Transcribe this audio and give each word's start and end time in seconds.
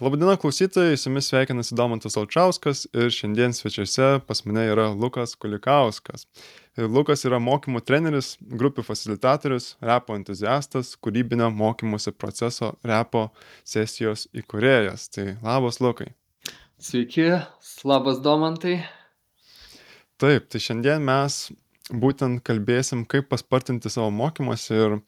Labadiena 0.00 0.36
klausytojai, 0.36 0.96
su 0.96 1.08
jumis 1.08 1.28
sveikinasi 1.28 1.74
Domantas 1.78 2.16
Alčiauskas 2.18 2.80
ir 2.98 3.12
šiandien 3.14 3.52
svečiuose 3.54 4.18
pas 4.26 4.40
mane 4.44 4.64
yra 4.66 4.88
Lukas 4.90 5.36
Kulikauskas. 5.38 6.26
Lukas 6.76 7.22
yra 7.28 7.38
mokymų 7.38 7.78
treneris, 7.86 8.32
grupių 8.42 8.82
facilitatorius, 8.88 9.76
repo 9.78 10.16
entuziastas, 10.18 10.96
kūrybinio 10.98 11.52
mokymosi 11.54 12.10
proceso 12.10 12.72
repo 12.82 13.28
sesijos 13.62 14.26
įkūrėjas. 14.34 15.06
Tai 15.14 15.28
labas 15.46 15.78
Lukai. 15.78 16.10
Sveiki, 16.82 17.30
labas 17.86 18.18
Domantai. 18.18 18.80
Taip, 20.18 20.50
tai 20.50 20.64
šiandien 20.66 21.06
mes 21.06 21.40
būtent 21.94 22.42
kalbėsim, 22.42 23.06
kaip 23.06 23.30
paspartinti 23.30 23.94
savo 23.94 24.10
mokymosi 24.10 24.74
ir 24.74 25.00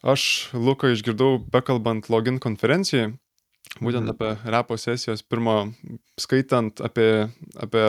aš 0.00 0.28
Luką 0.56 0.96
išgirdau 0.96 1.42
bekalbant 1.52 2.08
login 2.08 2.40
konferencijai 2.40 3.12
būtent 3.78 4.10
apie 4.10 4.34
repo 4.48 4.78
sesijos 4.80 5.22
pirmo, 5.22 5.56
skaitant 6.20 6.80
apie, 6.84 7.28
apie 7.60 7.86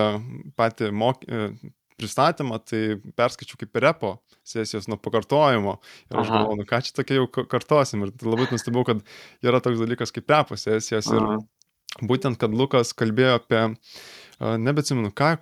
patį 0.59 0.91
mok, 0.95 1.25
e, 1.25 1.51
pristatymą, 1.99 2.61
tai 2.63 2.81
perskaičiu 3.19 3.59
kaip 3.59 3.79
repo 3.83 4.13
sesijos 4.47 4.87
nuo 4.89 4.97
pakartojimo. 5.01 5.77
Ir 6.09 6.21
aš 6.21 6.31
galvoju, 6.31 6.61
nu 6.61 6.67
ką 6.69 6.81
čia 6.85 6.95
tokia 6.95 7.19
jau 7.19 7.27
kartosim. 7.51 8.05
Ir 8.07 8.13
labai 8.23 8.47
nustebau, 8.53 8.85
kad 8.87 9.03
yra 9.45 9.59
toks 9.63 9.81
dalykas 9.81 10.15
kaip 10.15 10.31
repo 10.31 10.57
sesijos. 10.59 11.11
Aha. 11.11 11.37
Ir 11.99 12.07
būtent, 12.09 12.39
kad 12.39 12.55
Lukas 12.55 12.93
kalbėjo 12.97 13.35
apie 13.41 13.65
nebetsimenu, 14.39 15.11
ką, 15.11 15.33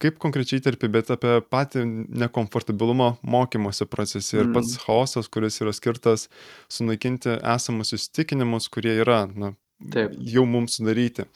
kaip 0.00 0.18
konkrečiai 0.22 0.62
tarpi, 0.64 0.88
bet 0.88 1.10
apie 1.12 1.38
patį 1.52 1.84
nekomfortabilumą 2.22 3.10
mokymosi 3.20 3.84
procese 3.90 4.38
ir 4.38 4.52
pats 4.54 4.72
mm. 4.72 4.84
chaosas, 4.86 5.28
kuris 5.28 5.60
yra 5.60 5.74
skirtas 5.76 6.28
sunaikinti 6.72 7.36
esamus 7.42 7.92
įsitikinimus, 7.98 8.70
kurie 8.72 8.96
yra 9.02 9.26
na, 9.28 9.52
Taip. 9.92 10.16
jau 10.26 10.44
mums 10.48 10.78
sudaryti. 10.78 11.26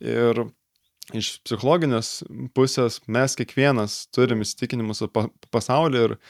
Ir 0.00 0.46
iš 1.16 1.30
psichologinės 1.42 2.08
pusės 2.54 3.00
mes 3.10 3.34
kiekvienas 3.38 3.96
turim 4.14 4.44
įsitikinimus 4.44 5.02
apie 5.06 5.24
pasaulį 5.50 6.02
ir 6.04 6.12
uh, 6.14 6.20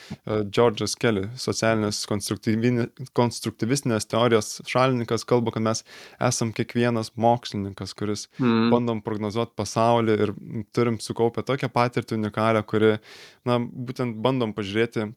George'as 0.48 0.94
Kelly, 1.00 1.26
socialinės 1.40 2.06
konstruktyvistinės 2.08 4.08
teorijos 4.10 4.48
šalininkas, 4.70 5.26
kalba, 5.28 5.52
kad 5.54 5.62
mes 5.68 5.84
esam 6.30 6.48
kiekvienas 6.56 7.12
mokslininkas, 7.20 7.90
kuris 7.98 8.22
mm. 8.40 8.70
bandom 8.72 8.98
prognozuoti 9.04 9.56
pasaulį 9.60 10.12
ir 10.26 10.34
turim 10.76 10.96
sukaupę 11.02 11.44
tokią 11.46 11.68
patirtį 11.74 12.16
unikalią, 12.16 12.62
kuri, 12.68 12.90
na, 13.48 13.54
būtent 13.60 14.12
bandom 14.24 14.56
pažiūrėti 14.56 15.10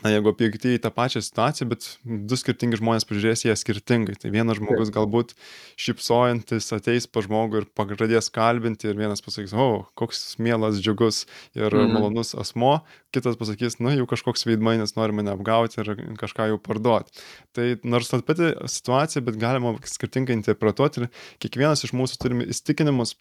na, 0.00 0.08
jeigu 0.08 0.30
objektyviai 0.30 0.80
tą 0.80 0.88
pačią 0.94 1.20
situaciją, 1.20 1.66
bet 1.68 1.86
du 2.04 2.36
skirtingi 2.40 2.78
žmonės 2.80 3.04
pažiūrės 3.08 3.44
ją 3.44 3.56
skirtingai. 3.60 4.14
Tai 4.22 4.30
vienas 4.32 4.56
žmogus 4.56 4.88
galbūt 4.94 5.34
šipsojantis 5.80 6.70
ateis 6.72 7.06
pa 7.10 7.20
žmogų 7.26 7.60
ir 7.60 7.66
pradės 7.76 8.30
kalbinti 8.32 8.88
ir 8.88 8.96
vienas 8.96 9.20
pasakys, 9.24 9.52
o, 9.52 9.84
koks 9.98 10.38
mielas, 10.40 10.80
džiugus 10.80 11.26
ir 11.58 11.68
mm. 11.68 11.92
malonus 11.92 12.32
asmo, 12.40 12.78
kitas 13.12 13.36
pasakys, 13.40 13.76
na, 13.84 13.92
jau 13.98 14.08
kažkoks 14.08 14.48
veidmainis 14.48 14.96
nori 14.96 15.18
mane 15.18 15.34
apgauti 15.34 15.82
ir 15.82 15.92
kažką 16.20 16.48
jau 16.54 16.62
parduoti. 16.64 17.12
Tai 17.52 17.68
nors 17.84 18.08
ta 18.08 18.22
pati 18.24 18.54
situacija, 18.64 19.24
bet 19.28 19.36
galima 19.42 19.76
skirtingai 19.84 20.38
interpretuoti 20.40 21.04
ir 21.04 21.12
kiekvienas 21.44 21.84
iš 21.84 21.92
mūsų 21.92 22.22
turime 22.22 22.48
įstikinimus 22.48 23.18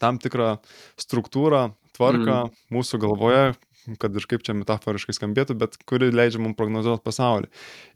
tam 0.00 0.16
tikrą 0.22 0.56
struktūrą, 1.00 1.68
tvarką 1.96 2.46
mm. 2.46 2.54
mūsų 2.72 3.04
galvoje, 3.04 3.52
kad 4.00 4.16
ir 4.16 4.26
kaip 4.28 4.44
čia 4.46 4.56
metaforiškai 4.58 5.14
skambėtų, 5.16 5.56
bet 5.60 5.78
kuri 5.88 6.10
leidžia 6.14 6.42
mums 6.42 6.58
prognozuoti 6.58 7.04
pasaulį. 7.06 7.50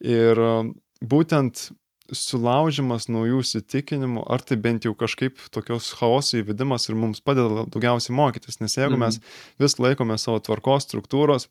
Ir 0.07 0.41
um, 0.45 0.73
būtent 1.03 1.69
sulaužimas 2.17 3.07
naujų 3.11 3.43
įsitikinimų, 3.45 4.25
ar 4.31 4.43
tai 4.43 4.59
bent 4.61 4.87
jau 4.87 4.95
kažkaip 4.99 5.39
tokios 5.55 5.93
chaoso 5.99 6.41
įvedimas 6.41 6.89
ir 6.89 6.99
mums 6.99 7.23
padeda 7.23 7.67
daugiausiai 7.71 8.17
mokytis, 8.17 8.61
nes 8.63 8.77
jeigu 8.77 8.97
mhm. 8.97 9.05
mes 9.07 9.21
vis 9.63 9.79
laikome 9.83 10.19
savo 10.19 10.41
tvarkos 10.43 10.89
struktūros, 10.89 11.49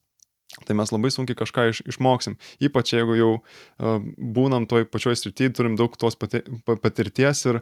tai 0.65 0.75
mes 0.77 0.91
labai 0.91 1.11
sunkiai 1.13 1.37
kažką 1.37 1.67
iš, 1.71 1.81
išmoksim. 1.93 2.35
Ypač 2.65 2.95
jeigu 2.95 3.15
jau 3.19 3.31
uh, 3.37 3.99
būnam 4.17 4.65
toj 4.69 4.87
pačioj 4.89 5.17
srityje, 5.19 5.53
turim 5.59 5.77
daug 5.79 5.95
tos 5.99 6.17
pati, 6.19 6.41
patirties 6.65 7.45
ir 7.51 7.61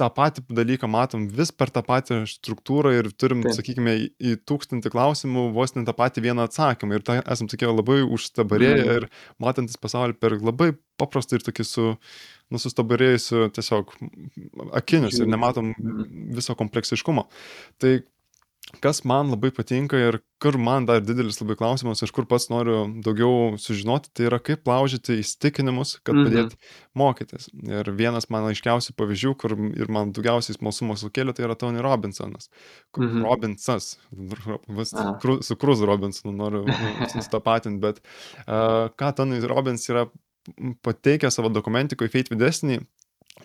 tą 0.00 0.08
patį 0.14 0.44
dalyką 0.56 0.88
matom 0.90 1.26
vis 1.36 1.52
per 1.52 1.72
tą 1.74 1.82
patį 1.86 2.22
struktūrą 2.30 2.92
ir 2.96 3.10
turim, 3.20 3.44
Taip. 3.44 3.56
sakykime, 3.58 3.94
į, 4.16 4.34
tūkstantį 4.48 4.92
klausimų 4.94 5.48
vos 5.56 5.76
ne 5.76 5.84
tą 5.88 5.94
patį 5.96 6.24
vieną 6.28 6.46
atsakymą. 6.48 6.98
Ir 6.98 7.06
tai 7.06 7.18
esam 7.22 7.50
tokie 7.50 7.68
labai 7.68 8.00
užstabarėję 8.06 8.84
mm. 8.84 8.94
ir 8.98 9.08
matantis 9.42 9.80
pasaulį 9.80 10.16
per 10.20 10.38
labai 10.40 10.72
paprastą 11.00 11.38
ir 11.38 11.44
tokį 11.46 11.66
su, 11.66 11.88
nu, 12.50 12.62
sustabarėjusiu 12.62 13.50
tiesiog 13.56 13.92
akinius 14.80 15.20
ir 15.20 15.30
nematom 15.30 15.74
mhm. 15.74 16.30
viso 16.36 16.56
kompleksiškumo. 16.58 17.28
Tai 17.80 17.98
kas 18.82 19.02
man 19.08 19.32
labai 19.32 19.50
patinka 19.54 19.98
ir 19.98 20.20
kur 20.40 20.56
man 20.60 20.86
dar 20.88 21.02
didelis 21.04 21.40
labai 21.42 21.56
klausimas, 21.58 22.02
iš 22.04 22.12
kur 22.16 22.26
pats 22.28 22.48
noriu 22.52 22.84
daugiau 23.04 23.58
sužinoti, 23.60 24.12
tai 24.16 24.28
yra 24.28 24.38
kaip 24.42 24.68
laužyti 24.68 25.18
įstikinimus, 25.20 25.96
kad 26.06 26.16
mhm. 26.16 26.28
padėti 26.28 26.76
mokytis. 26.96 27.50
Ir 27.66 27.90
vienas 27.98 28.30
man 28.32 28.48
aiškiausių 28.52 28.94
pavyzdžių, 28.98 29.34
kur 29.40 29.56
ir 29.58 29.92
man 29.92 30.14
daugiausiai 30.16 30.56
smalsumo 30.56 30.96
sukėlė, 31.00 31.34
tai 31.36 31.48
yra 31.48 31.58
Tony 31.60 31.82
Robinsonas. 31.84 32.48
Mhm. 32.96 33.26
Robinsas, 33.26 33.92
vis, 34.78 34.94
kru, 35.22 35.40
su 35.46 35.58
Kruz 35.60 35.84
Robinsonu 35.86 36.34
noriu 36.36 36.64
sustapatinti, 37.12 37.82
bet 37.82 38.00
uh, 38.46 38.88
ką 38.96 39.12
Tony 39.18 39.42
Robbins 39.50 39.88
yra 39.92 40.08
pateikęs 40.86 41.36
savo 41.36 41.50
dokumentikoje 41.52 42.08
Fate 42.08 42.38
Destiny, 42.38 42.80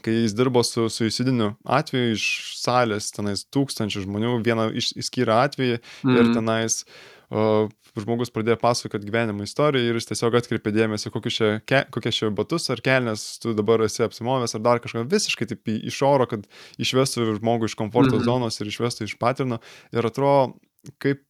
kai 0.03 0.13
jis 0.21 0.35
dirbo 0.37 0.63
su 0.65 0.87
suicidiniu 0.91 1.53
atveju 1.63 2.15
iš 2.15 2.27
salės, 2.59 3.11
tenais 3.15 3.45
tūkstančių 3.53 4.05
žmonių, 4.05 4.37
vieną 4.45 4.69
išskyrė 4.75 5.35
atvejį 5.45 5.77
mm. 5.79 6.15
ir 6.15 6.31
tenais 6.35 6.81
o, 7.29 7.67
žmogus 7.95 8.33
pradėjo 8.35 8.57
pasakoti 8.61 9.07
gyvenimo 9.07 9.45
istoriją 9.45 9.89
ir 9.89 9.99
jis 9.99 10.09
tiesiog 10.11 10.39
atkreipė 10.39 10.73
dėmesį, 10.75 11.11
kokie 11.15 12.11
čia 12.15 12.31
batus 12.35 12.67
ar 12.73 12.81
kelnes 12.85 13.23
tu 13.43 13.55
dabar 13.57 13.85
esi 13.87 14.03
apsimovęs 14.05 14.57
ar 14.57 14.65
dar 14.65 14.81
kažką 14.83 15.05
visiškai 15.11 15.47
taip 15.51 15.71
iš 15.75 16.01
oro, 16.05 16.27
kad 16.29 16.47
išvestų 16.81 17.37
žmogų 17.39 17.71
iš 17.71 17.77
komforto 17.79 18.19
mm 18.19 18.25
zonos 18.25 18.59
ir 18.59 18.71
išvestų 18.71 19.05
iš 19.05 19.17
patirno 19.21 19.59
ir 19.93 20.07
atrodo, 20.07 20.55
kaip 21.03 21.21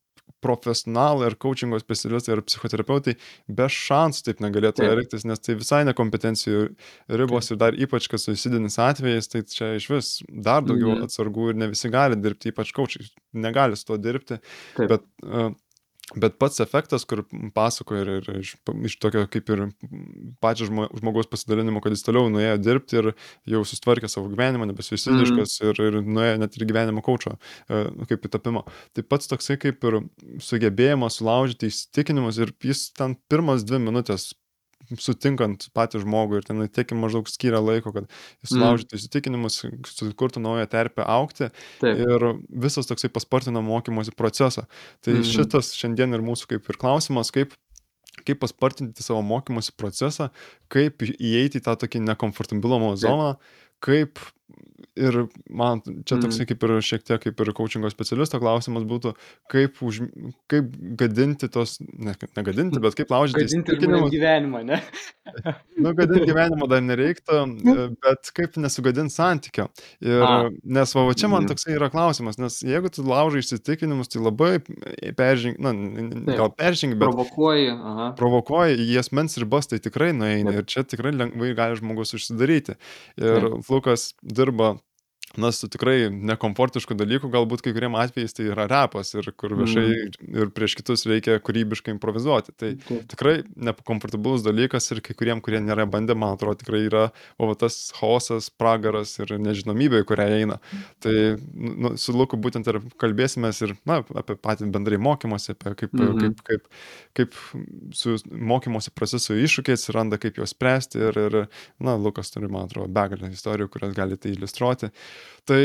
profesionalai 0.46 1.30
ar 1.30 1.36
coachingo 1.42 1.80
specialistai 1.82 2.36
ar 2.36 2.44
psichoterapeutai 2.46 3.16
be 3.60 3.68
šansų 3.72 4.28
taip 4.28 4.44
negalėtų 4.46 4.84
taip. 4.84 4.94
elgtis, 4.94 5.26
nes 5.26 5.42
tai 5.42 5.58
visai 5.58 5.82
nekompetencijų 5.90 6.64
ribos 7.22 7.50
taip. 7.50 7.56
ir 7.56 7.62
dar 7.64 7.80
ypač, 7.88 8.10
kas 8.12 8.28
susidinis 8.28 8.78
atvejais, 8.82 9.30
tai 9.32 9.44
čia 9.50 9.74
iš 9.80 9.90
vis 9.94 10.12
dar 10.30 10.66
daugiau 10.66 10.94
mhm. 10.94 11.08
atsargų 11.10 11.52
ir 11.54 11.62
ne 11.64 11.72
visi 11.74 11.92
gali 11.94 12.20
dirbti, 12.20 12.54
ypač 12.54 12.74
coachai 12.76 13.08
negali 13.34 13.80
su 13.80 13.90
to 13.90 14.00
dirbti. 14.02 14.40
Taip. 14.78 14.92
Bet 14.94 15.08
uh, 15.26 15.54
Bet 16.14 16.36
pats 16.38 16.62
efektas, 16.62 17.02
kur 17.10 17.24
pasako 17.56 17.96
ir, 17.98 18.10
ir 18.20 18.28
iš, 18.38 18.52
iš 18.86 18.96
tokio 19.02 19.24
kaip 19.32 19.50
ir 19.50 19.64
pačio 20.44 20.68
žmogaus 20.70 21.26
pasidalinimo, 21.32 21.82
kad 21.82 21.96
jis 21.96 22.06
toliau 22.06 22.30
nuėjo 22.30 22.60
dirbti 22.62 23.00
ir 23.02 23.10
jau 23.50 23.64
sustvarkė 23.66 24.10
savo 24.12 24.30
gyvenimą, 24.30 24.68
nebesuisidiškas 24.70 25.58
mm. 25.58 25.72
ir, 25.72 25.82
ir 25.88 25.98
nuėjo 26.06 26.38
net 26.44 26.60
ir 26.60 26.68
gyvenimo 26.70 27.02
kočio 27.06 27.34
e, 27.34 27.82
kaip 28.12 28.30
įtapimo. 28.30 28.68
Tai 28.94 29.08
pats 29.10 29.34
toksai 29.34 29.58
kaip 29.62 29.90
ir 29.90 30.00
sugebėjimas 30.46 31.18
sulaužyti 31.18 31.74
įsitikinimus 31.74 32.38
ir 32.38 32.54
jis 32.62 32.92
ten 32.94 33.18
pirmas 33.32 33.66
dvi 33.66 33.82
minutės 33.90 34.30
sutinkant 35.02 35.68
patį 35.76 36.04
žmogų 36.04 36.40
ir 36.40 36.48
ten 36.48 36.64
tiek 36.70 36.94
maždaug 36.98 37.30
skiria 37.32 37.62
laiko, 37.64 37.94
kad 37.96 38.08
mm. 38.08 38.62
laužytų 38.62 39.00
įsitikinimus, 39.00 39.60
sukurtų 39.90 40.44
naują 40.44 40.68
terpę 40.72 41.06
aukti 41.06 41.50
Taip. 41.82 42.02
ir 42.06 42.28
visas 42.50 42.90
toksai 42.90 43.12
paspartina 43.14 43.64
mokymosi 43.66 44.16
procesą. 44.18 44.66
Tai 45.06 45.18
mm. 45.18 45.28
šitas 45.32 45.74
šiandien 45.78 46.18
ir 46.18 46.26
mūsų 46.26 46.56
kaip 46.56 46.72
ir 46.72 46.82
klausimas, 46.82 47.34
kaip 47.36 47.56
kaip 48.26 48.40
paspartinti 48.40 49.04
savo 49.04 49.20
mokymosi 49.28 49.74
procesą, 49.76 50.30
kaip 50.72 51.04
įeiti 51.04 51.60
į 51.60 51.66
tą 51.66 51.76
tokį 51.82 52.00
nekomfortabilumo 52.06 52.94
zoną, 53.00 53.34
kaip 53.84 54.22
ir 54.96 55.18
man 55.50 55.82
čia 55.84 56.18
toksai 56.22 56.46
mm. 56.46 56.50
kaip 56.52 56.64
ir 56.66 56.74
šiek 56.86 57.04
tiek 57.06 57.22
kaip 57.26 57.42
ir 57.44 57.52
coachingo 57.58 57.90
specialisto 57.92 58.40
klausimas 58.40 58.86
būtų, 58.88 59.12
kaip, 59.52 59.80
už, 59.84 60.02
kaip 60.52 60.70
gadinti 61.00 61.50
tos, 61.52 61.78
ne, 61.82 62.14
negadinti, 62.38 62.80
bet 62.84 62.96
kaip 62.98 63.12
laužyti 63.12 63.44
įsitikinimus. 63.48 64.12
gyvenimą, 64.14 64.62
ne? 64.68 64.80
nu, 65.82 65.92
gadinti 65.98 66.30
gyvenimo 66.30 66.70
dar 66.72 66.84
nereiktų, 66.86 67.42
bet 68.06 68.32
kaip 68.38 68.60
nesugadinti 68.62 69.16
santykio. 69.16 69.68
Ir, 70.04 70.24
A. 70.24 70.50
nes 70.64 70.96
va, 70.96 71.06
va 71.10 71.18
čia 71.18 71.30
man 71.32 71.44
mhm. 71.44 71.52
toksai 71.52 71.76
yra 71.76 71.92
klausimas, 71.94 72.40
nes 72.42 72.62
jeigu 72.66 72.92
tu 72.94 73.04
laužai 73.08 73.44
įsitikinimus, 73.44 74.12
tai 74.14 74.24
labai 74.24 74.54
peržengi, 75.18 75.60
na, 75.60 75.76
gal 76.32 76.54
peržengi, 76.56 76.96
bet... 76.96 77.10
Provokuoji. 77.10 77.68
Aha. 77.76 78.10
Provokuoji, 78.20 78.80
į 78.86 79.02
asmens 79.04 79.36
ribas 79.42 79.68
tai 79.72 79.82
tikrai 79.84 80.14
nueini 80.16 80.56
ir 80.62 80.70
čia 80.70 80.86
tikrai 80.88 81.12
lengvai 81.16 81.52
gali 81.58 81.82
žmogus 81.82 82.16
užsidaryti. 82.16 82.78
Ir 83.20 83.50
Taip. 83.50 83.70
Lukas 83.72 84.08
dirba 84.36 84.70
na, 85.42 85.52
su 85.56 85.68
tikrai 85.72 86.10
nekomfortiškų 86.12 86.98
dalykų, 86.98 87.30
galbūt 87.34 87.64
kai 87.66 87.74
kuriem 87.76 87.98
atvejais 88.00 88.36
tai 88.36 88.48
yra 88.52 88.68
repas 88.70 89.14
ir 89.16 89.30
kur 89.38 89.56
viešai 89.58 89.86
mm. 89.86 90.30
ir 90.42 90.52
prieš 90.56 90.78
kitus 90.80 91.06
reikia 91.10 91.38
kūrybiškai 91.44 91.94
improvizuoti. 91.96 92.54
Tai 92.56 92.72
okay. 92.76 93.02
tikrai 93.12 93.36
nekomfortabilus 93.56 94.46
dalykas 94.46 94.90
ir 94.94 95.02
kai 95.06 95.16
kuriem, 95.18 95.42
kurie 95.46 95.62
nėra 95.64 95.88
bandę, 95.90 96.16
man 96.18 96.36
atrodo, 96.36 96.60
tikrai 96.62 96.86
yra, 96.88 97.06
o 97.38 97.50
tas 97.60 97.78
chaosas, 97.98 98.50
pragaras 98.54 99.16
ir 99.20 99.36
nežinomybė, 99.42 100.04
į 100.04 100.10
kurią 100.10 100.28
eina. 100.40 100.60
Tai 101.04 101.16
nu, 101.54 101.96
su 102.02 102.16
Luku 102.16 102.40
būtent 102.42 102.68
ir 102.72 102.82
kalbėsime 103.02 103.52
ir, 103.66 103.76
na, 103.90 104.02
apie 104.22 104.38
patį 104.40 104.70
bendrai 104.74 105.00
mokymosi, 105.02 105.54
apie 105.56 105.76
kaip, 105.84 105.94
mm 105.94 106.08
-hmm. 106.08 106.22
kaip, 106.22 106.44
kaip, 106.50 106.70
kaip 107.20 107.94
su 107.96 108.18
mokymosi 108.32 108.94
procesu 108.96 109.36
iššūkiai 109.36 109.80
atsiranda, 109.80 110.20
kaip 110.22 110.40
juos 110.40 110.56
spręsti 110.56 111.02
ir, 111.10 111.20
ir 111.28 111.38
na, 111.80 111.96
Lukas 111.96 112.32
turi, 112.32 112.48
man 112.52 112.70
atrodo, 112.70 112.92
begalę 112.92 113.32
istorijų, 113.32 113.70
kurias 113.74 113.96
galite 113.98 114.30
iliustruoti. 114.32 114.92
Tai 115.50 115.60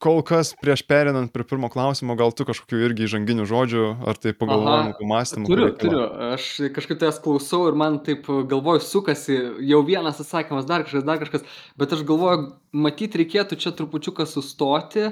kol 0.00 0.22
kas 0.24 0.54
prieš 0.56 0.82
perinant 0.88 1.28
prie 1.32 1.44
pirmo 1.44 1.68
klausimo, 1.72 2.16
gal 2.16 2.32
tu 2.32 2.46
kažkokių 2.48 2.80
irgi 2.86 3.04
įžanginių 3.06 3.44
žodžių, 3.48 3.84
ar 4.08 4.20
tai 4.20 4.32
pagalvojimų, 4.36 4.94
pamastymų? 5.00 5.50
Turiu, 5.50 5.68
turiu. 5.80 6.04
Aš 6.32 6.46
kažkaip 6.76 7.04
jas 7.04 7.20
klausau 7.22 7.66
ir 7.68 7.76
man 7.78 8.00
taip 8.06 8.24
galvoju, 8.28 8.82
sukasi 8.86 9.36
jau 9.68 9.82
vienas 9.86 10.22
atsakymas, 10.24 10.68
dar 10.68 10.86
kažkas, 10.86 11.04
dar 11.04 11.20
kažkas, 11.20 11.44
bet 11.80 11.92
aš 11.96 12.06
galvoju, 12.08 12.48
matyt, 12.72 13.18
reikėtų 13.20 13.60
čia 13.60 13.74
trupučiuką 13.76 14.24
sustoti 14.28 15.10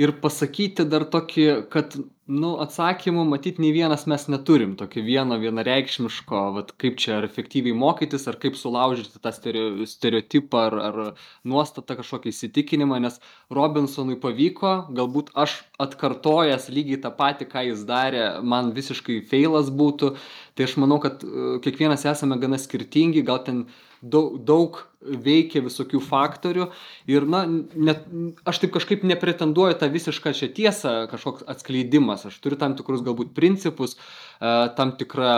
ir 0.00 0.12
pasakyti 0.20 0.84
dar 0.88 1.06
tokį, 1.12 1.46
kad 1.72 1.96
nu 2.26 2.56
atsakymų 2.58 3.22
matyt 3.30 3.60
nei 3.62 3.70
vienas 3.70 4.02
mes 4.10 4.24
neturim 4.26 4.72
tokio 4.78 5.04
vieno 5.06 5.36
vienareikšmiško 5.38 6.40
vat 6.56 6.72
kaip 6.82 6.98
čia 6.98 7.20
ar 7.20 7.26
efektyviai 7.28 7.76
mokytis 7.78 8.26
ar 8.26 8.38
kaip 8.42 8.58
sulaužyti 8.58 9.22
tą 9.22 9.30
stereo 9.34 9.86
stereotipą 9.86 10.64
ar 10.66 10.76
ar 10.88 10.98
nuostatą 11.46 11.94
kažkokį 12.00 12.32
įsitikinimą 12.34 12.98
nes 13.04 13.20
robinsonui 13.58 14.18
pavyko 14.22 14.74
galbūt 14.98 15.30
aš 15.38 15.60
atkartojęs 15.86 16.66
lygiai 16.74 16.98
tą 17.04 17.14
patį 17.14 17.46
ką 17.52 17.66
jis 17.70 17.86
darė 17.86 18.26
man 18.42 18.74
visiškai 18.74 19.20
feilas 19.30 19.70
būtų. 19.70 20.16
Tai 20.56 20.66
aš 20.66 20.78
manau 20.82 20.98
kad 20.98 21.22
e, 21.22 21.60
kiekvienas 21.62 22.08
esame 22.10 22.40
gana 22.42 22.58
skirtingi 22.58 23.22
gal 23.22 23.44
ten 23.46 23.68
daug 24.02 24.36
daug 24.44 24.78
veikia 25.00 25.62
visokių 25.64 26.00
faktorių 26.02 26.68
ir 27.10 27.26
na 27.30 27.44
net 27.46 28.06
aš 28.48 28.62
taip 28.62 28.74
kažkaip 28.74 29.04
nepretenduoju 29.06 29.78
tą 29.80 29.88
visišką 29.92 30.32
čia 30.36 30.48
tiesą 30.52 30.94
kažkoks 31.10 31.46
atskleidimas. 31.46 32.26
Aš 32.26 32.38
turiu 32.42 32.58
tam 32.60 32.76
tikrus 32.78 33.04
galbūt 33.06 33.34
principus 33.36 33.96
a, 33.96 34.68
tam 34.76 34.96
tikrą 34.98 35.36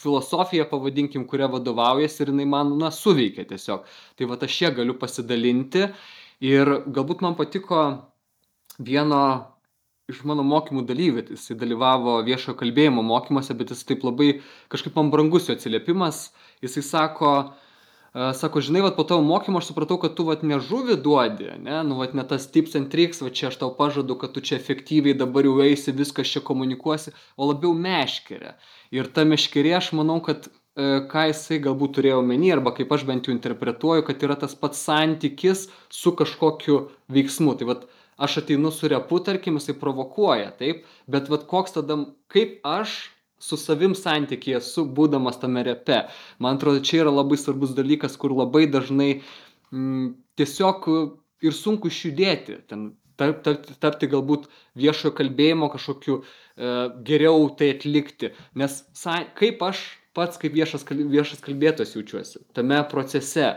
filosofiją 0.00 0.66
pavadinkim 0.70 1.26
kuria 1.28 1.48
vadovaujuosi 1.52 2.22
ir 2.24 2.32
jinai 2.32 2.48
man 2.48 2.76
na 2.80 2.90
suveikia 2.94 3.44
tiesiog. 3.48 3.86
Tai 4.16 4.28
vat 4.32 4.44
aš 4.46 4.60
ja 4.62 4.70
galiu 4.76 4.96
pasidalinti 5.00 5.88
ir 6.44 6.74
galbūt 6.88 7.24
man 7.24 7.36
patiko 7.38 7.82
vieno 8.78 9.22
iš 10.10 10.22
mano 10.26 10.44
mokymų 10.46 10.84
dalyvių. 10.88 11.24
Jisai 11.36 11.56
dalyvavo 11.60 12.18
viešojo 12.26 12.56
kalbėjimo 12.60 13.04
mokymuose 13.06 13.56
bet 13.58 13.74
jis 13.74 13.84
taip 13.86 14.04
labai 14.06 14.40
kažkaip 14.72 14.96
man 14.98 15.12
brangus 15.12 15.48
jo 15.48 15.56
atsiliepimas. 15.56 16.30
Jisai 16.64 16.82
sako 16.86 17.34
sako 18.12 18.60
žinai 18.60 18.82
vat 18.82 18.96
po 18.96 19.04
tavo 19.04 19.22
mokymo 19.22 19.58
aš 19.58 19.68
supratau 19.70 19.98
kad 20.02 20.16
tu 20.18 20.24
vat 20.26 20.42
ne 20.42 20.58
žuvį 20.58 20.96
duodi 21.02 21.46
ane? 21.52 21.76
Nu 21.86 21.98
vat 22.00 22.14
ne 22.14 22.24
tas 22.26 22.48
tips 22.50 22.74
and 22.74 22.90
tricks 22.90 23.22
va 23.22 23.30
čia 23.30 23.50
aš 23.50 23.60
tau 23.60 23.70
pažadu 23.76 24.16
kad 24.18 24.34
tu 24.34 24.42
čia 24.42 24.58
efektyviai 24.58 25.14
dabar 25.14 25.46
jau 25.46 25.60
eisi 25.62 25.94
viskas 25.94 26.32
čia 26.32 26.42
komunikuosi 26.42 27.14
o 27.36 27.46
labiau 27.52 27.70
meškerę. 27.74 28.56
Ir 28.90 29.06
ta 29.14 29.22
meškerė 29.22 29.76
aš 29.78 29.92
manau 29.94 30.18
kad 30.26 30.50
e, 30.50 31.06
ką 31.12 31.28
jisai 31.30 31.60
galbūt 31.62 31.94
turėjo 32.00 32.18
omeny 32.24 32.50
arba 32.56 32.74
kaip 32.74 32.90
aš 32.90 33.06
bent 33.06 33.30
jau 33.30 33.36
interpretuoju 33.36 34.08
kad 34.08 34.26
yra 34.26 34.34
tas 34.42 34.58
pats 34.58 34.82
santykis 34.90 35.68
su 35.86 36.14
kažkokiu 36.18 36.80
veiksmu. 37.14 37.54
Tai 37.62 37.70
vat 37.70 37.86
aš 38.18 38.40
ateinu 38.42 38.74
su 38.74 38.90
repu 38.90 39.22
tarkim 39.22 39.62
jisai 39.62 39.78
provokuoja 39.78 40.50
taip? 40.58 40.82
Bet 41.06 41.30
vat 41.30 41.46
koks 41.46 41.78
tada 41.78 42.02
kaip 42.26 42.58
aš 42.66 42.98
su 43.40 43.56
savim 43.60 43.96
santykyje 43.96 44.60
esu 44.60 44.84
būdamas 44.96 45.40
tame 45.40 45.64
repe. 45.66 46.04
Man 46.38 46.58
atrodo, 46.60 46.82
čia 46.84 47.04
yra 47.04 47.14
labai 47.14 47.38
svarbus 47.40 47.74
dalykas, 47.76 48.18
kur 48.20 48.34
labai 48.36 48.66
dažnai 48.70 49.10
mm, 49.72 50.12
tiesiog 50.38 50.88
ir 51.46 51.56
sunku 51.56 51.88
išjudėti. 51.88 52.60
Ten 52.68 52.90
tarp, 53.20 53.42
tarp, 53.46 53.68
tapti 53.82 54.08
galbūt 54.12 54.48
viešojo 54.80 55.14
kalbėjimo 55.16 55.70
kažkokiu 55.72 56.20
e, 56.20 56.24
geriau 57.06 57.48
tai 57.56 57.72
atlikti. 57.76 58.34
Nes 58.60 58.82
sa, 58.96 59.22
kaip 59.38 59.62
aš 59.64 59.84
pats 60.16 60.40
kaip 60.40 60.56
viešas, 60.56 60.84
viešas 60.90 61.44
kalbėtojas 61.44 61.94
jaučiuosi 61.96 62.42
tame 62.56 62.80
procese 62.90 63.54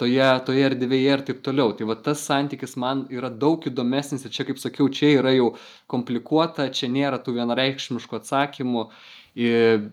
toje, 0.00 0.26
toje 0.46 0.66
erdvėje 0.66 1.16
ir 1.16 1.24
taip 1.28 1.42
toliau. 1.46 1.74
Tai 1.78 1.88
va 1.90 1.96
tas 2.08 2.24
santykis 2.26 2.76
man 2.80 3.06
yra 3.12 3.30
daug 3.30 3.64
įdomesnis 3.68 4.26
ir 4.26 4.34
čia, 4.34 4.46
kaip 4.48 4.60
sakiau, 4.62 4.90
čia 4.90 5.14
yra 5.20 5.34
jau 5.36 5.52
komplikuota, 5.92 6.70
čia 6.74 6.90
nėra 6.92 7.20
tų 7.22 7.36
vienareikšmiškų 7.38 8.18
atsakymų 8.18 8.86
ir, 9.34 9.90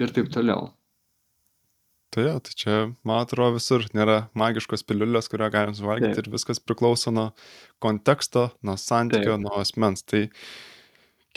ir 0.00 0.14
taip 0.14 0.30
toliau. 0.32 0.70
Tai, 2.12 2.24
ja, 2.26 2.34
tai 2.44 2.52
čia, 2.52 2.74
man 3.08 3.22
atrodo, 3.24 3.56
visur 3.56 3.86
nėra 3.96 4.26
magiškos 4.36 4.84
piliulės, 4.84 5.30
kurią 5.32 5.48
galim 5.54 5.76
suvalgyti 5.76 6.18
taip. 6.18 6.26
ir 6.26 6.34
viskas 6.34 6.60
priklauso 6.60 7.12
nuo 7.14 7.30
konteksto, 7.80 8.50
nuo 8.60 8.76
santykio, 8.76 9.38
taip. 9.38 9.44
nuo 9.46 9.54
asmens. 9.62 10.04
Tai 10.04 10.26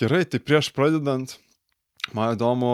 gerai, 0.02 0.26
tai 0.28 0.42
prieš 0.44 0.74
pradedant, 0.76 1.38
man 2.12 2.36
įdomu 2.36 2.74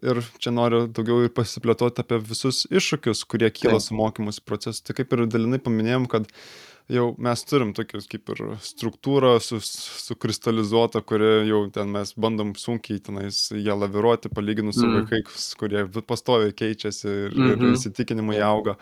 ir 0.00 0.22
čia 0.40 0.54
noriu 0.54 0.86
daugiau 0.88 1.26
ir 1.26 1.34
pasiplėtoti 1.36 2.00
apie 2.00 2.22
visus 2.24 2.62
iššūkius, 2.72 3.26
kurie 3.28 3.52
kyla 3.52 3.76
taip. 3.76 3.84
su 3.90 4.00
mokymus 4.00 4.40
procesu. 4.40 4.86
Tai 4.86 4.96
kaip 4.96 5.12
ir 5.12 5.26
dalinai 5.28 5.60
paminėjom, 5.60 6.08
kad 6.08 6.24
uh, 6.24 6.69
jau 6.90 7.06
mes 7.22 7.42
turim 7.48 7.72
tokius 7.76 8.08
kaip 8.10 8.32
ir 8.34 8.42
struktūrą 8.64 9.32
su, 9.42 9.60
sukristalizuotą, 9.62 11.02
kuri 11.06 11.30
jau 11.48 11.62
ten 11.74 11.92
mes 11.94 12.12
bandom 12.20 12.52
sunkiai 12.58 13.00
tenais 13.04 13.42
ją 13.54 13.76
laviruoti, 13.78 14.32
palyginus 14.34 14.80
su 14.80 14.86
mm. 14.86 14.98
vaikais, 14.98 15.48
kurie 15.60 15.84
pastoviai 16.06 16.54
keičiasi 16.56 17.08
ir, 17.08 17.16
mm 17.34 17.40
-hmm. 17.40 17.50
ir 17.52 17.56
mhm. 17.56 17.72
įsitikinimai 17.78 18.40
auga. 18.44 18.76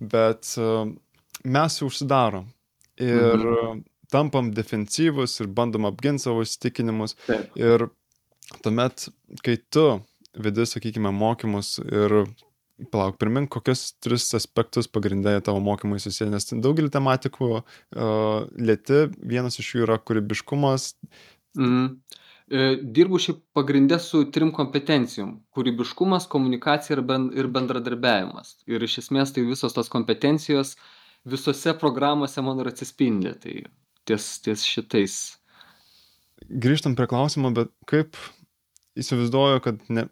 Bet 0.00 0.54
uh, 0.58 0.88
mes 1.44 1.80
jau 1.80 1.90
užsidarom 1.90 2.48
ir 2.96 3.36
mm 3.36 3.44
-hmm. 3.44 3.82
tampam 4.10 4.52
defensyvus 4.54 5.40
ir 5.40 5.46
bandom 5.46 5.84
apginti 5.84 6.22
savo 6.22 6.42
įsitikinimus. 6.42 7.16
Taip. 7.26 7.56
Ir 7.56 7.88
tuomet, 8.62 9.08
kai 9.42 9.56
tu 9.70 10.00
vedi, 10.38 10.66
sakykime, 10.66 11.10
mokymus 11.10 11.78
ir 11.78 12.24
Palauk, 12.92 13.16
primink, 13.18 13.50
kokius 13.50 13.96
tris 13.98 14.28
aspektus 14.38 14.86
pagrindė 14.86 15.40
tavo 15.42 15.58
mokymai 15.64 15.98
susiję, 15.98 16.28
nes 16.30 16.46
daugelį 16.52 16.92
tematikų 16.94 17.48
uh, 17.58 17.64
lėti, 18.54 19.08
vienas 19.18 19.58
iš 19.58 19.72
jų 19.74 19.86
yra 19.88 19.98
kūrybiškumas. 19.98 20.92
Mm. 21.58 21.96
Dirbu 22.48 23.18
šiaip 23.20 23.42
pagrindę 23.52 23.98
su 24.00 24.22
trim 24.32 24.52
kompetencijom- 24.56 25.34
kūrybiškumas, 25.54 26.28
komunikacija 26.32 26.96
ir, 26.96 27.02
ben, 27.02 27.26
ir 27.36 27.48
bendradarbiavimas. 27.52 28.54
Ir 28.66 28.80
iš 28.80 29.02
esmės 29.02 29.34
tai 29.34 29.44
visos 29.44 29.74
tos 29.76 29.90
kompetencijos 29.92 30.76
visose 31.26 31.74
programuose 31.78 32.40
man 32.42 32.60
ir 32.60 32.70
atsispindi. 32.70 33.34
Tai 33.42 33.54
ties, 34.08 34.38
ties 34.40 34.64
šitais. 34.64 35.36
Grįžtam 36.48 36.96
prie 36.96 37.06
klausimo, 37.10 37.52
bet 37.52 37.68
kaip 37.90 38.16
įsivaizduoju, 39.02 39.60
kad 39.64 39.80
ne, 39.92 40.04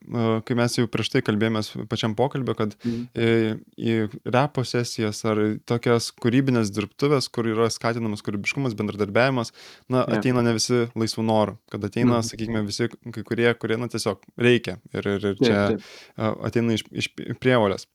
kai 0.47 0.57
mes 0.59 0.77
jau 0.79 0.87
prieš 0.91 1.11
tai 1.15 1.23
kalbėjomės 1.27 1.73
pačiam 1.91 2.15
pokalbio, 2.19 2.55
kad 2.59 2.77
mm. 2.79 3.03
į, 3.15 3.31
į 3.77 3.97
repo 4.35 4.65
sesijas 4.67 5.23
ar 5.29 5.41
tokias 5.69 6.11
kūrybinės 6.23 6.73
dirbtuvės, 6.75 7.31
kur 7.33 7.49
yra 7.51 7.69
skatinamas 7.73 8.25
kūrybiškumas, 8.27 8.77
bendradarbiavimas, 8.79 9.53
na, 9.89 10.05
yeah. 10.05 10.21
ateina 10.21 10.45
ne 10.47 10.57
visi 10.57 10.85
laisvų 10.99 11.27
norų, 11.27 11.59
kad 11.73 11.89
ateina, 11.89 12.21
mm. 12.21 12.29
sakykime, 12.31 12.65
visi 12.69 12.91
kai 12.93 13.27
kurie, 13.27 13.51
kurie, 13.61 13.81
na, 13.81 13.91
tiesiog 13.93 14.25
reikia 14.41 14.79
ir, 14.95 15.13
ir, 15.17 15.29
ir 15.33 15.43
čia 15.43 15.53
taip, 15.57 15.85
taip. 16.17 16.41
ateina 16.51 16.79
iš, 16.79 16.87
iš 17.05 17.13
prievolės. 17.43 17.89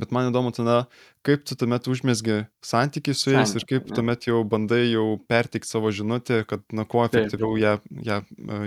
Bet 0.00 0.14
man 0.16 0.30
įdomu 0.30 0.48
tada, 0.56 0.86
kaip 1.26 1.42
tu 1.44 1.56
tuomet 1.60 1.84
užmėsgi 1.92 2.38
santykiai 2.64 3.16
su 3.18 3.34
jais 3.34 3.52
ir 3.52 3.66
kaip 3.68 3.90
tuomet 3.92 4.24
jau 4.30 4.40
bandai 4.48 4.86
jau 4.86 5.18
pertikti 5.28 5.68
savo 5.68 5.92
žinutę, 5.92 6.40
kad, 6.48 6.64
na, 6.72 6.86
kuo 6.88 7.04
efektyviau 7.04 7.58
ją, 7.60 7.74
ją, 8.06 8.22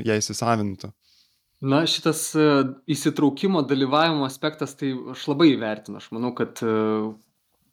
ją 0.05 0.17
įsisavintų 0.21 0.91
na 1.61 1.81
šitas 1.89 2.35
e, 2.35 2.45
įsitraukimo 2.93 3.63
dalyvavimo 3.65 4.25
aspektas 4.27 4.75
tai 4.77 4.93
aš 5.13 5.25
labai 5.31 5.51
įvertinu. 5.55 5.97
Aš 6.01 6.11
manau 6.13 6.33
kad 6.37 6.61
e, 6.61 6.75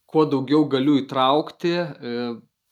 kuo 0.09 0.25
daugiau 0.31 0.65
galiu 0.71 0.97
įtraukti 1.03 1.75
e, 1.75 2.15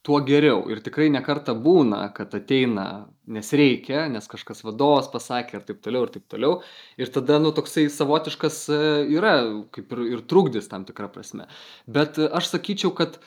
tuo 0.03 0.21
geriau. 0.27 0.65
Ir 0.73 0.81
tikrai 0.83 1.11
ne 1.13 1.21
kartą 1.23 1.55
būna 1.55 2.07
kad 2.17 2.33
ateina 2.35 2.87
nes 3.33 3.53
reikia 3.55 4.09
nes 4.11 4.27
kažkas 4.29 4.65
vadovas 4.67 5.07
pasakė 5.13 5.61
ir 5.61 5.69
taip 5.69 5.85
toliau 5.85 6.09
ir 6.09 6.15
taip 6.17 6.25
toliau. 6.33 6.57
Ir 6.99 7.13
tada 7.13 7.39
nu 7.43 7.53
toksai 7.55 7.87
savotiškas 7.93 8.65
yra 8.73 9.37
kaip 9.75 9.95
ir 9.95 10.03
ir 10.17 10.27
trukdis 10.27 10.67
tam 10.73 10.89
tikra 10.89 11.13
prasme. 11.13 11.47
Bet 11.87 12.19
aš 12.19 12.51
sakyčiau 12.57 12.97
kad 12.99 13.21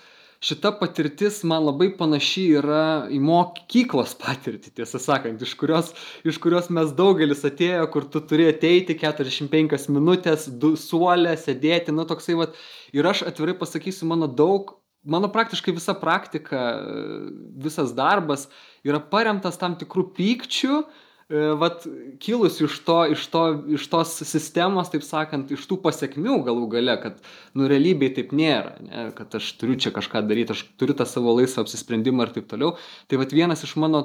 šita 0.45 0.71
patirtis 0.79 1.39
man 1.47 1.65
labai 1.65 1.89
panaši 1.97 2.43
yra 2.59 2.85
į 3.13 3.17
mokyklos 3.23 4.13
patirtį 4.21 4.75
tiesą 4.79 5.01
sakant 5.01 5.41
iš 5.41 5.55
kurios 5.57 5.91
iš 6.27 6.37
kurios 6.43 6.69
mes 6.73 6.93
daugelis 6.97 7.41
atėjo 7.47 7.85
kur 7.93 8.05
tu 8.13 8.21
turi 8.29 8.47
ateiti 8.51 8.97
keturiasdešim 8.99 9.49
penkios 9.53 9.87
minutės 9.89 10.47
du 10.63 10.75
suole 10.79 11.33
sėdėti 11.41 11.95
nu 11.95 12.05
toksai 12.09 12.37
vat. 12.41 12.57
Ir 12.95 13.07
aš 13.09 13.25
atvirai 13.29 13.57
pasakysiu 13.57 14.07
mano 14.11 14.29
daug 14.29 14.75
mano 15.05 15.29
praktiškai 15.29 15.73
visa 15.75 15.93
praktika, 15.93 16.61
visas 17.61 17.93
darbas 17.97 18.47
yra 18.85 18.99
paremtas 18.99 19.59
tam 19.61 19.75
tikrų 19.77 20.07
pykčių, 20.17 20.79
e, 20.81 21.04
vat, 21.29 21.85
kilus 22.21 22.59
iš, 22.61 22.77
to, 22.85 22.97
iš, 23.15 23.23
to, 23.33 23.43
iš 23.73 23.87
tos 23.89 24.11
sistemos, 24.29 24.91
taip 24.93 25.05
sakant, 25.05 25.49
iš 25.51 25.63
tų 25.69 25.79
pasiekmių 25.81 26.41
galų 26.45 26.67
gale, 26.69 26.97
kad, 27.01 27.17
nu, 27.57 27.69
realybėje 27.71 28.19
taip 28.19 28.35
nėra, 28.35 28.75
ne, 28.85 29.07
kad 29.17 29.33
aš 29.39 29.47
turiu 29.57 29.77
čia 29.81 29.93
kažką 29.95 30.21
daryti, 30.29 30.53
aš 30.53 30.65
turiu 30.77 30.93
tą 30.97 31.07
savo 31.09 31.33
laisvą 31.39 31.65
apsisprendimą 31.65 32.27
ir 32.27 32.35
taip 32.35 32.51
toliau. 32.51 32.75
Tai 33.09 33.21
vat 33.21 33.33
vienas 33.33 33.65
iš 33.65 33.73
mano 33.81 34.03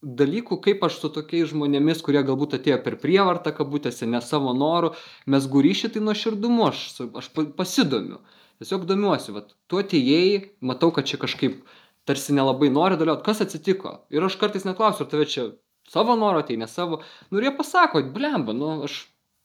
dalykų, 0.00 0.60
kaip 0.64 0.84
aš 0.86 1.00
su 1.00 1.10
tokiais 1.12 1.50
žmonėmis, 1.50 2.02
kurie 2.04 2.22
galbūt 2.24 2.54
atėjo 2.60 2.78
per 2.84 2.96
prievartą, 3.02 3.52
kabutėse, 3.56 4.06
ne 4.08 4.22
savo 4.24 4.54
norų, 4.56 4.94
mes 5.26 5.48
guryšį 5.50 5.92
tai 5.96 6.04
nuo 6.04 6.14
širdumo, 6.16 6.70
aš, 6.70 6.84
aš 7.20 7.32
pasidomiu. 7.58 8.22
Tiesiog 8.60 8.86
domiuosi, 8.88 9.32
vat, 9.34 9.50
tu 9.68 9.80
atėjai, 9.80 10.54
matau, 10.64 10.92
kad 10.92 11.08
čia 11.08 11.18
kažkaip 11.20 11.64
tarsi 12.08 12.32
nelabai 12.36 12.70
nori 12.72 12.96
dalyvauti, 13.00 13.24
kas 13.26 13.42
atsitiko. 13.44 14.02
Ir 14.12 14.24
aš 14.24 14.36
kartais 14.40 14.66
neklausiu, 14.68 15.04
ar 15.04 15.10
tave 15.12 15.26
čia 15.28 15.50
savo 15.90 16.16
noro 16.18 16.42
atei, 16.44 16.58
ne 16.60 16.68
savo. 16.70 17.00
Nu 17.30 17.40
ir 17.40 17.48
jie 17.48 17.54
pasako, 17.58 18.02
blemba, 18.14 18.54
nu 18.56 18.76
aš 18.86 19.02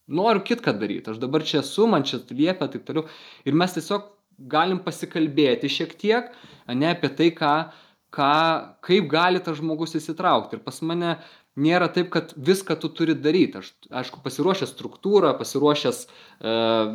noriu 0.08 0.44
kitką 0.46 0.76
daryti, 0.80 1.10
aš 1.14 1.22
dabar 1.22 1.46
čia 1.46 1.62
esu, 1.64 1.88
man 1.90 2.06
čia 2.06 2.22
liepia, 2.30 2.70
taip 2.70 2.86
toliau. 2.88 3.08
Ir 3.48 3.58
mes 3.58 3.74
tiesiog 3.74 4.12
galim 4.52 4.82
pasikalbėti 4.86 5.72
šiek 5.72 5.96
tiek, 5.98 6.30
ne 6.70 6.92
apie 6.92 7.10
tai, 7.18 7.32
ką, 7.34 7.54
ką, 8.14 8.36
kaip 8.86 9.10
gali 9.12 9.42
tas 9.44 9.58
žmogus 9.60 9.96
įsitraukti. 9.98 10.60
Ir 10.60 10.66
pas 10.66 10.82
mane 10.86 11.16
nėra 11.56 11.88
taip, 11.96 12.12
kad 12.14 12.34
viską 12.36 12.78
tu 12.82 12.92
turi 12.94 13.16
daryti. 13.16 13.62
Aš, 13.62 13.72
aišku, 14.04 14.22
pasiruošęs 14.26 14.74
struktūrą, 14.76 15.34
pasiruošęs 15.40 16.02
e, 16.06 16.10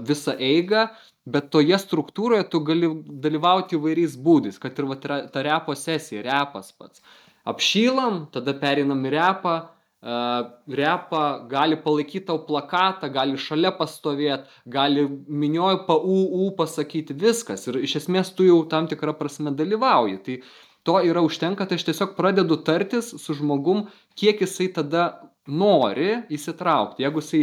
visą 0.09 0.37
eigą, 0.37 0.87
bet 1.31 1.51
toje 1.55 1.79
struktūroje 1.81 2.47
tu 2.53 2.61
gali 2.65 2.93
dalyvauti 3.25 3.79
įvairiais 3.79 4.19
būdais, 4.21 4.61
kad 4.61 4.79
ir 4.79 4.89
va, 4.91 5.01
ta 5.01 5.45
repo 5.47 5.77
sesija, 5.77 6.25
repas 6.27 6.73
pats. 6.77 7.03
Apšylam, 7.49 8.27
tada 8.35 8.53
perinam 8.61 9.05
į 9.09 9.13
repą, 9.15 9.55
uh, 9.65 10.49
repą 10.69 11.23
gali 11.49 11.77
palaikyti 11.81 12.27
tau 12.29 12.41
plakatą, 12.45 13.09
gali 13.13 13.39
šalia 13.41 13.73
pastovėti, 13.77 14.49
gali 14.67 15.07
minioj 15.29 15.85
pa 15.87 15.97
UU 15.97 16.51
pasakyti 16.57 17.17
viskas 17.17 17.67
ir 17.69 17.81
iš 17.81 18.01
esmės 18.03 18.33
tu 18.37 18.49
jau 18.49 18.63
tam 18.69 18.89
tikrą 18.89 19.17
prasme 19.17 19.53
dalyvauji. 19.57 20.21
Tai 20.25 20.37
to 20.85 21.01
yra 21.05 21.25
užtenka, 21.25 21.67
tai 21.69 21.81
aš 21.81 21.89
tiesiog 21.91 22.15
pradedu 22.17 22.61
tartis 22.65 23.13
su 23.21 23.37
žmogum, 23.37 23.89
kiek 24.17 24.41
jisai 24.41 24.71
tada 24.73 25.11
nori 25.47 26.23
įsitraukti. 26.33 27.05
Jeigu 27.05 27.21
jisai 27.21 27.43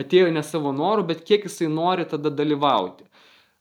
atėjo 0.00 0.30
ne 0.32 0.42
savo 0.42 0.72
norų, 0.74 1.06
bet 1.10 1.24
kiek 1.28 1.44
jisai 1.48 1.68
nori 1.68 2.06
tada 2.08 2.32
dalyvauti. 2.32 3.04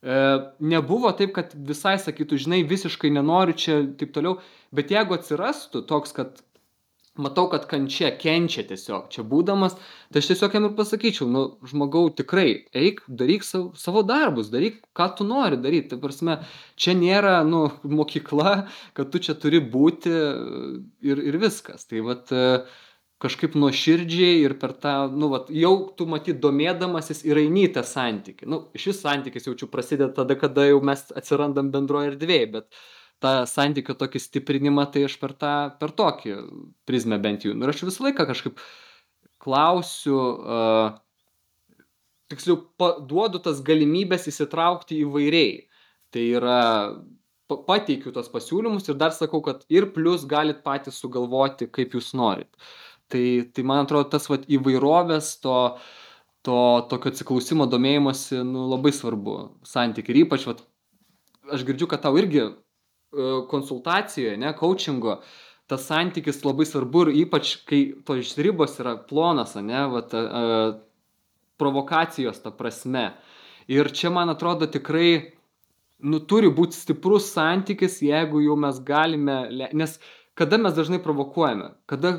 E, 0.03 0.15
nebuvo 0.59 1.11
taip, 1.15 1.31
kad 1.37 1.53
visai 1.55 1.95
sakytų, 2.01 2.41
žinai, 2.45 2.63
visiškai 2.67 3.11
nenoriu 3.15 3.55
čia 3.55 3.77
taip 3.99 4.11
toliau, 4.15 4.41
bet 4.75 4.91
jeigu 4.91 5.15
atsirastų 5.15 5.85
toks, 5.87 6.11
kad 6.17 6.41
matau, 7.15 7.45
kad 7.51 7.67
kančia 7.69 8.09
kenčia 8.17 8.65
tiesiog 8.67 9.07
čia 9.13 9.23
būdamas, 9.29 9.75
tai 10.11 10.23
aš 10.23 10.31
tiesiog 10.31 10.55
jam 10.57 10.67
ir 10.67 10.75
pasakyčiau, 10.77 11.27
nu, 11.29 11.43
žmogau, 11.69 12.07
tikrai, 12.17 12.65
eik, 12.75 13.03
daryk 13.07 13.45
savo, 13.47 13.71
savo 13.79 14.01
darbus, 14.07 14.49
daryk, 14.53 14.81
ką 14.97 15.07
tu 15.19 15.27
nori 15.29 15.59
daryti. 15.61 15.93
Tai 15.93 16.01
prasme, 16.01 16.39
čia 16.75 16.97
nėra, 16.97 17.37
nu, 17.47 17.67
mokykla, 17.85 18.55
kad 18.97 19.13
tu 19.13 19.21
čia 19.23 19.37
turi 19.39 19.61
būti 19.61 20.13
ir, 21.05 21.21
ir 21.31 21.39
viskas. 21.41 21.85
Tai 21.87 22.01
vad, 22.09 22.33
uh, 22.33 22.81
kažkaip 23.23 23.55
nuoširdžiai 23.59 24.41
ir 24.43 24.57
per 24.59 24.73
tą, 24.83 24.93
nu, 25.11 25.29
vat, 25.31 25.47
jau 25.53 25.73
tu 25.97 26.07
matyt 26.09 26.41
domėdamasis 26.43 27.23
ir 27.27 27.39
eini 27.39 27.69
tą 27.73 27.85
santykį. 27.87 28.49
Nu, 28.51 28.59
šis 28.75 28.99
santykis 29.03 29.47
jaučiu 29.47 29.69
prasideda 29.71 30.11
tada, 30.17 30.35
kada 30.39 30.67
jau 30.67 30.81
mes 30.83 31.05
atsirandam 31.15 31.71
bendroje 31.73 32.13
erdvėje, 32.13 32.49
bet 32.57 32.83
tą 33.23 33.33
santykio 33.47 33.95
tokį 33.99 34.19
stiprinimą 34.19 34.89
tai 34.91 35.05
aš 35.07 35.15
per, 35.21 35.35
tą, 35.39 35.53
per 35.79 35.95
tokį 35.95 36.35
prizmę 36.89 37.21
bent 37.23 37.47
jau. 37.47 37.55
Ir 37.55 37.71
aš 37.71 37.85
visą 37.87 38.09
laiką 38.09 38.27
kažkaip 38.27 38.59
klausiu, 39.43 40.19
uh, 40.19 40.99
tiksliau, 42.31 42.59
duodu 43.07 43.41
tas 43.43 43.63
galimybės 43.65 44.27
įsitraukti 44.31 44.99
įvairiai. 45.03 45.67
Tai 46.13 46.23
yra 46.37 46.61
pateikiu 47.67 48.13
tos 48.13 48.29
pasiūlymus 48.31 48.87
ir 48.89 48.97
dar 48.99 49.13
sakau, 49.15 49.41
kad 49.45 49.63
ir 49.71 49.89
plus 49.95 50.25
galit 50.29 50.63
patys 50.65 50.99
sugalvoti, 51.01 51.67
kaip 51.71 51.95
jūs 51.97 52.13
norit. 52.17 52.49
Tai, 53.11 53.25
tai 53.53 53.65
man 53.67 53.83
atrodo, 53.83 54.07
tas 54.13 54.29
vat, 54.31 54.45
įvairovės, 54.51 55.35
to, 55.43 55.57
to 56.47 56.59
tokio 56.91 57.11
atsiklausimo, 57.11 57.67
domėjimosi 57.69 58.41
nu, 58.47 58.67
labai 58.71 58.93
svarbu 58.95 59.37
santykiai. 59.67 60.15
Ir 60.15 60.21
ypač, 60.25 60.47
vat, 60.49 60.63
aš 61.53 61.65
girdžiu, 61.67 61.89
kad 61.91 62.03
tau 62.05 62.17
irgi 62.19 62.41
e, 62.43 62.53
konsultacijoje, 63.51 64.39
ne, 64.41 64.53
coachingo, 64.57 65.19
tas 65.69 65.85
santykis 65.89 66.41
labai 66.47 66.65
svarbu 66.67 67.05
ir 67.07 67.13
ypač, 67.25 67.57
kai 67.69 67.83
tos 68.07 68.33
ribos 68.41 68.79
yra 68.81 68.95
plonas, 69.09 69.55
ne, 69.59 69.85
vat, 69.93 70.15
a, 70.17 70.23
e, 70.23 70.57
a, 70.73 70.73
provokacijos 71.61 72.41
ta 72.43 72.51
prasme. 72.51 73.11
Ir 73.71 73.91
čia, 73.95 74.09
man 74.11 74.31
atrodo, 74.33 74.67
tikrai, 74.67 75.33
nu, 76.03 76.19
turi 76.27 76.49
būti 76.51 76.75
stiprus 76.75 77.29
santykis, 77.31 78.01
jeigu 78.03 78.41
jau 78.43 78.57
mes 78.59 78.79
galime, 78.83 79.37
nes 79.71 79.95
kada 80.33 80.57
mes 80.57 80.73
dažnai 80.73 80.97
provokuojame, 81.03 81.69
kada, 81.85 82.15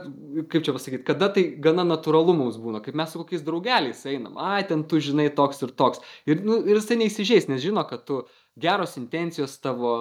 kaip 0.50 0.62
čia 0.66 0.74
pasakyti, 0.76 1.02
kada 1.06 1.28
tai 1.34 1.44
gana 1.62 1.82
natūralu 1.86 2.36
mums 2.38 2.58
būna, 2.62 2.78
kaip 2.84 2.94
mes 2.98 3.10
su 3.10 3.18
kokiais 3.18 3.42
draugeliais 3.46 4.04
einam, 4.06 4.38
ai, 4.38 4.62
ten 4.68 4.84
tu 4.86 5.00
žinai 5.02 5.26
toks 5.34 5.64
ir 5.66 5.74
toks. 5.74 6.02
Ir, 6.30 6.44
nu, 6.46 6.60
ir 6.62 6.78
jisai 6.78 7.00
neįsižeis, 7.00 7.48
nes 7.50 7.62
žino, 7.64 7.82
kad 7.90 8.04
tu 8.06 8.22
geros 8.60 8.94
intencijos 9.00 9.56
tavo 9.62 9.96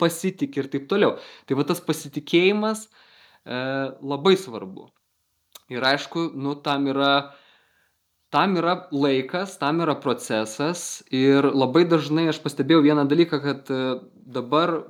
pasitik 0.00 0.58
ir 0.60 0.68
taip 0.72 0.90
toliau. 0.90 1.16
Tai 1.48 1.56
va 1.56 1.64
tas 1.68 1.80
pasitikėjimas 1.84 2.84
e, 2.84 2.90
labai 4.04 4.36
svarbu. 4.40 4.90
Ir 5.72 5.86
aišku, 5.88 6.28
nu, 6.36 6.52
tam 6.60 6.90
yra, 6.92 7.32
tam 8.34 8.58
yra 8.60 8.76
laikas, 8.92 9.56
tam 9.62 9.80
yra 9.80 9.96
procesas 9.96 11.00
ir 11.08 11.48
labai 11.48 11.86
dažnai 11.88 12.28
aš 12.34 12.42
pastebėjau 12.44 12.84
vieną 12.84 13.06
dalyką, 13.08 13.40
kad 13.40 13.72
e, 13.72 13.80
dabar 14.12 14.82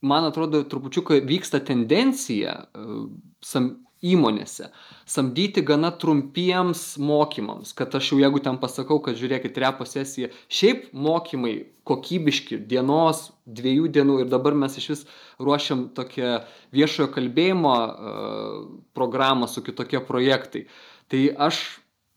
man 0.00 0.24
atrodo, 0.28 0.62
trupučiuką 0.64 1.20
vyksta 1.28 1.60
tendencija 1.64 2.56
e, 2.64 2.98
sam, 3.44 3.72
įmonėse 4.00 4.70
samdyti 5.10 5.62
gana 5.66 5.90
trumpiems 5.92 6.94
mokymams, 7.02 7.74
kad 7.76 7.92
aš 7.96 8.12
jau 8.12 8.20
jeigu 8.20 8.40
ten 8.44 8.56
pasakau, 8.62 9.00
kad 9.04 9.18
žiūrėkit, 9.20 9.58
repo 9.60 9.84
sesija, 9.88 10.30
šiaip 10.48 10.88
mokymai 10.96 11.54
kokybiški 11.88 12.60
dienos, 12.70 13.28
dviejų 13.44 13.90
dienų 13.92 14.20
ir 14.22 14.30
dabar 14.32 14.56
mes 14.56 14.78
iš 14.80 14.88
vis 14.92 15.04
ruošiam 15.42 15.88
tokią 15.96 16.38
viešojo 16.76 17.10
kalbėjimo 17.16 17.74
uh, 17.76 18.64
programą 18.96 19.50
su 19.50 19.64
kitokie 19.66 20.00
projektai. 20.06 20.64
Tai 21.10 21.22
aš 21.50 21.60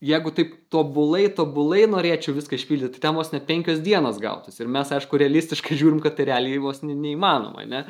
jeigu 0.04 0.32
taip 0.36 0.56
tobulai, 0.72 1.28
tobulai 1.32 1.84
norėčiau 1.90 2.34
viską 2.36 2.58
išpildyti, 2.58 2.96
tai 2.96 3.06
ten 3.06 3.16
vos 3.16 3.32
ne 3.32 3.40
penkios 3.44 3.80
dienos 3.84 4.20
gautus. 4.22 4.58
Ir 4.60 4.68
mes, 4.72 4.90
aišku, 4.92 5.18
realistiškai 5.20 5.78
žiūrim, 5.80 6.02
kad 6.04 6.18
tai 6.18 6.28
realiai 6.30 6.60
vos 6.62 6.82
ne, 6.84 6.96
neįmanoma. 6.98 7.64
Ne? 7.70 7.84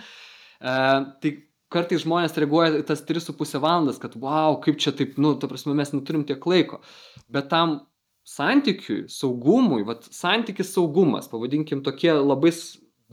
E, 0.61 0.77
tai 1.25 1.33
kartais 1.75 2.05
žmonės 2.05 2.37
reaguoja 2.39 2.85
tas 2.87 3.03
3,5 3.09 3.59
valandas, 3.63 3.99
kad 4.03 4.15
wow, 4.21 4.61
kaip 4.63 4.79
čia 4.83 4.95
taip, 4.97 5.19
nu, 5.19 5.35
ta 5.41 5.51
prasme, 5.51 5.75
mes 5.77 5.91
neturim 5.95 6.23
tiek 6.29 6.47
laiko. 6.51 6.81
Bet 7.33 7.51
tam 7.51 7.81
santykiui, 8.29 9.05
saugumui, 9.13 9.83
vat, 9.87 10.07
santykis 10.15 10.73
saugumas, 10.77 11.29
pavadinkim 11.29 11.83
tokie 11.85 12.13
labai 12.15 12.55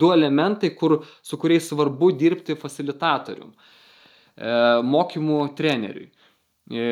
du 0.00 0.12
elementai, 0.14 0.72
kur, 0.78 1.02
su 1.26 1.36
kuriais 1.40 1.66
svarbu 1.68 2.14
dirbti 2.18 2.56
facilitatorium, 2.58 3.52
e, 3.52 4.54
mokymų 4.94 5.42
treneriui. 5.58 6.08
E, 6.72 6.86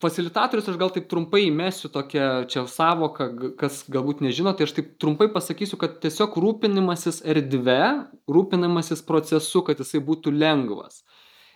Facilitatorius 0.00 0.68
aš 0.70 0.78
gal 0.80 0.88
taip 0.94 1.10
trumpai 1.10 1.42
įmesiu 1.50 1.90
tokią 1.92 2.26
čia 2.48 2.62
savoką, 2.72 3.26
kas 3.60 3.82
galbūt 3.92 4.22
nežino, 4.24 4.54
tai 4.56 4.64
aš 4.64 4.72
taip 4.78 4.94
trumpai 5.02 5.26
pasakysiu, 5.32 5.76
kad 5.80 5.98
tiesiog 6.00 6.38
rūpinimasis 6.40 7.20
erdve, 7.28 7.82
rūpinimasis 8.30 9.04
procesu, 9.04 9.60
kad 9.66 9.82
jisai 9.82 10.00
būtų 10.06 10.32
lengvas. 10.32 11.02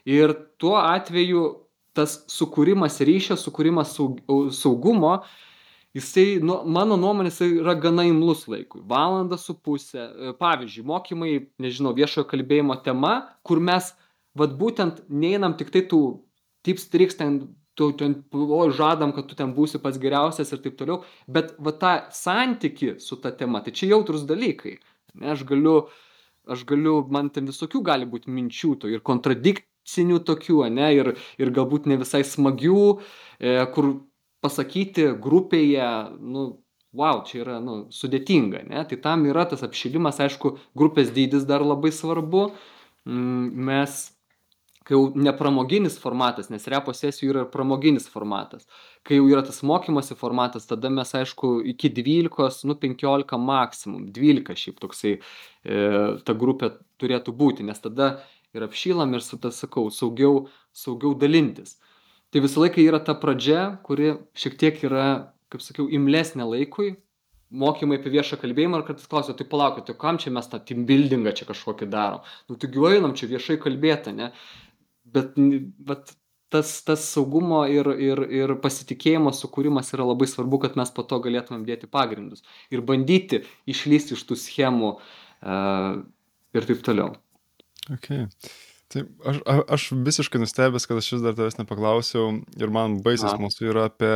Ir 0.04 0.34
tuo 0.60 0.76
atveju 0.76 1.46
tas 1.96 2.18
sukūrimas 2.28 3.00
ryšio, 3.06 3.38
sukūrimas 3.40 3.96
saugumo, 3.96 5.14
jisai, 5.96 6.26
nu, 6.44 6.60
mano 6.68 7.00
nuomonė, 7.00 7.32
jisai 7.32 7.50
yra 7.62 7.78
gana 7.80 8.04
imlus 8.10 8.44
laikui. 8.50 8.84
Valanda 8.92 9.40
su 9.40 9.56
pusė. 9.56 10.10
Pavyzdžiui, 10.36 10.84
mokymai, 10.92 11.34
nežinau, 11.64 11.96
viešojo 11.96 12.28
kalbėjimo 12.28 12.76
tema, 12.84 13.16
kur 13.46 13.62
mes, 13.62 13.94
vad 14.36 14.58
būtent, 14.60 15.06
neinam 15.08 15.56
tik 15.56 15.72
tai 15.72 15.86
tų 15.88 16.04
tips 16.66 16.90
triks 16.92 17.16
ten 17.16 17.46
tu 17.78 17.90
ten, 17.98 18.16
o, 18.32 18.60
žadam, 18.70 19.12
kad 19.16 19.28
tu 19.28 19.36
ten 19.38 19.52
būsi 19.56 19.80
pats 19.82 20.00
geriausias 20.02 20.52
ir 20.54 20.62
taip 20.64 20.78
toliau, 20.78 21.02
bet 21.26 21.54
va 21.58 21.74
tą 21.80 21.92
santyki 22.14 22.94
su 23.02 23.18
ta 23.22 23.34
tema, 23.34 23.62
tai 23.64 23.74
čia 23.76 23.90
jautrus 23.92 24.26
dalykai. 24.28 24.78
Ne, 25.20 25.32
aš 25.34 25.44
galiu, 25.48 25.76
aš 26.50 26.64
galiu, 26.68 26.98
man 27.10 27.30
ten 27.34 27.46
visokių 27.50 27.82
gali 27.86 28.08
būti 28.10 28.32
minčių, 28.34 28.74
to 28.82 28.90
ir 28.90 29.04
kontradikcinių 29.04 30.20
tokių, 30.26 30.64
ne, 30.74 30.90
ir, 30.96 31.14
ir 31.38 31.54
galbūt 31.54 31.86
ne 31.90 31.98
visai 32.02 32.24
smagių, 32.26 32.82
e, 33.38 33.56
kur 33.74 33.94
pasakyti 34.44 35.14
grupėje, 35.24 35.88
nu, 36.20 36.46
wow, 36.94 37.24
čia 37.26 37.42
yra 37.42 37.58
nu, 37.64 37.84
sudėtinga, 37.94 38.64
ne? 38.70 38.84
Tai 38.88 38.98
tam 39.02 39.26
yra 39.28 39.46
tas 39.50 39.64
apšilimas, 39.66 40.20
aišku, 40.22 40.56
grupės 40.78 41.10
dydis 41.14 41.46
dar 41.48 41.64
labai 41.66 41.90
svarbu. 41.94 42.48
Mm, 43.04 43.64
mes, 43.68 43.96
kai 44.84 44.96
jau 44.96 45.04
nepramoginis 45.16 45.96
formatas, 46.00 46.50
nes 46.52 46.68
repo 46.70 46.92
sesijų 46.96 47.32
yra 47.32 47.44
pramoginis 47.50 48.06
formatas, 48.12 48.66
kai 49.06 49.18
jau 49.18 49.26
yra 49.30 49.42
tas 49.46 49.62
mokymosi 49.64 50.16
formatas, 50.20 50.68
tada 50.68 50.90
mes, 50.92 51.14
aišku, 51.16 51.56
iki 51.74 51.90
12, 51.96 52.66
nu 52.68 52.76
15 52.80 53.40
maksimum, 53.40 54.06
12 54.12 54.60
šiaip 54.60 54.80
toksai 54.84 55.14
e, 55.16 55.20
ta 56.24 56.36
grupė 56.36 56.74
turėtų 57.00 57.32
būti, 57.36 57.64
nes 57.64 57.80
tada 57.80 58.18
ir 58.54 58.66
apšylam 58.68 59.16
ir 59.16 59.24
su 59.24 59.40
tas 59.40 59.58
sakau, 59.64 59.88
saugiau, 59.90 60.48
saugiau 60.76 61.16
dalintis. 61.18 61.78
Tai 62.34 62.42
visą 62.44 62.64
laiką 62.64 62.82
yra 62.82 63.00
ta 63.00 63.14
pradžia, 63.16 63.78
kuri 63.86 64.16
šiek 64.36 64.58
tiek 64.60 64.84
yra 64.84 65.06
kaip 65.54 65.62
sakiau, 65.62 65.86
imlesnė 65.92 66.46
laikui, 66.48 66.96
mokymai 67.54 68.00
apie 68.00 68.10
viešą 68.16 68.40
kalbėjimą 68.42 68.80
ir 68.80 68.86
kartais 68.88 69.06
klausia, 69.10 69.36
tai 69.38 69.46
palaukit, 69.46 69.86
tai 69.86 69.94
kam 69.98 70.18
čia 70.18 70.32
mes 70.34 70.48
tą 70.50 70.58
team 70.66 70.82
buildingą 70.88 71.34
čia 71.38 71.46
kažkokį 71.46 71.88
darom? 71.92 72.24
Nu, 72.50 72.58
tai 72.58 72.70
gyvainam 72.74 73.14
čia 73.18 73.28
viešai 73.30 73.60
kalbėti, 73.62 74.14
ne? 74.16 74.32
Bet, 75.14 75.38
bet 75.88 76.14
tas, 76.54 76.70
tas 76.86 77.04
saugumo 77.10 77.64
ir, 77.70 77.88
ir, 77.98 78.22
ir 78.30 78.54
pasitikėjimo 78.62 79.32
sukūrimas 79.34 79.90
yra 79.96 80.06
labai 80.06 80.28
svarbu, 80.30 80.60
kad 80.64 80.76
mes 80.78 80.92
po 80.94 81.06
to 81.08 81.18
galėtumėm 81.24 81.64
dėti 81.66 81.90
pagrindus 81.90 82.44
ir 82.74 82.84
bandyti 82.86 83.42
išlysti 83.70 84.14
iš 84.18 84.22
tų 84.28 84.38
schemų 84.38 84.92
uh, 84.94 86.04
ir 86.54 86.68
taip 86.70 86.84
toliau. 86.86 87.14
Okay. 87.92 88.28
Taip, 88.92 89.08
aš, 89.26 89.40
aš 89.74 89.86
visiškai 90.06 90.40
nustebęs, 90.42 90.86
kad 90.86 91.00
aš 91.00 91.14
vis 91.16 91.24
dar 91.24 91.34
tavęs 91.36 91.58
nepaklausiau 91.58 92.36
ir 92.60 92.74
man 92.74 93.00
baisas 93.02 93.34
mūsų 93.40 93.72
yra 93.72 93.88
apie 93.90 94.12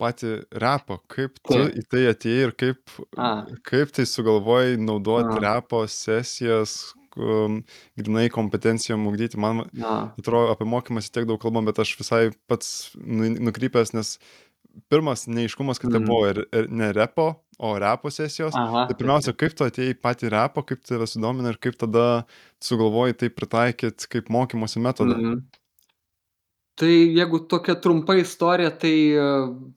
patį 0.00 0.32
repą, 0.62 0.98
kaip 1.10 1.38
tu 1.40 1.54
Taip. 1.54 1.74
į 1.78 1.84
tai 1.90 2.02
atėjai 2.10 2.46
ir 2.48 2.52
kaip, 2.58 2.94
A. 3.18 3.30
kaip 3.66 3.94
tai 3.94 4.06
sugalvojai 4.10 4.76
naudoti 4.80 5.36
A. 5.38 5.42
repo 5.42 5.84
sesijas, 5.90 6.94
grinai 7.14 8.28
kompetencijom 8.32 9.06
ugdyti. 9.10 9.40
Man 9.40 9.64
A. 9.82 9.94
atrodo, 10.18 10.52
apie 10.54 10.66
mokymąsi 10.68 11.12
tiek 11.14 11.28
daug 11.30 11.40
kalbam, 11.42 11.66
bet 11.68 11.80
aš 11.82 11.94
visai 12.00 12.24
pats 12.50 12.94
nu, 12.98 13.30
nukrypęs, 13.48 13.94
nes 13.96 14.16
pirmas 14.90 15.26
neiškumas, 15.30 15.78
kad 15.78 15.90
mm. 15.90 15.96
tai 15.96 16.06
buvo 16.08 16.28
ir, 16.30 16.42
ir 16.56 16.70
ne 16.70 16.90
repo, 16.94 17.28
o 17.58 17.74
repo 17.78 18.10
sesijos. 18.10 18.54
Aha, 18.58 18.86
tai 18.90 18.96
pirmiausia, 18.98 19.34
kaip 19.38 19.54
tu 19.56 19.66
atėjai 19.66 19.96
patį 20.02 20.32
repo, 20.34 20.64
kaip 20.66 20.82
tave 20.86 21.06
sudomina 21.10 21.54
ir 21.54 21.60
kaip 21.62 21.78
tada 21.80 22.24
sugalvojai 22.64 23.16
tai 23.20 23.30
pritaikyti 23.30 24.10
kaip 24.16 24.32
mokymosi 24.34 24.82
metodą. 24.82 25.18
Mm. 25.20 25.44
Tai 26.74 26.90
jeigu 26.90 27.38
tokia 27.46 27.76
trumpa 27.78 28.16
istorija, 28.18 28.72
tai 28.82 28.90
e, 29.14 29.24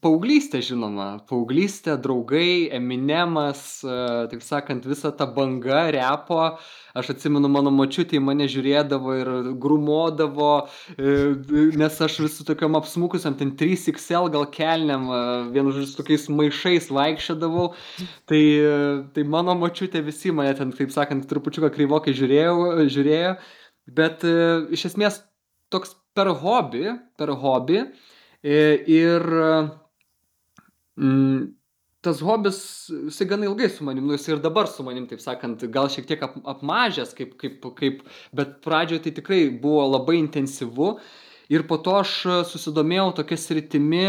paauglystė 0.02 0.64
žinoma, 0.66 1.20
paauglystė, 1.30 1.94
draugai, 2.02 2.72
Eminemas, 2.74 3.60
e, 3.86 3.98
taip 4.32 4.42
sakant, 4.42 4.88
visa 4.90 5.12
ta 5.14 5.28
banga 5.30 5.84
repo. 5.94 6.40
Aš 6.98 7.12
atsimenu, 7.14 7.52
mano 7.54 7.70
mačiutė 7.76 8.18
į 8.18 8.22
mane 8.26 8.48
žiūrėdavo 8.50 9.14
ir 9.20 9.30
grumodavo, 9.62 10.56
e, 10.96 11.14
nes 11.78 12.00
aš 12.08 12.16
vis 12.24 12.40
su 12.40 12.48
tokiam 12.48 12.80
apsmukusiam, 12.82 13.38
ten 13.38 13.54
3XL 13.62 14.34
gal 14.34 14.48
kelniam, 14.58 15.06
vienu 15.54 15.76
žodžiu, 15.76 15.92
su 15.92 16.02
tokiais 16.02 16.26
maišais 16.34 16.90
vaikščiodavau. 16.98 17.68
Tai, 18.26 18.42
tai 19.14 19.28
mano 19.38 19.54
mačiutė 19.62 20.02
visi 20.10 20.34
mane 20.34 20.58
ten, 20.58 20.74
taip 20.74 20.98
sakant, 20.98 21.30
trupučiuką 21.30 21.70
kreivokai 21.78 22.18
žiūrėjo, 22.18 22.90
žiūrėjo. 22.90 23.38
Bet 24.02 24.26
iš 24.74 24.90
esmės 24.90 25.22
toks 25.70 25.94
per 26.18 26.32
hobį, 26.42 26.86
per 27.20 27.32
hobį 27.38 27.84
e, 28.42 28.58
ir 28.98 29.28
mm, 30.98 31.46
tas 32.08 32.22
hobis, 32.24 32.60
jisai 33.10 33.28
gana 33.30 33.48
ilgai 33.50 33.70
su 33.74 33.86
manim, 33.86 34.08
nu 34.08 34.16
jisai 34.18 34.36
ir 34.36 34.44
dabar 34.44 34.70
su 34.72 34.86
manim, 34.86 35.08
taip 35.10 35.22
sakant, 35.24 35.66
gal 35.74 35.90
šiek 35.92 36.08
tiek 36.10 36.24
ap, 36.26 36.38
apmažęs, 36.56 37.14
kaip, 37.18 37.36
kaip, 37.42 37.66
kaip, 37.80 38.04
bet 38.38 38.60
pradžioje 38.66 39.08
tai 39.08 39.16
tikrai 39.20 39.42
buvo 39.64 39.86
labai 39.90 40.20
intensyvu. 40.22 40.96
Ir 41.54 41.64
po 41.68 41.78
to 41.80 41.94
aš 42.02 42.14
susidomėjau 42.50 43.14
tokia 43.22 43.38
sritimi, 43.40 44.08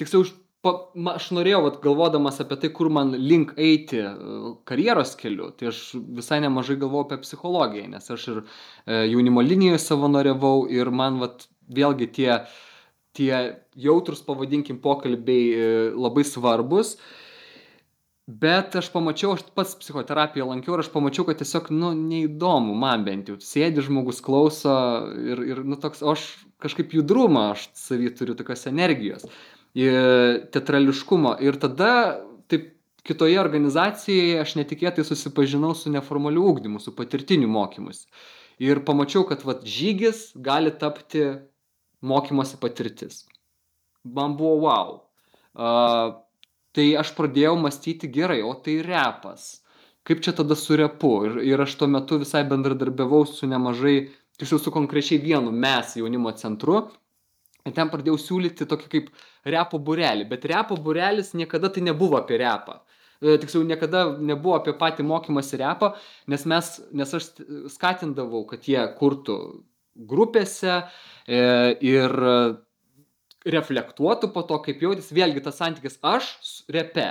tiksliau, 0.00 0.26
pa, 0.64 0.72
ma, 0.96 1.14
aš 1.18 1.30
norėjau, 1.36 1.60
vat, 1.66 1.80
galvodamas 1.84 2.40
apie 2.42 2.56
tai, 2.62 2.70
kur 2.74 2.88
man 2.92 3.12
link 3.20 3.52
eiti 3.60 4.00
e, 4.00 4.12
karjeros 4.68 5.14
keliu, 5.20 5.50
tai 5.52 5.68
aš 5.70 5.80
visai 6.16 6.40
nemažai 6.44 6.78
galvojau 6.80 7.06
apie 7.06 7.20
psichologiją, 7.24 7.90
nes 7.92 8.08
aš 8.14 8.28
ir 8.32 8.38
e, 8.40 9.02
jaunimo 9.12 9.44
linijoje 9.44 9.82
savanoriavau 9.84 10.64
ir 10.72 10.90
man 10.94 11.20
vat, 11.22 11.44
vėlgi 11.74 12.08
tie, 12.16 12.30
tie 13.16 13.34
jautrus, 13.86 14.24
pavadinkim, 14.24 14.80
pokalbiai 14.84 15.52
e, 15.52 15.68
labai 15.92 16.24
svarbus. 16.28 16.96
Bet 18.24 18.72
aš 18.80 18.86
pamačiau, 18.88 19.34
aš 19.36 19.42
pats 19.52 19.74
psichoterapiją 19.76 20.46
lankiau 20.48 20.78
ir 20.78 20.80
aš 20.80 20.88
pamačiau, 20.94 21.26
kad 21.28 21.42
tiesiog, 21.42 21.68
nu, 21.76 21.90
neįdomu, 21.98 22.72
man 22.80 23.04
bent 23.04 23.28
jau, 23.28 23.36
sėdi 23.44 23.84
žmogus 23.84 24.22
klauso 24.24 24.72
ir, 25.12 25.42
ir 25.44 25.60
nu, 25.68 25.76
toks, 25.76 26.00
aš 26.00 26.24
kažkaip 26.64 26.96
judrumą, 26.96 27.50
aš 27.52 27.68
savį 27.76 28.14
turiu 28.16 28.38
tokios 28.38 28.64
energijos 28.70 29.28
teatrališkumo. 29.74 31.36
Ir 31.42 31.58
tada 31.58 32.20
taip 32.50 32.70
kitoje 33.04 33.40
organizacijoje 33.40 34.40
aš 34.40 34.54
netikėtai 34.60 35.04
susipažinau 35.04 35.74
su 35.76 35.92
neformaliu 35.92 36.46
ūkdymu, 36.52 36.80
su 36.80 36.94
patirtiniu 36.96 37.50
mokymus. 37.50 38.06
Ir 38.62 38.84
pamačiau, 38.86 39.26
kad 39.28 39.42
vat, 39.44 39.64
žygis 39.66 40.30
gali 40.38 40.70
tapti 40.70 41.26
mokymosi 42.06 42.60
patirtis. 42.62 43.24
Man 44.04 44.38
buvo 44.38 44.68
wow. 44.68 44.94
Uh, 45.54 46.20
tai 46.74 46.92
aš 47.00 47.12
pradėjau 47.18 47.56
mąstyti 47.58 48.10
gerai, 48.14 48.40
o 48.46 48.54
tai 48.54 48.78
repas. 48.86 49.64
Kaip 50.04 50.20
čia 50.22 50.34
tada 50.36 50.54
su 50.58 50.76
repu? 50.78 51.16
Ir, 51.26 51.38
ir 51.50 51.64
aš 51.64 51.76
tuo 51.80 51.88
metu 51.90 52.20
visai 52.20 52.44
bendradarbiavau 52.46 53.24
su 53.26 53.48
nemažai, 53.50 54.10
tiksliau 54.38 54.60
su 54.60 54.72
konkrečiai 54.74 55.18
vienu 55.22 55.50
mes 55.50 55.96
jaunimo 55.98 56.32
centru, 56.38 56.82
Ir 57.64 57.72
ten 57.72 57.88
pradėjau 57.88 58.18
siūlyti 58.20 58.66
tokį 58.68 58.88
kaip 58.92 59.06
repo 59.44 59.78
burelį, 59.78 60.28
bet 60.30 60.46
repo 60.48 60.76
burelis 60.80 61.34
niekada 61.36 61.70
tai 61.72 61.84
nebuvo 61.84 62.18
apie 62.20 62.38
repą. 62.40 62.80
E, 63.24 63.38
tiksliau, 63.38 63.64
niekada 63.64 64.04
nebuvo 64.18 64.58
apie 64.58 64.74
patį 64.76 65.06
mokymąsi 65.08 65.60
repą, 65.60 65.94
nes, 66.28 66.44
mes, 66.50 66.70
nes 66.92 67.14
aš 67.16 67.30
skatindavau, 67.72 68.42
kad 68.50 68.66
jie 68.68 68.82
kurtų 68.98 69.38
grupėse 69.94 70.80
e, 70.80 71.42
ir 71.86 72.14
reflektuotų 73.44 74.32
po 74.34 74.42
to, 74.48 74.58
kaip 74.64 74.82
jautėsi 74.82 75.16
vėlgi 75.16 75.44
tas 75.44 75.60
santykis 75.60 76.00
aš 76.04 76.32
repe, 76.74 77.06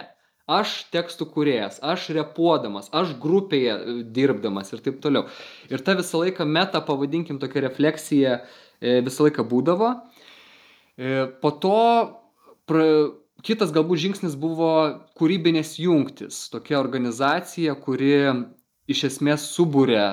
aš 0.50 0.76
tekstų 0.94 1.30
kuriejas, 1.34 1.80
aš 1.82 2.10
repuodamas, 2.18 2.92
aš 2.94 3.16
grupėje 3.24 3.78
e, 3.78 4.00
dirbdamas 4.18 4.74
ir 4.76 4.84
taip 4.86 5.00
toliau. 5.02 5.30
Ir 5.72 5.82
ta 5.82 5.96
visą 5.98 6.22
laiką 6.26 6.46
meta, 6.46 6.84
pavadinkim, 6.84 7.40
tokia 7.42 7.70
refleksija 7.70 8.42
visą 8.84 9.30
laiką 9.30 9.46
būdavo. 9.48 9.94
Po 11.40 11.50
to 11.64 11.78
pra, 12.70 12.86
kitas 13.46 13.74
galbūt 13.76 14.02
žingsnis 14.06 14.36
buvo 14.40 14.72
kūrybinės 15.20 15.76
jungtis. 15.82 16.48
Tokia 16.54 16.80
organizacija, 16.80 17.76
kuri 17.80 18.14
iš 18.92 19.06
esmės 19.12 19.48
subūrė 19.54 20.06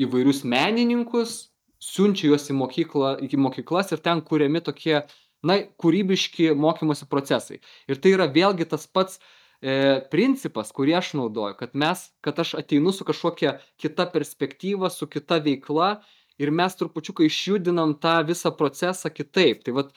įvairius 0.00 0.44
menininkus, 0.48 1.50
siunčia 1.80 2.30
juos 2.30 2.46
į, 2.50 2.56
mokyklą, 2.60 3.16
į 3.24 3.40
mokyklas 3.40 3.92
ir 3.94 4.02
ten 4.04 4.22
kūriami 4.24 4.62
tokie, 4.64 5.00
na, 5.46 5.58
kūrybiški 5.80 6.52
mokymosi 6.56 7.08
procesai. 7.10 7.60
Ir 7.88 8.00
tai 8.00 8.14
yra 8.16 8.28
vėlgi 8.30 8.68
tas 8.68 8.86
pats 8.86 9.18
e, 9.18 10.00
principas, 10.12 10.72
kurį 10.76 10.96
aš 11.00 11.14
naudoju, 11.20 11.56
kad 11.60 11.76
mes, 11.78 12.08
kad 12.24 12.40
aš 12.42 12.54
ateinu 12.60 12.92
su 12.96 13.06
kažkokia 13.08 13.58
kita 13.80 14.08
perspektyva, 14.12 14.92
su 14.92 15.08
kita 15.08 15.40
veikla 15.44 15.98
ir 16.40 16.52
mes 16.56 16.76
trupučiuką 16.76 17.26
išjudinam 17.28 17.96
tą 18.00 18.20
visą 18.28 18.52
procesą 18.56 19.12
kitaip. 19.12 19.64
Tai 19.64 19.76
vat 19.80 19.92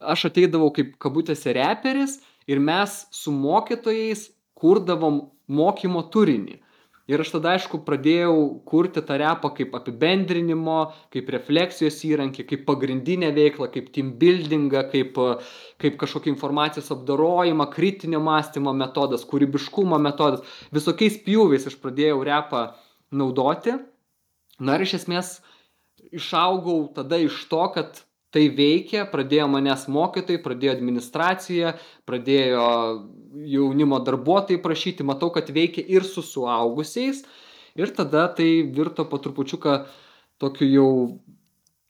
aš 0.00 0.28
ateidavau 0.30 0.70
kaip 0.74 0.96
kabutėse 1.02 1.54
reperis 1.56 2.18
ir 2.46 2.60
mes 2.62 3.04
su 3.14 3.32
mokytojais 3.34 4.28
kurdavom 4.56 5.26
mokymo 5.46 6.04
turinį. 6.12 6.60
Ir 7.06 7.22
aš 7.22 7.36
tada, 7.36 7.52
aišku, 7.54 7.84
pradėjau 7.86 8.34
kurti 8.66 8.98
tą 9.06 9.14
repą 9.20 9.52
kaip 9.54 9.76
apibendrinimo, 9.78 10.78
kaip 11.14 11.28
refleksijos 11.30 12.00
įrankį, 12.08 12.44
kaip 12.48 12.64
pagrindinę 12.66 13.28
veiklą, 13.36 13.68
kaip 13.70 13.92
team 13.94 14.10
buildingą, 14.18 14.82
kaip, 14.90 15.20
kaip 15.78 16.00
kažkokį 16.00 16.32
informacijos 16.32 16.90
apdarojimą, 16.96 17.68
kritinio 17.70 18.18
mąstymo 18.26 18.74
metodas, 18.74 19.22
kūrybiškumo 19.30 20.00
metodas. 20.02 20.42
Visokiais 20.74 21.20
pjūviais 21.22 21.68
aš 21.70 21.78
pradėjau 21.84 22.24
repą 22.26 22.64
naudoti. 23.14 23.76
Na 24.58 24.74
ir 24.74 24.88
iš 24.88 24.96
esmės 24.98 25.36
išaugau 26.10 26.88
tada 26.96 27.22
iš 27.22 27.38
to, 27.46 27.62
kad 27.76 28.02
tai 28.34 28.48
veikia, 28.52 29.06
pradėjo 29.10 29.46
manęs 29.50 29.86
mokytojai, 29.92 30.42
pradėjo 30.42 30.74
administracija, 30.74 31.74
pradėjo 32.08 32.66
jaunimo 33.46 34.00
darbuotojai 34.04 34.60
prašyti, 34.62 35.06
matau, 35.06 35.30
kad 35.34 35.50
veikia 35.54 35.84
ir 35.96 36.04
su 36.04 36.24
suaugusiais. 36.24 37.24
Ir 37.76 37.92
tada 37.96 38.26
tai 38.32 38.64
virto 38.72 39.04
po 39.08 39.20
trupučiuką 39.20 39.78
tokiu 40.40 40.68
jau 40.68 40.90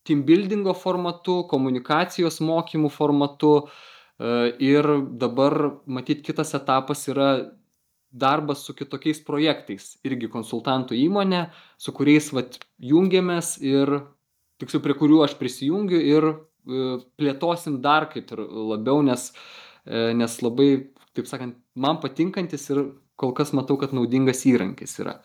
team 0.06 0.22
buildingo 0.26 0.74
formatu, 0.74 1.44
komunikacijos 1.50 2.40
mokymų 2.42 2.90
formatu. 2.94 3.52
Ir 4.62 4.86
dabar, 5.20 5.56
matyt, 5.84 6.22
kitas 6.24 6.54
etapas 6.56 7.02
yra 7.12 7.30
darbas 8.16 8.62
su 8.64 8.72
kitokiais 8.74 9.20
projektais, 9.26 9.96
irgi 10.06 10.30
konsultantų 10.32 10.96
įmonė, 10.96 11.42
su 11.76 11.92
kuriais 11.92 12.30
vat, 12.32 12.56
jungiamės 12.80 13.56
ir 13.60 13.98
tiksliau 14.60 14.84
prie 14.84 14.96
kurių 14.98 15.24
aš 15.26 15.36
prisijungiu 15.40 16.00
ir 16.02 16.30
plėtosim 16.66 17.80
dar 17.82 18.08
kaip 18.12 18.30
ir 18.34 18.42
labiau, 18.42 19.02
nes, 19.06 19.30
nes 19.86 20.38
labai, 20.42 20.70
taip 21.16 21.28
sakant, 21.30 21.58
man 21.78 22.00
patinkantis 22.02 22.70
ir 22.74 22.86
kol 23.16 23.34
kas 23.36 23.54
matau, 23.56 23.78
kad 23.80 23.94
naudingas 23.96 24.44
įrankis 24.48 24.98
yra. 25.02 25.20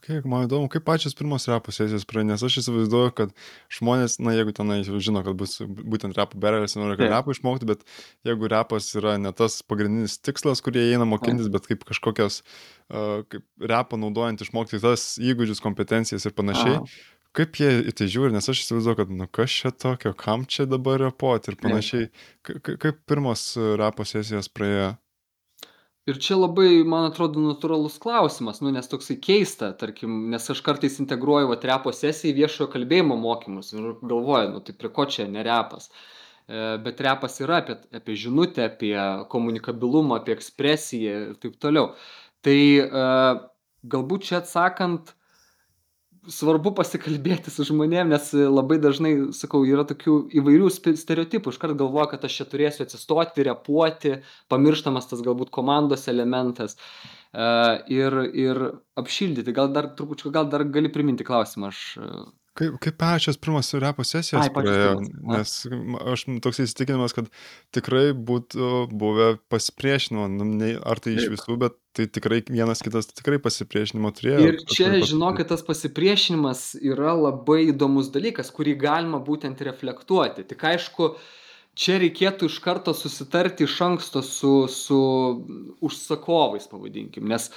Kiek 0.00 0.24
man 0.24 0.46
įdomu, 0.46 0.70
kaip 0.72 0.82
pačios 0.86 1.12
pirmos 1.14 1.44
repo 1.50 1.74
sesijos 1.74 2.06
praėjo, 2.08 2.30
nes 2.30 2.42
aš 2.46 2.56
įsivaizduoju, 2.62 3.10
kad 3.18 3.34
žmonės, 3.76 4.16
na 4.24 4.32
jeigu 4.32 4.54
tenai 4.56 4.78
žino, 4.88 5.20
kad 5.26 5.36
bus 5.38 5.58
būtent 5.60 6.16
repo 6.16 6.40
berelis, 6.40 6.74
nori 6.80 6.96
kad 6.98 7.12
repo 7.12 7.34
išmokti, 7.34 7.68
bet 7.68 7.84
jeigu 8.26 8.48
repas 8.50 8.88
yra 8.96 9.18
ne 9.20 9.34
tas 9.36 9.60
pagrindinis 9.60 10.16
tikslas, 10.24 10.64
kurie 10.64 10.86
eina 10.88 11.04
mokintis, 11.06 11.52
bet 11.52 11.68
kaip 11.68 11.84
kažkokios, 11.90 12.40
uh, 12.88 13.20
kaip 13.28 13.44
repo 13.60 14.00
naudojant 14.00 14.40
išmokti 14.40 14.80
tas 14.82 15.12
įgūdžius, 15.20 15.60
kompetencijas 15.62 16.26
ir 16.26 16.34
panašiai. 16.38 16.80
Aha. 16.80 17.02
Kaip 17.36 17.60
jie 17.60 17.68
į 17.86 17.92
tai 17.94 18.08
žiūri, 18.10 18.34
nes 18.34 18.48
aš 18.50 18.64
įsivaizduoju, 18.64 18.98
kad, 18.98 19.12
nu 19.14 19.26
kas 19.30 19.52
čia 19.54 19.70
tokio, 19.70 20.10
kam 20.18 20.42
čia 20.50 20.66
dabar 20.66 20.98
repoti 20.98 21.52
ir 21.52 21.60
panašiai. 21.60 22.08
Kaip 22.42 23.04
pirmos 23.06 23.52
repo 23.78 24.06
sesijos 24.08 24.50
praėjo? 24.50 24.96
Ir 26.10 26.16
čia 26.18 26.34
labai, 26.40 26.80
man 26.88 27.06
atrodo, 27.10 27.42
natūralus 27.44 28.00
klausimas, 28.02 28.58
nu, 28.64 28.72
nes 28.74 28.88
toksai 28.90 29.18
keista, 29.22 29.68
tarkim, 29.78 30.14
nes 30.32 30.48
aš 30.50 30.62
kartais 30.66 30.96
integruoju 31.02 31.50
va 31.52 31.58
repo 31.70 31.92
sesiją 31.94 32.32
į 32.32 32.38
viešojo 32.40 32.70
kalbėjimo 32.72 33.18
mokymus 33.20 33.70
ir 33.76 33.92
galvoju, 34.00 34.48
nu 34.54 34.62
tai 34.64 34.74
prie 34.80 34.90
ko 34.96 35.06
čia 35.12 35.28
nerepas. 35.30 35.90
E, 36.48 36.64
bet 36.82 37.02
repas 37.04 37.38
yra 37.44 37.60
apie, 37.62 37.76
apie 37.94 38.16
žinutę, 38.18 38.64
apie 38.72 38.96
komunikabilumą, 39.30 40.18
apie 40.18 40.34
ekspresiją 40.34 41.14
ir 41.28 41.38
taip 41.44 41.60
toliau. 41.62 41.92
Tai 42.42 42.58
e, 42.58 43.06
galbūt 43.94 44.30
čia 44.30 44.40
atsakant, 44.40 45.14
svarbu 46.30 46.72
pasikalbėti 46.78 47.52
su 47.52 47.66
žmonėm, 47.68 48.10
nes 48.14 48.32
labai 48.34 48.80
dažnai, 48.82 49.14
sakau, 49.36 49.62
yra 49.66 49.84
tokių 49.88 50.16
įvairių 50.40 50.70
stereotipų. 50.72 51.54
Iškart 51.54 51.78
galvoja, 51.80 52.10
kad 52.14 52.26
aš 52.26 52.40
čia 52.40 52.48
turėsiu 52.50 52.86
atsistoti, 52.86 53.46
repuoti, 53.50 54.18
pamirštamas 54.52 55.10
tas 55.10 55.24
galbūt 55.26 55.52
komandos 55.54 56.06
elementas. 56.12 56.78
Uh, 57.30 57.78
ir, 57.86 58.16
ir 58.34 58.58
apšildyti. 58.98 59.54
Gal 59.54 59.70
dar 59.72 59.92
trupučiu, 59.94 60.32
gal 60.34 60.48
dar 60.50 60.64
gali 60.64 60.90
priminti 60.90 61.24
klausimą. 61.24 61.70
Aš 61.70 61.82
Kaip, 62.58 62.74
kaip 62.82 62.96
pačios 62.98 63.38
pirmos 63.38 63.68
repo 63.78 64.02
sesijos 64.02 64.42
Ai, 64.42 64.50
praėjo, 64.50 64.96
nes 65.30 65.52
aš 66.12 66.24
toks 66.42 66.58
įsitikinimas, 66.64 67.14
kad 67.14 67.28
tikrai 67.74 68.10
būtų 68.10 68.88
buvę 68.90 69.28
pasipriešinimo, 69.52 70.26
nu, 70.34 70.72
ar 70.82 70.98
tai 71.02 71.14
iš 71.14 71.28
visų, 71.30 71.56
bet 71.62 71.78
tai 71.94 72.08
tikrai 72.10 72.40
vienas 72.50 72.82
kitas 72.82 73.06
tikrai 73.12 73.38
pasipriešinimo 73.42 74.10
turėjo. 74.18 74.42
Ir 74.48 74.60
čia, 74.66 74.90
žinokit, 74.98 75.46
tas 75.52 75.62
pasipriešinimas 75.66 76.72
yra 76.82 77.14
labai 77.18 77.68
įdomus 77.70 78.10
dalykas, 78.14 78.50
kurį 78.54 78.74
galima 78.82 79.22
būtent 79.22 79.62
reflektuoti. 79.70 80.48
Tik 80.50 80.66
aišku, 80.74 81.12
čia 81.78 82.00
reikėtų 82.02 82.50
iš 82.50 82.58
karto 82.66 82.94
susitarti 82.98 83.66
iš 83.70 83.78
anksto 83.86 84.26
su, 84.26 84.54
su 84.70 85.00
užsakovais, 85.86 86.66
pavadinkim, 86.70 87.30
nes 87.30 87.52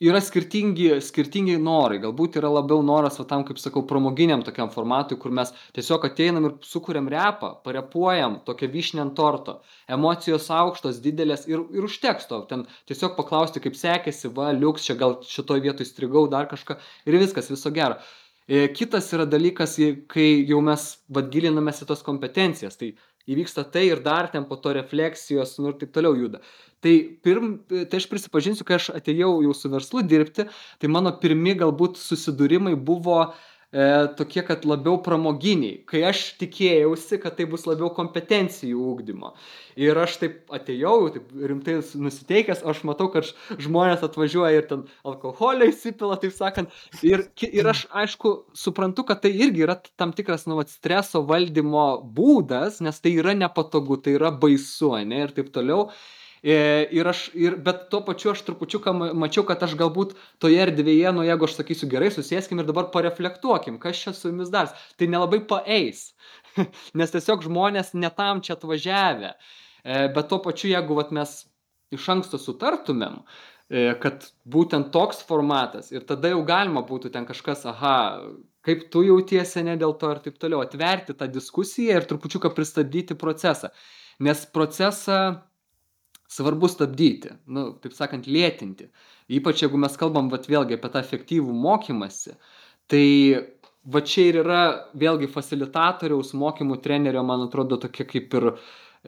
yra 0.00 0.20
skirtingi 0.24 0.94
skirtingi 1.04 1.58
norai. 1.60 1.98
Galbūt 2.00 2.38
yra 2.40 2.48
labiau 2.52 2.80
noras 2.84 3.18
va 3.20 3.26
tam 3.28 3.44
kaip 3.48 3.60
sakau 3.60 3.82
pramoginiam 3.88 4.44
tokiam 4.46 4.70
formatui 4.72 5.18
kur 5.20 5.34
mes 5.36 5.52
tiesiog 5.76 6.06
ateinam 6.08 6.48
ir 6.48 6.54
sukuriam 6.64 7.10
repą 7.12 7.52
parepuojam 7.66 8.38
tokią 8.46 8.70
vyšnią 8.72 9.04
ant 9.04 9.16
torto. 9.18 9.58
Emocijos 9.98 10.48
aukštos 10.60 11.02
didelės 11.04 11.44
ir 11.50 11.66
ir 11.76 11.88
užteks 11.90 12.30
to 12.30 12.40
ten 12.48 12.64
tiesiog 12.88 13.14
paklausti 13.18 13.60
kaip 13.60 13.76
sekėsi 13.76 14.32
va 14.40 14.54
liuks 14.56 14.88
čia 14.88 14.96
gal 15.02 15.20
šitoj 15.26 15.60
vietoj 15.68 15.88
įstrigau 15.88 16.24
dar 16.32 16.48
kažką 16.48 16.80
ir 17.06 17.20
viskas 17.20 17.52
viso 17.52 17.70
gero. 17.70 18.00
E, 18.50 18.66
kitas 18.74 19.12
yra 19.14 19.28
dalykas 19.30 19.76
kai 20.10 20.30
jau 20.48 20.58
mes 20.64 20.86
vat 21.12 21.28
gilinamės 21.30 21.84
į 21.84 21.92
tas 21.92 22.00
kompetencijas. 22.02 22.80
Tai 22.80 22.94
įvyksta 23.30 23.64
tai 23.72 23.86
ir 23.88 24.02
dar 24.04 24.28
ten 24.32 24.46
po 24.48 24.58
to 24.60 24.74
refleksijos 24.76 25.56
nu 25.60 25.72
ir 25.72 25.78
taip 25.80 25.94
toliau 25.94 26.16
juda. 26.18 26.42
Tai 26.80 26.94
pirm 27.24 27.58
tai 27.68 28.00
aš 28.00 28.08
prisipažinsiu 28.08 28.64
kai 28.68 28.78
aš 28.78 28.90
atėjau 28.96 29.32
jau 29.44 29.54
su 29.56 29.70
verslu 29.72 30.02
dirbti 30.06 30.46
tai 30.80 30.92
mano 30.92 31.12
pirmi 31.22 31.54
galbūt 31.60 32.00
susidūrimai 32.00 32.74
buvo 32.74 33.20
e, 33.72 33.86
tokie, 34.18 34.42
kad 34.46 34.66
labiau 34.68 34.98
pramoginiai, 35.02 35.80
kai 35.88 36.02
aš 36.10 36.22
tikėjausi, 36.40 37.20
kad 37.22 37.36
tai 37.38 37.46
bus 37.50 37.66
labiau 37.68 37.90
kompetencijų 37.96 38.82
ūkdymo. 38.92 39.32
Ir 39.80 39.98
aš 40.02 40.18
taip 40.20 40.52
atėjau, 40.54 40.94
taip 41.14 41.32
rimtai 41.52 41.78
nusiteikęs, 41.80 42.64
aš 42.66 42.82
matau, 42.88 43.08
kad 43.14 43.30
žmonės 43.62 44.04
atvažiuoja 44.06 44.60
ir 44.60 44.68
ten 44.70 44.84
alkoholio 45.06 45.70
įsipila, 45.70 46.18
taip 46.20 46.34
sakant. 46.36 46.74
Ir, 47.06 47.26
ir 47.46 47.72
aš, 47.72 47.86
aišku, 48.02 48.34
suprantu, 48.58 49.06
kad 49.08 49.22
tai 49.24 49.32
irgi 49.32 49.66
yra 49.66 49.78
tam 50.00 50.14
tikras, 50.16 50.48
nu, 50.50 50.58
vat, 50.60 50.72
streso 50.72 51.24
valdymo 51.26 51.88
būdas, 52.16 52.82
nes 52.84 52.98
tai 53.00 53.14
yra 53.22 53.36
nepatogu, 53.38 54.00
tai 54.02 54.18
yra 54.18 54.34
baisu, 54.34 54.96
ne, 55.06 55.24
ir 55.26 55.36
taip 55.36 55.54
toliau. 55.54 55.88
E, 56.42 56.88
ir 56.96 57.08
aš, 57.08 57.26
ir, 57.36 57.58
bet 57.60 57.88
tuo 57.92 58.00
pačiu 58.06 58.30
aš 58.32 58.40
trupučiuką 58.46 58.94
mačiau, 59.20 59.44
kad 59.48 59.60
aš 59.66 59.74
galbūt 59.76 60.14
toje 60.40 60.56
erdvėje, 60.64 61.12
nu 61.12 61.24
jeigu 61.26 61.44
aš 61.44 61.58
sakysiu 61.58 61.88
gerai, 61.92 62.08
susėskim 62.14 62.62
ir 62.62 62.68
dabar 62.70 62.88
pareflektuokim, 62.94 63.76
kas 63.82 64.00
čia 64.00 64.14
su 64.16 64.30
jumis 64.30 64.48
dar, 64.52 64.72
tai 64.96 65.10
nelabai 65.12 65.42
paeis, 65.50 66.14
nes 66.98 67.12
tiesiog 67.12 67.44
žmonės 67.44 67.92
netam 67.92 68.40
čia 68.46 68.56
atvažiavę. 68.56 69.34
E, 69.84 70.06
bet 70.16 70.30
tuo 70.32 70.40
pačiu, 70.46 70.70
jeigu 70.72 70.96
vat, 70.96 71.12
mes 71.12 71.42
iš 71.92 72.08
anksto 72.14 72.40
sutartumėm, 72.40 73.20
e, 73.68 73.90
kad 74.00 74.30
būtent 74.48 74.88
toks 74.96 75.20
formatas 75.28 75.92
ir 75.92 76.08
tada 76.08 76.32
jau 76.32 76.40
galima 76.48 76.80
būtų 76.88 77.12
ten 77.12 77.28
kažkas, 77.28 77.66
aha, 77.68 77.98
kaip 78.64 78.88
tu 78.92 79.04
jautiesi 79.04 79.60
ne 79.66 79.76
dėl 79.80 79.92
to 80.00 80.08
ir 80.14 80.24
taip 80.24 80.40
toliau, 80.40 80.64
atverti 80.64 81.12
tą 81.20 81.28
diskusiją 81.28 82.00
ir 82.00 82.08
trupučiuką 82.08 82.54
pristabdyti 82.56 83.16
procesą. 83.20 83.74
Nes 84.20 84.44
procesą 84.52 85.20
svarbu 86.30 86.68
stabdyti, 86.70 87.34
nu, 87.50 87.70
taip 87.82 87.94
sakant, 87.96 88.28
lėtinti. 88.30 88.90
Ypač 89.30 89.64
jeigu 89.64 89.78
mes 89.80 89.96
kalbam, 89.98 90.30
vat, 90.30 90.46
vėlgi 90.50 90.76
apie 90.76 90.90
tą 90.92 91.02
efektyvų 91.02 91.54
mokymasi, 91.64 92.36
tai 92.90 93.06
va 93.84 94.02
čia 94.06 94.28
ir 94.30 94.40
yra 94.44 94.60
vėlgi 94.98 95.30
facilitatoriaus 95.32 96.32
mokymų 96.38 96.78
trenerio, 96.84 97.24
man 97.26 97.48
atrodo, 97.48 97.80
tokia 97.82 98.06
kaip 98.06 98.38
ir 98.38 98.48
e, 98.52 98.54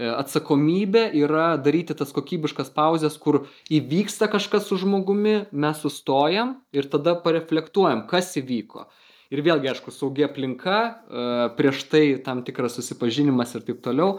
atsakomybė 0.09 1.05
yra 1.23 1.53
daryti 1.63 1.95
tas 1.99 2.15
kokybiškas 2.17 2.73
pauzes, 2.75 3.19
kur 3.23 3.45
įvyksta 3.71 4.31
kažkas 4.33 4.67
su 4.71 4.81
žmogumi, 4.83 5.45
mes 5.53 5.83
sustojam 5.85 6.57
ir 6.75 6.91
tada 6.91 7.15
pareflektuojam, 7.23 8.07
kas 8.11 8.35
įvyko. 8.41 8.89
Ir 9.33 9.41
vėlgi, 9.47 9.71
aišku, 9.71 9.95
saugia 9.95 10.27
aplinka, 10.27 10.79
e, 10.83 11.27
prieš 11.59 11.87
tai 11.93 12.07
tam 12.25 12.43
tikras 12.47 12.81
susipažinimas 12.81 13.55
ir 13.55 13.69
taip 13.69 13.85
toliau 13.85 14.19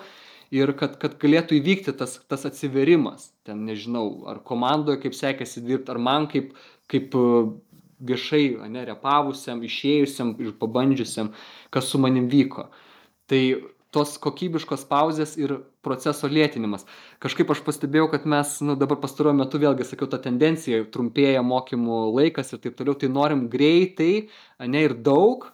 ir 0.53 0.73
kad 0.77 0.97
kad 1.01 1.17
galėtų 1.21 1.57
įvykti 1.59 1.95
tas 1.97 2.19
tas 2.29 2.45
atsivėrimas 2.49 3.31
ten 3.47 3.65
nežinau 3.67 4.07
ar 4.29 4.41
komandoj 4.49 4.99
kaip 5.03 5.17
sekėsi 5.17 5.63
dirbt 5.65 5.89
ar 5.89 5.99
man 6.07 6.27
kaip 6.31 6.53
kaip 6.91 7.15
e, 7.17 7.27
viešai 8.03 8.43
ane 8.65 8.83
repavusiam 8.89 9.63
išėjusiam 9.63 10.35
ir 10.43 10.55
pabandžiusiam 10.59 11.31
kas 11.73 11.87
su 11.89 12.01
manim 12.01 12.27
vyko. 12.29 12.67
Tai 13.31 13.41
tos 13.93 14.17
kokybiškos 14.21 14.83
pauzės 14.89 15.35
ir 15.37 15.55
proceso 15.85 16.27
lėtinimas. 16.29 16.85
Kažkaip 17.23 17.51
aš 17.53 17.61
pastebėjau 17.65 18.09
kad 18.11 18.25
mes 18.29 18.55
nu 18.65 18.75
dabar 18.79 18.97
pastaruoju 19.03 19.37
metu 19.37 19.61
vėlgi 19.61 19.85
sakiau 19.87 20.09
ta 20.09 20.19
tendencija 20.21 20.83
trumpėja 20.93 21.43
mokymų 21.45 21.99
laikas 22.17 22.53
ir 22.53 22.63
taip 22.63 22.77
toliau 22.79 22.97
tai 22.97 23.11
norim 23.13 23.45
greitai 23.53 24.29
ane 24.61 24.85
ir 24.89 24.97
daug 25.09 25.52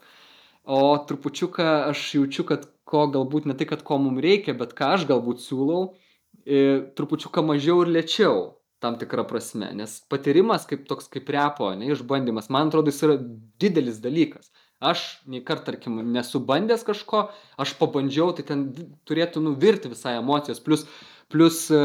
o 0.69 0.81
trupučiuką 1.09 1.67
aš 1.89 2.03
jaučiu 2.19 2.45
kad 2.45 2.67
ko 2.89 3.07
galbūt 3.13 3.47
ne 3.49 3.55
tai, 3.57 3.65
kad 3.69 3.81
ko 3.85 3.97
mums 4.01 4.21
reikia, 4.25 4.53
bet 4.57 4.75
ką 4.77 4.93
aš 4.97 5.05
galbūt 5.09 5.41
siūlau, 5.41 5.95
e, 6.45 6.61
trupučiuką 6.97 7.43
mažiau 7.45 7.83
ir 7.83 7.93
lėčiau 7.97 8.39
tam 8.83 8.95
tikrą 9.01 9.25
prasme. 9.29 9.71
Nes 9.75 9.97
patyrimas 10.11 10.65
kaip 10.69 10.85
toks 10.89 11.09
kaip 11.11 11.29
repo, 11.33 11.71
ne, 11.77 11.89
išbandymas, 11.93 12.49
man 12.53 12.69
atrodo, 12.69 12.93
jis 12.93 13.05
yra 13.07 13.17
didelis 13.61 13.99
dalykas. 14.03 14.53
Aš 14.79 15.03
nei 15.27 15.41
kart, 15.43 15.65
tarkim, 15.67 15.99
nesu 16.13 16.39
bandęs 16.39 16.85
kažko, 16.87 17.25
aš 17.59 17.75
pabandžiau, 17.81 18.31
tai 18.37 18.45
ten 18.47 18.69
turėtų 19.09 19.43
nuvirti 19.43 19.91
visai 19.91 20.15
emocijos. 20.21 20.61
Plus, 20.63 20.85
plus 21.33 21.65
e, 21.73 21.81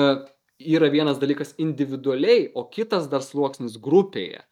yra 0.77 0.92
vienas 0.92 1.18
dalykas 1.18 1.57
individualiai, 1.59 2.53
o 2.55 2.68
kitas 2.70 3.09
dar 3.11 3.25
sluoksnis 3.27 3.81
grupėje. 3.83 4.44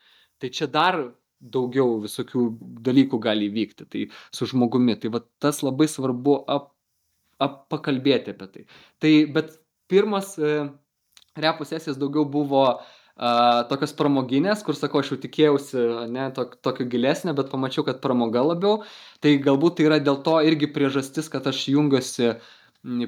Tai 0.42 0.50
čia 0.50 0.66
dar 0.66 0.98
daugiau 1.42 1.98
visokių 2.02 2.46
dalykų 2.86 3.18
gali 3.22 3.48
įvykti 3.50 3.88
tai 3.90 4.06
su 4.34 4.48
žmogumi. 4.50 4.96
Tai 5.00 5.12
va 5.16 5.22
tas 5.42 5.62
labai 5.66 5.88
svarbu 5.90 6.38
ap, 6.50 6.70
ap, 7.42 7.64
pakalbėti 7.72 8.34
apie 8.34 8.48
tai. 8.54 8.64
Tai 9.02 9.12
bet 9.34 9.56
pirmas 9.90 10.36
e, 10.38 10.68
repų 11.42 11.66
sesijas 11.68 11.98
daugiau 12.00 12.24
buvo 12.28 12.64
a, 12.68 12.78
tokios 13.70 13.94
pramoginės, 13.98 14.64
kur 14.66 14.78
sakau, 14.78 15.02
aš 15.02 15.14
jau 15.14 15.20
tikėjausi, 15.26 15.82
ne, 16.14 16.30
to, 16.36 16.46
tokio 16.64 16.86
gilesnio, 16.88 17.34
bet 17.38 17.52
pamačiau, 17.52 17.84
kad 17.88 18.00
pramoga 18.04 18.44
labiau. 18.52 18.82
Tai 19.22 19.36
galbūt 19.42 19.78
tai 19.78 19.90
yra 19.90 20.00
dėl 20.02 20.22
to 20.24 20.38
irgi 20.46 20.70
priežastis, 20.72 21.30
kad 21.32 21.46
aš 21.50 21.66
jungiuosi 21.74 22.36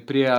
prie 0.07 0.29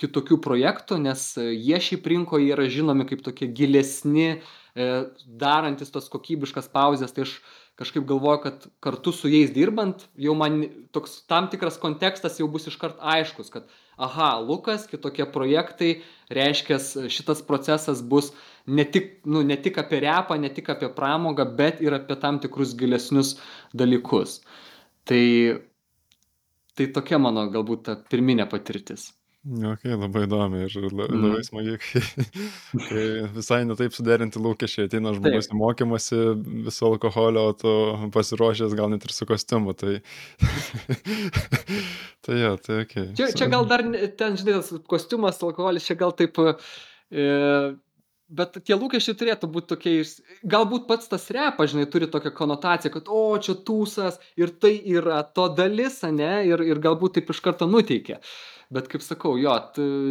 kitokių 0.00 0.36
projektų, 0.44 0.98
nes 1.00 1.22
jie 1.40 1.78
šiaip 1.80 2.06
rinkoje 2.12 2.52
yra 2.52 2.66
žinomi 2.68 3.06
kaip 3.08 3.22
tokie 3.24 3.48
gilesni, 3.48 4.28
e, 4.36 4.40
darantis 4.76 5.92
tos 5.92 6.10
kokybiškas 6.12 6.68
pauzės, 6.72 7.14
tai 7.16 7.24
aš 7.24 7.38
kažkaip 7.76 8.06
galvoju, 8.08 8.40
kad 8.44 8.66
kartu 8.84 9.12
su 9.12 9.28
jais 9.28 9.50
dirbant, 9.52 10.06
jau 10.16 10.32
man 10.36 10.62
toks 10.96 11.18
tam 11.28 11.50
tikras 11.52 11.76
kontekstas 11.80 12.38
jau 12.40 12.48
bus 12.48 12.68
iškart 12.70 13.00
aiškus, 13.00 13.52
kad 13.52 13.68
aha, 14.00 14.30
Lukas, 14.40 14.86
kitokie 14.88 15.26
projektai, 15.32 15.90
reiškia, 16.32 16.80
šitas 17.12 17.42
procesas 17.44 18.00
bus 18.00 18.32
ne 18.66 18.84
tik, 18.88 19.18
nu, 19.28 19.44
ne 19.44 19.56
tik 19.60 19.76
apie 19.80 20.00
repą, 20.04 20.40
ne 20.40 20.52
tik 20.52 20.72
apie 20.72 20.88
pramogą, 20.92 21.48
bet 21.58 21.84
ir 21.84 21.96
apie 21.96 22.16
tam 22.20 22.40
tikrus 22.40 22.76
gilesnius 22.76 23.36
dalykus. 23.76 24.40
Tai 25.06 25.24
Tai 26.76 26.90
tokia 26.92 27.16
mano 27.16 27.46
galbūt 27.52 27.86
ta 27.88 27.94
pirminė 28.12 28.44
patirtis. 28.52 29.08
Ok, 29.46 29.84
labai 29.86 30.24
įdomi 30.26 30.64
ir 30.66 30.72
la- 30.90 31.04
Mhm. 31.06 31.20
labai 31.22 31.42
smagi, 31.46 31.76
kai, 31.78 32.00
kai 32.88 33.04
visai 33.36 33.60
netaip 33.68 33.94
suderinti 33.94 34.40
lūkesčiai, 34.42 34.88
ateina 34.88 35.12
žmogus 35.14 35.46
į 35.52 35.58
mokymasi 35.60 36.18
viso 36.66 36.88
alkoholio, 36.90 37.44
o 37.50 37.52
tu 37.54 38.10
pasiruošęs 38.10 38.74
gal 38.74 38.90
net 38.90 39.04
ir 39.06 39.14
su 39.14 39.24
kostiumu, 39.28 39.76
tai... 39.78 40.00
tai 42.26 42.40
jo, 42.42 42.56
tai 42.58 42.80
ok. 42.82 42.94
Čia, 43.16 43.30
čia 43.38 43.46
gal 43.52 43.66
dar 43.70 43.84
ne- 43.86 44.08
ten, 44.18 44.36
žinai, 44.40 44.58
tas 44.60 44.72
kostiumas, 44.90 45.38
alkoholis, 45.46 45.86
čia 45.86 45.94
gal 46.00 46.12
taip... 46.16 46.38
E, 47.14 47.26
bet 48.26 48.56
tie 48.66 48.74
lūkesčiai 48.74 49.14
turėtų 49.20 49.46
būti 49.54 49.70
tokiais, 49.76 50.16
galbūt 50.42 50.88
pats 50.88 51.06
tas 51.06 51.28
repas, 51.30 51.70
žinai, 51.70 51.86
turi 51.86 52.08
tokią 52.10 52.32
konotaciją, 52.34 52.90
kad, 52.96 53.06
o, 53.14 53.20
čia 53.38 53.54
tūsas 53.62 54.18
ir 54.34 54.50
tai 54.58 54.72
yra 54.82 55.20
to 55.22 55.46
dalis, 55.54 56.00
ne, 56.10 56.32
ir, 56.50 56.64
ir 56.66 56.82
galbūt 56.82 57.20
taip 57.20 57.30
iš 57.30 57.40
karto 57.46 57.68
nuteikia. 57.70 58.18
Bet 58.74 58.88
kaip 58.90 59.02
sakau, 59.04 59.36
jo, 59.38 59.52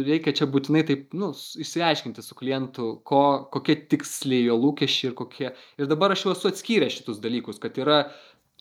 reikia 0.06 0.32
čia 0.36 0.46
būtinai 0.48 0.80
taip, 0.88 1.10
nu, 1.16 1.28
išsiaiškinti 1.60 2.22
su 2.24 2.36
klientu, 2.38 2.86
ko, 3.04 3.22
kokie 3.52 3.76
tiksliai 3.90 4.46
jo 4.46 4.56
lūkesčiai 4.62 5.10
ir 5.10 5.16
kokie. 5.18 5.50
Ir 5.76 5.90
dabar 5.90 6.14
aš 6.14 6.24
jau 6.24 6.32
esu 6.32 6.48
atskyręs 6.48 6.96
šitus 6.96 7.20
dalykus, 7.20 7.60
kad 7.60 7.76
yra, 7.82 8.06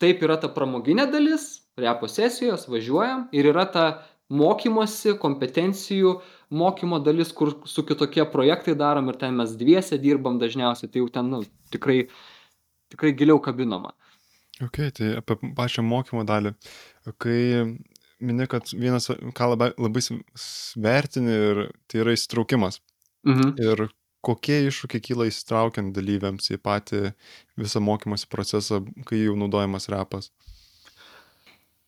taip 0.03 0.23
yra 0.27 0.35
ta 0.41 0.49
pramoginė 0.51 1.07
dalis, 1.13 1.47
repo 1.79 2.09
sesijos, 2.11 2.67
važiuojam, 2.67 3.29
ir 3.35 3.51
yra 3.53 3.63
ta 3.71 3.85
mokymosi, 4.35 5.15
kompetencijų 5.21 6.17
mokymo 6.59 6.99
dalis, 7.05 7.31
kur 7.35 7.53
su 7.69 7.85
kitokie 7.87 8.25
projektai 8.31 8.75
darom 8.75 9.07
ir 9.11 9.19
ten 9.21 9.37
mes 9.39 9.55
dviese 9.55 9.99
dirbam 10.01 10.41
dažniausiai, 10.41 10.91
tai 10.91 11.05
jau 11.05 11.11
ten, 11.13 11.31
nu, 11.31 11.43
tikrai, 11.71 12.01
tikrai 12.91 13.15
giliau 13.15 13.39
kabinama. 13.39 13.95
Ok, 14.63 14.79
tai 14.95 15.15
apie 15.19 15.39
pačią 15.55 15.83
mokymo 15.87 16.23
dalį. 16.27 16.55
Kai 17.21 17.39
mini, 18.25 18.47
kad 18.51 18.69
vienas, 18.73 19.09
ką 19.09 19.51
labai, 19.53 19.71
labai 19.79 20.03
svertini, 20.05 21.37
ir 21.51 21.61
tai 21.89 22.03
yra 22.03 22.15
įsitraukimas. 22.17 22.81
Mhm. 23.25 23.55
Ir 23.61 23.87
kokie 24.25 24.63
iššūkiai 24.69 25.03
kyla 25.05 25.27
įsitraukiant 25.29 25.93
dalyviams 25.95 26.49
į 26.53 26.59
patį 26.65 27.01
visą 27.59 27.81
mokymosi 27.83 28.29
procesą, 28.31 28.81
kai 29.05 29.21
jau 29.21 29.35
naudojamas 29.37 29.89
repas? 29.93 30.31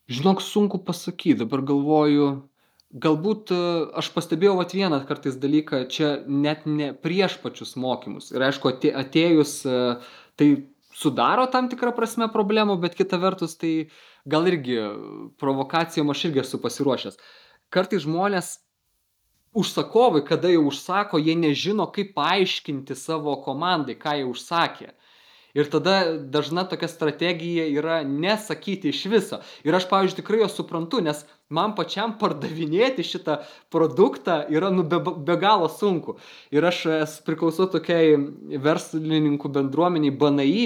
Žinok, 0.07 0.41
sunku 0.43 0.79
pasakyti, 0.87 1.41
dabar 1.41 1.63
galvoju, 1.67 2.27
galbūt 2.95 3.51
e, 3.51 3.59
aš 3.99 4.11
pastebėjau 4.15 4.55
vat 4.61 4.75
vieną 4.77 5.01
kartais 5.09 5.35
dalyką, 5.41 5.81
čia 5.91 6.13
net 6.27 6.63
ne 6.69 6.93
prieš 6.95 7.35
pačius 7.43 7.75
mokymus. 7.79 8.31
Ir 8.31 8.45
aišku, 8.47 8.71
atė- 8.71 8.93
atėjus, 8.95 9.59
e, 9.67 9.97
tai 10.39 10.47
sudaro 10.95 11.45
tam 11.51 11.67
tikrą 11.71 11.91
prasme 11.97 12.29
problemų, 12.31 12.79
bet 12.81 12.95
kita 12.95 13.19
vertus, 13.21 13.57
tai 13.59 13.89
gal 14.27 14.47
irgi 14.51 14.77
provokacijom 15.39 16.09
aš 16.13 16.25
irgi 16.29 16.43
esu 16.43 16.59
pasiruošęs. 16.63 17.19
Kartais 17.73 18.03
žmonės 18.05 18.57
užsakovai, 19.57 20.23
kada 20.27 20.51
jau 20.51 20.67
užsako, 20.69 21.19
jie 21.19 21.35
nežino, 21.35 21.87
kaip 21.93 22.13
paaiškinti 22.17 22.95
savo 22.95 23.35
komandai, 23.43 23.97
ką 23.99 24.19
jie 24.19 24.27
užsakė. 24.29 24.91
Ir 25.57 25.69
tada 25.73 25.95
dažna 26.29 26.67
tokia 26.69 26.89
strategija 26.91 27.65
yra 27.79 28.01
nesakyti 28.05 28.91
iš 28.93 29.05
viso. 29.09 29.39
Ir 29.65 29.73
aš, 29.73 29.87
pavyzdžiui, 29.89 30.19
tikrai 30.19 30.43
jo 30.43 30.49
suprantu, 30.53 31.01
nes 31.01 31.23
man 31.49 31.73
pačiam 31.77 32.13
pardavinėti 32.19 33.05
šitą 33.07 33.37
produktą 33.71 34.41
yra 34.51 34.69
nu, 34.73 34.83
be, 34.83 34.99
be 34.99 35.35
galo 35.39 35.69
sunku. 35.71 36.17
Ir 36.51 36.65
aš 36.67 36.81
esu 36.97 37.23
priklausau 37.27 37.69
tokiai 37.71 38.17
verslininkų 38.63 39.51
bendruomeniai 39.55 40.11
BNI 40.11 40.65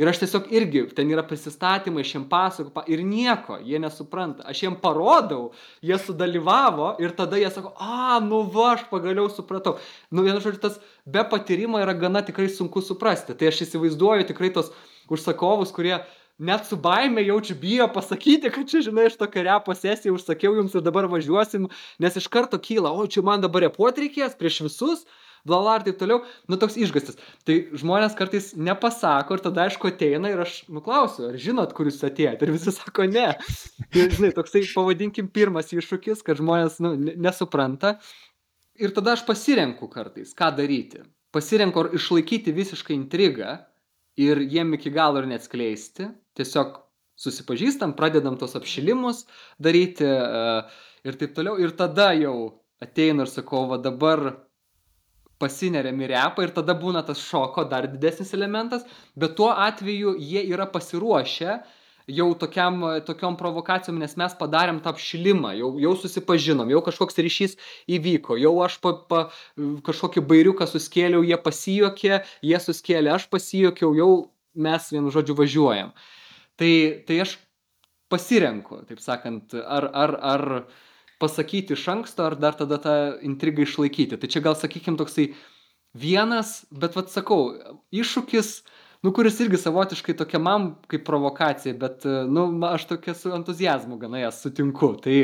ir 0.00 0.10
aš 0.10 0.22
tiesiog 0.22 0.48
irgi, 0.54 0.86
ten 0.96 1.10
yra 1.12 1.24
prisistatymai, 1.28 2.04
aš 2.04 2.14
jiems 2.16 2.30
pasakoju 2.32 2.72
pa- 2.74 2.86
ir 2.88 3.04
nieko, 3.04 3.58
jie 3.60 3.80
nesupranta. 3.82 4.46
Aš 4.48 4.64
jiems 4.64 4.80
parodau, 4.82 5.50
jie 5.84 5.98
sudalyvavo 6.00 6.94
ir 7.02 7.12
tada 7.18 7.36
jie 7.40 7.50
sako, 7.52 7.74
a, 7.76 8.16
nu 8.24 8.42
va, 8.54 8.72
aš 8.78 8.86
pagaliau 8.90 9.28
supratau. 9.32 9.76
Nu, 10.10 10.24
vienu 10.24 10.40
žodžiu, 10.40 10.62
tas 10.64 10.80
be 11.04 11.24
patyrimo 11.28 11.80
yra 11.82 11.94
gana 11.94 12.24
tikrai 12.24 12.48
sunku 12.48 12.80
suprasti. 12.84 13.36
Tai 13.36 13.52
aš 13.52 13.66
įsivaizduoju 13.68 14.30
tikrai 14.32 14.52
tos 14.54 14.72
užsakovus, 15.12 15.72
kurie 15.76 15.98
net 16.42 16.66
su 16.66 16.76
baime 16.76 17.22
jaučiu 17.26 17.56
bijo 17.60 17.88
pasakyti, 17.94 18.50
kad 18.50 18.70
čia, 18.70 18.82
žinai, 18.88 19.06
aš 19.10 19.18
tokią 19.20 19.44
repo 19.46 19.74
sesiją 19.78 20.16
užsakiau 20.16 20.56
jums 20.58 20.74
ir 20.74 20.82
dabar 20.84 21.06
važiuosim, 21.10 21.68
nes 22.02 22.16
iš 22.18 22.26
karto 22.32 22.58
kyla, 22.58 22.90
o 22.90 23.06
čia 23.06 23.22
man 23.26 23.44
dabar 23.44 23.68
repuoti 23.68 24.06
reikės 24.06 24.34
prieš 24.38 24.64
visus, 24.66 25.04
bla 25.46 25.60
bla 25.62 25.76
ir 25.78 25.86
taip 25.86 26.00
toliau, 26.00 26.20
nu 26.50 26.58
toks 26.58 26.76
išgastis. 26.78 27.18
Tai 27.46 27.56
žmonės 27.78 28.18
kartais 28.18 28.52
nepasako 28.58 29.38
ir 29.38 29.44
tada 29.46 29.66
aišku 29.68 29.90
ateina 29.90 30.30
ir 30.32 30.42
aš 30.44 30.58
nuklausiu, 30.72 31.30
ar 31.30 31.38
žinot, 31.46 31.74
kur 31.76 31.90
jūs 31.90 32.02
atėjote 32.06 32.46
ir 32.46 32.54
visi 32.54 32.74
sako 32.74 33.06
ne. 33.10 33.28
Ir 33.94 34.14
žinai, 34.14 34.34
toksai 34.36 34.64
pavadinkim 34.74 35.30
pirmas 35.30 35.72
iššūkis, 35.74 36.22
kad 36.26 36.42
žmonės 36.42 36.78
nu, 36.82 36.94
ne- 36.98 37.16
nesupranta. 37.18 37.96
Ir 38.82 38.94
tada 38.94 39.14
aš 39.16 39.26
pasirenku 39.26 39.90
kartais, 39.92 40.32
ką 40.34 40.54
daryti. 40.58 41.02
Pasirenku 41.34 41.80
ar 41.80 41.94
išlaikyti 41.96 42.54
visiškai 42.54 42.94
intrigą 42.96 43.58
ir 44.20 44.40
jiem 44.50 44.74
iki 44.76 44.92
galo 44.92 45.22
ir 45.22 45.28
neatskleisti. 45.30 46.08
Tiesiog 46.36 46.78
susipažįstam, 47.22 47.94
pradedam 47.96 48.38
tos 48.40 48.56
apšilimus 48.58 49.26
daryti 49.62 50.06
e, 50.06 50.54
ir 51.06 51.18
taip 51.20 51.36
toliau. 51.36 51.58
Ir 51.60 51.74
tada 51.78 52.12
jau 52.18 52.36
ateina 52.82 53.26
ir 53.26 53.30
sakau, 53.30 53.66
va 53.70 53.78
dabar 53.82 54.24
pasineriam 55.42 55.98
į 56.02 56.08
repą 56.12 56.46
ir 56.46 56.54
tada 56.54 56.74
būna 56.78 57.02
tas 57.06 57.20
šoko 57.22 57.64
dar 57.70 57.88
didesnis 57.90 58.32
elementas, 58.36 58.84
bet 59.18 59.34
tuo 59.38 59.50
atveju 59.50 60.14
jie 60.22 60.44
yra 60.52 60.68
pasiruošę 60.70 61.58
jau 62.12 62.28
tokiam, 62.38 62.82
tokiom 63.06 63.36
provokacijom, 63.40 63.98
nes 64.02 64.16
mes 64.20 64.34
padarėm 64.38 64.80
tą 64.84 64.92
apšilimą, 64.92 65.54
jau, 65.58 65.70
jau 65.82 65.92
susipažinom, 66.02 66.70
jau 66.72 66.82
kažkoks 66.84 67.20
ryšys 67.24 67.56
įvyko, 67.96 68.36
jau 68.40 68.54
aš 68.64 68.78
pa, 68.84 68.94
pa, 69.08 69.22
kažkokį 69.86 70.24
bairiuką 70.32 70.68
suskėliau, 70.70 71.24
jie 71.26 71.38
pasijokė, 71.40 72.20
jie 72.48 72.60
suskėlė, 72.66 73.14
aš 73.16 73.28
pasijokiau, 73.32 73.94
jau 73.98 74.10
mes 74.54 74.90
vienu 74.92 75.12
žodžiu 75.14 75.36
važiuojam. 75.38 75.94
Tai, 76.60 76.72
tai 77.08 77.22
aš 77.24 77.36
pasirenku, 78.12 78.82
taip 78.88 79.00
sakant, 79.00 79.56
ar, 79.56 79.88
ar, 79.88 80.16
ar 80.20 80.46
pasakyti 81.22 81.76
iš 81.76 81.86
anksto, 81.94 82.26
ar 82.26 82.36
dar 82.36 82.56
tada 82.58 82.78
tą 82.82 82.96
intrigą 83.24 83.64
išlaikyti. 83.64 84.18
Tai 84.20 84.30
čia 84.30 84.42
gal, 84.44 84.58
sakykime, 84.58 84.98
toksai 85.00 85.30
vienas, 85.96 86.62
bet 86.70 86.96
vad 86.98 87.12
sakau, 87.12 87.52
iššūkis, 87.94 88.52
nu, 89.02 89.12
kuris 89.14 89.40
irgi 89.42 89.58
savotiškai 89.58 90.14
tokia 90.18 90.38
man 90.42 90.68
kaip 90.90 91.04
provokacija, 91.06 91.74
bet, 91.78 92.04
nu, 92.30 92.46
ma- 92.54 92.72
aš 92.76 92.86
tokia 92.90 93.14
su 93.18 93.32
entuzijazmu 93.34 93.98
gana 93.98 94.22
jas 94.22 94.42
sutinku. 94.44 94.92
Tai, 95.02 95.16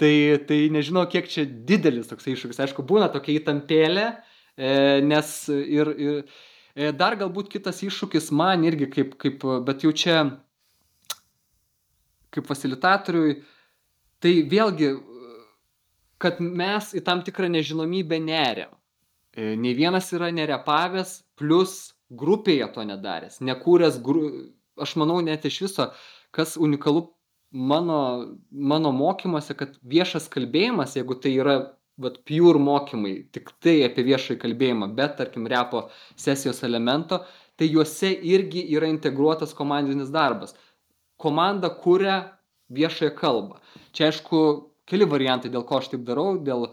tai, 0.00 0.14
tai 0.48 0.58
nežinau, 0.74 1.04
kiek 1.10 1.30
čia 1.30 1.46
didelis 1.46 2.10
toks 2.10 2.26
iššūkis. 2.32 2.62
Aišku, 2.66 2.84
būna 2.86 3.10
tokia 3.14 3.36
įtampėlė, 3.38 4.08
e, 4.56 4.72
nes 5.06 5.30
ir, 5.54 5.92
ir 5.94 6.18
e, 6.74 6.90
dar 6.98 7.18
galbūt 7.20 7.52
kitas 7.52 7.84
iššūkis 7.86 8.32
man 8.34 8.66
irgi 8.66 8.90
kaip, 8.90 9.14
kaip 9.22 9.46
bet 9.68 9.86
jau 9.86 9.94
čia 9.94 10.18
kaip 12.32 12.46
fasilitatoriui, 12.48 13.42
tai 14.22 14.38
vėlgi, 14.48 14.94
kad 16.22 16.38
mes 16.40 16.92
į 16.96 17.02
tam 17.04 17.22
tikrą 17.26 17.50
nežinomybę 17.52 18.18
neriam. 18.22 18.72
E, 19.32 19.54
Nei 19.56 19.74
vienas 19.76 20.10
yra 20.14 20.30
nerepavęs, 20.34 21.20
plus 21.38 21.91
grupėje 22.18 22.68
to 22.74 22.84
nedaręs, 22.88 23.40
nekūręs, 23.44 24.00
gru... 24.04 24.24
aš 24.80 24.96
manau 25.00 25.20
net 25.24 25.44
iš 25.48 25.60
viso, 25.66 25.90
kas 26.34 26.56
unikalu 26.56 27.06
mano, 27.52 28.00
mano 28.50 28.92
mokymuose, 28.96 29.56
kad 29.58 29.76
viešas 29.82 30.28
kalbėjimas, 30.32 30.96
jeigu 30.96 31.18
tai 31.20 31.34
yra 31.36 31.56
vat, 32.00 32.18
pure 32.28 32.58
mokymai, 32.58 33.14
tik 33.32 33.52
tai 33.62 33.82
apie 33.86 34.04
viešąjį 34.08 34.40
kalbėjimą, 34.40 34.90
bet 34.96 35.18
tarkim 35.20 35.46
repo 35.50 35.86
sesijos 36.16 36.62
elemento, 36.64 37.22
tai 37.60 37.68
juose 37.68 38.10
irgi 38.10 38.64
yra 38.74 38.88
integruotas 38.88 39.52
komandinis 39.54 40.10
darbas 40.12 40.56
komanda 41.22 41.70
kuria 41.70 42.16
viešąją 42.72 43.12
kalbą. 43.18 43.60
Čia 43.94 44.08
aišku, 44.10 44.38
keli 44.88 45.06
variantai, 45.06 45.52
dėl 45.52 45.64
ko 45.68 45.78
aš 45.78 45.92
taip 45.92 46.02
darau, 46.08 46.34
dėl 46.48 46.72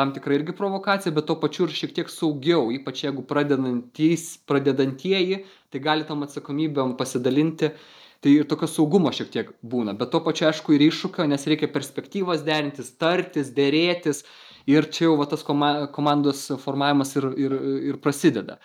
tam 0.00 0.14
tikrai 0.16 0.40
irgi 0.40 0.56
provokacija, 0.56 1.12
bet 1.12 1.28
tuo 1.28 1.36
pačiu 1.40 1.68
ir 1.68 1.76
šiek 1.76 1.92
tiek 1.98 2.08
saugiau, 2.08 2.70
ypač 2.72 3.04
jeigu 3.04 3.24
pradedantieji, 3.28 5.42
tai 5.70 5.82
gali 5.84 6.08
tam 6.08 6.24
atsakomybėm 6.24 6.96
pasidalinti. 7.00 7.74
Tai 8.20 8.32
ir 8.36 8.44
tokio 8.44 8.68
saugumo 8.68 9.08
šiek 9.16 9.30
tiek 9.32 9.52
būna, 9.64 9.94
bet 9.96 10.10
tuo 10.12 10.20
pačiu 10.20 10.50
aišku 10.50 10.74
ir 10.76 10.82
iššūkio, 10.90 11.24
nes 11.28 11.46
reikia 11.48 11.70
perspektyvas 11.72 12.42
derintis, 12.44 12.90
tartis, 13.00 13.48
dėrėtis 13.56 14.26
ir 14.68 14.90
čia 14.92 15.06
jau 15.06 15.14
va, 15.16 15.24
tas 15.30 15.40
koma, 15.46 15.70
komandos 15.94 16.42
formavimas 16.60 17.14
ir, 17.16 17.30
ir, 17.40 17.54
ir 17.92 18.00
prasideda. 18.04 18.58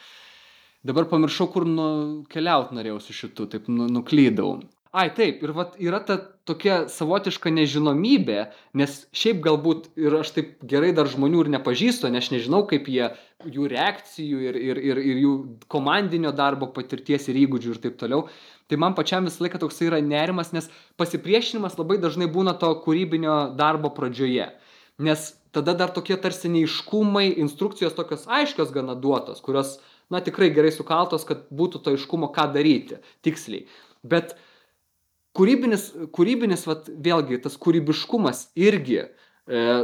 Dabar 0.85 1.07
pamiršau, 1.07 1.47
kur 1.53 1.63
nukeliauti 1.69 2.75
norėjau 2.75 2.99
su 3.01 3.15
šitu, 3.15 3.47
taip 3.53 3.71
nu, 3.71 3.87
nuklydau. 3.95 4.57
Ai, 4.95 5.09
taip, 5.11 5.41
ir 5.43 5.51
vat, 5.51 5.73
yra 5.83 5.97
ta 6.07 6.15
tokia 6.47 6.85
savotiška 6.87 7.51
nežinomybė, 7.51 8.45
nes 8.79 8.93
šiaip 9.17 9.41
galbūt 9.43 9.89
ir 9.99 10.13
aš 10.21 10.29
taip 10.37 10.53
gerai 10.71 10.93
dar 10.95 11.09
žmonių 11.11 11.41
ir 11.43 11.49
nepažįstu, 11.57 12.07
nes 12.13 12.23
aš 12.23 12.31
nežinau, 12.31 12.61
kaip 12.69 12.87
jie, 12.87 13.09
jų 13.43 13.67
reakcijų 13.73 14.43
ir, 14.45 14.59
ir, 14.69 14.79
ir, 14.91 15.01
ir 15.11 15.19
jų 15.19 15.33
komandinio 15.73 16.31
darbo 16.37 16.69
patirties 16.77 17.27
ir 17.27 17.41
įgūdžių 17.41 17.73
ir 17.73 17.81
taip 17.83 17.97
toliau. 17.99 18.29
Tai 18.71 18.79
man 18.85 18.95
pačiam 18.95 19.27
visą 19.27 19.43
laiką 19.43 19.59
toks 19.65 19.83
yra 19.83 19.99
nerimas, 19.99 20.53
nes 20.55 20.71
pasipriešinimas 21.01 21.75
labai 21.81 21.99
dažnai 21.99 22.29
būna 22.31 22.55
to 22.61 22.71
kūrybinio 22.85 23.35
darbo 23.59 23.91
pradžioje. 23.97 24.47
Nes 25.03 25.27
tada 25.51 25.75
dar 25.75 25.91
tokie 25.91 26.15
tarsi 26.23 26.47
neiškumai, 26.55 27.27
instrukcijos 27.43 27.99
tokios 27.99 28.29
aiškios 28.31 28.71
gana 28.71 28.95
duotos, 28.95 29.43
kurios, 29.43 29.75
na, 30.07 30.23
tikrai 30.23 30.53
gerai 30.55 30.71
sukaltos, 30.71 31.27
kad 31.27 31.49
būtų 31.51 31.83
to 31.83 31.99
aiškumo, 31.99 32.31
ką 32.31 32.47
daryti 32.55 33.03
tiksliai. 33.27 33.67
Bet 34.05 34.37
kūrybinis, 35.35 35.89
kūrybinis 36.15 36.65
vat, 36.69 36.89
vėlgi, 36.89 37.41
tas 37.43 37.57
kūrybiškumas 37.61 38.49
irgi 38.55 39.01
e, 39.03 39.07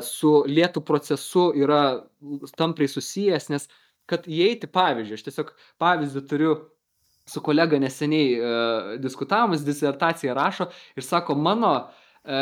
su 0.06 0.42
lėtų 0.48 0.84
procesu 0.88 1.50
yra 1.60 1.82
tampriai 2.60 2.92
susijęs, 2.92 3.50
nes 3.54 3.68
kad 4.10 4.28
įeiti, 4.28 4.70
pavyzdžiui, 4.72 5.18
aš 5.18 5.26
tiesiog 5.28 5.52
pavyzdį 5.82 6.24
turiu 6.28 6.54
su 7.28 7.42
kolega 7.44 7.80
neseniai 7.80 8.32
e, 8.36 8.54
diskutavimas, 9.04 9.66
disertaciją 9.66 10.36
rašo 10.36 10.70
ir 10.98 11.06
sako, 11.06 11.36
mano 11.36 11.74
e, 11.80 12.40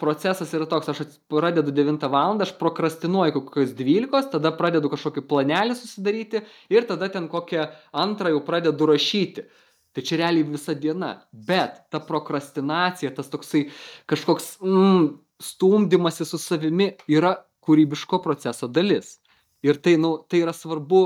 procesas 0.00 0.52
yra 0.56 0.68
toks, 0.70 0.92
aš 0.92 1.02
pradedu 1.32 1.74
9 1.76 2.06
val. 2.12 2.38
aš 2.40 2.54
prokrastinuoju 2.58 3.34
kokios 3.40 3.74
12, 3.76 4.30
tada 4.36 4.52
pradedu 4.56 4.92
kažkokį 4.92 5.26
planelį 5.32 5.76
susidaryti 5.76 6.44
ir 6.70 6.86
tada 6.88 7.08
ten 7.08 7.28
kokią 7.28 7.68
antrą 7.92 8.32
jau 8.36 8.44
pradedu 8.46 8.92
rašyti. 8.92 9.48
Tai 9.90 10.04
čia 10.06 10.20
realiai 10.20 10.46
visa 10.46 10.74
diena. 10.78 11.14
Bet 11.32 11.80
ta 11.90 11.98
prokrastinacija, 12.04 13.10
tas 13.14 13.30
toksai 13.32 13.64
kažkoks 14.10 14.52
mm, 14.62 15.08
stumdymasi 15.42 16.26
su 16.28 16.38
savimi 16.38 16.92
yra 17.10 17.34
kūrybiško 17.66 18.20
proceso 18.22 18.68
dalis. 18.70 19.18
Ir 19.66 19.80
tai, 19.82 19.96
nu, 20.00 20.14
tai 20.30 20.44
yra 20.44 20.54
svarbu, 20.56 21.02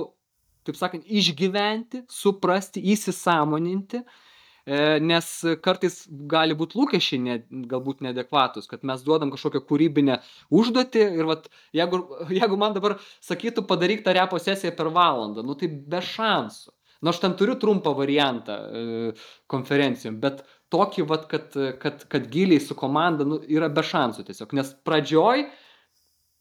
taip 0.69 0.77
sakant, 0.79 1.09
išgyventi, 1.09 2.05
suprasti, 2.13 2.83
įsisamoninti, 2.93 4.03
e, 4.05 4.79
nes 5.03 5.33
kartais 5.65 6.05
gali 6.31 6.55
būti 6.55 6.79
lūkesčiai 6.79 7.25
ne, 7.25 7.41
galbūt 7.73 8.05
neadekvatus, 8.05 8.69
kad 8.71 8.87
mes 8.87 9.03
duodam 9.07 9.33
kažkokią 9.35 9.65
kūrybinę 9.67 10.21
užduotį 10.55 11.09
ir 11.19 11.33
vat, 11.33 11.51
jeigu, 11.75 12.05
jeigu 12.31 12.61
man 12.61 12.77
dabar 12.77 13.01
sakytų 13.25 13.67
padaryk 13.67 14.07
tą 14.07 14.15
repo 14.15 14.39
sesiją 14.39 14.77
per 14.79 14.93
valandą, 14.95 15.43
nu 15.43 15.59
tai 15.59 15.73
be 15.73 16.05
šansų 16.15 16.71
nu 17.05 17.13
aš 17.13 17.21
ten 17.23 17.37
turiu 17.39 17.59
trumpą 17.61 17.93
variantą 17.99 18.57
e, 18.57 19.13
konferencijom, 19.51 20.17
bet 20.23 20.43
tokį, 20.73 21.05
vat, 21.11 21.29
kad, 21.31 21.55
kad, 21.83 22.07
kad 22.11 22.27
giliai 22.33 22.63
su 22.63 22.77
komanda 22.79 23.27
nu, 23.29 23.39
yra 23.45 23.69
be 23.73 23.85
šansų 23.85 24.27
tiesiog, 24.31 24.57
nes 24.57 24.73
pradžioj 24.87 25.45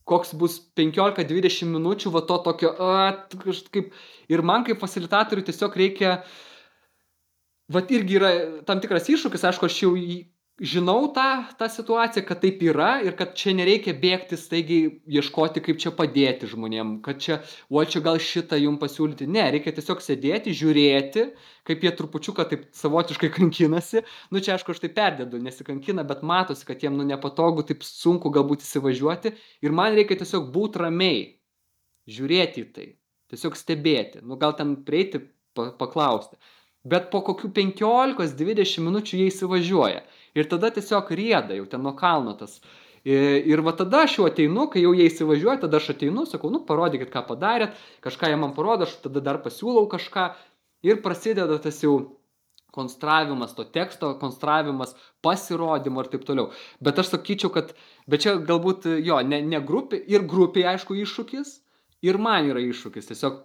koks 0.10 0.34
bus 0.36 0.58
15-20 0.78 1.70
minučių, 1.72 2.12
va 2.12 2.24
to 2.28 2.40
tokio, 2.44 2.74
a, 2.76 3.12
kažkaip, 3.44 3.94
ir 4.32 4.44
man 4.44 4.66
kaip 4.68 4.82
facilitatoriui 4.82 5.48
tiesiog 5.48 5.78
reikia, 5.80 6.18
va 7.72 7.84
irgi 7.88 8.20
yra 8.20 8.32
tam 8.68 8.84
tikras 8.84 9.08
iššūkis, 9.14 9.46
aišku, 9.48 9.70
aš 9.70 9.80
jau 9.86 9.94
jį 9.96 10.20
žinau 10.62 11.14
tą 11.14 11.46
tą 11.58 11.70
situaciją 11.70 12.26
kad 12.26 12.42
taip 12.42 12.62
yra 12.62 13.02
ir 13.02 13.16
kad 13.18 13.34
čia 13.34 13.56
nereikia 13.58 13.94
bėgti 13.98 14.38
staigiai 14.38 14.92
ieškoti 15.18 15.64
kaip 15.66 15.80
čia 15.82 15.92
padėti 15.98 16.50
žmonėm 16.52 17.00
kad 17.06 17.18
čia 17.18 17.40
oi 17.74 17.86
čia 17.90 18.04
gal 18.06 18.20
šitą 18.22 18.60
jum 18.62 18.78
pasiūlyti. 18.78 19.26
Ne 19.26 19.48
reikia 19.56 19.74
tiesiog 19.74 20.04
sėdėti 20.06 20.54
žiūrėti 20.54 21.26
kaip 21.66 21.84
jie 21.84 21.92
trupučiuką 21.98 22.46
taip 22.52 22.68
savotiškai 22.78 23.32
kankinasi. 23.34 24.06
Nu 24.30 24.44
čia 24.46 24.54
aišku 24.54 24.76
aš 24.76 24.84
taip 24.86 24.94
perdedu 25.00 25.42
nesikankina 25.42 26.06
bet 26.06 26.22
matosi 26.22 26.70
kad 26.70 26.84
jiem 26.86 26.98
nu 27.02 27.08
nepatogu 27.08 27.66
taip 27.66 27.82
sunku 27.82 28.30
galbūt 28.30 28.62
įsivažiuoti. 28.62 29.34
Ir 29.66 29.74
man 29.74 29.98
reikia 29.98 30.22
tiesiog 30.22 30.52
būt 30.54 30.78
ramiai 30.86 31.32
žiūrėti 32.06 32.62
į 32.62 32.74
tai 32.76 32.90
tiesiog 33.34 33.58
stebėti. 33.58 34.22
Nu 34.22 34.38
gal 34.38 34.54
ten 34.54 34.84
prieiti 34.86 35.26
pa 35.58 35.72
paklausti. 35.80 36.38
Bet 36.84 37.08
po 37.10 37.22
kokių 37.24 37.50
penkiolikos 37.56 38.34
dvidešim 38.36 38.84
minučių 38.90 39.22
jie 39.22 39.28
įsivažiuoja 39.32 40.02
ir 40.38 40.50
tada 40.52 40.72
tiesiog 40.74 41.12
rieda 41.12 41.58
jau 41.58 41.68
ten 41.70 41.84
nuo 41.86 41.94
kalno 41.98 42.36
tas. 42.40 42.60
Ir 43.04 43.60
va 43.66 43.74
tada 43.76 44.06
aš 44.08 44.18
jau 44.20 44.26
ateinu, 44.30 44.70
kai 44.72 44.86
jau 44.86 44.94
jie 44.96 45.10
įsivažiuoja, 45.10 45.60
tada 45.66 45.82
aš 45.82 45.92
ateinu, 45.92 46.24
sakau, 46.30 46.52
nu 46.54 46.62
parodykit, 46.64 47.12
ką 47.12 47.26
padarėt, 47.28 47.76
kažką 48.06 48.32
jie 48.32 48.38
man 48.40 48.54
parodo, 48.56 48.88
aš 48.88 48.96
tada 49.04 49.24
dar 49.24 49.42
pasiūlau 49.44 49.90
kažką 49.92 50.30
ir 50.88 51.02
prasideda 51.04 51.60
tas 51.60 51.82
jau 51.84 51.98
konstravimas 52.74 53.54
to 53.54 53.66
teksto, 53.70 54.14
konstravimas 54.22 54.96
pasirodymo 55.22 56.02
ir 56.02 56.10
taip 56.14 56.24
toliau. 56.26 56.48
Bet 56.82 57.02
aš 57.04 57.12
sakyčiau, 57.12 57.52
kad, 57.54 57.76
bet 58.10 58.24
čia 58.24 58.38
galbūt 58.40 58.88
jo, 59.06 59.20
ne, 59.28 59.44
ne 59.46 59.60
grupė, 59.62 60.00
ir 60.10 60.26
grupė 60.30 60.66
aišku 60.72 60.98
iššūkis, 61.04 61.52
ir 62.08 62.18
man 62.18 62.50
yra 62.50 62.64
iššūkis. 62.64 63.12
Tiesiog 63.12 63.44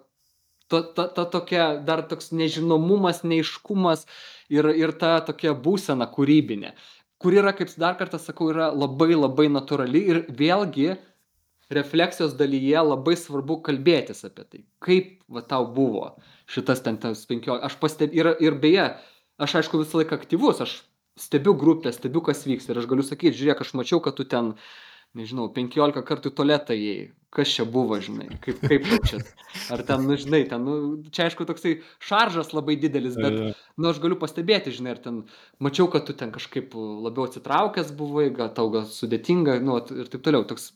ta, 0.73 0.81
ta, 0.97 1.09
ta 1.13 1.27
tokia 1.29 1.69
dar 1.85 2.07
toks 2.09 2.33
nežinomumas, 2.33 3.21
neiškumas 3.27 4.07
ir, 4.53 4.71
ir 4.77 4.95
ta 5.01 5.19
tokia 5.25 5.55
būsena 5.55 6.09
kūrybinė, 6.13 6.73
kur 7.23 7.37
yra, 7.37 7.53
kaip 7.57 7.71
dar 7.81 7.99
kartą 8.01 8.21
sakau, 8.23 8.51
yra 8.53 8.71
labai 8.73 9.15
labai 9.15 9.49
natūrali 9.53 10.03
ir 10.13 10.25
vėlgi 10.29 10.97
refleksijos 11.75 12.35
dalyje 12.39 12.81
labai 12.81 13.17
svarbu 13.21 13.61
kalbėtis 13.67 14.25
apie 14.25 14.45
tai, 14.45 14.65
kaip 14.85 15.17
va 15.29 15.45
tau 15.45 15.69
buvo 15.75 16.15
šitas 16.49 16.81
ten 16.85 16.97
tas 17.01 17.27
15, 17.29 17.61
aš 17.69 17.79
pastebiu 17.81 18.23
ir, 18.23 18.31
ir 18.41 18.61
beje, 18.61 18.91
aš 19.39 19.59
aišku 19.61 19.83
visą 19.83 20.01
laiką 20.01 20.17
aktyvus, 20.17 20.63
aš 20.65 20.79
stebiu 21.19 21.53
grupę, 21.59 21.93
stebiu, 21.93 22.23
kas 22.25 22.47
vyksta 22.47 22.73
ir 22.73 22.81
aš 22.81 22.87
galiu 22.89 23.05
sakyti, 23.05 23.37
žiūrėk, 23.37 23.65
aš 23.65 23.75
mačiau, 23.77 23.99
kad 24.01 24.17
tu 24.17 24.25
ten 24.25 24.55
uh, 24.55 24.69
nežinau, 25.17 25.49
15 25.55 26.05
kartų 26.09 26.35
tualetą 26.37 26.77
įėjai. 26.77 27.15
Kas 27.29 27.51
čia 27.53 27.67
buvo, 27.69 27.99
žinai, 28.01 28.31
kaip, 28.41 28.63
kaip 28.65 28.87
čia. 29.05 29.19
Ar 29.75 29.83
ten, 29.85 30.07
nu, 30.09 30.17
žinai, 30.17 30.47
ten, 30.49 30.63
nu, 30.65 30.77
čia 31.13 31.27
aišku 31.27 31.45
toksai 31.49 31.75
šaržas 32.01 32.55
labai 32.57 32.79
didelis, 32.81 33.19
bet, 33.21 33.37
nu, 33.77 33.91
aš 33.91 34.01
galiu 34.01 34.17
pastebėti, 34.21 34.73
žinai, 34.73 34.95
ar 34.97 35.03
ten, 35.05 35.19
mačiau, 35.61 35.91
kad 35.93 36.07
tu 36.09 36.17
ten 36.17 36.33
kažkaip 36.33 36.73
labiau 36.73 37.29
atsitraukęs 37.29 37.93
buvai, 38.01 38.31
gal 38.33 38.49
tau 38.57 38.73
gal 38.73 38.89
sudėtinga, 38.89 39.59
nu, 39.61 39.77
ir 39.93 40.09
taip 40.09 40.25
toliau, 40.25 40.49
toks 40.49 40.71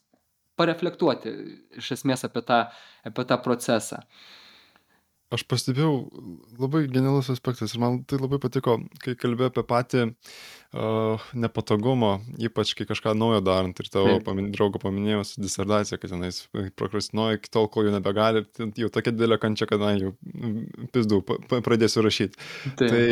pareflektuoti 0.61 1.33
iš 1.81 1.95
esmės 1.97 2.29
apie 2.29 2.45
tą, 2.45 2.66
apie 3.09 3.25
tą 3.33 3.40
procesą. 3.40 4.05
Uh, 4.05 4.41
aš 5.33 5.45
pastebėjau 5.51 5.92
labai 6.61 6.85
genialus 6.92 7.31
aspektas 7.33 7.75
ir 7.75 7.83
man 7.83 8.01
tai 8.09 8.18
labai 8.21 8.38
patiko, 8.42 8.79
kai 9.03 9.14
kalbėjau 9.18 9.53
apie 9.53 9.64
patį 9.68 10.03
uh, 10.09 11.23
nepatogumą, 11.45 12.12
ypač 12.49 12.75
kai 12.79 12.87
kažką 12.88 13.14
naujo 13.18 13.42
darant. 13.45 13.79
Ir 13.81 13.90
tavo 13.92 14.18
pamin, 14.27 14.51
draugo 14.55 14.81
paminėjau 14.83 15.25
su 15.29 15.45
disertacija, 15.45 16.01
kad 16.01 16.12
tenais 16.14 16.42
prokrastinuoja 16.79 17.40
iki 17.40 17.53
tol, 17.53 17.71
kol 17.73 17.88
jau 17.88 17.95
nebegali, 17.95 18.45
jau 18.81 18.92
tokia 18.92 19.14
didelė 19.14 19.40
kančia, 19.42 19.68
kad 19.71 19.83
na, 19.83 19.95
jau 19.99 20.14
pizdų, 20.95 21.23
pradėsiu 21.53 22.05
rašyti. 22.07 22.51
Taip, 22.77 22.88
tai 22.88 23.07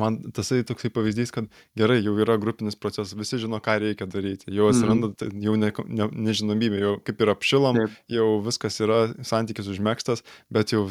man 0.00 0.18
tasai 0.34 0.62
toksai 0.66 0.90
pavyzdys, 0.94 1.32
kad 1.34 1.48
gerai, 1.78 2.00
jau 2.04 2.14
yra 2.20 2.36
grupinis 2.40 2.78
procesas, 2.78 3.14
visi 3.18 3.38
žino, 3.42 3.60
ką 3.64 3.76
reikia 3.82 4.08
daryti, 4.10 4.50
jau 4.54 4.70
atsiranda 4.70 5.12
mm. 5.12 5.44
jau 5.44 5.54
ne, 5.60 5.70
ne, 5.88 6.08
nežinomybė, 6.28 6.80
jau 6.82 6.94
kaip 7.06 7.22
ir 7.24 7.32
apšilom, 7.34 7.80
Taip. 7.82 8.00
jau 8.16 8.28
viskas 8.44 8.80
yra, 8.84 9.00
santykis 9.26 9.70
užmėgstas, 9.74 10.24
bet 10.54 10.74
jau, 10.74 10.86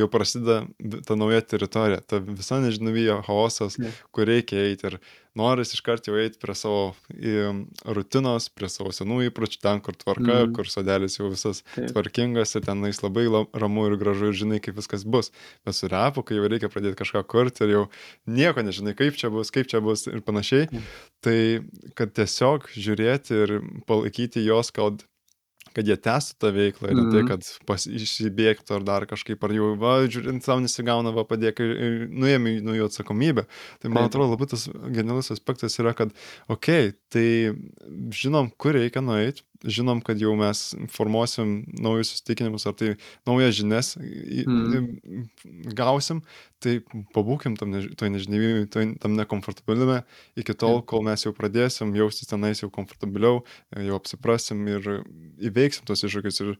jau 0.00 0.10
prasideda 0.12 0.62
ta 1.06 1.18
nauja 1.18 1.44
teritorija, 1.44 2.02
ta 2.04 2.22
visa 2.24 2.60
nežinomybė, 2.64 3.22
chaosas, 3.28 3.78
Taip. 3.80 4.02
kur 4.16 4.28
reikia 4.28 4.66
eiti 4.66 4.92
ir 4.92 5.00
noris 5.38 5.74
iškart 5.76 6.08
jau 6.08 6.16
eiti 6.20 6.40
prie 6.42 6.54
savo 6.58 6.94
rutinos, 7.84 8.48
prie 8.56 8.70
savo 8.72 8.92
senų 8.94 9.26
įpročių, 9.28 9.60
ten, 9.62 9.82
kur 9.84 9.96
tvarka, 9.98 10.42
mm. 10.44 10.54
kur 10.56 10.70
sodelis 10.70 11.18
jau 11.18 11.30
visas 11.32 11.62
Taip. 11.74 11.90
tvarkingas 11.92 12.56
ir 12.58 12.66
tenais 12.66 13.02
labai 13.04 13.26
ramu 13.56 13.88
ir 13.90 13.98
gražu 14.00 14.30
ir 14.30 14.38
žinai, 14.42 14.60
kaip 14.64 14.78
viskas 14.78 15.06
bus. 15.08 15.32
Bet 15.66 15.78
su 15.78 15.90
repu, 15.92 16.24
kai 16.26 16.38
jau 16.38 16.50
reikia 16.50 16.70
pradėti 16.72 17.00
kažką 17.02 17.24
kurti 17.30 17.66
ir 17.66 17.74
jau 17.74 17.84
nieko 18.28 18.64
nežinai, 18.66 18.96
kaip 18.98 19.18
čia 19.20 19.32
bus, 19.34 19.52
kaip 19.54 19.70
čia 19.72 19.82
bus 19.84 20.06
ir 20.10 20.22
panašiai, 20.26 20.70
mm. 20.70 20.88
tai 21.26 21.38
kad 21.98 22.14
tiesiog 22.16 22.70
žiūrėti 22.74 23.42
ir 23.44 23.58
palaikyti 23.88 24.44
jos, 24.46 24.72
kad 24.74 25.04
kad 25.76 25.88
jie 25.88 25.96
tęstų 26.00 26.38
tą 26.40 26.52
veiklą 26.56 26.88
ir 26.88 26.94
mm 26.94 27.00
-hmm. 27.00 27.12
tai, 27.12 27.22
mhm. 27.22 27.28
kad 27.28 27.66
pas, 27.68 27.86
išsibėgtų 27.86 28.78
ar 28.78 28.86
dar 28.86 29.06
kažkaip, 29.10 29.44
ar 29.44 29.52
jau, 29.52 29.72
va, 29.80 29.96
žiūrint, 30.08 30.44
savo 30.44 30.62
nesigauna, 30.64 31.12
va, 31.12 31.26
padėk 31.28 31.60
ir, 31.64 31.74
nuėmė 32.08 32.56
nuo 32.64 32.76
jų 32.78 32.88
atsakomybę. 32.88 33.44
Tai 33.82 33.92
man 33.92 34.08
atrodo 34.08 34.32
labai 34.32 34.48
tas 34.52 34.68
genialus 34.70 35.30
aspektas 35.34 35.76
yra, 35.82 35.92
kad, 35.98 36.14
okei, 36.48 36.88
okay, 36.88 36.96
tai 37.12 37.26
žinom, 38.22 38.50
kur 38.56 38.78
reikia 38.78 39.04
nueiti, 39.04 39.44
žinom, 39.64 40.02
kad 40.04 40.20
jau 40.20 40.34
mes 40.38 40.62
formuosim 40.92 41.58
naujus 41.80 42.12
įsitikinimus, 42.14 42.66
ar 42.68 42.76
tai 42.78 42.94
naujas 43.28 43.56
žinias 43.58 43.94
mm. 43.96 45.28
gausim, 45.78 46.22
tai 46.62 46.78
pabūkim 47.14 47.56
tam 47.60 47.72
než 47.74 47.88
toj 47.98 48.12
nežinomybėj, 48.14 48.96
tam 49.02 49.16
nekomfortabilime 49.18 50.02
iki 50.40 50.56
tol, 50.58 50.82
kol 50.82 51.04
mes 51.06 51.26
jau 51.26 51.34
pradėsim 51.36 51.94
jaustis 51.96 52.30
tenais 52.30 52.62
jau 52.62 52.70
komfortabiliau, 52.72 53.44
jau 53.76 54.00
apsiprasim 54.00 54.66
ir 54.70 54.90
įveiksim 55.50 55.86
tos 55.88 56.04
iššūkius. 56.06 56.42
Ir 56.44 56.56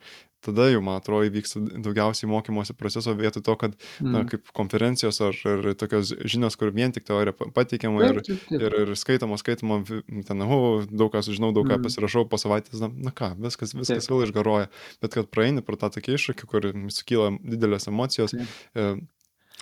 tada 0.47 0.68
jau, 0.70 0.82
man 0.84 1.01
atrodo, 1.01 1.26
įvyksta 1.28 1.62
daugiausiai 1.84 2.30
mokymosi 2.30 2.76
proceso 2.78 3.14
vietoj 3.18 3.44
to, 3.47 3.57
kad, 3.61 3.76
mm. 4.01 4.12
na, 4.14 4.22
kaip 4.30 4.53
konferencijos 4.57 5.20
ar, 5.24 5.38
ar 5.53 5.70
tokios 5.78 6.12
žinios, 6.24 6.59
kur 6.61 6.72
vien 6.76 6.94
tik 6.94 7.07
teorija 7.09 7.34
pateikiama 7.34 8.05
ir, 8.07 8.22
taip, 8.26 8.44
taip. 8.51 8.66
ir, 8.68 8.78
ir 8.84 8.94
skaitoma, 8.99 9.40
skaitoma, 9.40 9.80
ten, 10.28 10.47
o, 10.47 10.61
daug 10.86 11.12
ką 11.14 11.24
sužinau, 11.26 11.53
daug 11.57 11.68
ką 11.68 11.78
mm. 11.78 11.88
pasirašau 11.88 12.26
po 12.30 12.40
savaitės, 12.40 12.78
na, 12.82 12.90
na 13.09 13.14
ką, 13.14 13.34
viskas, 13.42 13.74
viskas 13.76 14.07
taip. 14.07 14.14
vėl 14.14 14.28
išgaroja. 14.28 14.70
Bet 15.05 15.18
kad 15.18 15.30
praeini 15.32 15.64
pro 15.66 15.78
tą 15.80 15.92
tokį 15.99 16.16
iššūkį, 16.18 16.51
kur 16.51 16.70
sukyla 16.94 17.34
didelės 17.42 17.90
emocijos, 17.92 18.36
taip 18.36 19.05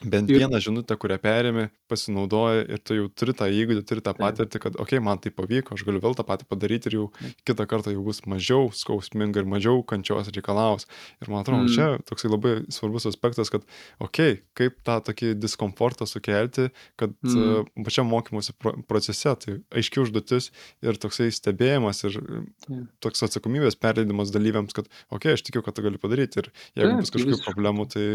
bent 0.03 0.30
ir... 0.30 0.40
vieną 0.42 0.59
žinutę, 0.62 0.97
kurią 0.99 1.18
perėmė, 1.22 1.68
pasinaudoja 1.90 2.64
ir 2.66 2.80
tu 2.82 2.97
jau 2.97 3.07
turi 3.14 3.34
tą 3.36 3.47
įgūdį, 3.53 3.84
turi 3.86 4.03
tą 4.05 4.14
patirtį, 4.18 4.61
kad, 4.62 4.74
okei, 4.74 4.99
okay, 4.99 5.05
man 5.05 5.20
tai 5.22 5.30
pavyko, 5.34 5.76
aš 5.76 5.84
galiu 5.86 6.01
vėl 6.03 6.16
tą 6.18 6.24
patį 6.26 6.49
padaryti 6.51 6.90
ir 6.90 6.97
jau 6.99 7.05
kitą 7.47 7.66
kartą 7.70 7.95
jau 7.95 8.03
bus 8.07 8.22
mažiau 8.30 8.72
skausminga 8.74 9.42
ir 9.42 9.49
mažiau 9.51 9.84
kančios 9.86 10.30
reikalaus. 10.34 10.88
Ir 11.22 11.30
man 11.30 11.45
atrodo, 11.45 11.68
mm. 11.68 11.74
čia 11.76 12.03
toksai 12.09 12.32
labai 12.32 12.55
svarbus 12.74 13.07
aspektas, 13.11 13.53
kad, 13.55 13.66
okei, 14.03 14.40
okay, 14.40 14.42
kaip 14.59 14.80
tą 14.86 14.99
tokį 15.11 15.34
diskomfortą 15.38 16.09
sukelti, 16.11 16.70
kad 17.01 17.14
mm. 17.22 17.55
uh, 17.62 17.86
pačiam 17.86 18.11
mokymosi 18.11 18.57
pro 18.59 18.74
procese, 18.90 19.36
tai 19.45 19.59
aiški 19.74 20.03
užduotis 20.03 20.51
ir 20.84 20.99
toksai 21.01 21.30
stebėjimas 21.34 22.03
ir 22.09 22.18
mm. 22.18 22.82
toks 23.05 23.22
atsakomybės 23.28 23.78
perleidimas 23.78 24.34
dalyviams, 24.34 24.74
kad, 24.74 24.90
okei, 25.11 25.30
okay, 25.30 25.38
aš 25.38 25.47
tikiu, 25.47 25.62
kad 25.64 25.78
tai 25.78 25.86
galiu 25.86 26.03
padaryti 26.03 26.42
ir 26.42 26.51
jeigu 26.74 26.99
bus 26.99 27.14
kažkokių 27.14 27.40
problemų, 27.47 27.88
tai 27.95 28.07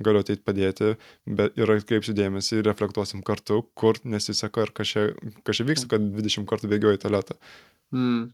galiu 0.00 0.24
ateiti 0.24 0.44
padėti 0.46 0.94
bet 1.26 1.58
ir 1.58 1.70
atkreipsiu 1.74 2.14
dėmesį 2.16 2.60
ir 2.60 2.68
reflektuosim 2.70 3.22
kartu, 3.26 3.62
kur 3.78 3.98
nesiseka 4.06 4.66
ir 4.66 4.72
kas 4.76 4.94
čia, 4.94 5.06
kas 5.46 5.58
čia 5.58 5.66
vyksta, 5.68 5.90
kad 5.96 6.10
20 6.14 6.46
kartų 6.48 6.70
bėgioju 6.70 7.00
į 7.00 7.02
tualetą. 7.02 7.38
Mm. 7.94 8.28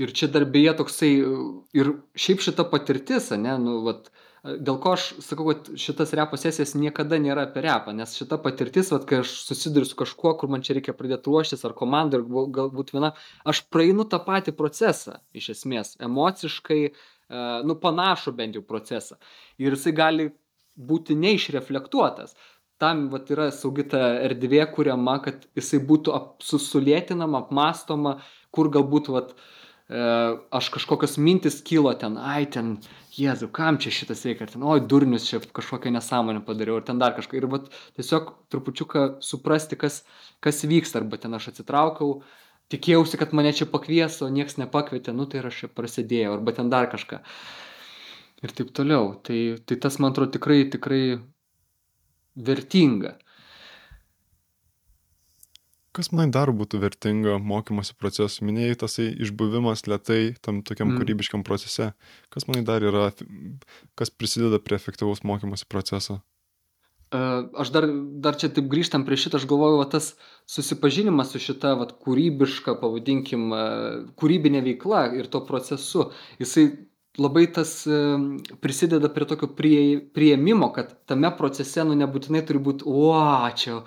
Ir 0.00 0.12
čia 0.16 0.26
dar 0.32 0.46
beje 0.48 0.72
toksai, 0.80 1.10
ir 1.76 1.92
šiaip 2.18 2.42
šita 2.42 2.64
patirtis, 2.72 3.28
ne, 3.38 3.52
nu, 3.60 3.76
vat, 3.84 4.08
dėl 4.42 4.80
ko 4.82 4.94
aš 4.96 5.10
sakau, 5.22 5.46
kad 5.50 5.68
šitas 5.78 6.14
repo 6.16 6.40
sesijas 6.40 6.72
niekada 6.74 7.20
nėra 7.22 7.44
apie 7.46 7.62
repą, 7.66 7.94
nes 7.96 8.16
šita 8.18 8.40
patirtis, 8.42 8.90
vat, 8.94 9.04
kai 9.08 9.20
aš 9.22 9.34
susiduriu 9.44 9.88
su 9.88 9.98
kažkuo, 10.00 10.32
kur 10.40 10.50
man 10.52 10.64
čia 10.66 10.78
reikia 10.78 10.96
pradėti 10.96 11.30
ruoštis, 11.30 11.62
ar 11.68 11.76
komanda, 11.76 12.18
ar 12.18 12.48
galbūt 12.56 12.94
viena, 12.96 13.12
aš 13.44 13.62
praeinu 13.70 14.08
tą 14.08 14.22
patį 14.24 14.56
procesą, 14.58 15.20
iš 15.36 15.52
esmės, 15.58 15.94
emociškai, 16.02 16.82
nu, 17.68 17.76
panašų 17.84 18.34
bent 18.40 18.56
jau 18.58 18.64
procesą. 18.66 19.20
Ir 19.60 19.76
jisai 19.76 19.94
gali 19.94 20.30
būti 20.76 21.16
neišreflektuotas. 21.18 22.36
Tam 22.80 23.08
vat, 23.12 23.28
yra 23.32 23.50
saugi 23.52 23.84
ta 23.92 24.00
erdvė 24.24 24.64
kuriama, 24.72 25.18
kad 25.24 25.44
jisai 25.58 25.82
būtų 25.84 26.14
ap, 26.16 26.30
susulėtinama, 26.44 27.44
apmastoma, 27.44 28.16
kur 28.54 28.70
galbūt 28.72 29.10
vat, 29.12 29.34
e, 29.34 30.00
aš 30.56 30.70
kažkokios 30.78 31.18
mintis 31.20 31.60
kilo 31.66 31.92
ten, 32.00 32.16
ai 32.16 32.46
ten, 32.48 32.78
Jėzu, 33.10 33.48
kam 33.50 33.76
čia 33.82 33.90
šitas 33.90 34.22
reikia, 34.22 34.46
ten, 34.46 34.62
oi, 34.62 34.78
durnius 34.86 35.24
čia 35.26 35.40
kažkokią 35.42 35.90
nesąmonę 35.96 36.44
padariau, 36.46 36.78
ir 36.78 36.84
ten 36.86 37.00
dar 37.02 37.16
kažką. 37.16 37.40
Ir 37.40 37.48
vat, 37.50 37.66
tiesiog 37.98 38.28
trupučiuką 38.54 39.06
suprasti, 39.26 39.78
kas, 39.80 40.04
kas 40.44 40.62
vyksta, 40.62 41.02
arba 41.02 41.18
ten 41.18 41.34
aš 41.34 41.50
atsitraukiau, 41.50 42.20
tikėjausi, 42.70 43.18
kad 43.18 43.34
mane 43.34 43.50
čia 43.56 43.66
pakvies, 43.70 44.20
o 44.22 44.30
niekas 44.30 44.60
nepakvietė, 44.62 45.14
nu 45.16 45.26
tai 45.26 45.42
aš 45.42 45.64
čia 45.64 45.72
prasidėjau, 45.74 46.36
arba 46.38 46.54
ten 46.54 46.70
dar 46.70 46.86
kažką. 46.92 47.18
Ir 48.40 48.54
taip 48.56 48.70
toliau. 48.76 49.14
Tai, 49.24 49.38
tai 49.68 49.76
tas, 49.76 49.98
man 50.00 50.14
atrodo, 50.14 50.32
tikrai, 50.38 50.62
tikrai 50.72 51.02
vertinga. 52.36 53.18
Kas 55.90 56.12
man 56.14 56.30
dar 56.30 56.52
būtų 56.54 56.78
vertinga 56.84 57.36
mokymosi 57.42 57.96
procesu? 57.98 58.44
Minėjai 58.46 58.78
tasai 58.84 59.08
išbuvimas 59.26 59.88
lietai 59.90 60.36
tam 60.38 60.62
tokiam 60.62 60.92
mm. 60.92 61.00
kūrybiškam 61.02 61.42
procese. 61.46 61.90
Kas 62.30 62.46
man 62.46 62.62
dar 62.64 62.84
yra, 62.86 63.08
kas 63.98 64.12
prisideda 64.14 64.62
prie 64.62 64.78
efektyvaus 64.78 65.24
mokymosi 65.26 65.66
proceso? 65.68 66.20
Aš 67.10 67.72
dar, 67.74 67.88
dar 68.22 68.36
čia 68.38 68.52
taip 68.54 68.68
grįžtam 68.70 69.02
prie 69.02 69.16
šitą, 69.18 69.40
aš 69.40 69.48
galvoju, 69.50 69.80
va, 69.80 69.86
tas 69.90 70.12
susipažinimas 70.46 71.32
su 71.34 71.40
šita 71.42 71.72
va, 71.80 71.88
kūrybiška, 71.90 72.76
pavadinkim, 72.78 73.48
kūrybinė 74.20 74.62
veikla 74.62 75.08
ir 75.18 75.26
to 75.32 75.40
procesu, 75.48 76.12
jisai 76.38 76.68
labai 77.20 77.46
tas 77.52 77.74
prisideda 78.64 79.10
prie 79.12 79.28
tokio 79.28 79.50
prie, 79.56 80.00
prieimimo, 80.14 80.70
kad 80.76 80.94
tame 81.10 81.30
procese 81.36 81.84
nu 81.84 81.96
nebūtinai 81.98 82.42
turi 82.48 82.62
būti, 82.64 82.86
o, 82.88 83.12
čia, 83.60 83.80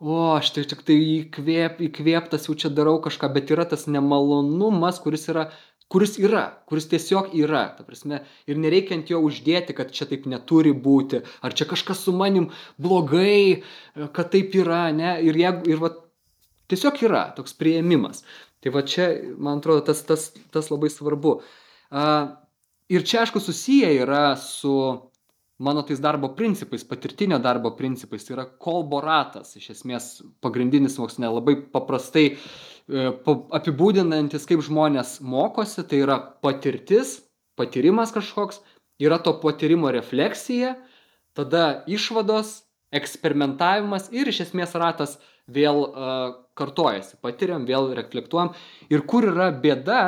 o, 0.00 0.20
aš 0.34 0.52
tai 0.56 0.66
tik 0.70 0.84
tai 0.88 0.98
įkvėp, 0.98 1.82
įkvėptas 1.88 2.48
jau 2.48 2.58
čia 2.58 2.72
darau 2.74 2.98
kažką, 3.04 3.30
bet 3.36 3.52
yra 3.54 3.68
tas 3.70 3.86
nemalonumas, 3.90 5.02
kuris 5.04 5.28
yra 5.32 5.50
kuris 5.90 6.14
yra, 6.22 6.44
kuris 6.70 6.86
tiesiog 6.90 7.32
yra, 7.34 7.64
ta 7.74 7.82
prasme, 7.82 8.20
ir 8.46 8.58
nereikia 8.62 8.94
ant 8.94 9.08
jo 9.10 9.18
uždėti, 9.26 9.74
kad 9.74 9.90
čia 9.94 10.06
taip 10.06 10.28
neturi 10.30 10.70
būti, 10.70 11.24
ar 11.42 11.56
čia 11.56 11.66
kažkas 11.66 12.04
su 12.06 12.14
manim 12.14 12.46
blogai, 12.78 13.64
kad 14.14 14.30
taip 14.30 14.54
yra, 14.54 14.84
ne, 14.94 15.16
ir, 15.26 15.38
jeigu, 15.40 15.66
ir 15.66 15.82
va, 15.82 15.90
tiesiog 16.70 17.02
yra 17.08 17.24
toks 17.34 17.58
prieimimas. 17.58 18.22
Tai 18.62 18.70
va 18.76 18.84
čia, 18.86 19.08
man 19.40 19.58
atrodo, 19.58 19.82
tas, 19.88 20.04
tas, 20.06 20.28
tas 20.54 20.70
labai 20.70 20.92
svarbu. 20.92 21.40
Uh, 21.90 22.36
ir 22.90 23.06
čia 23.06 23.22
aišku 23.24 23.40
susiję 23.40 23.92
yra 24.02 24.34
su 24.36 24.74
mano 25.60 25.82
tais 25.82 26.00
darbo 26.00 26.32
principais, 26.34 26.84
patirtinio 26.84 27.38
darbo 27.38 27.70
principais. 27.76 28.24
Tai 28.24 28.36
yra 28.38 28.46
kolbo 28.64 29.00
ratas, 29.04 29.52
iš 29.60 29.70
esmės 29.76 30.08
pagrindinis 30.40 30.96
mokslinė, 30.98 31.28
labai 31.36 31.56
paprastai 31.74 32.26
e, 32.32 33.10
apibūdinantis, 33.60 34.48
kaip 34.48 34.64
žmonės 34.64 35.18
mokosi, 35.20 35.84
tai 35.84 36.00
yra 36.06 36.16
patirtis, 36.42 37.18
patyrimas 37.60 38.14
kažkoks, 38.16 38.62
yra 39.00 39.20
to 39.20 39.36
patyrimo 39.42 39.92
refleksija, 39.92 40.78
tada 41.36 41.84
išvados, 41.88 42.62
eksperimentavimas 42.90 44.08
ir 44.16 44.32
iš 44.32 44.46
esmės 44.48 44.72
ratas 44.74 45.18
vėl 45.50 45.84
uh, 45.84 46.32
kartojasi. 46.58 47.20
Patiriam, 47.22 47.62
vėl 47.68 47.92
reflektuojam. 47.94 48.50
Ir 48.90 49.04
kur 49.06 49.28
yra 49.30 49.50
bėda, 49.54 50.00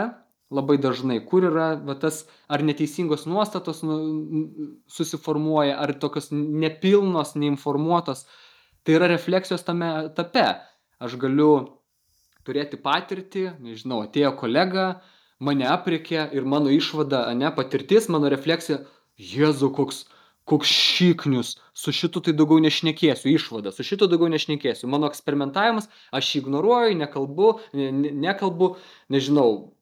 labai 0.53 0.78
dažnai, 0.82 1.18
kur 1.28 1.46
yra 1.48 1.72
va, 1.88 1.96
tas 1.98 2.22
ar 2.53 2.64
neteisingos 2.66 3.26
nuostatos 3.30 3.82
nu, 3.86 3.98
susiformuoja, 4.90 5.78
ar 5.80 5.94
tokios 6.03 6.30
nepilnos, 6.32 7.34
neinformuotos. 7.40 8.26
Tai 8.82 8.98
yra 8.98 9.09
refleksijos 9.11 9.64
tame 9.66 9.88
etape. 10.09 10.46
Aš 11.03 11.16
galiu 11.22 11.53
turėti 12.46 12.78
patirtį, 12.82 13.46
nežinau, 13.62 14.03
atėjo 14.07 14.32
kolega, 14.38 14.86
mane 15.42 15.66
aprikė 15.70 16.28
ir 16.36 16.46
mano 16.46 16.72
išvada, 16.74 17.24
ne, 17.38 17.50
patirtis, 17.55 18.09
mano 18.12 18.30
refleksija, 18.32 18.82
Jėzu, 19.22 19.68
koks, 19.76 20.07
koks 20.48 20.70
šiknius, 20.72 21.53
su 21.76 21.92
šitu 21.94 22.22
tai 22.24 22.32
daugiau 22.34 22.62
nešnekėsiu, 22.64 23.28
išvada, 23.36 23.70
su 23.74 23.84
šitu 23.86 24.09
daugiau 24.11 24.30
nešnekėsiu. 24.32 24.88
Mano 24.90 25.11
eksperimentavimas, 25.12 25.90
aš 26.16 26.30
ignoruoju, 26.40 26.96
nekalbu, 27.03 27.53
ne, 27.78 27.90
ne, 27.92 28.12
nekalbu, 28.24 28.72
nežinau, 29.12 29.74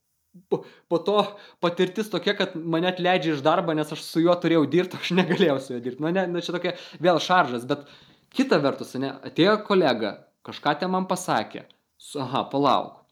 po, 0.48 0.98
to 0.98 1.24
patirtis 1.62 2.10
tokia, 2.10 2.34
kad 2.38 2.54
mane 2.54 2.90
atleidžia 2.90 3.34
iš 3.34 3.42
darbo, 3.44 3.74
nes 3.76 3.90
aš 3.92 4.04
su 4.04 4.22
juo 4.22 4.34
turėjau 4.38 4.66
dirbti, 4.70 5.00
aš 5.00 5.12
negalėjau 5.18 5.58
su 5.62 5.74
juo 5.74 5.82
dirbti. 5.82 6.04
Nu, 6.04 6.12
ne, 6.14 6.26
nu, 6.30 6.42
čia 6.44 6.54
tokia 6.56 6.76
vėl 7.02 7.20
šaržas, 7.22 7.66
bet 7.70 7.88
kita 8.36 8.60
vertus, 8.62 8.94
ne, 9.00 9.12
atėjo 9.26 9.58
kolega, 9.66 10.16
kažką 10.46 10.76
te 10.80 10.90
man 10.90 11.08
pasakė, 11.10 11.66
aha, 12.22 12.46
palauk, 12.52 13.02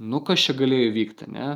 nu 0.00 0.22
kas 0.26 0.46
čia 0.46 0.56
galėjo 0.58 0.94
vykti, 0.96 1.30
ne? 1.34 1.52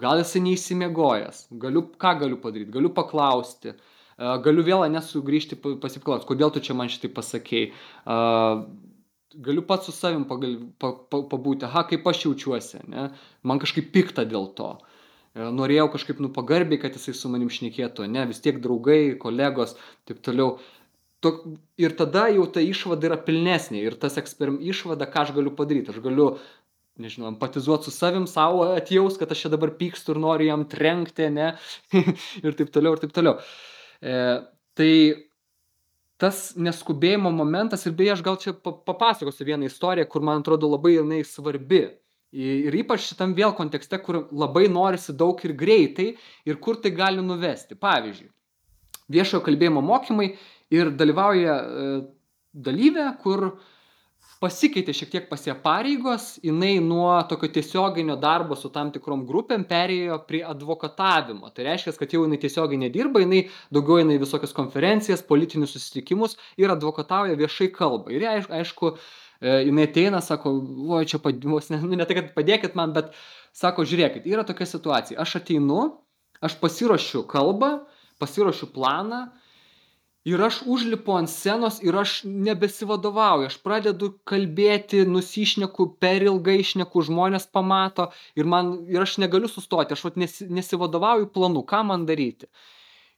Gal 0.00 0.20
jisai 0.20 0.42
neįsimiegojęs, 0.44 1.46
galiu, 1.62 1.86
ką 2.00 2.18
galiu 2.20 2.36
padaryti, 2.42 2.72
galiu 2.74 2.90
paklausti, 2.92 3.72
galiu 4.18 4.64
vėl 4.66 4.84
nesugrįžti 4.92 5.56
pasiklausti, 5.80 6.28
kodėl 6.28 6.52
tu 6.52 6.60
čia 6.64 6.76
man 6.76 6.90
šitai 6.92 7.08
pasakėjai 7.16 7.70
galiu 9.44 9.62
pats 9.66 9.86
su 9.86 9.94
savim 9.94 10.24
pagal, 10.28 10.56
pa, 10.80 10.92
pa, 11.10 11.22
pabūti, 11.30 11.66
aha, 11.68 11.84
kaip 11.90 12.06
aš 12.10 12.24
jaučiuosi, 12.26 12.82
ne? 12.90 13.08
man 13.46 13.60
kažkaip 13.62 13.92
pikta 13.94 14.24
dėl 14.28 14.50
to. 14.58 14.72
E, 15.34 15.46
norėjau 15.54 15.88
kažkaip 15.94 16.22
nu 16.24 16.32
pagarbiai, 16.34 16.80
kad 16.82 16.96
jisai 16.96 17.14
su 17.16 17.30
manim 17.32 17.50
šnekėtų, 17.52 18.08
ne, 18.10 18.26
vis 18.30 18.42
tiek 18.44 18.58
draugai, 18.64 19.14
kolegos, 19.20 19.76
taip 20.08 20.22
toliau. 20.26 20.56
To, 21.24 21.32
ir 21.80 21.96
tada 21.98 22.28
jau 22.30 22.44
ta 22.54 22.62
išvada 22.62 23.08
yra 23.08 23.18
pilnesnė 23.18 23.80
ir 23.82 23.96
tas 23.98 24.18
eksperim 24.20 24.60
išvada, 24.62 25.08
ką 25.10 25.24
aš 25.24 25.32
galiu 25.34 25.50
padaryti. 25.58 25.90
Aš 25.90 26.02
galiu, 26.04 26.28
nežinau, 27.02 27.32
empatizuoti 27.32 27.88
su 27.88 27.94
savim, 27.94 28.26
savo 28.30 28.68
atjaus, 28.74 29.18
kad 29.18 29.30
aš 29.34 29.46
čia 29.46 29.54
dabar 29.54 29.74
pykstu 29.78 30.14
ir 30.14 30.22
noriu 30.22 30.50
jam 30.50 30.66
trenkti, 30.70 31.30
ne, 31.34 31.52
ir 32.44 32.58
taip 32.58 32.70
toliau, 32.74 32.94
ir 32.94 33.02
taip 33.02 33.14
toliau. 33.14 33.38
E, 33.98 34.14
tai 34.78 34.92
tas 36.18 36.52
neskubėjimo 36.58 37.30
momentas 37.34 37.86
ir 37.86 37.94
beje 37.98 38.16
aš 38.16 38.24
gal 38.26 38.38
čia 38.42 38.52
papasakosiu 38.52 39.46
vieną 39.46 39.68
istoriją, 39.70 40.08
kur 40.10 40.24
man 40.26 40.42
atrodo 40.42 40.70
labai 40.70 40.96
jinai 40.96 41.22
svarbi. 41.26 41.86
Ir 42.34 42.74
ypač 42.76 43.06
šitam 43.06 43.32
vėl 43.38 43.54
kontekste, 43.56 43.96
kur 44.04 44.26
labai 44.36 44.66
norisi 44.68 45.14
daug 45.16 45.38
ir 45.46 45.54
greitai 45.56 46.10
ir 46.44 46.58
kur 46.60 46.76
tai 46.82 46.90
gali 46.92 47.22
nuvesti. 47.24 47.78
Pavyzdžiui, 47.80 48.28
viešojo 49.08 49.40
kalbėjimo 49.46 49.80
mokymai 49.80 50.34
ir 50.74 50.90
dalyvauja 50.92 51.54
e, 51.56 51.86
dalyvė, 52.52 53.06
kur 53.22 53.46
pasikeitė 54.42 54.94
šiek 54.94 55.10
tiek 55.12 55.24
pas 55.30 55.42
ją 55.46 55.54
pareigos, 55.62 56.26
jinai 56.44 56.78
nuo 56.84 57.10
tokio 57.30 57.50
tiesioginio 57.56 58.14
darbo 58.20 58.56
su 58.58 58.70
tam 58.74 58.92
tikrom 58.94 59.24
grupėm 59.26 59.64
perėjo 59.68 60.20
prie 60.28 60.44
advokatavimo. 60.46 61.50
Tai 61.54 61.66
reiškia, 61.66 61.94
kad 61.98 62.14
jau 62.14 62.22
jinai 62.24 62.38
tiesiogiai 62.42 62.80
nedirba, 62.84 63.22
jinai 63.24 63.44
daugiau 63.74 63.98
jinai 64.02 64.20
visokias 64.22 64.54
konferencijas, 64.56 65.24
politinius 65.26 65.74
susitikimus 65.74 66.38
ir 66.60 66.70
advokatauja 66.74 67.38
viešai 67.40 67.70
kalbą. 67.74 68.14
Ir 68.14 68.28
aišku, 68.30 68.92
e, 69.40 69.56
jinai 69.66 69.88
ateina, 69.90 70.22
sako, 70.24 70.54
oi, 70.98 71.02
čia 71.10 71.22
padėmos, 71.24 71.72
ne, 71.74 71.82
nu, 71.82 71.98
ne 71.98 72.06
tai, 72.06 72.20
kad 72.20 72.30
padėkit 72.38 72.78
man, 72.78 72.94
bet 72.94 73.10
sako, 73.56 73.86
žiūrėkit, 73.88 74.28
yra 74.30 74.46
tokia 74.46 74.70
situacija, 74.70 75.18
aš 75.18 75.40
ateinu, 75.42 75.82
aš 76.44 76.60
pasiruošiu 76.62 77.26
kalbą, 77.30 77.80
pasiruošiu 78.22 78.70
planą 78.74 79.26
ir 80.28 80.42
aš 80.44 80.60
užlipu 80.74 81.14
ant 81.16 81.30
scenos 81.30 81.78
ir 81.84 81.96
aš 81.96 82.20
nebesivadovauju, 82.28 83.48
aš 83.48 83.58
pradedu 83.64 84.10
kalbėti, 84.28 85.04
nusišneku, 85.08 85.88
per 86.02 86.26
ilgai 86.26 86.58
išneku, 86.62 87.04
žmonės 87.08 87.48
pamato 87.54 88.10
ir, 88.36 88.44
man, 88.44 88.74
ir 88.92 89.04
aš 89.04 89.18
negaliu 89.22 89.50
sustoti, 89.50 89.96
aš 89.96 90.04
vat, 90.08 90.20
nesi, 90.20 90.48
nesivadovauju 90.60 91.30
planu, 91.34 91.64
ką 91.66 91.84
man 91.90 92.06
daryti. 92.08 92.50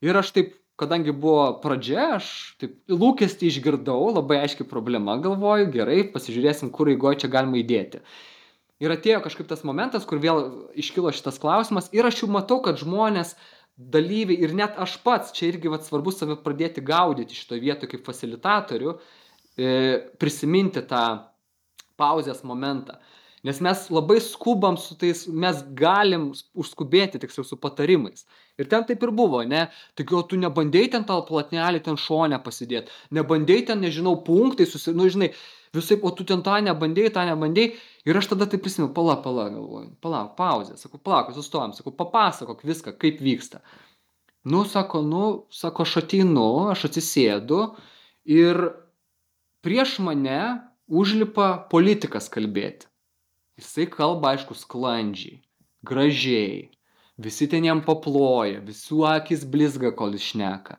Ir 0.04 0.16
aš 0.16 0.34
taip 0.36 0.56
kadangi 0.80 1.12
buvo 1.12 1.60
pradžia, 1.60 2.16
aš 2.16 2.26
taip 2.60 2.78
lūkestį 2.88 3.50
išgirdau, 3.50 4.00
labai 4.16 4.40
aiški 4.46 4.64
problema, 4.68 5.18
galvoju, 5.20 5.68
gerai, 5.74 6.02
pasižiūrėsim, 6.14 6.70
kur 6.72 6.88
eigoje 6.88 7.24
čia 7.24 7.32
galima 7.32 7.60
įdėti. 7.60 8.00
Ir 8.80 8.94
atėjo 8.94 9.18
kažkaip 9.26 9.48
tas 9.50 9.60
momentas, 9.68 10.06
kur 10.08 10.22
vėl 10.22 10.70
iškilo 10.80 11.12
šitas 11.12 11.36
klausimas 11.42 11.90
ir 11.92 12.06
aš 12.08 12.22
jau 12.22 12.30
matau, 12.32 12.62
kad 12.64 12.80
žmonės, 12.80 13.34
dalyviai 13.80 14.42
ir 14.44 14.52
net 14.56 14.76
aš 14.80 14.98
pats, 15.04 15.32
čia 15.36 15.48
irgi 15.50 15.70
vat, 15.72 15.86
svarbu 15.86 16.12
save 16.12 16.36
pradėti 16.44 16.82
gaudyti 16.84 17.36
šitoje 17.36 17.62
vietoje 17.64 17.94
kaip 17.94 18.04
facilitatorių, 18.06 18.92
e, 19.56 19.70
prisiminti 20.20 20.82
tą 20.90 21.04
pauzės 22.00 22.44
momentą. 22.44 22.98
Nes 23.46 23.60
mes 23.64 23.86
labai 23.88 24.18
skubam 24.20 24.76
su 24.76 24.96
tais, 25.00 25.24
mes 25.28 25.62
galim 25.76 26.30
užskubėti 26.52 27.20
tiksliau 27.22 27.46
su 27.48 27.56
patarimais. 27.56 28.26
Ir 28.60 28.68
ten 28.68 28.84
taip 28.88 29.02
ir 29.06 29.12
buvo, 29.16 29.40
ne? 29.48 29.66
Tik 29.96 30.12
jau 30.12 30.20
tu 30.28 30.36
nebandėjai 30.40 30.92
ten 30.96 31.06
tą 31.08 31.16
platnelį 31.28 31.80
ten 31.86 31.96
šonę 32.00 32.40
pasidėti, 32.44 32.92
nebandėjai 33.16 33.66
ten, 33.72 33.80
nežinau, 33.84 34.18
punktai, 34.26 34.66
susi... 34.68 34.92
nu, 34.96 35.08
žinai, 35.12 35.30
visai, 35.76 35.96
o 36.04 36.12
tu 36.16 36.26
ten 36.28 36.44
tą 36.44 36.58
nebandėjai, 36.66 37.14
tą 37.16 37.24
nebandėjai. 37.30 37.72
Ir 38.08 38.20
aš 38.20 38.32
tada 38.32 38.48
taip 38.50 38.64
prisimenu, 38.64 38.92
pala, 38.96 39.16
pala, 39.24 39.48
galvoju, 39.54 39.94
palauk, 40.04 40.34
pauzė, 40.36 40.76
sakau, 40.80 41.00
palauk, 41.00 41.32
sustojom, 41.36 41.72
sakau, 41.76 41.94
papasakok 41.96 42.64
viską, 42.68 42.96
kaip 43.00 43.22
vyksta. 43.24 43.62
Nu, 44.44 44.64
sako, 44.64 45.02
nu, 45.04 45.24
sako, 45.52 45.84
aš 45.88 45.98
ateinu, 46.00 46.48
aš 46.72 46.86
atsisėdu 46.88 47.60
ir 48.24 48.60
prieš 49.64 49.98
mane 50.04 50.40
užlipa 50.88 51.52
politikas 51.72 52.28
kalbėti. 52.32 52.88
Jisai 53.60 53.84
kalba, 53.92 54.34
aišku, 54.34 54.56
sklandžiai, 54.56 55.42
gražiai, 55.84 56.70
visi 57.24 57.48
ten 57.50 57.66
jam 57.68 57.82
paploja, 57.86 58.62
visų 58.64 59.04
akis 59.10 59.44
blizga, 59.48 59.92
kol 59.96 60.16
jis 60.16 60.32
šneka. 60.32 60.78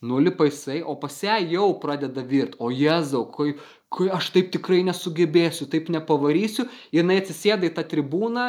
Nulipa 0.00 0.46
jisai, 0.48 0.80
o 0.80 0.94
pas 0.96 1.16
ją 1.22 1.36
jau 1.50 1.68
pradeda 1.82 2.22
virt, 2.24 2.54
o 2.58 2.70
Jėzau, 2.72 3.26
kai, 3.34 3.52
kai 3.92 4.08
aš 4.16 4.30
taip 4.32 4.48
tikrai 4.54 4.80
nesugebėsiu, 4.86 5.68
taip 5.68 5.90
nepavarysiu, 5.92 6.64
jinai 6.96 7.18
atsisėda 7.20 7.68
į 7.68 7.74
tą 7.76 7.84
tribūną, 7.90 8.46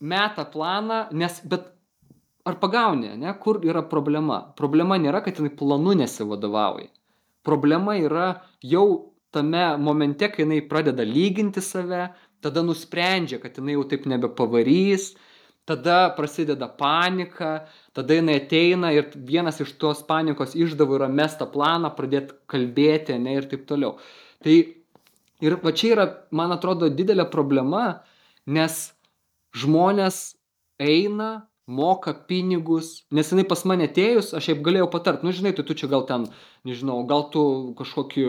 meta 0.00 0.46
planą, 0.50 1.04
nes, 1.14 1.38
bet 1.46 1.68
ar 2.48 2.58
pagauni, 2.58 3.12
ne, 3.20 3.30
kur 3.38 3.60
yra 3.62 3.84
problema? 3.86 4.40
Problema 4.58 4.98
nėra, 4.98 5.22
kad 5.22 5.38
jinai 5.38 5.52
planu 5.54 5.94
nesivadovauja. 6.00 6.90
Problema 7.46 7.94
yra 8.00 8.26
jau 8.66 9.14
tame 9.30 9.62
momente, 9.78 10.26
kai 10.32 10.42
jinai 10.42 10.60
pradeda 10.68 11.06
lyginti 11.06 11.62
save, 11.62 12.08
tada 12.42 12.64
nusprendžia, 12.66 13.38
kad 13.38 13.56
jinai 13.60 13.76
jau 13.76 13.86
taip 13.88 14.08
nebepavarys, 14.10 15.12
tada 15.70 15.98
prasideda 16.16 16.66
panika, 16.80 17.52
tada 17.94 18.18
jinai 18.18 18.40
ateina 18.40 18.90
ir 18.96 19.12
vienas 19.14 19.60
iš 19.62 19.76
tos 19.78 20.02
panikos 20.08 20.56
išdavų 20.58 20.98
yra 20.98 21.08
mestą 21.20 21.46
planą, 21.50 21.92
pradėti 21.94 22.34
kalbėti, 22.50 23.18
ne 23.22 23.36
ir 23.38 23.46
taip 23.50 23.68
toliau. 23.70 23.96
Tai 24.42 24.56
ir 25.46 25.56
va 25.62 25.74
čia 25.76 25.94
yra, 25.94 26.08
man 26.34 26.56
atrodo, 26.56 26.90
didelė 26.90 27.28
problema, 27.30 27.84
nes 28.50 28.82
žmonės 29.56 30.20
eina, 30.80 31.30
moka 31.70 32.12
pinigus, 32.26 33.04
nes 33.14 33.30
jinai 33.30 33.44
pas 33.46 33.62
mane 33.68 33.86
atėjus, 33.86 34.32
aš 34.34 34.48
šiaip 34.48 34.64
galėjau 34.66 34.88
patart, 34.90 35.22
nu 35.22 35.30
žinai, 35.36 35.52
tai 35.54 35.62
tu 35.68 35.76
čia 35.78 35.86
gal 35.92 36.02
ten, 36.08 36.26
nežinau, 36.66 37.04
gal 37.06 37.28
tu 37.30 37.42
kažkokį 37.78 38.24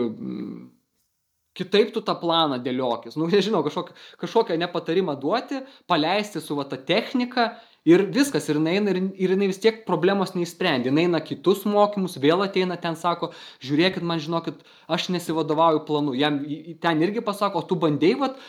kitaip 1.58 1.92
tu 1.94 2.00
tą 2.04 2.14
planą 2.20 2.58
dėliokis. 2.64 3.18
Nu, 3.20 3.28
nežinau, 3.32 3.62
kažkokią, 3.66 3.94
kažkokią 4.22 4.56
nepatarimą 4.62 5.18
duoti, 5.20 5.60
paleisti 5.90 6.40
su 6.40 6.56
va 6.56 6.64
ta 6.68 6.78
technika 6.80 7.52
ir 7.88 8.06
viskas. 8.14 8.48
Ir 8.48 8.60
jinai, 8.60 8.78
ir, 8.80 9.00
ir 9.26 9.34
jinai 9.34 9.50
vis 9.50 9.60
tiek 9.62 9.82
problemos 9.88 10.34
neįsprendė. 10.36 10.90
Jinai 10.90 11.06
eina 11.08 11.22
kitus 11.24 11.66
mokymus, 11.68 12.18
vėl 12.22 12.44
ateina 12.46 12.78
ten, 12.80 12.96
sako, 12.98 13.32
žiūrėkit, 13.64 14.04
man 14.06 14.22
žinokit, 14.22 14.64
aš 14.88 15.10
nesivadovauju 15.14 15.84
planu. 15.88 16.16
Jam 16.18 16.40
ten 16.82 17.04
irgi 17.04 17.24
pasako, 17.24 17.64
tu 17.68 17.78
bandėjai 17.82 18.20
vat, 18.24 18.44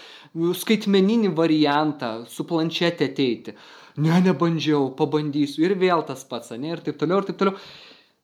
skaitmeninį 0.64 1.34
variantą 1.38 2.16
su 2.32 2.48
planšetė 2.50 3.12
ateiti. 3.12 3.58
Ne, 4.02 4.16
nebandžiau, 4.26 4.94
pabandysiu. 4.98 5.68
Ir 5.68 5.76
vėl 5.78 6.02
tas 6.08 6.24
pats, 6.26 6.56
ne, 6.58 6.72
ir 6.74 6.82
taip 6.86 6.98
toliau, 7.02 7.22
ir 7.22 7.28
taip 7.28 7.42
toliau. 7.42 7.60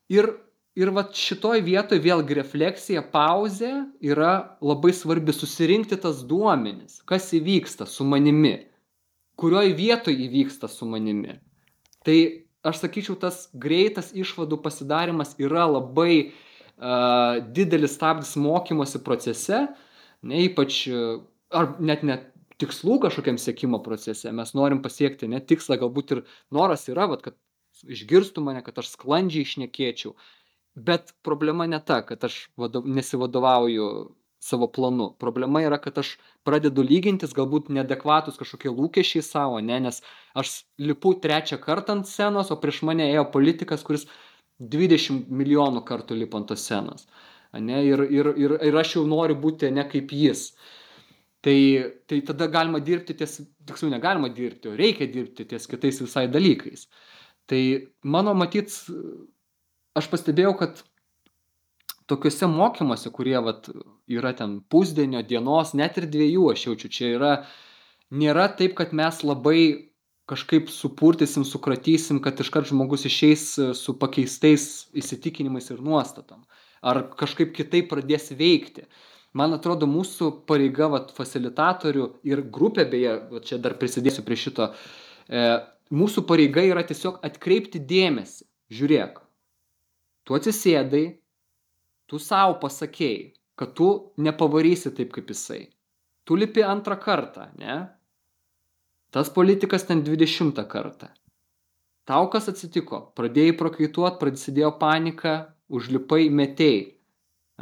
Ir 0.09 0.31
ir 0.79 0.91
vat 0.95 1.15
šitoj 1.17 1.61
vietoj 1.65 1.99
vėlgi 2.03 2.37
refleksija, 2.37 3.03
pauzė 3.13 3.71
yra 4.05 4.57
labai 4.63 4.93
svarbi 4.95 5.35
susirinkti 5.35 5.99
tas 5.99 6.23
duomenis, 6.27 7.01
kas 7.09 7.31
įvyksta 7.35 7.87
su 7.89 8.07
manimi, 8.07 8.55
kurioj 9.39 9.73
vietoj 9.75 10.15
įvyksta 10.27 10.69
su 10.71 10.87
manimi. 10.89 11.35
Tai 12.07 12.17
aš 12.69 12.83
sakyčiau, 12.83 13.17
tas 13.19 13.47
greitas 13.53 14.13
išvadų 14.15 14.61
pasidarimas 14.63 15.35
yra 15.41 15.67
labai 15.67 16.13
uh, 16.29 17.39
didelis 17.55 17.97
stabdis 17.99 18.35
mokymosi 18.39 19.03
procese, 19.03 19.65
ne 20.23 20.43
ypač, 20.47 20.85
ar 21.55 21.75
net 21.79 22.03
net 22.07 22.27
tikslų 22.59 22.99
kažkokiam 23.05 23.37
sėkimo 23.39 23.79
procese. 23.83 24.31
Mes 24.35 24.51
norim 24.55 24.81
pasiekti 24.83 25.29
net 25.31 25.47
tikslą, 25.47 25.79
galbūt 25.79 26.15
ir 26.15 26.25
noras 26.55 26.87
yra, 26.91 27.07
vat, 27.11 27.23
kad 27.23 27.37
išgirstų 27.87 28.43
mane, 28.43 28.63
kad 28.65 28.81
aš 28.81 28.91
sklandžiai 28.97 29.45
išnekėčiau, 29.47 30.15
bet 30.75 31.13
problema 31.23 31.67
ne 31.67 31.79
ta 31.85 32.01
kad 32.05 32.23
aš 32.23 32.49
vadov 32.57 32.87
nesivadovauju 32.87 33.89
savo 34.39 34.67
planu. 34.71 35.15
Problema 35.19 35.61
yra 35.61 35.77
kad 35.81 35.97
aš 35.99 36.13
pradedu 36.47 36.83
lygintis 36.83 37.33
galbūt 37.35 37.67
neadekvatūs 37.75 38.39
kažkokie 38.39 38.71
lūkesčiai 38.71 39.23
sau 39.25 39.57
ane 39.59 39.79
nes 39.87 40.01
aš 40.33 40.53
lipu 40.79 41.13
trečią 41.19 41.59
kartą 41.59 41.97
ant 41.97 42.07
scenos 42.07 42.51
o 42.51 42.59
prieš 42.61 42.81
mane 42.87 43.09
ėjo 43.11 43.25
politikas 43.33 43.83
kuris 43.83 44.07
dvidešim 44.59 45.25
milijonų 45.41 45.83
kartų 45.87 46.15
lipo 46.21 46.39
ant 46.39 46.47
tos 46.51 46.63
scenos 46.63 47.07
ane 47.51 47.83
ir 47.85 47.99
ir 47.99 48.31
ir 48.37 48.51
ir 48.69 48.75
aš 48.81 48.95
jau 48.95 49.05
noriu 49.07 49.35
būti 49.35 49.67
ane 49.69 49.85
kaip 49.91 50.13
jis. 50.13 50.53
Tai 51.41 51.59
tai 52.07 52.21
tada 52.27 52.47
galima 52.47 52.79
dirbti 52.79 53.15
ties 53.15 53.39
tiksliau 53.65 53.91
negalima 53.91 54.29
dirbti 54.29 54.69
o 54.69 54.75
reikia 54.75 55.07
dirbti 55.07 55.45
ties 55.45 55.67
kitais 55.67 56.01
visai 56.01 56.27
dalykais. 56.27 56.87
Tai 57.47 57.61
mano 58.03 58.33
matyt 58.33 58.71
aš 59.99 60.09
pastebėjau, 60.11 60.55
kad 60.59 60.81
tokiuose 62.09 62.49
mokymuose, 62.49 63.11
kurie 63.13 63.37
vat, 63.45 63.69
yra 64.09 64.33
ten 64.37 64.59
pusdienio, 64.71 65.21
dienos, 65.25 65.75
net 65.77 65.99
ir 66.01 66.09
dviejų, 66.09 66.47
aš 66.53 66.65
jaučiu, 66.69 66.91
čia 66.95 67.11
yra, 67.17 67.33
nėra 68.09 68.47
taip, 68.57 68.75
kad 68.79 68.95
mes 68.97 69.21
labai 69.25 69.61
kažkaip 70.29 70.69
supurtysim, 70.69 71.45
sukratysim, 71.45 72.19
kad 72.21 72.39
iškart 72.41 72.69
žmogus 72.69 73.07
išeis 73.09 73.45
su 73.77 73.95
pakeistais 74.01 74.65
įsitikinimais 74.97 75.71
ir 75.73 75.81
nuostatom. 75.85 76.43
Ar 76.85 77.01
kažkaip 77.19 77.55
kitaip 77.55 77.89
pradės 77.91 78.29
veikti. 78.37 78.85
Man 79.35 79.53
atrodo, 79.53 79.89
mūsų 79.89 80.31
pareiga, 80.49 80.87
vat, 80.89 81.09
facilitatorių 81.17 82.05
ir 82.29 82.43
grupė, 82.53 82.85
beje, 82.89 83.15
vat, 83.33 83.45
čia 83.49 83.59
dar 83.61 83.75
prisidėsiu 83.81 84.23
prie 84.25 84.37
šito, 84.39 84.71
e, 85.29 85.43
mūsų 85.93 86.23
pareiga 86.29 86.63
yra 86.65 86.85
tiesiog 86.85 87.19
atkreipti 87.25 87.81
dėmesį. 87.91 88.47
Žiūrėk, 88.73 89.19
tu 90.29 90.37
atsisėdai, 90.37 91.05
tu 92.05 92.19
savo 92.21 92.59
pasakėjai, 92.61 93.31
kad 93.57 93.73
tu 93.73 93.87
nepavarysi 94.21 94.93
taip 94.93 95.09
kaip 95.15 95.31
jisai. 95.33 95.63
Tu 96.29 96.37
lipi 96.37 96.61
antrą 96.61 96.99
kartą, 97.01 97.47
ne? 97.57 97.79
Tas 99.09 99.31
politikas 99.33 99.87
ten 99.89 100.03
dvidešimtą 100.05 100.67
kartą. 100.69 101.09
Tau 102.05 102.27
kas 102.29 102.51
atsitiko? 102.51 103.07
Pradėjai 103.17 103.55
prakaituot, 103.57 104.19
prasidėjo 104.21 104.75
panika, 104.77 105.33
užlipai, 105.73 106.27
metėjai. 106.29 106.91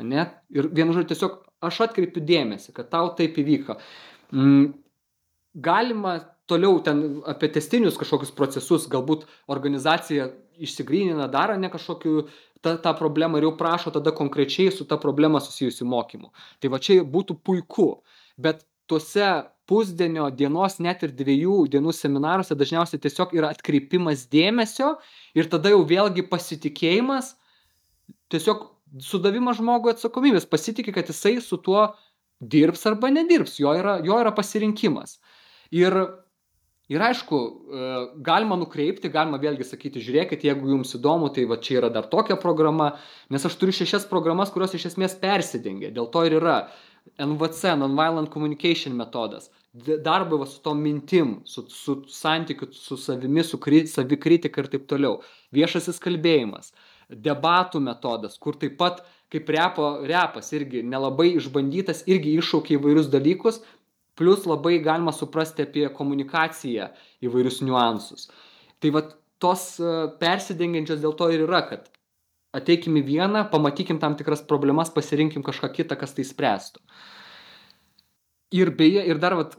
Ne? 0.04 0.28
Ir 0.52 0.68
vienu 0.76 0.92
žodžiu, 0.92 1.14
tiesiog 1.14 1.38
aš 1.64 1.80
atkreipiu 1.88 2.22
dėmesį, 2.28 2.74
kad 2.76 2.92
tau 2.92 3.14
taip 3.16 3.40
įvyko. 3.40 3.78
Mm, 4.36 4.74
galima 5.64 6.18
toliau 6.52 6.82
ten 6.84 7.22
apie 7.28 7.48
testinius 7.56 7.98
kažkokius 8.00 8.36
procesus, 8.36 8.92
galbūt 8.92 9.26
organizacija 9.52 10.28
išsigrynina 10.64 11.28
dar 11.32 11.54
ne 11.60 11.70
kažkokiu 11.74 12.28
tą, 12.62 12.78
tą 12.84 12.94
problemą 12.98 13.40
ir 13.40 13.48
jau 13.48 13.54
prašo 13.60 13.94
tada 13.96 14.14
konkrečiai 14.16 14.72
su 14.74 14.88
ta 14.90 14.98
problema 15.02 15.42
susijusių 15.44 15.88
mokymų. 15.90 16.32
Tai 16.62 16.74
va 16.74 16.82
čia 16.84 17.02
būtų 17.04 17.38
puiku, 17.46 17.90
bet 18.38 18.66
tuose 18.88 19.28
pusdienio 19.68 20.30
dienos, 20.32 20.80
net 20.80 21.04
ir 21.04 21.14
dviejų 21.16 21.66
dienų 21.74 21.94
seminaruose 21.96 22.56
dažniausiai 22.56 23.02
tiesiog 23.04 23.36
yra 23.36 23.52
atkreipimas 23.56 24.26
dėmesio 24.32 24.96
ir 25.36 25.50
tada 25.52 25.74
jau 25.74 25.82
vėlgi 25.88 26.24
pasitikėjimas, 26.30 27.34
tiesiog 28.32 28.70
sudavimas 29.04 29.60
žmogui 29.60 29.92
atsakomybės, 29.92 30.48
pasitikė, 30.48 30.94
kad 30.96 31.12
jisai 31.12 31.36
su 31.44 31.60
tuo 31.60 31.90
dirbs 32.40 32.86
arba 32.88 33.12
nedirbs, 33.12 33.58
jo 33.60 33.74
yra, 33.76 33.98
jo 34.06 34.20
yra 34.22 34.32
pasirinkimas. 34.36 35.18
Ir, 35.76 35.98
ir 36.92 37.04
aišku, 37.04 37.38
e, 37.38 37.90
galima 38.24 38.58
nukreipti, 38.60 39.12
galima 39.14 39.40
vėlgi 39.42 39.68
sakyti, 39.68 40.04
žiūrėkit, 40.04 40.46
jeigu 40.48 40.72
jums 40.72 40.96
įdomu, 40.98 41.30
tai 41.36 41.46
va 41.50 41.60
čia 41.62 41.82
yra 41.82 41.92
dar 41.94 42.08
tokia 42.12 42.40
programa, 42.40 42.94
nes 43.34 43.46
aš 43.48 43.58
turiu 43.60 43.76
šešias 43.76 44.08
programas, 44.12 44.52
kurios 44.54 44.76
iš 44.78 44.90
esmės 44.94 45.18
persidengia. 45.22 45.92
Dėl 45.96 46.10
to 46.14 46.26
ir 46.28 46.38
yra 46.40 46.58
NVC, 47.20 47.76
Nonviolent 47.80 48.32
Communication 48.34 48.96
metodas. 48.98 49.52
Darbai 49.74 50.46
su 50.48 50.62
tom 50.64 50.80
mintim, 50.82 51.42
su, 51.46 51.66
su 51.70 52.02
santykiu 52.10 52.72
su 52.74 52.98
savimi, 52.98 53.44
su 53.44 53.60
kri, 53.62 53.86
savikritika 53.88 54.64
ir 54.64 54.72
taip 54.72 54.88
toliau. 54.90 55.20
Viešasis 55.54 56.02
kalbėjimas, 56.02 56.72
debatų 57.08 57.84
metodas, 57.84 58.40
kur 58.42 58.58
taip 58.58 58.78
pat 58.80 59.04
kaip 59.32 59.50
repo, 59.52 59.90
repas 60.08 60.54
irgi 60.56 60.82
nelabai 60.88 61.34
išbandytas, 61.36 62.06
irgi 62.08 62.38
iššaukia 62.40 62.78
įvairius 62.78 63.10
dalykus, 63.12 63.60
plus 64.18 64.48
labai 64.50 64.80
galima 64.84 65.14
suprasti 65.14 65.68
apie 65.68 65.86
komunikaciją 65.94 66.90
įvairius 67.24 67.62
niuansus. 67.66 68.28
Tai 68.82 68.92
va 68.96 69.04
tos 69.42 69.70
e, 69.78 69.94
persidengiančios 70.22 71.02
dėl 71.04 71.14
to 71.18 71.30
ir 71.34 71.46
yra, 71.46 71.62
kad 71.70 71.88
ateikim 72.58 72.98
į 72.98 73.06
vieną, 73.06 73.46
pamatykim 73.52 74.02
tam 74.02 74.18
tikras 74.18 74.42
problemas, 74.50 74.92
pasirinkim 74.94 75.46
kažką 75.46 75.70
kitą, 75.76 75.98
kas 76.00 76.16
tai 76.18 76.26
spręstų. 76.26 76.82
Ir 78.58 78.72
beje, 78.80 79.04
ir 79.06 79.20
dar, 79.22 79.36
vat, 79.38 79.58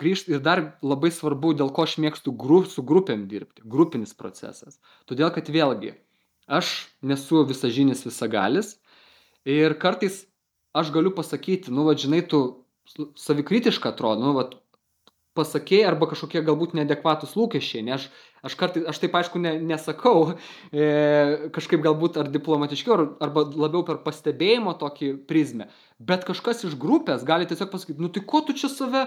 grįžt, 0.00 0.28
ir 0.30 0.42
dar 0.44 0.62
labai 0.84 1.10
svarbu, 1.14 1.54
dėl 1.58 1.72
ko 1.74 1.86
aš 1.86 1.96
mėgstu 2.02 2.34
gru, 2.36 2.62
su 2.68 2.84
grupėm 2.86 3.24
dirbti, 3.30 3.64
grupinis 3.64 4.12
procesas. 4.14 4.78
Todėl, 5.08 5.32
kad 5.34 5.48
vėlgi, 5.50 5.94
aš 6.46 6.76
nesu 7.02 7.42
visažinis 7.48 8.04
visagalis 8.06 8.76
ir 9.48 9.74
kartais 9.82 10.26
aš 10.76 10.92
galiu 10.92 11.10
pasakyti, 11.16 11.72
nu, 11.72 11.86
va, 11.88 11.96
žinai, 11.96 12.20
tu 12.28 12.65
savikritiška 13.18 13.92
atrodo, 13.92 14.24
nu, 14.24 14.32
va, 14.36 14.48
pasakei 15.36 15.82
arba 15.84 16.08
kažkokie 16.10 16.40
galbūt 16.46 16.74
neadekvatūs 16.78 17.36
lūkesčiai, 17.36 17.84
ne 17.86 17.96
aš, 17.98 18.08
aš 18.46 18.56
kartais, 18.58 18.86
aš 18.88 19.00
taip 19.02 19.16
aišku 19.18 19.40
ne, 19.42 19.52
nesakau, 19.72 20.36
e, 20.72 20.88
kažkaip 21.54 21.84
galbūt 21.84 22.18
ar 22.22 22.30
diplomatiškiau, 22.32 22.96
ar, 22.96 23.06
arba 23.28 23.44
labiau 23.52 23.84
per 23.86 24.00
pastebėjimo 24.06 24.76
tokį 24.80 25.12
prizmę, 25.28 25.68
bet 26.00 26.26
kažkas 26.28 26.64
iš 26.68 26.76
grupės 26.80 27.26
gali 27.28 27.48
tiesiog 27.48 27.72
pasakyti, 27.72 28.02
nu 28.02 28.12
tai 28.12 28.24
ko 28.24 28.42
tu 28.46 28.56
čia 28.56 28.72
save, 28.72 29.06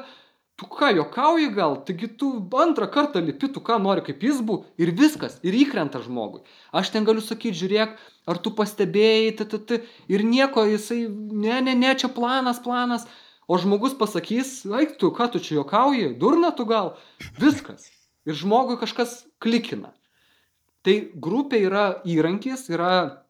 tu 0.59 0.67
ką, 0.67 0.91
jokauji 0.97 1.49
gal, 1.55 1.77
taigi 1.87 2.09
tu 2.19 2.33
antrą 2.59 2.89
kartą 2.91 3.23
lipi, 3.23 3.47
tu 3.55 3.63
ką 3.63 3.77
nori 3.81 4.03
kaip 4.05 4.23
jis 4.27 4.41
buvo 4.43 4.65
ir 4.81 4.91
viskas, 4.91 5.37
ir 5.47 5.55
įkrenta 5.55 6.01
žmogui. 6.03 6.43
Aš 6.75 6.91
ten 6.91 7.07
galiu 7.07 7.23
sakyti, 7.23 7.55
žiūrėk, 7.61 7.95
ar 8.29 8.41
tu 8.43 8.51
pastebėjai, 8.57 9.31
t, 9.39 9.47
t, 9.47 9.61
t, 9.69 9.79
ir 10.11 10.25
nieko, 10.27 10.67
jisai, 10.67 11.05
ne, 11.07 11.61
ne, 11.63 11.77
ne, 11.79 11.95
čia 11.95 12.11
planas, 12.11 12.59
planas, 12.65 13.07
o 13.49 13.57
žmogus 13.57 13.95
pasakys, 13.97 14.61
eik 14.77 14.99
tu, 15.01 15.09
ką 15.09 15.31
tu 15.33 15.41
čia 15.41 15.57
juokauji, 15.57 16.13
durna 16.21 16.51
tu 16.53 16.67
gal, 16.69 16.93
viskas. 17.41 17.89
Ir 18.29 18.37
žmogui 18.37 18.77
kažkas 18.77 19.23
klikina. 19.41 19.89
Tai 20.85 20.95
grupė 21.17 21.63
yra 21.65 21.87
įrankis, 22.07 22.67
yra, 22.69 23.25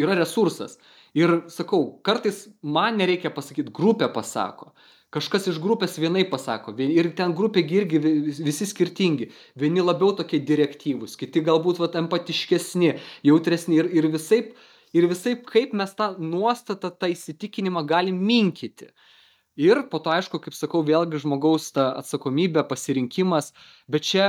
yra 0.00 0.16
resursas. 0.16 0.78
Ir 1.12 1.42
sakau, 1.52 2.00
kartais 2.00 2.46
man 2.64 2.96
nereikia 2.96 3.30
pasakyti, 3.34 3.74
grupė 3.74 4.08
pasako. 4.14 4.72
Kažkas 5.12 5.50
iš 5.52 5.58
grupės 5.60 5.98
vienai 6.00 6.24
pasako. 6.24 6.72
Ir 6.80 7.10
ten 7.18 7.34
grupė 7.36 7.66
irgi 7.68 8.00
visi 8.00 8.64
skirtingi. 8.64 9.28
Vieni 9.60 9.84
labiau 9.84 10.16
tokie 10.16 10.40
direktyvūs, 10.40 11.18
kiti 11.20 11.44
galbūt 11.44 11.82
vat, 11.84 11.98
empatiškesni, 12.00 12.94
jautresni 13.28 13.76
ir, 13.76 13.92
ir 13.92 14.08
visaip 14.08 14.54
ir 14.96 15.08
visaip 15.10 15.46
kaip 15.48 15.72
mes 15.76 15.94
tą 15.98 16.12
nuostatą, 16.20 16.92
tą 16.92 17.10
įsitikinimą 17.12 17.84
galim 17.88 18.20
minkyti. 18.20 18.92
Ir 19.60 19.82
po 19.92 20.00
to, 20.00 20.12
aišku, 20.14 20.40
kaip 20.40 20.56
sakau, 20.56 20.80
vėlgi 20.86 21.20
žmogaus 21.20 21.72
ta 21.76 21.90
atsakomybė, 22.00 22.64
pasirinkimas, 22.68 23.52
bet 23.88 24.06
čia, 24.08 24.28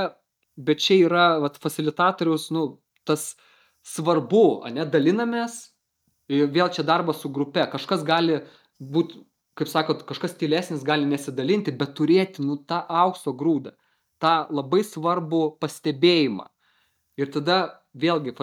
bet 0.60 0.84
čia 0.84 1.00
yra 1.06 1.28
vat, 1.44 1.60
facilitatoriaus, 1.64 2.50
nu, 2.52 2.66
tas 3.08 3.34
svarbu, 3.88 4.64
ne, 4.76 4.84
dalinamės, 4.88 5.62
vėl 6.28 6.72
čia 6.76 6.84
darbas 6.88 7.22
su 7.24 7.32
grupe, 7.32 7.64
kažkas 7.72 8.04
gali 8.08 8.42
būti, 8.80 9.24
kaip 9.60 9.72
sakot, 9.72 10.04
kažkas 10.08 10.36
tylesnis 10.40 10.84
gali 10.84 11.08
nesidalinti, 11.08 11.72
bet 11.72 11.96
turėti, 11.96 12.44
nu, 12.44 12.58
tą 12.68 12.82
aukso 12.90 13.32
grūdą, 13.32 13.76
tą 14.20 14.36
labai 14.52 14.84
svarbų 14.88 15.44
pastebėjimą. 15.64 16.50
Ir 17.20 17.30
tada 17.30 17.58
vėlgi 17.94 18.34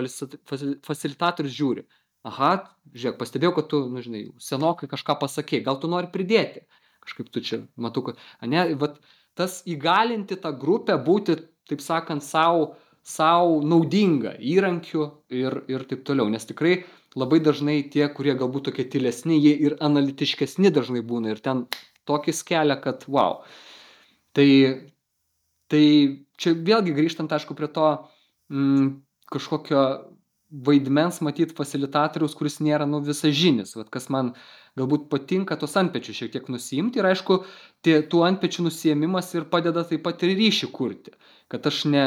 facilitatorius 0.87 1.57
žiūri, 1.57 1.85
aha, 2.29 2.51
žiūrėk, 2.93 3.17
pastebėjau, 3.21 3.55
kad 3.57 3.71
tu, 3.73 3.85
nu, 3.93 4.03
žinai, 4.05 4.27
senokai 4.43 4.91
kažką 4.91 5.17
pasakėjai, 5.23 5.65
gal 5.67 5.81
tu 5.81 5.89
nori 5.93 6.11
pridėti, 6.13 6.67
kažkaip 7.07 7.33
tu 7.33 7.43
čia, 7.45 7.63
matau, 7.81 8.05
kad, 8.11 8.21
ne, 8.45 8.67
vat, 8.81 9.01
tas 9.39 9.61
įgalinti 9.69 10.37
tą 10.41 10.53
grupę 10.59 10.99
būti, 11.01 11.39
taip 11.71 11.83
sakant, 11.85 12.25
savo 12.27 12.75
savo 13.07 13.61
naudinga 13.65 14.35
įrankiu 14.45 15.07
ir, 15.33 15.63
ir 15.71 15.85
taip 15.89 16.05
toliau. 16.05 16.29
Nes 16.29 16.45
tikrai 16.47 16.85
labai 17.19 17.41
dažnai 17.43 17.81
tie, 17.93 18.07
kurie 18.13 18.35
galbūt 18.39 18.69
tokie 18.69 18.87
tylesni, 18.93 19.39
jie 19.41 19.55
ir 19.67 19.77
analitiškesni 19.81 20.73
dažnai 20.75 21.03
būna 21.07 21.35
ir 21.35 21.41
ten 21.43 21.67
tokį 22.09 22.35
kelią, 22.47 22.77
kad 22.83 23.07
wow. 23.09 23.43
Tai, 24.37 24.49
tai 25.71 25.85
čia 26.39 26.55
vėlgi 26.55 26.95
grįžtant, 26.95 27.33
aišku, 27.33 27.57
prie 27.59 27.71
to 27.73 27.89
mm, 28.53 29.01
kažkokio 29.33 29.83
vaidmens 30.51 31.21
matyt 31.23 31.55
fasilitatoriaus, 31.57 32.35
kuris 32.39 32.59
nėra 32.65 32.87
nu 32.91 33.01
visažinis, 33.07 33.77
vat, 33.79 33.91
kas 33.95 34.09
man 34.11 34.33
galbūt 34.79 35.07
patinka 35.13 35.57
tos 35.59 35.77
antpečių 35.79 36.17
šiek 36.17 36.35
tiek 36.35 36.51
nusiimti 36.51 37.01
ir 37.01 37.09
aišku, 37.11 37.41
tie, 37.87 38.01
tų 38.03 38.25
antpečių 38.27 38.67
nusiemimas 38.67 39.31
ir 39.37 39.47
padeda 39.53 39.85
taip 39.87 40.03
pat 40.07 40.23
ir 40.27 40.35
ryšį 40.39 40.71
kurti, 40.75 41.15
kad 41.51 41.67
aš 41.71 41.85
ne 41.91 42.05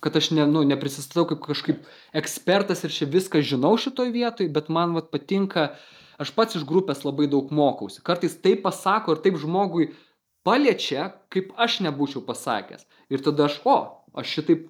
kad 0.00 0.16
aš 0.16 0.30
ne, 0.36 0.44
nu, 0.46 0.60
neprisistatau 0.68 1.24
kaip 1.30 1.40
kažkaip 1.42 1.86
ekspertas 2.20 2.84
ir 2.84 2.92
čia 2.94 3.08
viską 3.10 3.40
žinau 3.42 3.72
šitoj 3.80 4.12
vietoj, 4.14 4.50
bet 4.52 4.68
man 4.70 4.92
vat, 4.94 5.08
patinka, 5.10 5.70
aš 6.20 6.32
pats 6.36 6.58
iš 6.58 6.66
grupės 6.68 7.02
labai 7.06 7.26
daug 7.32 7.48
mokausi. 7.50 8.04
Kartais 8.06 8.36
taip 8.44 8.62
pasako 8.66 9.16
ir 9.16 9.22
taip 9.24 9.40
žmogui 9.40 9.88
paliečia, 10.46 11.08
kaip 11.32 11.52
aš 11.58 11.80
nebūčiau 11.86 12.22
pasakęs. 12.28 12.86
Ir 13.10 13.24
tada 13.24 13.48
aš, 13.48 13.58
o, 13.66 13.76
aš 14.14 14.36
šitaip 14.38 14.68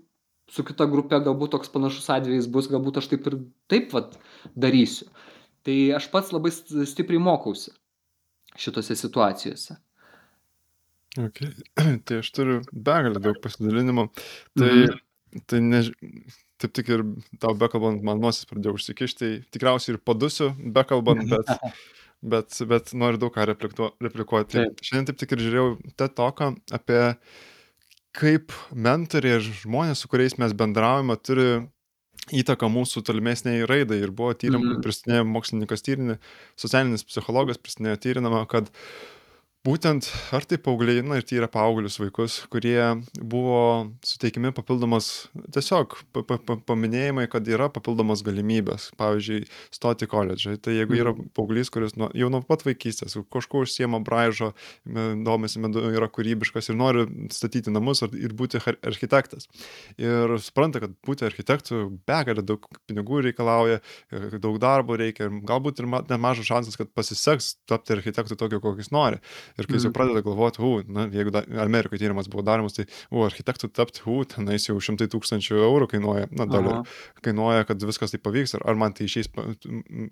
su 0.50 0.64
kita 0.66 0.86
grupe 0.90 1.18
galbūt 1.22 1.54
toks 1.56 1.72
panašus 1.72 2.10
atvejis 2.14 2.50
bus, 2.52 2.68
galbūt 2.70 3.00
aš 3.00 3.10
taip 3.12 3.26
ir 3.30 3.40
taip 3.72 3.94
vat 3.96 4.14
darysiu. 4.54 5.08
Tai 5.66 5.76
aš 5.98 6.06
pats 6.12 6.30
labai 6.34 6.52
stipriai 6.54 7.22
mokausi 7.22 7.74
šitose 8.56 8.96
situacijose. 8.96 9.76
Okay. 11.18 11.50
Tai 12.06 12.20
aš 12.20 12.30
turiu 12.36 12.60
begalę 12.70 13.20
daug 13.24 13.38
pasidalinimų. 13.42 14.06
Tai, 14.60 14.70
mm. 14.70 15.42
tai 15.48 15.60
ne, 15.64 15.80
taip 16.60 16.74
tik 16.76 16.90
ir 16.92 17.04
tau 17.42 17.56
bekalbant, 17.58 18.04
man 18.04 18.20
nosis 18.22 18.48
pradėjo 18.48 18.76
užsikišti, 18.76 19.18
tai 19.22 19.56
tikriausiai 19.56 19.96
ir 19.96 20.00
padusiu 20.04 20.50
bekalbant, 20.76 21.24
bet, 21.32 21.52
bet, 22.20 22.60
bet 22.68 22.92
noriu 22.98 23.20
daug 23.24 23.34
ką 23.34 23.48
replikuoti. 23.48 24.60
Taip. 24.60 24.84
Šiandien 24.84 25.10
taip 25.10 25.20
tik 25.22 25.36
ir 25.36 25.44
žiūrėjau 25.46 25.94
TED 25.96 26.16
talką 26.20 26.52
apie 26.76 27.00
kaip 28.16 28.54
mentoriai 28.72 29.40
ir 29.40 29.48
žmonės, 29.62 30.02
su 30.02 30.10
kuriais 30.12 30.38
mes 30.40 30.54
bendraujame, 30.56 31.18
turi 31.20 31.48
įtaką 32.36 32.70
mūsų 32.72 33.04
tolimesniai 33.06 33.66
raidai. 33.68 34.00
Ir 34.02 34.14
buvo 34.16 34.32
tyrimai, 34.34 34.76
mm 34.76 34.86
pristatinėjo 34.86 35.26
mokslininkas 35.30 35.84
tyrinį, 35.86 36.16
socialinis 36.58 37.06
psichologas 37.06 37.60
pristatinėjo 37.62 38.00
tyrinamą, 38.02 38.42
kad 38.50 38.72
uh, 38.72 39.15
būtent 39.66 40.06
ar 40.36 40.44
tai 40.46 40.58
paaugliai 40.62 41.02
na 41.02 41.18
ir 41.18 41.24
tai 41.26 41.40
yra 41.40 41.48
paauglius 41.50 41.98
vaikus 41.98 42.38
kurie 42.52 42.78
buvo 43.18 43.58
suteikiami 44.06 44.52
papildomos 44.54 45.26
tiesiog 45.54 45.96
pa 46.14 46.22
pa 46.28 46.38
pa 46.38 46.56
paminėjimai 46.70 47.26
kad 47.32 47.48
yra 47.50 47.66
papildomos 47.72 48.22
galimybės 48.26 48.90
pavyzdžiui 49.00 49.42
stot 49.74 50.04
į 50.06 50.08
koledžą. 50.12 50.56
Tai 50.62 50.74
jeigu 50.76 50.98
yra 50.98 51.14
mhm. 51.14 51.32
paauglys 51.36 51.72
kuris 51.74 51.96
nuo 51.98 52.10
jau 52.14 52.30
nuo 52.32 52.42
pat 52.46 52.62
vaikystės 52.66 53.18
kažkuo 53.32 53.64
užsiima 53.66 54.00
braižo 54.06 54.52
domisi 55.26 55.62
yra 55.62 56.10
kūrybiškas 56.14 56.70
ir 56.70 56.78
nori 56.78 57.06
statyti 57.34 57.74
namus 57.74 58.04
ir 58.06 58.36
būti 58.38 58.62
architektas. 58.62 59.50
Ir 59.98 60.36
supranta 60.42 60.82
kad 60.84 60.94
būti 61.06 61.26
architektu 61.26 61.82
begalė 62.06 62.46
daug 62.46 62.70
pinigų 62.86 63.24
reikalauja 63.30 63.80
daug 64.38 64.60
darbo 64.62 64.98
reikia 65.00 65.30
galbūt 65.50 65.82
ir 65.82 65.90
nemažas 66.12 66.46
šansas 66.52 66.78
kad 66.78 66.92
pasiseks 66.94 67.56
tapti 67.66 67.96
architektu 67.96 68.38
tokiu 68.38 68.62
kokį 68.62 68.86
jis 68.86 68.94
nori 68.94 69.22
Ir 69.56 69.66
kai 69.66 69.78
jis 69.78 69.86
jau 69.86 69.90
Mhm. 69.90 69.96
pradeda 69.96 70.22
galvoti, 70.26 70.60
u, 70.60 70.82
na, 70.92 71.06
jeigu 71.08 71.30
da, 71.32 71.40
Amerikoje 71.64 71.98
tyrimas 72.02 72.28
buvo 72.28 72.42
daromas, 72.44 72.74
tai, 72.76 72.84
u, 73.10 73.22
architektų 73.24 73.70
tapti, 73.72 74.02
u, 74.06 74.18
tenais 74.28 74.66
jau 74.68 74.76
šimtai 74.76 75.08
tūkstančių 75.08 75.56
eurų 75.64 75.88
kainuoja, 75.94 76.28
na, 76.30 76.44
dolerių, 76.50 76.82
kainuoja, 77.24 77.64
kad 77.70 77.80
viskas 77.88 78.12
tai 78.12 78.20
pavyks, 78.20 78.54
ar, 78.58 78.66
ar, 78.68 78.74
man 78.76 78.92
tai 78.92 79.06
išeis, 79.08 79.30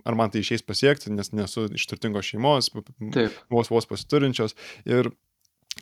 ar 0.04 0.14
man 0.16 0.30
tai 0.32 0.40
išeis 0.40 0.64
pasiekti, 0.64 1.12
nes 1.12 1.32
nesu 1.36 1.66
iš 1.76 1.86
turtingos 1.90 2.24
šeimos, 2.32 2.70
Taip. 3.12 3.32
vos 3.52 3.68
vos 3.68 3.86
pasiturinčios. 3.86 4.54
Ir 4.88 5.10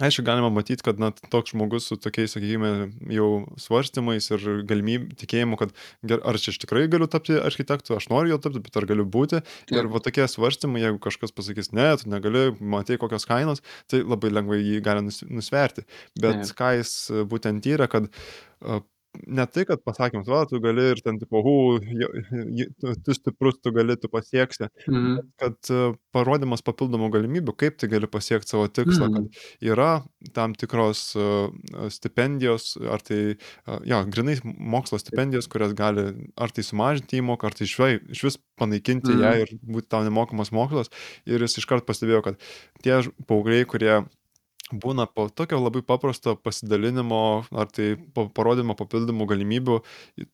aišku, 0.01 0.25
galima 0.25 0.49
matyti, 0.53 0.85
kad 0.87 1.01
na, 1.01 1.11
toks 1.33 1.53
žmogus 1.53 1.89
su 1.91 1.99
tokiais, 2.01 2.33
sakykime, 2.33 2.93
jau 3.13 3.29
svarstymais 3.61 4.29
ir 4.33 4.47
galimybė, 4.69 5.17
tikėjimu, 5.21 5.59
kad 5.61 5.75
ger, 6.07 6.23
ar 6.25 6.39
čia 6.41 6.55
aš 6.55 6.61
tikrai 6.63 6.87
galiu 6.93 7.09
tapti 7.13 7.37
architektu, 7.37 7.97
aš 7.99 8.09
noriu 8.13 8.35
jo 8.35 8.41
tapti, 8.47 8.63
bet 8.65 8.79
ar 8.81 8.89
galiu 8.89 9.05
būti. 9.05 9.43
Taip. 9.43 9.75
Ir 9.77 9.91
va 9.93 10.01
tokie 10.05 10.25
svarstymai, 10.31 10.85
jeigu 10.87 11.03
kažkas 11.03 11.35
pasakys, 11.37 11.73
ne, 11.77 11.91
tu 12.01 12.13
negali, 12.13 12.47
matai 12.61 12.99
kokios 13.03 13.29
kainos, 13.29 13.65
tai 13.93 14.01
labai 14.05 14.33
lengvai 14.33 14.63
jį 14.63 14.81
gali 14.85 15.05
nus- 15.09 15.25
nusverti. 15.29 15.85
Bet 16.17 16.41
Taip. 16.47 16.57
ką 16.63 16.73
jis 16.81 16.95
būtent 17.29 17.65
tyrė, 17.67 17.91
kad 17.93 18.09
a, 18.63 18.81
ne 19.27 19.45
tai, 19.47 19.65
kad 19.69 19.83
pasakymas, 19.85 20.29
va, 20.31 20.43
tu 20.49 20.59
gali 20.65 20.87
ir 20.93 21.01
ten, 21.05 21.19
tipo, 21.21 21.43
hu, 21.45 21.55
tu, 23.05 23.15
stiprus, 23.17 23.59
tu 23.63 23.73
gali, 23.75 23.97
tu 24.01 24.09
pasieksi, 24.13 24.69
Mhm. 24.89 25.19
kad 25.41 25.57
e, 25.71 25.93
parodymas 26.17 26.63
papildomų 26.65 27.11
galimybių, 27.13 27.55
kaip 27.61 27.77
tai 27.81 27.89
gali 27.93 28.09
pasiekti 28.11 28.49
savo 28.55 28.69
tikslą, 28.69 29.09
Mhm. 29.11 29.15
kad 29.15 29.43
yra 29.73 29.91
tam 30.33 30.55
tikros 30.55 31.15
e, 31.17 31.27
stipendijos, 31.93 32.77
ar 32.81 33.01
tai, 33.05 33.21
e, 33.37 33.79
jo, 33.91 34.01
grinai 34.09 34.39
mokslo 34.45 34.99
stipendijos, 35.03 35.49
kurias 35.53 35.75
gali 35.77 36.07
ar 36.37 36.49
tai 36.51 36.63
sumažinti 36.65 37.21
įmoką, 37.21 37.45
ar 37.51 37.53
tai 37.59 37.67
išvai, 37.69 37.93
iš 38.17 38.25
vis 38.25 38.39
panaikinti 38.59 39.13
Mhm. 39.13 39.21
ją 39.21 39.33
ir 39.43 39.55
būti 39.67 39.89
tau 39.93 40.03
nemokamas 40.05 40.53
mokslas. 40.53 40.89
Ir 41.27 41.41
jis 41.45 41.59
iškart 41.61 41.85
pastebėjo, 41.87 42.23
kad 42.25 42.41
tie 42.83 43.01
paaugliai, 43.29 43.67
kurie 43.69 44.05
būna 44.73 45.07
po 45.07 45.29
tokio 45.29 45.61
labai 45.61 45.83
paprasto 45.87 46.35
pasidalinimo 46.41 47.21
ar 47.53 47.71
tai 47.73 47.95
po 48.15 48.27
parodymo 48.33 48.77
papildomų 48.79 49.29
galimybių, 49.35 49.79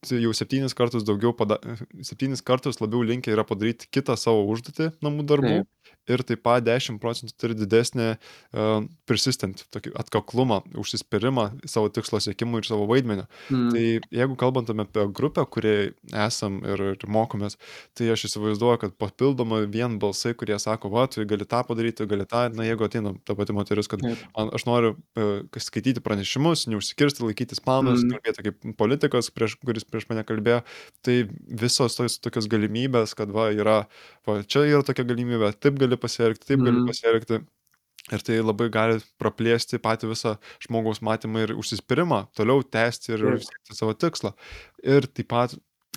tai 0.07 0.21
jau 0.23 0.35
septynis 0.37 0.77
kartus 0.79 1.07
daugiau, 1.09 1.35
pada, 1.37 1.59
septynis 2.07 2.45
kartus 2.47 2.81
labiau 2.83 3.03
linkę 3.07 3.35
yra 3.35 3.47
padaryti 3.49 3.91
kitą 3.91 4.17
savo 4.21 4.47
užduotį 4.53 4.93
namų 5.05 5.29
darbų 5.29 5.55
Taip. 5.59 5.98
Ir 6.09 6.23
taip 6.27 6.43
pat 6.47 6.65
10 6.67 6.99
procentų 7.03 7.35
turi 7.39 7.57
didesnį 7.59 8.09
uh, 8.17 8.87
persistent, 9.09 9.65
tokį 9.75 9.93
atkaklumą, 10.01 10.63
užsispyrimą 10.79 11.49
savo 11.69 11.89
tikslo 11.93 12.21
siekimui 12.25 12.63
ir 12.63 12.69
savo 12.69 12.87
vaidmenį. 12.91 13.27
Mhm. 13.51 13.69
Tai 13.75 13.85
jeigu 14.21 14.37
kalbant 14.41 14.71
apie 14.73 15.07
grupę, 15.15 15.45
kurie 15.51 15.77
esam 16.13 16.61
ir, 16.65 16.83
ir 16.97 17.07
mokomės, 17.09 17.59
tai 17.99 18.11
aš 18.15 18.27
įsivaizduoju, 18.31 18.81
kad 18.85 18.97
papildomai 19.01 19.63
vien 19.71 19.99
balsai, 20.03 20.35
kurie 20.39 20.59
sako, 20.63 20.91
va, 20.95 21.07
tu 21.11 21.25
gali 21.29 21.47
tą 21.49 21.63
padaryti, 21.69 22.07
gali 22.09 22.27
tą, 22.29 22.47
na 22.55 22.67
jeigu 22.69 22.87
ateina 22.89 23.15
ta 23.25 23.37
pati 23.39 23.57
moteris, 23.57 23.89
kad 23.91 24.03
Taip. 24.05 24.21
man, 24.37 24.53
aš 24.57 24.67
noriu 24.69 24.95
uh, 25.19 25.59
skaityti 25.59 26.01
pranešimus, 26.05 26.67
neužsikirsti, 26.73 27.25
laikytis 27.27 27.61
planus, 27.65 28.03
Mhm. 28.05 28.15
kalbėti 28.17 28.45
kaip 28.49 28.77
politikas, 28.79 29.31
prieš, 29.35 29.57
kuris 29.65 29.85
prieš 29.85 30.07
mane 30.11 30.23
kalbėjo, 30.25 30.63
tai 31.03 31.17
visos 31.49 31.97
tos 31.99 32.19
tokios 32.23 32.47
galimybės, 32.49 33.15
kad 33.19 33.31
va, 33.35 33.49
yra, 33.53 33.79
va, 34.29 34.39
čia 34.45 34.65
yra 34.69 34.85
tokia 34.87 35.07
galimybė, 35.09 35.53
taip 35.61 35.79
gali 35.81 35.97
pasielgti, 36.01 36.47
taip 36.53 36.61
gali 36.65 36.77
Mhm. 36.83 36.91
pasielgti. 36.91 37.41
Ir 38.09 38.23
tai 38.25 38.39
labai 38.41 38.71
gali 38.73 39.01
praplėsti 39.21 39.77
patį 39.85 40.09
visą 40.15 40.31
žmogaus 40.65 41.03
matymą 41.05 41.43
ir 41.45 41.51
užsispyrimą, 41.61 42.23
toliau 42.39 42.63
tęsti 42.65 43.13
ir 43.13 43.25
siekti 43.45 43.77
savo 43.77 43.93
tikslą. 43.93 44.33
Ir 44.83 45.03
taip 45.13 45.29
pat, 45.29 45.53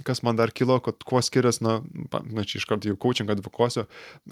kas 0.07 0.23
man 0.23 0.35
dar 0.39 0.49
kilo, 0.55 0.79
kad 0.81 1.03
kuo 1.05 1.19
skiriasi, 1.21 1.61
na, 1.65 1.73
na 2.31 2.43
čia 2.47 2.57
iš 2.61 2.65
karto 2.65 2.89
jau 2.89 2.95
coaching 2.97 3.29
advokosiu, 3.29 3.83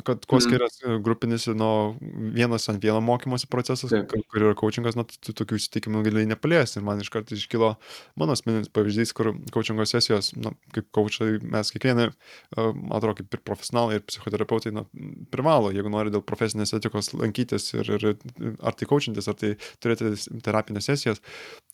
kad 0.08 0.24
kuo 0.26 0.40
Mhm. 0.40 0.46
skiriasi 0.48 0.86
e, 0.88 1.00
grupinis 1.06 1.46
nuo 1.52 1.96
vienas 2.34 2.70
ant 2.72 2.82
vieno 2.84 3.02
mokymosi 3.06 3.48
procesas, 3.52 3.92
Taip. 3.92 4.08
kur 4.10 4.24
kur 4.32 4.42
yra 4.48 4.56
coachingas, 4.58 4.96
na, 4.98 5.04
tu 5.04 5.34
tokių 5.36 5.60
įsitikinimų 5.60 6.04
gali 6.08 6.26
nepaliesti. 6.30 6.80
Ir 6.80 6.86
man 6.88 7.02
iš 7.04 7.10
karto 7.14 7.36
iškilo 7.38 7.76
mano 8.18 8.34
asmeninis 8.38 8.72
pavyzdys, 8.74 9.14
kur 9.14 9.34
coachingo 9.54 9.86
sesijos, 9.86 10.32
na, 10.38 10.54
kaip 10.74 10.88
coachai, 10.96 11.38
mes 11.44 11.72
kiekvieną, 11.76 12.08
e, 12.10 12.66
man 12.74 12.96
atrodo, 12.98 13.20
kaip 13.22 13.34
ir 13.38 13.44
profesionalai, 13.46 14.00
ir 14.00 14.08
psichoterapeutai, 14.10 14.74
na, 14.74 14.86
privalo, 15.30 15.70
jeigu 15.76 15.92
nori 15.94 16.10
dėl 16.14 16.24
profesinės 16.26 16.74
etikos 16.74 17.14
lankytis 17.14 17.74
ir, 17.78 17.92
ir 18.00 18.18
ar 18.64 18.74
tai 18.80 18.88
coachintis, 18.90 19.28
ar 19.30 19.36
tai 19.38 19.54
turėti 19.84 20.16
terapinės 20.42 20.90
sesijas. 20.90 21.22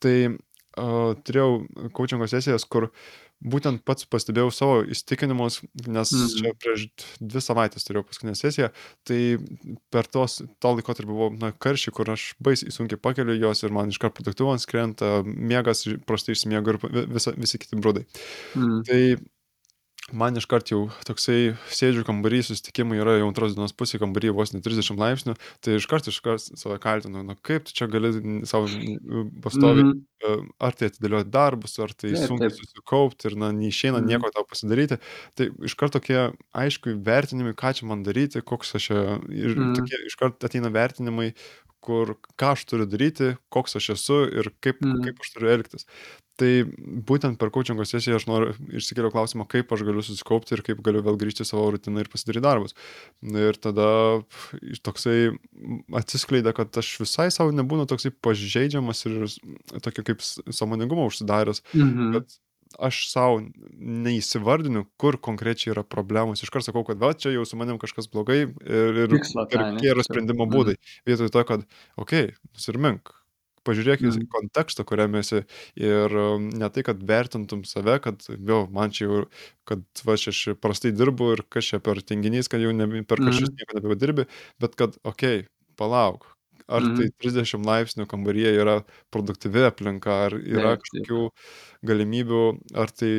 Tai 0.03 0.17
turėjau 0.76 1.65
coachingo 1.95 2.28
sesijas, 2.28 2.65
kur 2.67 2.89
būtent 3.45 3.82
pats 3.86 4.05
pastebėjau 4.07 4.51
savo 4.55 4.78
įstikinimus, 4.88 5.59
nes 5.88 6.11
Mhm. 6.15 6.30
čia 6.39 6.53
prieš 6.55 6.86
dvi 7.19 7.41
savaitės 7.43 7.84
turėjau 7.86 8.05
paskutinę 8.07 8.36
sesiją, 8.39 8.69
tai 9.03 9.38
per 9.91 10.07
tos, 10.07 10.41
to 10.59 10.67
laikotarpį 10.76 11.05
buvo 11.11 11.30
na, 11.38 11.51
karščiai, 11.51 11.93
kur 11.93 12.09
aš 12.15 12.34
baisiai 12.41 12.71
sunkiai 12.71 12.97
pakeliu 13.01 13.36
juos 13.38 13.63
ir 13.63 13.71
man 13.76 13.89
iškart 13.91 14.15
produktyvas 14.15 14.65
krenta, 14.65 15.21
miegas 15.26 15.84
prastai 16.07 16.34
išsimiego 16.36 16.69
ir 16.69 16.78
vi- 16.84 17.05
visa, 17.13 17.32
visi 17.38 17.57
kiti 17.59 17.76
brūdai. 17.76 18.05
Mhm. 18.55 18.84
Tai 18.88 19.01
man 20.14 20.38
iškart 20.38 20.70
jau 20.70 20.86
toksai 21.08 21.56
sėdžiu 21.74 22.03
kambarį, 22.06 22.41
susitikimai 22.45 22.99
yra 23.01 23.16
jau 23.18 23.30
antros 23.32 23.56
dienos 23.56 23.74
pusė, 23.74 23.97
kambarį 24.01 24.34
vos 24.38 24.53
ne 24.53 24.62
30 24.62 24.99
laipsnių, 25.01 25.34
tai 25.66 25.78
iškart 25.80 26.08
iškart 26.12 26.43
save 26.60 26.78
kaltinu, 26.84 27.24
na 27.26 27.36
kaip 27.41 27.66
tu 27.66 27.74
čia 27.74 27.88
gali 27.89 28.12
savo 28.45 28.70
pastoviai, 29.41 29.86
Mhm. 29.86 30.06
e, 30.26 30.36
ar 30.62 30.72
tai 30.78 30.89
atidėlioti 30.91 31.32
darbus, 31.34 31.78
ar 31.82 31.89
tai 31.97 32.14
Taip, 32.14 32.30
sunkiai 32.30 32.51
taip. 32.51 32.60
susikaupti 32.60 33.32
ir 33.32 33.36
na, 33.41 33.51
neišeina 33.51 33.99
Mhm. 33.99 34.06
nieko 34.06 34.30
tau 34.36 34.45
pasidaryti. 34.45 34.99
Tai 35.36 35.49
iškart 35.66 35.93
tokie 35.97 36.20
aišku 36.53 36.95
vertinimai, 37.03 37.53
ką 37.58 37.74
čia 37.80 37.86
man 37.89 38.03
daryti, 38.03 38.41
koks 38.45 38.76
aš 38.78 38.88
čia, 38.91 39.01
ir 39.34 39.58
Mhm. 39.58 39.74
tokie 39.74 39.97
iškart 40.06 40.39
ateina 40.45 40.70
vertinimai, 40.70 41.34
kur 41.82 42.16
ką 42.38 42.53
aš 42.53 42.66
turiu 42.66 42.86
daryti, 42.89 43.38
koks 43.53 43.76
aš 43.78 43.89
esu 43.97 44.26
ir 44.34 44.49
kaip, 44.62 44.78
Mhm. 44.82 45.01
kaip 45.03 45.20
aš 45.22 45.34
turiu 45.34 45.49
elgtis. 45.58 45.86
Tai 46.36 46.49
būtent 47.07 47.38
per 47.39 47.47
coachingo 47.55 47.86
sesiją 47.88 48.17
aš 48.19 48.25
noriu 48.27 48.51
išsikėliau 48.75 49.11
klausimą, 49.13 49.45
kaip 49.47 49.69
aš 49.71 49.86
galiu 49.88 50.01
susikaupti 50.03 50.51
ir 50.57 50.63
kaip 50.67 50.81
galiu 50.83 50.99
vėl 51.05 51.15
grįžti 51.21 51.45
į 51.45 51.47
savo 51.47 51.69
rutiną 51.71 52.03
ir 52.03 52.09
pasidaryti 52.11 52.43
darbus. 52.43 52.75
Ir 53.23 53.55
tada 53.55 53.86
iš 54.59 54.81
toksai 54.83 55.31
atsiskleidė, 55.95 56.51
kad 56.57 56.75
aš 56.81 56.89
visai 56.99 57.29
savo 57.31 57.55
nebūnu 57.55 57.88
toksai 57.88 58.11
pažeidžiamas 58.11 59.05
ir 59.07 59.29
tokio 59.79 60.03
kaip 60.03 60.19
s- 60.19 60.41
sąmoningumo 60.51 61.07
užsidaręs, 61.07 61.63
Mhm. 61.73 62.11
kad 62.19 62.36
aš 62.83 63.05
savo 63.13 63.39
neįsivardinu, 63.79 64.86
kur 64.99 65.15
konkrečiai 65.17 65.71
yra 65.73 65.83
problemos. 65.88 66.41
Iškart 66.43 66.65
sakau, 66.67 66.83
kad 66.86 66.97
va, 66.99 67.13
čia 67.13 67.31
jau 67.31 67.45
su 67.47 67.55
manim 67.55 67.79
kažkas 67.79 68.09
blogai 68.11 68.41
ir, 68.43 69.03
ir, 69.05 69.07
Tikslą 69.15 69.45
ir 69.51 69.59
kokie 69.71 69.91
yra 69.93 70.03
sprendimo 70.03 70.45
Mhm. 70.45 70.51
būdai. 70.51 70.75
Vietoj 71.07 71.31
to, 71.31 71.43
kad, 71.47 71.65
okei, 71.97 72.25
okay, 72.33 72.36
nusirimink, 72.53 73.13
pažiūrėk 73.68 74.05
į 74.07 74.11
Mhm. 74.11 74.28
kontekstą, 74.32 74.86
kuriame 74.88 75.22
esi 75.24 75.41
ir 75.80 76.16
um, 76.22 76.49
ne 76.49 76.70
tai, 76.74 76.84
kad 76.88 77.01
vertintum 77.09 77.63
save, 77.68 77.97
kad 78.05 78.24
jau 78.30 78.61
man 78.72 78.93
čia 78.95 79.07
jau, 79.09 79.24
kad 79.70 79.84
va, 80.05 80.16
aš 80.20 80.43
prastai 80.63 80.93
dirbu 80.95 81.34
ir 81.36 81.43
kas 81.53 81.72
čia 81.74 81.80
per 81.84 82.01
tinginys, 82.05 82.49
kad 82.51 82.61
jau 82.63 82.72
nebe, 82.76 83.03
per 83.09 83.24
kažkas 83.26 83.49
Mhm. 83.49 83.59
nieko 83.59 83.80
nebedirbi, 83.82 84.28
bet 84.61 84.76
kad, 84.80 84.97
okei, 85.03 85.43
okay, 85.45 85.49
palauk. 85.80 86.30
Ar 86.72 86.88
tai 86.97 87.05
Mhm. 87.05 87.13
30 87.22 87.61
laipsnių 87.68 88.07
kambaryje 88.09 88.55
yra 88.57 88.80
produktyvi 89.13 89.68
aplinka, 89.68 90.16
ar 90.30 90.34
yra 90.39 90.72
Taip, 90.72 90.82
taip. 90.91 91.09
kažkokių 91.09 91.28
galimybių, 91.86 92.39
ar 92.82 92.89
tai 92.95 93.11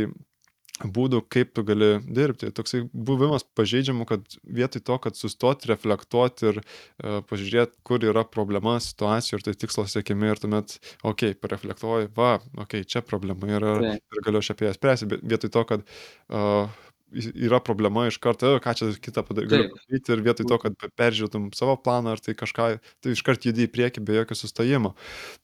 būdų, 0.84 1.22
kaip 1.32 1.54
tu 1.56 1.64
gali 1.64 1.96
dirbti. 2.04 2.50
Toksai 2.54 2.82
buvimas 2.92 3.46
pažeidžiamu, 3.56 4.04
kad 4.08 4.24
vietoj 4.44 4.82
to, 4.84 4.98
kad 5.06 5.16
sustoti, 5.16 5.70
reflektuoti 5.70 6.50
ir 6.50 6.60
uh, 6.60 7.20
pažiūrėti, 7.28 7.80
kur 7.86 8.04
yra 8.04 8.26
problema 8.28 8.76
situacijų 8.82 9.38
ir 9.38 9.46
tai 9.46 9.56
tikslo 9.56 9.86
siekimi 9.88 10.28
ir 10.32 10.42
tuomet, 10.42 10.76
okei, 11.06 11.36
pareflektuoji, 11.40 12.10
va, 12.16 12.36
okei, 12.60 12.84
čia 12.84 13.00
problema 13.06 13.56
yra 13.56 13.76
ir 13.96 14.24
galiu 14.26 14.42
aš 14.42 14.52
apie 14.52 14.68
ją 14.68 14.74
spręsti, 14.76 15.08
bet 15.14 15.24
vietoj 15.24 15.54
to, 15.56 15.64
kad 15.72 15.86
uh, 15.86 16.68
yra 17.14 17.60
problema 17.62 18.06
iš 18.08 18.16
karto, 18.18 18.56
ką 18.62 18.72
čia 18.76 18.88
kitą 19.00 19.22
padaryti 19.26 20.12
ir 20.12 20.22
vietoj 20.26 20.46
to, 20.50 20.58
kad 20.58 20.74
pe- 20.80 20.90
peržiūrėtum 20.98 21.52
savo 21.54 21.76
planą 21.78 22.16
ar 22.16 22.20
tai 22.20 22.34
kažką, 22.34 22.66
tai 23.00 23.12
iškart 23.14 23.46
judi 23.46 23.66
į 23.68 23.72
priekį 23.72 24.02
be 24.04 24.16
jokio 24.18 24.34
sustojimo. 24.36 24.94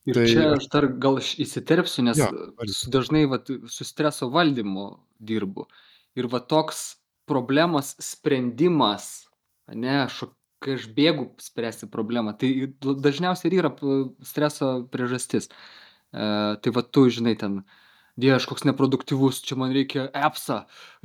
Ir 0.07 0.15
Tai 0.19 0.27
čia 0.27 0.49
aš- 0.57 0.69
dar 0.73 0.89
gal 0.89 1.19
įsiterpsiu, 1.23 2.03
nes 2.09 2.19
varyk. 2.19 2.75
su 2.75 2.91
dažnai 2.91 3.25
vat, 3.31 3.47
su 3.71 3.85
streso 3.85 4.29
valdymu 4.31 4.99
dirbu. 5.21 5.67
Ir 6.19 6.27
va 6.27 6.41
toks 6.41 6.97
problemos 7.27 7.95
sprendimas, 8.03 9.29
ne, 9.73 10.07
šo, 10.11 10.33
kai 10.63 10.75
aš 10.75 10.89
bėgu 10.95 11.31
spręsti 11.43 11.87
problemą, 11.91 12.35
tai 12.39 12.51
dažniausiai 12.83 13.53
ir 13.53 13.63
yra 13.63 13.71
streso 14.27 14.83
priežastis. 14.91 15.49
E, 16.13 16.57
tai 16.61 16.71
va 16.75 16.83
tu, 16.83 17.07
žinai, 17.09 17.37
ten, 17.39 17.63
Dieve, 18.21 18.37
aš 18.37 18.45
koks 18.45 18.67
neproduktyvus, 18.69 19.39
čia 19.41 19.57
man 19.57 19.73
reikia 19.73 20.03
appsą 20.13 20.59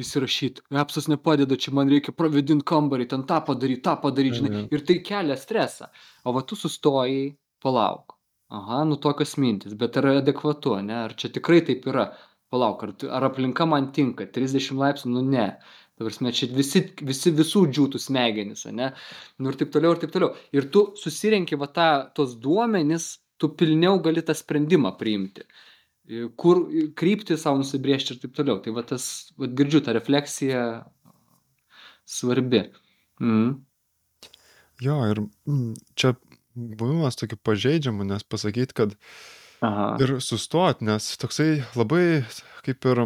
įsirašyti, 0.04 0.66
appsas 0.76 1.08
nepadeda, 1.08 1.56
čia 1.56 1.72
man 1.76 1.88
reikia 1.92 2.12
pravedinti 2.12 2.66
kambarį, 2.68 3.06
ten 3.14 3.24
tą 3.30 3.38
padaryti, 3.48 3.82
tą 3.86 3.94
padaryti, 4.02 4.42
žinai, 4.42 4.52
Mhm. 4.52 4.68
ir 4.76 4.82
tai 4.86 4.98
kelia 5.00 5.38
stresą. 5.40 5.88
O 6.26 6.34
va 6.36 6.42
tu 6.42 6.56
sustojai, 6.56 7.38
palauk. 7.64 8.18
Aha, 8.52 8.84
nu 8.84 8.96
tokios 8.98 9.38
mintis, 9.38 9.74
bet 9.74 9.96
ar 9.98 10.06
adekvatu, 10.22 10.76
ne? 10.84 10.94
Ar 11.06 11.14
čia 11.16 11.30
tikrai 11.30 11.62
taip 11.66 11.86
yra? 11.86 12.14
Palauk, 12.52 12.84
ar, 12.84 12.94
ar 13.12 13.24
aplinka 13.30 13.66
man 13.68 13.92
tinka? 13.92 14.26
30 14.26 14.76
laipsnių, 14.76 15.12
nu 15.12 15.22
ne. 15.22 15.58
ta 15.98 16.06
prasme, 16.06 16.30
čia 16.32 16.46
visi, 16.54 16.94
visi 17.02 17.32
visų 17.32 17.72
džiūtų 17.74 17.98
smegenis, 17.98 18.66
ne? 18.70 18.92
Nu 19.40 19.50
ir 19.50 19.56
taip 19.58 19.72
toliau, 19.74 19.96
ir 19.96 19.98
taip 19.98 20.12
toliau. 20.12 20.36
Ir 20.54 20.70
tu 20.70 20.94
susirenki 20.96 21.58
va 21.58 21.66
tą, 21.66 22.14
tos 22.14 22.36
duomenis, 22.36 23.18
tu 23.40 23.50
pilniau 23.50 23.98
gali 24.04 24.22
tą 24.22 24.36
sprendimą 24.38 24.92
priimti 25.00 25.42
kur 26.40 26.64
kryptį 26.98 27.38
savo 27.40 27.62
nusibriežti 27.62 28.16
ir 28.16 28.22
taip 28.22 28.36
toliau. 28.38 28.62
Tai 28.64 28.74
va 28.76 28.84
tas, 28.88 29.08
va 29.40 29.50
girdžiu, 29.52 29.82
ta 29.84 29.96
refleksija 29.96 30.62
svarbi. 32.08 32.64
Mm. 33.24 33.58
Jo, 34.84 34.98
ir 35.12 35.24
mm, 35.50 35.74
čia 35.98 36.14
buvimas 36.56 37.18
tokiu 37.20 37.40
pažeidžiamu, 37.44 38.06
nes 38.08 38.24
pasakyti, 38.24 38.78
kad 38.78 38.96
Aha. 39.66 39.96
ir 40.02 40.18
sustoti, 40.24 40.86
nes 40.88 41.10
toksai 41.20 41.64
labai 41.78 42.24
kaip 42.66 42.88
ir 42.92 43.04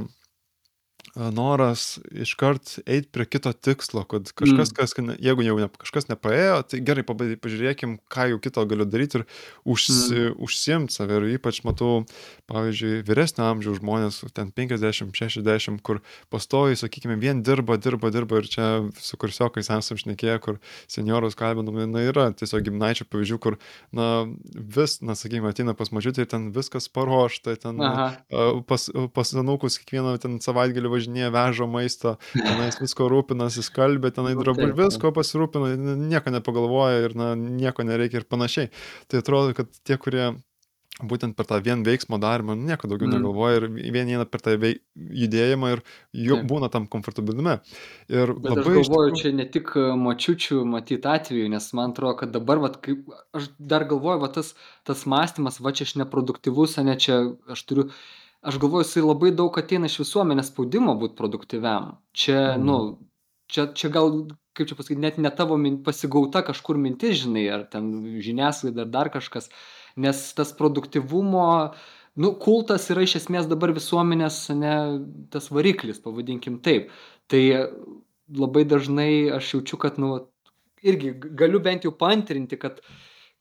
noras 1.16 2.00
iškart 2.12 2.78
eit 2.88 3.10
prie 3.12 3.26
kito 3.28 3.52
tikslo, 3.52 4.06
kad 4.08 4.30
kažkas, 4.32 4.72
mm. 4.72 4.76
kas, 4.78 4.94
jeigu 5.20 5.44
jau 5.44 5.58
ne, 5.60 5.68
kažkas 5.82 6.08
nepaėjo, 6.08 6.62
tai 6.72 6.80
gerai, 6.88 7.04
pažiūrėkim, 7.04 7.98
ką 8.12 8.30
jau 8.32 8.38
kito 8.44 8.64
galiu 8.70 8.88
daryti 8.88 9.20
ir 9.20 9.26
užsi, 9.68 9.98
mm. 9.98 10.38
užsiimti 10.48 10.96
save. 10.96 11.20
Ir 11.20 11.36
ypač 11.36 11.62
matau, 11.68 12.06
pavyzdžiui, 12.48 13.02
vyresnio 13.08 13.50
amžiaus 13.50 13.82
žmonės, 13.82 14.22
ten 14.38 14.54
50-60, 14.56 15.82
kur 15.84 16.00
pastoji, 16.32 16.80
sakykime, 16.80 17.20
vien 17.20 17.44
dirba, 17.44 17.76
dirba, 17.82 18.14
dirba 18.14 18.40
ir 18.40 18.48
čia 18.48 18.70
su 18.96 19.20
kursiokais 19.20 19.68
esam 19.68 20.00
šnekėję, 20.00 20.38
kur 20.46 20.62
seniorus 20.92 21.36
kalbinami, 21.40 21.90
na 21.92 22.06
yra 22.08 22.30
tiesiog 22.32 22.64
gimnaičių 22.70 23.10
pavyzdžių, 23.12 23.42
kur, 23.44 23.60
na, 23.92 24.08
vis, 24.56 25.02
na, 25.04 25.20
sakykime, 25.20 25.52
ateina 25.52 25.76
pas 25.76 25.92
mažiutį 25.92 26.24
ir 26.24 26.32
ten 26.32 26.50
viskas 26.56 26.88
paruošta, 26.88 27.58
ten 27.60 27.84
Aha. 27.84 28.10
pas, 28.72 28.88
pas 29.12 29.36
anūkus 29.36 29.82
kiekvieną 29.84 30.16
ten 30.24 30.40
savaitgalį 30.44 30.88
važiuoja 30.88 31.01
važinėja, 31.02 31.32
veža 31.34 31.68
maisto, 31.70 32.16
tenais 32.38 32.80
visko 32.82 33.10
rūpinasi, 33.12 33.66
skalbė, 33.66 34.14
tenai 34.16 34.36
nu, 34.36 34.46
drabužių, 34.46 34.78
visko 34.78 35.12
pasirūpina, 35.16 35.74
nieko 36.12 36.34
nepagalvoja 36.38 37.08
ir 37.08 37.18
na, 37.18 37.34
nieko 37.36 37.84
nereikia 37.88 38.22
ir 38.22 38.30
panašiai. 38.30 38.72
Tai 39.10 39.22
atrodo, 39.22 39.56
kad 39.58 39.72
tie, 39.84 39.98
kurie 39.98 40.32
būtent 41.02 41.34
per 41.34 41.48
tą 41.50 41.58
vien 41.64 41.82
veiksmo 41.82 42.20
darymą, 42.22 42.54
nu, 42.54 42.68
nieko 42.70 42.86
daugiau 42.90 43.08
mm. 43.08 43.16
negalvoja 43.16 43.58
ir 43.58 43.66
vien 43.96 44.12
eina 44.12 44.26
per 44.30 44.44
tą 44.44 44.54
veik, 44.62 44.84
judėjimą 44.94 45.72
ir 45.74 45.82
jau 46.28 46.38
Taip. 46.38 46.48
būna 46.52 46.70
tam 46.70 46.86
komfortabilime. 46.92 47.58
Ir 48.12 48.36
Bet 48.36 48.52
labai, 48.52 48.76
aš 48.84 48.92
galvoju, 48.92 49.14
tikrųjų... 49.16 49.22
čia 49.24 49.34
ne 49.40 49.48
tik 49.50 49.72
e, 49.80 49.88
močiučių 50.04 50.62
matyti 50.70 51.10
atveju, 51.10 51.50
nes 51.56 51.72
man 51.78 51.96
atrodo, 51.96 52.20
kad 52.22 52.36
dabar, 52.36 52.62
vat, 52.62 52.78
kaip, 52.86 53.08
aš 53.34 53.50
dar 53.58 53.88
galvoju, 53.90 54.22
va, 54.22 54.30
tas, 54.36 54.54
tas 54.86 55.08
mąstymas, 55.10 55.58
va 55.64 55.74
čia 55.74 55.90
aš 55.90 55.96
neproduktyvus, 56.04 56.78
ne 56.86 57.00
čia 57.02 57.24
aš 57.50 57.66
turiu 57.66 57.90
aš 58.42 58.58
galvoju, 58.62 58.86
jisai 58.86 59.04
labai 59.06 59.32
daug 59.36 59.58
ateina 59.60 59.90
iš 59.90 60.00
visuomenės 60.02 60.50
spaudimo 60.52 60.96
būti 61.00 61.18
produktyviam. 61.20 61.96
Čia, 62.18 62.38
mm. 62.56 62.66
nu, 62.66 62.78
čia, 63.52 63.68
čia 63.78 63.92
gal, 63.94 64.12
kaip 64.58 64.70
čia 64.70 64.78
pasakyti, 64.80 65.02
net 65.04 65.20
ne 65.22 65.32
tavo 65.38 65.58
min, 65.62 65.82
pasigauta 65.86 66.44
kažkur 66.48 66.80
mintis, 66.82 67.22
žinai, 67.24 67.46
ar 67.54 67.68
ten 67.72 67.92
žiniasklaida, 68.24 68.86
ar 68.86 68.94
dar 68.94 69.12
kažkas, 69.14 69.52
nes 70.02 70.24
tas 70.38 70.54
produktyvumo, 70.58 71.48
nu, 72.22 72.34
kultas 72.42 72.90
yra 72.94 73.06
iš 73.06 73.20
esmės 73.22 73.50
dabar 73.52 73.76
visuomenės, 73.78 74.44
ne, 74.58 74.76
tas 75.34 75.52
variklis, 75.54 76.02
pavadinkim 76.04 76.60
taip. 76.66 76.90
Tai 77.32 77.44
labai 78.42 78.66
dažnai 78.68 79.14
aš 79.38 79.56
jaučiu, 79.56 79.80
kad, 79.80 80.02
nu, 80.02 80.18
irgi 80.82 81.14
galiu 81.38 81.62
bent 81.64 81.86
jau 81.86 81.94
pantrinti, 81.96 82.58
kad 82.60 82.82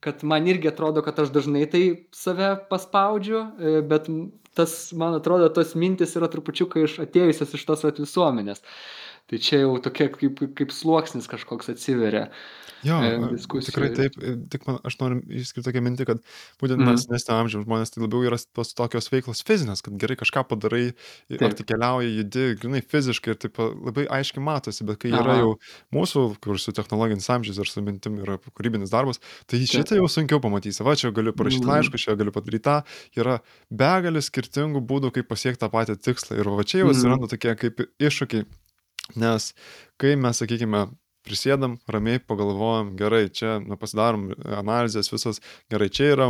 kad 0.01 0.23
man 0.27 0.47
irgi 0.49 0.71
atrodo, 0.71 1.03
kad 1.05 1.19
aš 1.21 1.29
dažnai 1.33 1.67
tai 1.69 1.83
save 2.15 2.55
paspaudžiu, 2.69 3.41
e, 3.41 3.73
bet 3.85 4.09
tas, 4.57 4.73
man 4.97 5.15
atrodo, 5.15 5.49
tos 5.53 5.75
mintis 5.79 6.15
yra 6.19 6.29
trupučiuką 6.31 6.83
iš 6.83 6.97
atėjusios 7.05 7.53
iš 7.55 7.67
tos 7.69 7.85
visuomenės. 7.85 8.63
Tai 9.31 9.39
čia 9.39 9.61
jau 9.61 9.77
tokia 9.79 10.09
kaip, 10.11 10.41
kaip 10.59 10.73
sluoksnis 10.75 11.29
kažkoks 11.31 11.71
atsiveria. 11.71 12.27
Jo, 12.81 12.97
e, 13.05 13.17
diskusijų. 13.35 13.69
tikrai 13.69 13.89
taip, 13.93 14.15
e, 14.17 14.33
tik 14.49 14.63
man, 14.65 14.79
aš 14.87 14.95
noriu 14.97 15.19
išskirti 15.37 15.67
tokią 15.67 15.83
mintį, 15.85 16.05
kad 16.09 16.21
būtent 16.61 16.81
mm. 16.81 17.03
nesnio 17.13 17.35
amžiaus 17.37 17.65
žmonės 17.67 17.93
tai 17.93 18.01
labiau 18.01 18.25
yra 18.25 18.39
tos 18.41 18.73
tokios 18.77 19.07
veiklos 19.13 19.43
fizinės, 19.45 19.83
kad 19.85 19.99
gerai 20.01 20.17
kažką 20.17 20.43
padarai, 20.49 20.81
taip. 21.29 21.43
ar 21.45 21.55
tai 21.57 21.65
keliauji, 21.69 22.15
judi, 22.17 22.45
grinai 22.61 22.81
fiziškai 22.81 23.35
ir 23.35 23.39
taip 23.43 23.61
labai 23.61 24.07
aiškiai 24.17 24.43
matosi, 24.43 24.87
bet 24.89 24.97
kai 25.03 25.13
Aha. 25.13 25.21
yra 25.21 25.37
jau 25.43 25.51
mūsų, 25.93 26.25
kur 26.41 26.57
su 26.61 26.73
technologinis 26.75 27.29
amžius 27.31 27.61
ar 27.61 27.69
su 27.69 27.85
mintim 27.85 28.17
yra 28.25 28.39
kūrybinis 28.49 28.93
darbas, 28.93 29.21
tai 29.45 29.61
taip. 29.61 29.69
šitą 29.75 30.01
jau 30.01 30.09
sunkiau 30.09 30.41
pamatysi. 30.43 30.81
Va, 30.87 30.97
čia 30.97 31.13
galiu 31.13 31.35
parašyti 31.37 31.67
mm. 31.67 31.71
laišką, 31.75 32.01
čia 32.01 32.17
galiu 32.17 32.33
padaryti 32.33 32.65
tą, 32.65 32.79
yra 33.21 33.37
begalis 33.69 34.33
skirtingų 34.33 34.81
būdų, 34.89 35.13
kaip 35.19 35.29
pasiekti 35.29 35.61
tą 35.61 35.69
patį 35.69 35.99
tikslą. 36.01 36.41
Ir 36.41 36.49
va 36.49 36.65
čia 36.65 36.81
jau 36.81 36.89
mm. 36.89 36.97
atsiranda 36.97 37.29
mm. 37.29 37.33
tokie 37.35 37.55
kaip 37.61 37.85
iššūkiai. 38.01 38.49
Nes 39.19 39.51
kai 40.01 40.15
mes, 40.19 40.37
sakykime, 40.41 40.87
prisėdam, 41.25 41.75
ramiai 41.91 42.19
pagalvojam, 42.23 42.95
gerai, 42.97 43.25
čia 43.33 43.59
nu, 43.61 43.77
pasidarom 43.79 44.29
analizės 44.57 45.11
visas, 45.11 45.41
gerai, 45.71 45.89
čia 45.93 46.11
yra, 46.15 46.27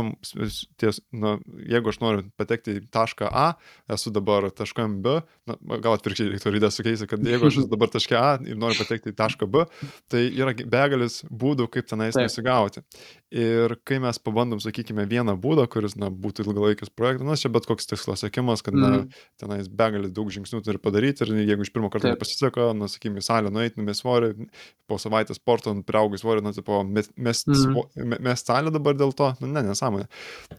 ties, 0.80 1.00
nu, 1.16 1.38
jeigu 1.68 1.92
aš 1.92 2.00
noriu 2.02 2.26
patekti 2.40 2.76
į 2.76 2.84
tašką 2.92 3.30
A, 3.30 3.46
esu 3.92 4.12
dabar 4.14 4.50
taškam 4.52 4.98
B, 5.04 5.18
na, 5.48 5.56
gal 5.72 5.96
atvirkščiai 5.96 6.34
reiktų 6.34 6.54
rydę 6.56 6.72
sukeisti, 6.74 7.08
kad 7.10 7.24
jeigu 7.24 7.48
aš 7.48 7.62
esu 7.62 7.72
dabar 7.72 7.92
taške 7.92 8.18
A 8.18 8.34
ir 8.44 8.60
noriu 8.60 8.82
patekti 8.82 9.14
į 9.14 9.18
tašką 9.22 9.48
B, 9.52 9.64
tai 10.12 10.26
yra 10.28 10.54
begalis 10.60 11.22
būdų, 11.30 11.70
kaip 11.72 11.88
tenais 11.88 12.18
Taip. 12.18 12.28
nesigauti. 12.28 12.84
Ir 13.32 13.72
kai 13.88 13.96
mes 14.02 14.18
pabandom, 14.20 14.58
sakykime, 14.60 15.06
vieną 15.08 15.38
būdą, 15.40 15.64
kuris, 15.72 15.94
na, 15.96 16.10
būtų 16.12 16.44
ilgalaikis 16.44 16.90
projektas, 16.92 17.24
na, 17.24 17.36
čia 17.40 17.48
bet 17.54 17.64
koks 17.64 17.88
tikslas 17.88 18.20
sėkimas, 18.20 18.60
kad, 18.60 18.76
na, 18.76 18.90
mm. 18.98 19.22
tenais 19.40 19.70
begalis 19.72 20.12
daug 20.12 20.28
žingsnių 20.34 20.60
turi 20.66 20.80
padaryti 20.82 21.24
ir 21.24 21.32
jeigu 21.40 21.64
iš 21.64 21.70
pirmo 21.72 21.88
karto 21.88 22.10
nepasiseka, 22.10 22.66
na, 22.76 22.90
sakykime, 22.92 23.24
salę 23.24 23.48
nueiti, 23.54 23.78
numės 23.80 24.02
svorį, 24.02 24.50
po 24.84 24.98
savaitės 25.00 25.40
sporto 25.40 25.72
priaugai 25.88 26.20
svorį, 26.20 26.44
na, 26.44 26.52
tipo, 26.52 26.82
mest 26.84 27.14
mes, 27.16 27.40
mm. 27.48 28.18
mes 28.28 28.44
salę 28.44 28.74
dabar 28.74 29.00
dėl 29.00 29.16
to, 29.16 29.30
nu, 29.40 29.48
ne, 29.54 29.64
nesąmonė. 29.70 30.10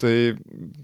Tai 0.01 0.15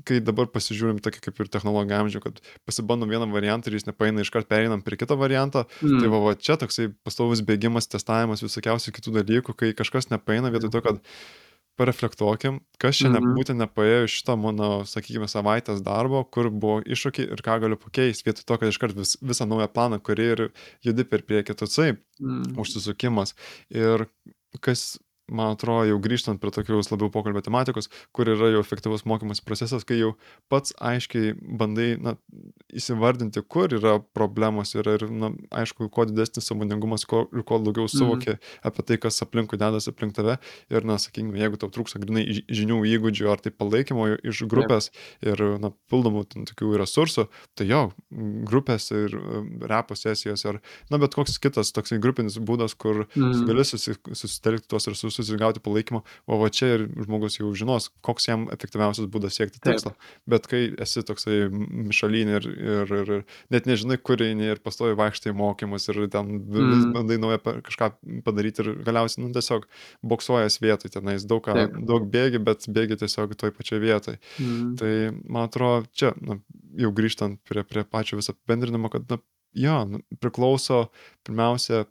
kai 0.06 0.22
dabar 0.22 0.54
pasižiūrim 0.54 1.02
tokį 1.02 1.26
kaip 1.26 1.42
ir 1.42 1.52
technologiją 1.58 2.04
amžių, 2.06 2.24
kad 2.28 2.40
pasibandom 2.70 3.10
vieną 3.10 3.32
variantą 3.34 3.74
ir 3.74 3.80
jis 3.80 3.90
nepaeina, 3.90 4.22
iškart 4.22 4.52
pereinam 4.52 4.86
prie 4.86 5.02
kito 5.02 5.18
varianto, 5.18 5.66
mm. 5.82 6.06
tai 6.06 6.14
va, 6.14 6.22
va 6.30 6.38
čia 6.38 6.62
toksai 6.62 6.92
pastovus 7.02 7.42
bėgimas, 7.50 7.90
testavimas 7.90 8.46
visokiausių 8.46 8.94
kitų 9.00 9.20
dalykų, 9.24 9.58
kai 9.58 9.74
kažkas 9.82 10.14
nepaeina 10.14 10.54
vietoj 10.54 10.78
to, 10.78 10.86
kad 10.86 11.06
pareflektuokim, 11.80 12.60
kas 12.82 13.00
čia 13.00 13.10
mhm. 13.10 13.34
būtent 13.38 13.62
nepaėjo 13.64 14.06
iš 14.06 14.20
šito 14.20 14.36
mano, 14.40 14.70
sakykime, 14.90 15.30
savaitės 15.32 15.84
darbo, 15.86 16.26
kur 16.28 16.52
buvo 16.52 16.80
iššūkiai 16.84 17.32
ir 17.34 17.44
ką 17.46 17.60
galiu 17.64 17.80
pakeisti, 17.80 18.28
vietoj 18.28 18.46
to, 18.46 18.60
kad 18.62 18.74
iškart 18.74 18.98
vis, 19.00 19.16
visą 19.24 19.48
naują 19.50 19.70
planą, 19.72 20.02
kurį 20.04 20.30
ir 20.36 20.46
judi 20.86 21.08
per 21.08 21.26
priekį, 21.28 21.58
toksai 21.64 21.94
mhm. 21.96 22.58
užsisukimas. 22.60 23.36
Ir 23.72 24.10
kas 24.66 24.92
man 25.32 25.56
atrodo, 25.56 25.88
jau 25.90 26.00
grįžtant 26.04 26.42
prie 26.42 26.52
tokios 26.54 26.92
labiau 26.92 27.12
pokalbio 27.14 27.44
tematikos, 27.46 27.90
kur 28.16 28.30
yra 28.32 28.52
jau 28.54 28.64
efektyvus 28.64 29.06
mokymas 29.10 29.42
procesas, 29.46 29.86
kai 29.88 30.00
jau 30.02 30.14
pats 30.52 30.74
aiškiai 30.78 31.34
bandai 31.40 31.92
na, 32.02 32.16
įsivardinti, 32.76 33.42
kur 33.50 33.72
yra 33.76 33.98
problemos 34.16 34.76
ir, 34.76 34.88
ir 34.96 35.06
na, 35.10 35.32
aišku, 35.62 35.90
kuo 35.94 36.06
didesnis 36.10 36.50
samoningumas 36.50 37.06
kuo, 37.10 37.26
ir 37.34 37.46
kuo 37.48 37.60
daugiau 37.64 37.88
mhm. 37.88 37.94
suvoki 37.96 38.34
mm. 38.36 38.52
apie 38.70 38.86
tai, 38.86 39.00
kas 39.02 39.22
aplinkui 39.26 39.60
dedasi 39.62 39.94
aplink 39.94 40.16
tave. 40.18 40.38
Ir, 40.70 40.86
na, 40.88 41.00
sakykime, 41.02 41.38
jeigu 41.42 41.60
tau 41.62 41.72
trūksta 41.74 42.02
grinai 42.02 42.26
žinių, 42.46 42.82
įgūdžių 42.96 43.30
ar 43.32 43.44
tai 43.44 43.54
palaikymo 43.56 44.08
iš 44.20 44.44
grupės 44.50 44.90
Taip. 44.90 45.32
ir, 45.32 45.46
na, 45.64 45.74
pildomų 45.92 46.26
tokių 46.52 46.76
resursų, 46.82 47.28
tai 47.58 47.70
jo, 47.70 47.84
grupės 48.50 48.90
ir 48.96 49.16
repo 49.70 49.98
sesijos 49.98 50.46
ar, 50.50 50.62
na, 50.92 51.00
bet 51.02 51.18
koks 51.18 51.40
kitas 51.42 51.74
toksai 51.76 52.00
grupinis 52.02 52.40
būdas, 52.42 52.76
kur 52.80 53.06
mm. 53.08 53.46
gali 53.50 53.66
susitelkti 53.66 54.70
tuos 54.70 54.90
resursus 54.92 55.19
resursus 55.20 55.34
ir 55.34 55.40
gauti 55.40 55.60
palaikymą, 55.60 56.02
o 56.28 56.38
va 56.40 56.50
čia 56.50 56.76
ir 56.76 56.86
žmogus 57.04 57.40
jau 57.40 57.52
žinos, 57.56 57.90
koks 58.02 58.28
jam 58.28 58.48
efektyviausias 58.54 59.10
būdas 59.12 59.36
siekti 59.36 59.60
tikslo. 59.60 59.94
Bet 60.30 60.48
kai 60.48 60.74
esi 60.80 61.04
toksai 61.04 61.50
mišalinė 61.52 62.38
ir, 62.40 62.48
ir, 62.48 62.94
ir, 62.94 63.12
ir 63.20 63.26
net 63.52 63.68
nežinai, 63.68 63.98
kur 63.98 64.22
eini 64.22 64.50
ir 64.54 64.62
pastovi 64.64 64.96
vaikštai 65.00 65.34
mokymus 65.34 65.90
ir 65.90 66.08
ten 66.12 66.40
vis 66.48 66.86
mm. 66.86 66.94
bandai 66.96 67.20
naują 67.20 67.40
kažką 67.66 67.92
padaryti 68.26 68.64
ir 68.64 68.72
galiausiai, 68.86 69.26
nu, 69.26 69.34
tiesiog 69.36 69.68
boksuojas 70.04 70.60
vietoj, 70.62 70.94
tenais 70.94 71.26
daug, 71.28 71.44
ką, 71.46 71.68
daug 71.88 72.08
bėgi, 72.10 72.42
bet 72.44 72.70
bėgi 72.70 73.00
tiesiog 73.04 73.36
toj 73.40 73.54
pačioj 73.56 73.84
vietoj. 73.84 74.20
Mm. 74.40 74.76
Tai 74.80 74.94
man 75.28 75.50
atrodo, 75.50 75.86
čia, 75.94 76.14
nu, 76.24 76.42
jau 76.80 76.94
grįžtant 76.96 77.42
prie, 77.48 77.66
prie 77.68 77.86
pačio 77.88 78.20
viso 78.20 78.36
apibendrinimo, 78.36 78.92
kad, 78.94 79.08
na, 79.10 79.20
jo, 79.58 79.78
nu, 79.90 80.04
priklauso 80.22 80.88
pirmiausia 81.28 81.86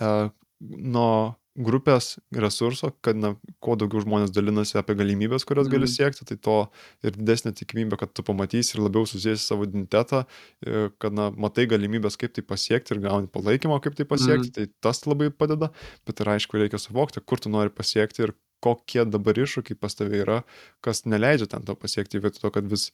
uh, 0.00 0.30
nuo 0.60 1.39
grupės 1.64 2.14
resurso, 2.34 2.90
kad 3.04 3.18
na, 3.18 3.32
kuo 3.64 3.76
daugiau 3.78 4.02
žmonės 4.04 4.32
dalinasi 4.34 4.78
apie 4.80 4.96
galimybės, 4.98 5.46
kurias 5.48 5.70
gali 5.70 5.86
mm. 5.86 5.92
siekti, 5.92 6.26
tai 6.28 6.36
to 6.40 6.58
ir 7.06 7.16
didesnė 7.16 7.52
tikimybė, 7.58 7.98
kad 8.00 8.12
tu 8.16 8.24
pamatysi 8.26 8.76
ir 8.76 8.84
labiau 8.84 9.08
susijęsi 9.08 9.44
savo 9.44 9.68
identitetą, 9.68 10.24
e, 10.64 10.88
kad 11.02 11.16
na, 11.16 11.30
matai 11.30 11.66
galimybės, 11.70 12.18
kaip 12.20 12.36
tai 12.36 12.44
pasiekti 12.46 12.96
ir 12.96 13.02
gauni 13.06 13.30
palaikymą, 13.32 13.80
kaip 13.84 13.98
tai 13.98 14.08
pasiekti, 14.08 14.50
mm. 14.50 14.56
tai 14.58 14.86
tas 14.88 15.04
labai 15.08 15.30
padeda, 15.32 15.70
bet 16.08 16.22
ir 16.22 16.32
aišku, 16.36 16.60
reikia 16.60 16.80
suvokti, 16.82 17.22
kur 17.24 17.42
tu 17.42 17.52
nori 17.52 17.72
pasiekti 17.74 18.28
ir 18.28 18.36
kokie 18.60 19.04
dabar 19.08 19.38
iššūkiai 19.40 19.78
pas 19.80 19.96
tave 19.96 20.20
yra, 20.20 20.40
kas 20.84 21.04
neleidžia 21.08 21.48
ten 21.54 21.64
to 21.66 21.76
pasiekti, 21.80 22.20
vietoj 22.20 22.44
to, 22.44 22.50
kad 22.56 22.66
vis, 22.68 22.90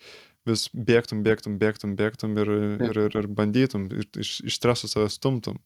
vis 0.46 0.68
bėgtum, 0.72 1.24
bėgtum, 1.26 1.56
bėgtum, 1.62 1.96
bėgtum 1.98 2.36
ir, 2.42 2.52
ir, 2.86 3.00
ir, 3.06 3.16
ir 3.22 3.30
bandytum, 3.40 3.88
ir 3.90 4.06
iš, 4.22 4.38
iš 4.46 4.60
streso 4.60 4.90
save 4.90 5.10
stumtum. 5.10 5.58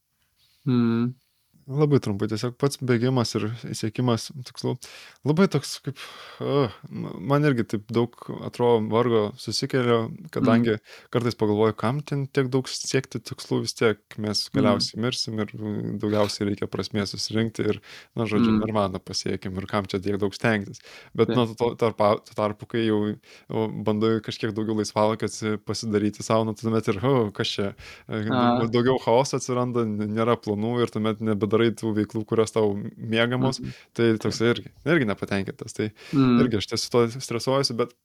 Mm. 0.68 1.12
Labai 1.70 2.00
trumpai, 2.02 2.26
tiesiog 2.30 2.56
pats 2.58 2.80
bėgimas 2.82 3.30
ir 3.38 3.44
siekimas 3.78 4.30
tikslų. 4.48 4.72
Labai 5.28 5.44
toks 5.52 5.76
kaip, 5.84 6.00
uh, 6.42 6.72
man 6.90 7.46
irgi 7.46 7.62
taip 7.74 7.92
daug 7.94 8.16
atrodo 8.42 8.80
vargo 8.90 9.20
susikelia, 9.38 10.00
kadangi 10.34 10.72
mm. 10.74 10.80
kartais 11.14 11.38
pagalvoju, 11.38 11.76
kam 11.78 12.00
ten 12.06 12.24
tiek 12.26 12.48
daug 12.50 12.66
siekti 12.70 13.20
tikslų, 13.22 13.60
vis 13.66 13.76
tiek 13.78 14.00
mes 14.18 14.42
galiausiai 14.56 14.98
mm. 14.98 15.04
mirsim 15.04 15.42
ir 15.44 15.52
daugiausiai 16.02 16.48
reikia 16.48 16.66
prasmės 16.70 17.14
susirinkti 17.14 17.68
ir, 17.68 17.78
na, 18.18 18.26
žodžiu, 18.26 18.50
mm. 18.56 18.64
nirvaną 18.64 19.02
pasiekim 19.04 19.62
ir 19.62 19.68
kam 19.70 19.86
čia 19.86 20.02
tiek 20.02 20.18
daug 20.18 20.34
stengtis. 20.34 20.82
Bet, 21.14 21.30
na, 21.36 21.46
tuo 21.54 21.70
tarpu, 21.78 22.10
tarpu, 22.34 22.70
kai 22.74 22.86
jau, 22.88 23.00
jau 23.46 23.68
bandai 23.86 24.16
kažkiek 24.26 24.56
daugiau 24.56 24.80
laisvalokio 24.80 25.54
pasidaryti 25.70 26.26
savo, 26.26 26.48
nu, 26.50 26.56
tuomet 26.58 26.90
ir, 26.90 26.98
oh, 27.06 27.30
kas 27.36 27.54
čia, 27.54 27.70
daugiau 28.10 28.98
chaoso 29.06 29.38
atsiranda, 29.38 29.86
nėra 29.86 30.34
planų 30.40 30.74
ir 30.82 30.96
tuomet 30.98 31.22
nebedar 31.30 31.59
nedarai 31.60 31.76
tų 31.76 31.94
veiklų, 31.96 32.24
kurios 32.26 32.52
tau 32.52 32.74
mėgamos, 32.96 33.60
mm. 33.60 33.74
tai 33.94 34.12
toks 34.20 34.40
irgi, 34.40 34.70
irgi 34.84 35.08
nepatenkintas. 35.08 35.74
Tai 35.76 35.90
mm. 35.90 36.38
irgi 36.44 36.60
aš 36.60 36.70
tiesiog 36.72 36.92
to 36.92 37.20
stresuojuosi, 37.20 37.76
bet 37.76 37.96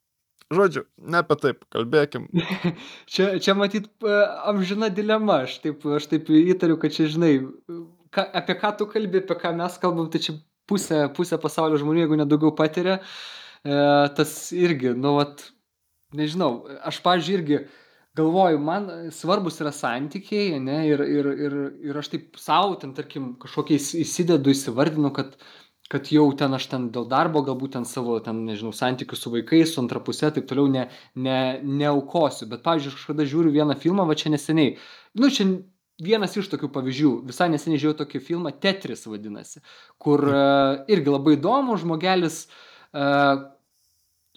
Žodžiu, 0.54 0.84
ne 1.10 1.18
apie 1.24 1.36
taip, 1.42 1.64
kalbėkim. 1.74 2.28
čia, 3.10 3.40
čia 3.42 3.56
matyt 3.58 3.88
amžina 4.46 4.92
dilema, 4.94 5.40
aš 5.48 5.56
taip, 5.64 5.82
aš 5.90 6.06
taip 6.12 6.30
įtariu, 6.30 6.76
kad 6.78 6.94
čia 6.94 7.08
žinai, 7.10 7.40
ka, 8.14 8.28
apie 8.30 8.54
ką 8.60 8.70
tu 8.78 8.86
kalbi, 8.86 9.24
apie 9.24 9.40
ką 9.42 9.56
mes 9.58 9.80
kalbam, 9.82 10.06
tai 10.14 10.22
čia 10.22 10.36
pusė, 10.70 11.08
pusė 11.18 11.40
pasaulio 11.42 11.80
žmonių, 11.82 12.04
jeigu 12.04 12.20
nedaugiau 12.20 12.54
patiria, 12.54 13.00
e, 13.66 13.80
tas 14.20 14.36
irgi, 14.54 14.94
nu, 14.94 15.16
vat, 15.18 15.48
nežinau, 16.14 16.68
aš, 16.86 17.02
pažiūrėjau, 17.08 17.42
irgi 17.42 17.60
galvoju, 18.16 18.60
man 18.64 18.88
svarbus 19.12 19.60
yra 19.64 19.74
santykiai, 19.76 20.60
ne, 20.64 20.80
ir, 20.90 21.04
ir, 21.04 21.30
ir, 21.48 21.60
ir 21.90 22.00
aš 22.00 22.14
taip 22.14 22.40
savo, 22.40 22.78
ten, 22.80 22.96
tarkim, 22.98 23.34
kažkokiais 23.42 23.92
įsidedu, 24.00 24.54
įsivardinu, 24.54 25.12
kad, 25.16 25.36
kad 25.92 26.10
jau 26.14 26.26
ten 26.38 26.56
aš 26.58 26.70
ten 26.72 26.90
dėl 26.96 27.08
darbo, 27.12 27.44
galbūt 27.46 27.76
ten 27.76 27.88
savo, 27.90 28.18
ten, 28.24 28.44
nežinau, 28.48 28.74
santykių 28.76 29.20
su 29.20 29.34
vaikais, 29.34 29.74
su 29.74 29.82
antra 29.84 30.02
pusė, 30.04 30.32
taip 30.36 30.48
toliau 30.50 30.72
ne, 30.72 30.88
ne, 31.16 31.40
neaukosiu. 31.62 32.50
Bet, 32.52 32.64
pavyzdžiui, 32.66 32.94
aš 32.94 33.00
kažkada 33.02 33.28
žiūriu 33.32 33.56
vieną 33.56 33.78
filmą, 33.82 34.08
va 34.10 34.18
čia 34.20 34.32
neseniai. 34.34 34.78
Nu, 35.20 35.32
čia 35.34 35.50
vienas 36.04 36.36
iš 36.36 36.50
tokių 36.52 36.72
pavyzdžių. 36.76 37.12
Visai 37.30 37.50
neseniai 37.54 37.82
žiūrėjau 37.82 38.00
tokį 38.04 38.24
filmą, 38.24 38.54
Tetris 38.64 39.06
vadinasi, 39.08 39.64
kur 40.02 40.24
uh, 40.28 40.86
irgi 40.92 41.12
labai 41.14 41.36
įdomu, 41.38 41.78
žmogelis 41.80 42.46
uh, 42.48 43.55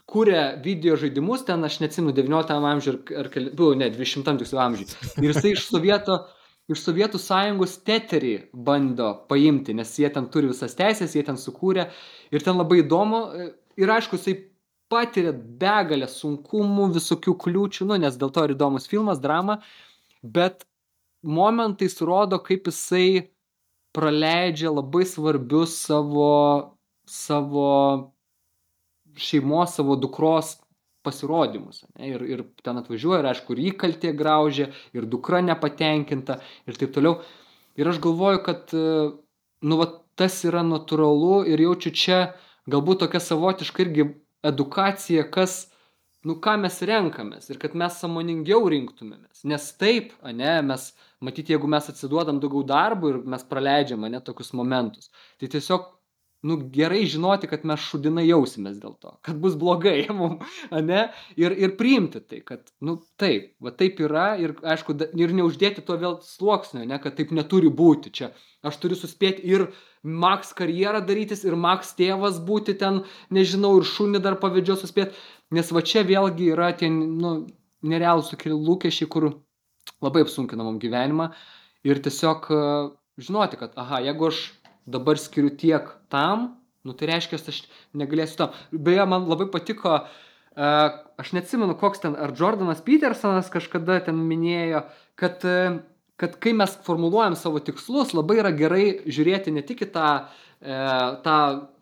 kūrė 0.08 0.42
video 0.64 0.96
žaidimus, 1.00 1.44
ten 1.48 1.64
aš 1.66 1.80
neatsimenu, 1.82 2.14
19 2.16 2.66
amžiuje 2.72 2.96
ar, 3.20 3.28
ar 3.28 3.48
buvo, 3.52 3.74
ne, 3.78 3.90
20 3.92 4.40
tiksliau 4.40 4.64
amžiuje. 4.64 4.96
Ir 5.20 5.32
jisai 5.34 5.52
iš 5.52 5.66
Sovieto, 5.68 6.18
iš 6.72 6.84
Sovietų 6.86 7.20
sąjungos 7.20 7.78
teterį 7.86 8.34
bando 8.52 9.12
paimti, 9.30 9.76
nes 9.76 9.92
jie 10.00 10.08
ten 10.14 10.30
turi 10.32 10.50
visas 10.52 10.76
teisės, 10.78 11.16
jie 11.16 11.24
ten 11.26 11.40
sukūrė. 11.40 11.90
Ir 12.32 12.44
ten 12.44 12.56
labai 12.60 12.82
įdomu. 12.84 13.22
Ir 13.78 13.92
aišku, 13.94 14.18
jisai 14.18 14.38
patiria 14.88 15.34
begalę 15.34 16.08
sunkumų, 16.08 16.88
visokių 16.96 17.36
kliūčių, 17.44 17.90
nu, 17.92 18.00
nes 18.00 18.16
dėl 18.20 18.32
to 18.32 18.48
ir 18.48 18.56
įdomus 18.56 18.88
filmas, 18.88 19.20
drama. 19.20 19.60
Bet 20.24 20.64
momentais 21.22 22.00
rodo, 22.00 22.40
kaip 22.40 22.70
jisai 22.72 23.28
praleidžia 23.96 24.72
labai 24.72 25.04
svarbius 25.08 25.76
savo, 25.84 26.32
savo 27.08 27.68
šeimos 29.18 29.76
savo 29.78 29.96
dukros 30.00 30.56
pasirodymus. 31.06 31.84
Ne, 31.96 32.10
ir, 32.14 32.24
ir 32.26 32.44
ten 32.64 32.80
atvažiuoja, 32.80 33.22
ir 33.22 33.30
aišku, 33.32 33.54
ir 33.54 33.72
įkaltė 33.72 34.12
graužė, 34.18 34.68
ir 34.96 35.06
dukra 35.10 35.40
nepatenkinta, 35.44 36.40
ir 36.68 36.78
taip 36.80 36.92
toliau. 36.96 37.20
Ir 37.78 37.88
aš 37.88 38.00
galvoju, 38.02 38.42
kad, 38.46 38.74
nu, 38.74 39.80
va, 39.80 39.88
tas 40.18 40.40
yra 40.48 40.64
natūralu 40.66 41.44
ir 41.46 41.62
jaučiu 41.62 41.92
čia 41.94 42.20
galbūt 42.70 43.04
tokia 43.04 43.20
savotiška 43.22 43.84
irgi 43.84 44.08
edukacija, 44.46 45.24
kas, 45.30 45.68
nu, 46.26 46.36
ką 46.42 46.56
mes 46.64 46.80
renkamės 46.90 47.48
ir 47.52 47.60
kad 47.62 47.76
mes 47.78 48.00
samoningiau 48.02 48.66
rinktumėmės. 48.72 49.44
Nes 49.48 49.68
taip, 49.80 50.12
ne, 50.26 50.56
mes, 50.66 50.90
matyti, 51.24 51.54
jeigu 51.54 51.70
mes 51.70 51.88
atsiduodam 51.92 52.42
daugiau 52.42 52.66
darbų 52.66 53.12
ir 53.12 53.20
mes 53.36 53.46
praleidžiam, 53.48 54.06
ne, 54.10 54.20
tokius 54.24 54.52
momentus, 54.58 55.12
tai 55.40 55.50
tiesiog 55.54 55.86
nu 56.46 56.56
gerai 56.74 57.02
žinoti, 57.10 57.48
kad 57.50 57.64
mes 57.66 57.82
šudinai 57.82 58.24
jausimės 58.28 58.78
dėl 58.78 58.94
to, 59.02 59.12
kad 59.26 59.38
bus 59.42 59.56
blogai 59.58 60.04
mums, 60.18 60.58
ne? 60.70 61.08
Ir, 61.40 61.54
ir 61.58 61.74
priimti 61.80 62.22
tai, 62.22 62.40
kad, 62.46 62.62
nu 62.84 62.98
taip, 63.20 63.50
va 63.64 63.72
taip 63.74 63.98
yra 64.04 64.28
ir, 64.40 64.54
aišku, 64.62 64.94
ir 65.18 65.34
neuždėti 65.34 65.84
to 65.86 65.98
vėl 65.98 66.18
sluoksnio, 66.24 66.84
ne, 66.86 67.00
kad 67.02 67.18
taip 67.18 67.34
neturi 67.34 67.72
būti 67.82 68.14
čia. 68.14 68.30
Aš 68.66 68.78
turiu 68.82 68.98
suspėti 68.98 69.44
ir 69.46 69.68
Max 70.02 70.52
karjerą 70.54 71.02
darytis, 71.06 71.42
ir 71.46 71.58
Max 71.58 71.90
tėvas 71.98 72.38
būti 72.46 72.76
ten, 72.78 73.02
nežinau, 73.34 73.74
ir 73.80 73.88
šunį 73.88 74.22
dar 74.22 74.38
pavėdžio 74.38 74.78
suspėti, 74.78 75.18
nes 75.54 75.74
va 75.74 75.82
čia 75.82 76.04
vėlgi 76.06 76.52
yra 76.54 76.70
tie, 76.78 76.90
nu, 76.90 77.34
nerealūs 77.82 78.30
tokie 78.30 78.54
lūkesčiai, 78.54 79.10
kur 79.10 79.32
labai 80.04 80.22
apsunkina 80.22 80.62
mums 80.62 80.82
gyvenimą 80.82 81.32
ir 81.86 81.98
tiesiog 82.02 82.46
žinoti, 83.18 83.58
kad, 83.58 83.74
aha, 83.78 84.00
jeigu 84.06 84.28
aš 84.30 84.40
dabar 84.88 85.20
skiriu 85.20 85.52
tiek 85.54 85.90
tam, 86.12 86.52
nu 86.86 86.94
tai 86.96 87.10
reiškia, 87.12 87.40
aš 87.50 87.62
negalėsiu 87.98 88.40
tam. 88.40 88.56
Beje, 88.72 89.04
man 89.10 89.28
labai 89.28 89.48
patiko, 89.52 90.00
uh, 90.04 90.98
aš 91.20 91.32
neatsimenu, 91.36 91.76
koks 91.80 92.04
ten, 92.04 92.16
ar 92.16 92.34
Jordanas 92.36 92.82
Petersonas 92.84 93.50
kažkada 93.52 94.00
ten 94.08 94.20
minėjo, 94.28 94.84
kad, 95.18 95.44
uh, 95.48 95.80
kad 96.20 96.38
kai 96.42 96.54
mes 96.56 96.76
formuluojam 96.86 97.36
savo 97.38 97.62
tikslus, 97.64 98.14
labai 98.16 98.40
yra 98.42 98.54
gerai 98.56 98.86
žiūrėti 99.06 99.54
ne 99.54 99.64
tik 99.66 99.84
į 99.88 99.90
tą, 99.96 100.12
uh, 100.24 101.18
tą 101.24 101.38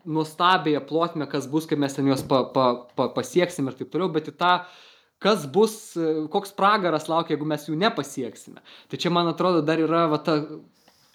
nuostabėje 0.07 0.81
plotmę, 0.89 1.27
kas 1.29 1.47
bus, 1.51 1.67
kai 1.69 1.79
mes 1.79 1.95
ten 1.95 2.07
juos 2.07 2.23
pa, 2.27 2.43
pa, 2.53 2.67
pa, 2.97 3.09
pasieksim 3.15 3.67
ir 3.69 3.77
taip 3.79 3.91
toliau, 3.93 4.11
bet 4.13 4.29
į 4.31 4.37
tą, 4.39 4.53
kas 5.23 5.47
bus, 5.49 5.75
koks 6.31 6.53
pragaras 6.57 7.07
laukia, 7.09 7.35
jeigu 7.35 7.47
mes 7.49 7.65
jų 7.67 7.77
nepasieksime. 7.81 8.61
Tai 8.89 8.99
čia, 9.01 9.11
man 9.13 9.31
atrodo, 9.31 9.63
dar 9.65 9.81
yra 9.81 10.05
va, 10.11 10.19
ta 10.21 10.37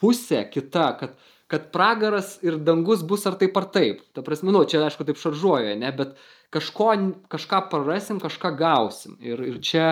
pusė 0.02 0.42
kita, 0.50 0.88
kad 0.98 1.14
kad 1.52 1.66
pragaras 1.72 2.38
ir 2.40 2.56
dangus 2.64 3.02
bus 3.04 3.26
ar 3.28 3.34
taip 3.36 3.58
ar 3.60 3.66
taip. 3.74 3.98
Ta 4.16 4.22
prasme, 4.24 4.54
nu, 4.54 4.62
čia 4.64 4.78
aišku 4.86 5.04
taip 5.04 5.18
šaržuoju, 5.20 5.74
ne, 5.76 5.90
bet 5.98 6.14
kažko, 6.54 6.86
kažką 7.28 7.58
prarasim, 7.68 8.20
kažką 8.22 8.54
gausim. 8.56 9.18
Ir, 9.20 9.42
ir 9.50 9.58
čia, 9.60 9.90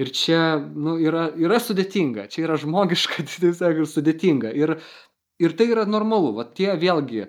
ir 0.00 0.08
čia 0.16 0.40
nu, 0.56 0.94
yra, 0.96 1.26
yra 1.36 1.60
sudėtinga, 1.60 2.24
čia 2.32 2.46
yra 2.46 2.56
žmogiška, 2.62 3.26
tiesiog 3.28 3.82
ir 3.82 3.90
sudėtinga. 3.92 4.54
Ir, 4.56 4.78
ir 5.44 5.56
tai 5.58 5.68
yra 5.74 5.84
normalu, 5.84 6.32
va 6.40 6.48
tie 6.48 6.72
vėlgi 6.80 7.26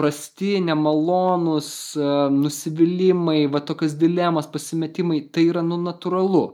prasti, 0.00 0.56
nemalonūs, 0.66 1.70
e, 2.02 2.10
nusivylimai, 2.34 3.44
va 3.54 3.62
tokios 3.62 3.94
dilemos, 4.00 4.50
pasimetimai, 4.50 5.22
tai 5.30 5.46
yra 5.52 5.62
nu 5.62 5.78
natūralu. 5.86 6.48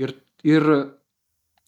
Ir, 0.00 0.16
ir 0.48 0.72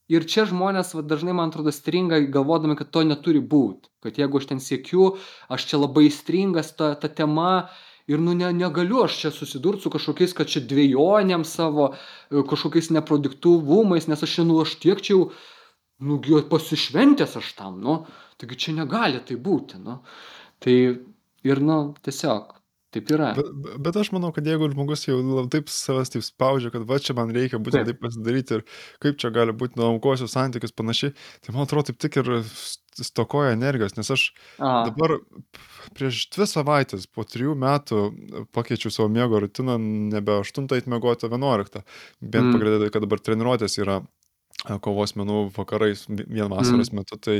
ir 0.08 0.26
čia 0.28 0.44
žmonės 0.48 0.94
va 0.96 1.02
dažnai 1.06 1.34
man 1.36 1.52
atrodo 1.52 1.72
stringa 1.72 2.20
galvodami 2.36 2.76
kad 2.76 2.90
to 2.92 3.04
neturi 3.06 3.40
būt. 3.40 3.88
Kad 4.04 4.20
jeigu 4.20 4.40
aš 4.40 4.50
ten 4.50 4.60
siekiu 4.60 5.14
aš 5.48 5.66
čia 5.70 5.80
labai 5.80 6.08
aistringas 6.08 6.74
ta 6.76 6.94
ta 6.94 7.08
tema 7.08 7.68
ir 8.06 8.20
nu 8.20 8.34
ne 8.36 8.52
negaliu 8.52 9.04
aš 9.04 9.18
čia 9.22 9.32
susidurt 9.32 9.80
su 9.80 9.90
kažkokiais 9.90 10.36
kad 10.36 10.50
čia 10.50 10.60
dvejonėm 10.60 11.44
savo 11.48 11.92
e, 11.94 12.42
kažkokiais 12.50 12.92
neproduktyvumais 12.96 14.08
nes 14.08 14.26
aš 14.26 14.38
čia 14.38 14.44
nu 14.44 14.60
aš 14.60 14.76
tiek 14.82 15.00
čia 15.00 15.16
jau 15.16 15.30
nu 16.04 16.20
pasišventęs 16.50 17.36
aš 17.40 17.54
tam 17.56 17.80
nu. 17.80 18.04
Taigi 18.36 18.58
čia 18.58 18.76
negali 18.76 19.22
taip 19.24 19.40
būti 19.40 19.80
nu. 19.80 20.02
Tai 20.60 20.76
ir 21.44 21.60
nu 21.60 21.78
tiesiog 22.02 22.52
Taip 22.94 23.10
yra. 23.10 23.32
Bet, 23.34 23.50
bet 23.82 23.96
aš 23.98 24.12
manau, 24.14 24.30
kad 24.34 24.46
jeigu 24.46 24.68
žmogus 24.70 25.06
jau 25.08 25.18
taip 25.50 25.70
savęs 25.72 26.12
taip 26.14 26.24
spaudžia, 26.26 26.70
kad 26.74 26.86
va 26.86 27.00
čia 27.02 27.16
man 27.18 27.32
reikia 27.34 27.58
būtent 27.58 27.88
taip, 27.88 27.98
taip 27.98 28.06
pasidaryti 28.06 28.58
ir 28.58 28.64
kaip 29.02 29.18
čia 29.18 29.32
gali 29.34 29.54
būti 29.56 29.80
nuomkosios 29.80 30.34
santykius 30.36 30.74
panašiai, 30.76 31.14
tai 31.42 31.54
man 31.56 31.66
atrodo 31.66 31.90
taip 31.90 31.98
tik 32.04 32.20
ir 32.22 32.30
stokoja 33.02 33.54
energijos, 33.56 33.96
nes 33.98 34.10
aš 34.14 34.28
Aha. 34.58 34.84
dabar 34.90 35.16
prieš 35.98 36.28
dvi 36.36 36.46
savaitės, 36.46 37.08
po 37.10 37.26
trijų 37.26 37.56
metų 37.58 38.02
pakeičiau 38.54 38.94
savo 38.94 39.08
miego 39.10 39.40
rutiną, 39.42 39.78
nebe 40.14 40.38
8 40.38 40.70
eit 40.76 40.86
miegoti, 40.90 41.26
o 41.26 41.32
11. 41.32 41.82
Bent 42.20 42.46
mm. 42.46 42.54
pagrindai, 42.54 42.92
kad 42.94 43.02
dabar 43.02 43.22
treniruotės 43.22 43.80
yra 43.82 43.98
kovos 44.84 45.12
menų 45.18 45.40
vakarais 45.56 46.06
vien 46.08 46.48
vasaros 46.48 46.90
mm. 46.90 47.00
metu, 47.00 47.18
tai, 47.20 47.36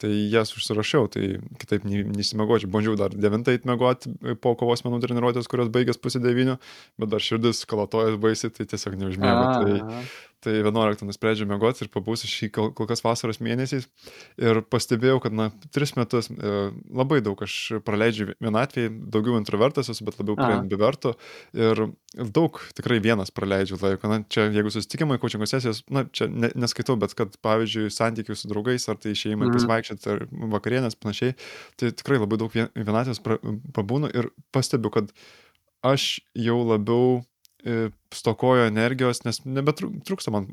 tai 0.00 0.10
jas 0.32 0.52
užsirašiau, 0.56 1.08
tai 1.12 1.36
kitaip 1.60 1.86
nesimiegočiau. 1.88 2.70
Bandžiau 2.72 2.98
dar 3.00 3.14
devintą 3.16 3.54
eit 3.56 3.64
miegoti 3.68 4.12
po 4.44 4.54
kovos 4.60 4.84
menų 4.84 5.00
treniruotės, 5.04 5.48
kurios 5.50 5.72
baigės 5.72 6.00
pusė 6.00 6.20
devynių, 6.24 6.58
bet 7.00 7.12
dar 7.12 7.24
širdis 7.24 7.64
kalatojas 7.68 8.18
baisiai, 8.20 8.52
tai 8.52 8.68
tiesiog 8.68 8.98
neužmėgo. 9.00 9.46
Tai, 9.56 10.02
tai 10.44 10.58
11 10.60 11.06
nusprendžiau 11.08 11.48
mėgoti 11.48 11.84
ir 11.84 11.90
pabūsiu 11.92 12.28
šį 12.30 12.48
kol, 12.54 12.68
kol 12.76 12.88
kas 12.90 13.02
vasaros 13.04 13.40
mėnesiais. 13.44 13.86
Ir 14.40 14.60
pastebėjau, 14.70 15.18
kad, 15.24 15.36
na, 15.36 15.48
tris 15.74 15.94
metus 15.96 16.28
e, 16.30 16.54
labai 16.94 17.22
daug 17.24 17.40
aš 17.46 17.56
praleidžiu 17.86 18.30
vienatvėje, 18.42 18.92
daugiau 19.12 19.38
introvertas 19.40 19.90
esu, 19.92 20.04
bet 20.06 20.18
labiau 20.20 20.38
prie 20.38 20.58
ambiverto. 20.58 21.14
Ir 21.56 21.86
daug 22.36 22.60
tikrai 22.76 22.98
vienas 23.04 23.32
praleidžiu 23.34 23.80
laiko. 23.80 24.10
Na, 24.12 24.20
čia, 24.32 24.48
jeigu 24.54 24.72
susitikimai, 24.74 25.20
kočingo 25.22 25.48
sesijos, 25.48 25.82
na, 25.92 26.06
čia 26.12 26.28
ne, 26.30 26.52
neskaitau, 26.58 26.98
bet 27.00 27.16
kad, 27.18 27.36
pavyzdžiui, 27.44 27.92
santykių 27.94 28.36
su 28.36 28.50
draugais, 28.52 28.88
ar 28.92 29.00
tai 29.00 29.14
išėjimai 29.16 29.48
mm. 29.48 29.56
pasivaikščioti, 29.56 30.12
ar 30.12 30.26
vakarienės 30.56 30.98
panašiai, 31.00 31.36
tai 31.80 31.92
tikrai 31.96 32.20
labai 32.22 32.40
daug 32.42 32.54
vienatvės 32.54 33.22
pabūnu 33.76 34.12
ir 34.12 34.30
pastebiu, 34.54 34.92
kad 34.94 35.10
aš 35.86 36.16
jau 36.34 36.60
labiau 36.66 37.22
stokoju 38.14 38.66
energijos, 38.68 39.22
nes 39.26 39.40
nebetrūksta 39.44 40.32
man 40.34 40.46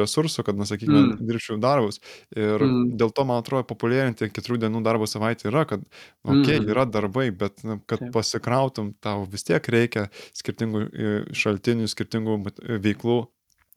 resursų, 0.00 0.44
kad, 0.46 0.58
na, 0.58 0.66
sakykime, 0.68 0.98
mm. 0.98 1.28
dirbčiau 1.28 1.58
darbus. 1.62 2.00
Ir 2.34 2.62
mm. 2.62 2.96
dėl 3.00 3.12
to, 3.14 3.26
man 3.28 3.42
atrodo, 3.42 3.66
populiarinti 3.70 4.30
keturių 4.34 4.60
dienų 4.64 4.82
darbo 4.86 5.08
savaitę 5.10 5.48
yra, 5.50 5.66
kad, 5.70 5.84
okei, 6.26 6.40
okay, 6.40 6.58
mm. 6.60 6.72
yra 6.74 6.86
darbai, 6.90 7.28
bet 7.30 7.62
na, 7.66 7.78
kad 7.86 8.02
Taip. 8.02 8.12
pasikrautum, 8.16 8.92
tau 9.04 9.24
vis 9.30 9.46
tiek 9.46 9.70
reikia 9.72 10.08
skirtingų 10.36 10.84
e, 10.86 11.16
šaltinių, 11.36 11.88
skirtingų 11.92 12.40
veiklų 12.82 13.22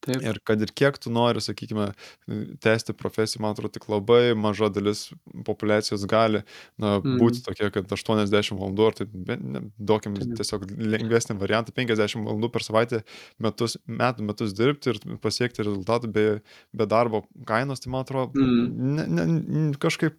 Taip. 0.05 0.21
Ir 0.23 0.37
kad 0.47 0.61
ir 0.63 0.71
kiek 0.71 0.95
tu 1.01 1.11
nori, 1.11 1.41
sakykime, 1.43 1.89
tęsti 2.63 2.95
profesiją, 2.95 3.41
man 3.43 3.55
atrodo, 3.55 3.73
tik 3.75 3.89
labai 3.91 4.31
maža 4.39 4.69
dalis 4.71 5.09
populacijos 5.47 6.05
gali 6.09 6.43
na, 6.79 6.97
mm. 6.97 7.17
būti 7.19 7.43
tokia, 7.43 7.67
kad 7.75 7.91
80 7.91 8.55
valandų, 8.55 8.85
ar 8.87 8.95
tai 8.95 9.07
ne, 9.11 9.63
duokim 9.75 10.15
Taip. 10.15 10.37
tiesiog 10.39 10.63
lengvesnį 10.95 11.35
variantą, 11.41 11.75
50 11.75 12.23
valandų 12.29 12.51
per 12.53 12.65
savaitę 12.65 13.01
metus, 13.43 13.75
metų 13.91 14.29
metus 14.29 14.55
dirbti 14.55 14.93
ir 14.93 15.01
pasiekti 15.23 15.67
rezultatų 15.67 16.13
be, 16.15 16.27
be 16.71 16.87
darbo 16.87 17.25
kainos, 17.49 17.83
tai 17.83 17.91
man 17.91 18.07
atrodo, 18.07 18.31
mm. 18.39 18.95
ne, 18.95 19.27
ne, 19.27 19.67
kažkaip 19.83 20.15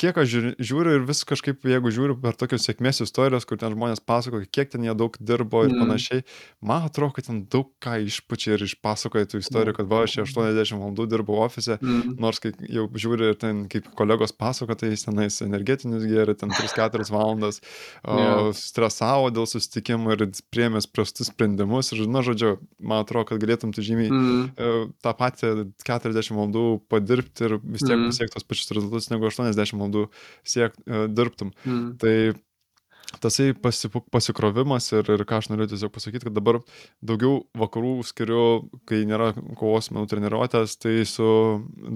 kiek 0.00 0.18
aš 0.18 0.34
žiūriu 0.58 0.96
ir 0.98 1.04
vis 1.06 1.22
kažkaip, 1.28 1.62
jeigu 1.66 1.92
žiūriu 1.94 2.16
per 2.20 2.36
tokius 2.38 2.66
sėkmės 2.66 3.02
istorijas, 3.04 3.46
kur 3.48 3.58
ten 3.60 3.74
žmonės 3.74 4.02
pasakoja, 4.04 4.48
kiek 4.50 4.70
ten 4.72 4.84
jie 4.86 4.94
daug 4.98 5.14
dirbo 5.20 5.62
ir 5.66 5.72
mm. 5.72 5.82
panašiai, 5.82 6.24
man 6.66 6.86
atrodo, 6.88 7.14
kad 7.16 7.28
ten 7.28 7.42
daug 7.52 7.70
ką 7.82 7.98
išpučia 8.06 8.56
ir 8.56 8.66
išpasakoja 8.66 9.30
tų 9.30 9.42
istorijų, 9.44 9.76
kad 9.78 9.90
va, 9.90 10.02
aš 10.06 10.18
80 10.24 10.80
valandų 10.80 11.06
dirbau 11.12 11.38
ofise, 11.44 11.78
mm. 11.78 12.16
nors 12.22 12.42
kai 12.42 12.52
jau 12.72 12.86
žiūri 12.90 13.30
ir 13.32 13.38
ten 13.40 13.64
kaip 13.72 13.88
kolegos 13.98 14.34
pasakoja, 14.36 14.80
tai 14.82 14.92
jis 14.92 15.06
tenais 15.06 15.38
energetinius 15.44 16.06
geria, 16.08 16.36
ten 16.38 16.54
3-4 16.54 17.06
valandas, 17.12 17.62
yeah. 18.02 18.50
stresavo 18.66 19.30
dėl 19.34 19.48
susitikimų 19.50 20.16
ir 20.16 20.26
priemės 20.50 20.88
prastus 20.90 21.30
sprendimus 21.30 21.92
ir, 21.94 22.04
na, 22.10 22.24
žodžiu, 22.26 22.56
man 22.80 23.04
atrodo, 23.04 23.30
kad 23.30 23.42
galėtum 23.42 23.74
tu 23.76 23.84
žymiai 23.86 24.10
mm. 24.10 24.92
tą 25.04 25.14
patį 25.16 25.54
40 25.86 26.34
valandų 26.36 26.66
padirbti 26.90 27.46
ir 27.46 27.58
vis 27.62 27.84
tiek 27.84 27.96
mm. 27.96 28.10
pasiekti 28.10 28.36
tos 28.36 28.46
pačius 28.48 28.72
rezultatus 28.76 29.10
negu 29.12 29.28
80 29.28 29.75
10 29.76 29.84
valandų 29.84 30.08
siek, 30.46 30.76
e, 30.86 31.06
dirbtum. 31.12 31.52
Mm. 31.64 31.94
Tai 32.02 32.16
tasai 33.22 33.54
pasi, 33.54 33.88
pasikrovimas 34.12 34.88
ir, 34.92 35.06
ir 35.14 35.22
ką 35.28 35.38
aš 35.40 35.48
noriu 35.50 35.68
tiesiog 35.70 35.92
pasakyti, 35.94 36.26
kad 36.26 36.34
dabar 36.36 36.58
daugiau 37.04 37.44
vakarų 37.58 37.92
skiriu, 38.06 38.42
kai 38.88 39.04
nėra 39.08 39.30
kovos 39.58 39.90
menų 39.92 40.08
treniruotės, 40.10 40.76
tai 40.82 40.98
su 41.08 41.28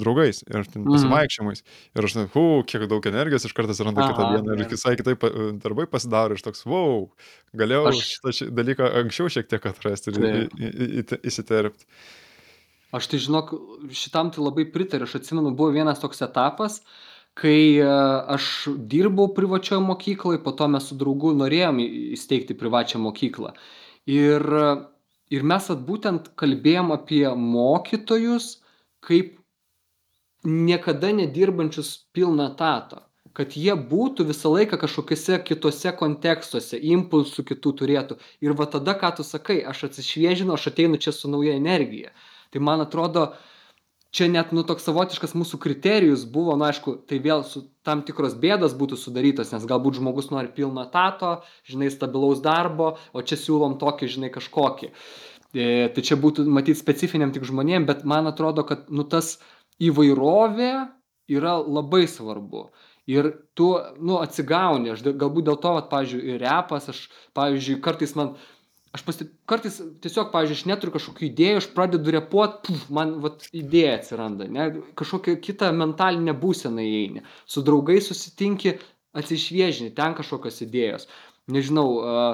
draugais 0.01 0.43
ir 0.47 0.63
mm. 0.63 0.87
pasivaikščiojimais. 0.87 1.65
Ir 1.99 2.09
aš, 2.09 2.17
hu, 2.37 2.47
kiek 2.71 2.87
daug 2.91 3.11
energijos 3.11 3.49
iš 3.49 3.57
karto 3.57 3.75
atsiranda 3.75 4.07
kitą 4.07 4.31
dieną 4.37 4.57
ir 4.57 4.71
visai 4.71 4.97
kitaip 5.01 5.27
e, 5.27 5.35
darbai 5.61 5.89
pasidaro 5.91 6.39
ir 6.39 6.47
toks, 6.47 6.65
wow, 6.71 7.05
galėjau 7.59 7.91
aš... 7.91 8.07
šitą 8.15 8.51
dalyką 8.63 8.91
anksčiau 9.05 9.35
šiek 9.37 9.51
tiek 9.51 9.71
atrasti 9.73 10.15
ir 10.15 11.21
įsiterpti. 11.21 11.89
Aš 12.97 13.07
tai 13.07 13.21
žinok, 13.23 13.53
šitam 13.95 14.33
tai 14.35 14.43
labai 14.43 14.65
pritariu, 14.67 15.07
aš 15.07 15.21
atsimenu, 15.21 15.53
buvo 15.55 15.71
vienas 15.71 16.01
toks 16.03 16.25
etapas, 16.27 16.81
uh, 16.81 17.10
kai 17.39 17.79
e, 17.79 17.89
aš 18.35 18.69
dirbau 18.91 19.29
privačioj 19.35 19.81
mokykloj, 19.85 20.41
po 20.45 20.53
to 20.57 20.69
mes 20.69 20.89
su 20.91 20.97
draugu 20.99 21.33
norėjom 21.37 21.83
įsteigti 22.17 22.57
privačią 22.59 23.01
mokyklą. 23.03 23.53
Ir, 24.11 24.47
ir 25.31 25.45
mes 25.53 25.69
at 25.71 25.85
būtent 25.87 26.33
kalbėjom 26.41 26.91
apie 26.97 27.27
mokytojus 27.37 28.57
kaip 29.05 29.37
niekada 30.45 31.13
nedirbančius 31.13 31.95
pilną 32.17 32.51
tatą 32.57 33.07
kad 33.37 33.55
jie 33.55 33.77
būtų 33.79 34.25
visą 34.27 34.51
laiką 34.51 34.75
kažkokiuose 34.81 35.37
kituose 35.47 35.93
kontekstuose, 35.97 36.81
impulsų 36.95 37.45
kitų 37.47 37.73
turėtų. 37.79 38.17
Ir 38.43 38.57
va 38.59 38.67
tada, 38.67 38.97
ką 38.99 39.13
tu 39.17 39.25
sakai, 39.25 39.61
aš 39.63 39.85
atsišviežinu, 39.87 40.57
aš 40.57 40.67
ateinu 40.73 40.99
čia 40.99 41.15
su 41.15 41.31
nauja 41.31 41.55
energija. 41.55 42.11
Tai 42.51 42.63
man 42.67 42.83
atrodo, 42.83 43.29
uh, 43.31 43.60
čia 44.11 44.29
net 44.29 44.53
nu 44.57 44.65
toks 44.67 44.85
savotiškas 44.87 45.37
mūsų 45.39 45.61
kriterijus 45.63 46.27
buvo 46.35 46.57
nu 46.59 46.67
aišku 46.67 46.97
tai 47.09 47.21
vėl 47.23 47.45
su 47.47 47.63
tam 47.87 48.03
tikros 48.07 48.35
bėdos 48.43 48.75
būtų 48.79 48.99
sudarytos 48.99 49.53
nes 49.55 49.67
galbūt 49.71 50.01
žmogus 50.01 50.31
nori 50.35 50.51
pilno 50.55 50.83
etato 50.87 51.41
žinai 51.71 51.91
stabilaus 51.95 52.43
darbo 52.45 52.97
o 53.13 53.23
čia 53.23 53.39
siūlom 53.39 53.79
tokį 53.81 54.11
žinai 54.17 54.33
kažkokį. 54.35 54.91
E, 55.51 55.89
tai 55.95 56.07
čia 56.07 56.19
būtų 56.19 56.47
matyt 56.51 56.79
specifiniam 56.79 57.33
tik 57.35 57.47
žmonėm 57.47 57.87
bet 57.87 58.05
man 58.05 58.31
atrodo 58.31 58.67
kad 58.67 58.91
nu 58.91 59.07
tas 59.07 59.39
įvairovė 59.81 60.73
yra 61.31 61.57
labai 61.63 62.07
svarbu. 62.11 62.69
Ir 63.11 63.31
tu 63.59 63.73
nu 64.03 64.19
atsigauni 64.23 64.93
aš 64.93 65.07
galbūt 65.07 65.47
dėl 65.49 65.59
to 65.63 65.75
vat 65.79 65.91
pavyzdžiui 65.91 66.35
ir 66.35 66.43
repas 66.43 66.91
aš 66.93 67.07
pavyzdžiui 67.39 67.81
kartais 67.83 68.15
man 68.19 68.35
aš 68.93 69.05
pasi 69.07 69.27
kartais 69.51 69.79
tiesiog 70.03 70.31
pavyzdžiui 70.33 70.59
aš 70.59 70.65
neturiu 70.71 70.95
kažkokių 70.97 71.27
idėjų 71.29 71.61
aš 71.61 71.69
pradedu 71.77 72.15
repuot 72.17 72.57
puf 72.67 72.87
man 72.95 73.19
vat 73.25 73.47
idėja 73.55 73.99
atsiranda 74.01 74.49
ne 74.51 74.71
kažkokią 74.99 75.37
kitą 75.45 75.71
mentalinę 75.77 76.35
būseną 76.41 76.83
įeini. 76.87 77.23
Su 77.47 77.63
draugais 77.67 78.11
susitinki 78.11 78.79
atsišviežini 79.17 79.95
ten 79.95 80.17
kažkokios 80.19 80.61
idėjos. 80.67 81.07
Nežinau 81.51 81.87
a 82.03 82.27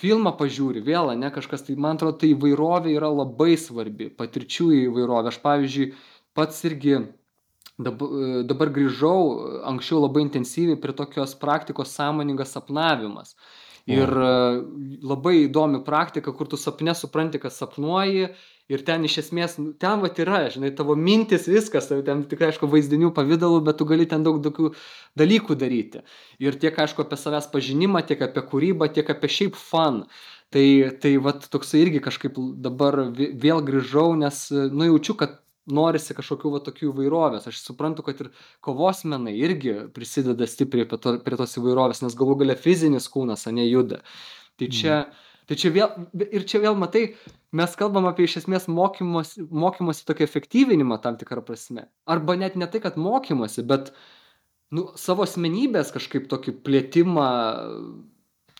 filmą 0.00 0.32
pažiūri 0.40 0.82
vėl 0.84 1.12
ane 1.12 1.30
kažkas 1.34 1.66
tai 1.66 1.76
man 1.76 1.98
atrodo 1.98 2.20
ta 2.20 2.28
įvairovė 2.28 2.96
yra 2.96 3.12
labai 3.12 3.54
svarbi 3.60 4.08
patirčių 4.16 4.70
įvairovė. 4.86 5.32
Aš 5.32 5.40
pavyzdžiui 5.44 5.90
pats 6.36 6.64
irgi 6.68 7.00
dab 7.80 8.02
dabar 8.48 8.72
grįžau 8.72 9.20
anksčiau 9.68 10.02
labai 10.04 10.24
intensyviai 10.26 10.80
prie 10.80 10.96
tokios 10.96 11.36
praktikos 11.40 11.92
sąmoningas 11.96 12.56
sapnavimas 12.56 13.36
Ir 13.88 14.10
labai 15.02 15.46
įdomi 15.46 15.80
praktika, 15.86 16.34
kur 16.36 16.48
tu 16.50 16.58
sapne 16.60 16.94
supranti, 16.94 17.40
kad 17.40 17.54
sapnuoji 17.54 18.28
ir 18.70 18.84
ten 18.86 19.04
iš 19.06 19.16
esmės, 19.24 19.56
nu, 19.58 19.72
ten 19.72 20.02
va 20.02 20.10
yra, 20.22 20.44
žinai, 20.52 20.70
tavo 20.76 20.94
mintis, 20.94 21.48
viskas, 21.50 21.88
ten 22.06 22.22
tikrai, 22.30 22.52
aišku, 22.52 22.68
vaizdinių 22.70 23.10
pavydalų, 23.16 23.62
bet 23.66 23.80
tu 23.80 23.86
gali 23.88 24.06
ten 24.10 24.22
daug 24.26 24.38
tokių 24.44 24.70
dalykų 25.18 25.56
daryti. 25.58 26.04
Ir 26.38 26.58
tiek, 26.60 26.78
aišku, 26.78 27.02
apie 27.02 27.18
savęs 27.18 27.50
pažinimą, 27.50 28.04
tiek 28.06 28.22
apie 28.28 28.44
kūrybą, 28.52 28.90
tiek 28.94 29.10
apie 29.10 29.32
šiaip 29.32 29.58
fan. 29.58 30.04
Tai, 30.54 30.66
tai 31.02 31.14
va 31.22 31.34
toksai 31.38 31.84
irgi 31.84 32.02
kažkaip 32.02 32.38
dabar 32.62 33.04
vėl 33.14 33.62
grįžau, 33.66 34.12
nes, 34.18 34.48
nu, 34.50 34.88
jaučiu, 34.88 35.14
kad 35.18 35.38
norisi 35.74 36.16
kažkokių 36.16 36.52
va 36.54 36.60
tokių 36.66 36.90
įvairovės. 36.90 37.48
Aš 37.50 37.62
suprantu, 37.64 38.04
kad 38.06 38.20
ir 38.24 38.30
kovos 38.64 39.02
menai 39.08 39.36
irgi 39.38 39.76
prisideda 39.94 40.48
stipriai 40.48 40.88
prie, 40.90 41.00
to, 41.00 41.16
prie 41.24 41.38
tos 41.40 41.56
įvairovės, 41.60 42.02
nes 42.04 42.16
galų 42.18 42.40
gale 42.42 42.56
fizinis 42.58 43.08
kūnas, 43.12 43.46
o 43.48 43.54
ne 43.56 43.66
juda. 43.68 44.00
Tai 44.60 44.68
čia, 44.68 44.94
mm. 45.02 45.34
tai 45.50 45.58
čia 45.62 45.74
vėl, 45.74 46.06
ir 46.28 46.46
čia 46.48 46.62
vėl 46.62 46.78
matai, 46.78 47.04
mes 47.56 47.76
kalbam 47.78 48.08
apie 48.10 48.28
iš 48.28 48.40
esmės 48.42 48.68
mokymosi, 48.70 49.46
mokymosi 49.50 50.06
tokį 50.08 50.26
efektyvinimą 50.26 51.00
tam 51.04 51.18
tikrą 51.20 51.44
prasme. 51.46 51.88
Arba 52.10 52.36
net 52.40 52.58
ne 52.60 52.68
tai, 52.70 52.82
kad 52.84 52.98
mokymosi, 53.00 53.64
bet 53.66 53.94
nu, 54.74 54.90
savo 55.00 55.26
asmenybės 55.26 55.94
kažkaip 55.96 56.28
tokį 56.30 56.58
plėtimą 56.66 57.30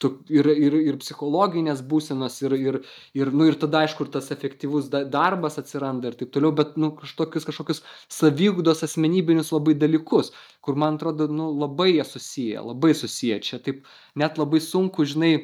tu 0.00 0.10
ir 0.32 0.46
ir 0.50 0.76
ir 0.80 0.98
psichologinės 1.02 1.82
būsenos 1.92 2.38
ir 2.46 2.54
ir 2.58 2.78
ir 3.20 3.32
nu 3.36 3.48
ir 3.50 3.58
tada 3.64 3.82
aišku 3.84 4.06
ir 4.06 4.12
tas 4.16 4.30
efektyvus 4.34 4.88
da 4.94 5.02
darbas 5.16 5.58
atsiranda 5.62 6.10
ir 6.10 6.16
taip 6.20 6.32
toliau 6.36 6.54
bet 6.60 6.78
nu 6.80 6.90
kažtokius 7.00 7.48
kažkokius 7.48 7.82
saviugdos 8.18 8.84
asmenybinius 8.88 9.52
labai 9.56 9.76
dalykus 9.84 10.32
kur 10.64 10.80
man 10.84 10.96
atrodo 11.00 11.28
nu 11.40 11.50
labai 11.64 11.90
jie 11.98 12.06
susiję 12.14 12.64
labai 12.70 12.94
susiję. 13.02 13.40
Čia 13.40 13.60
taip 13.66 13.84
net 14.16 14.40
labai 14.40 14.60
sunku 14.70 15.04
žinai 15.12 15.34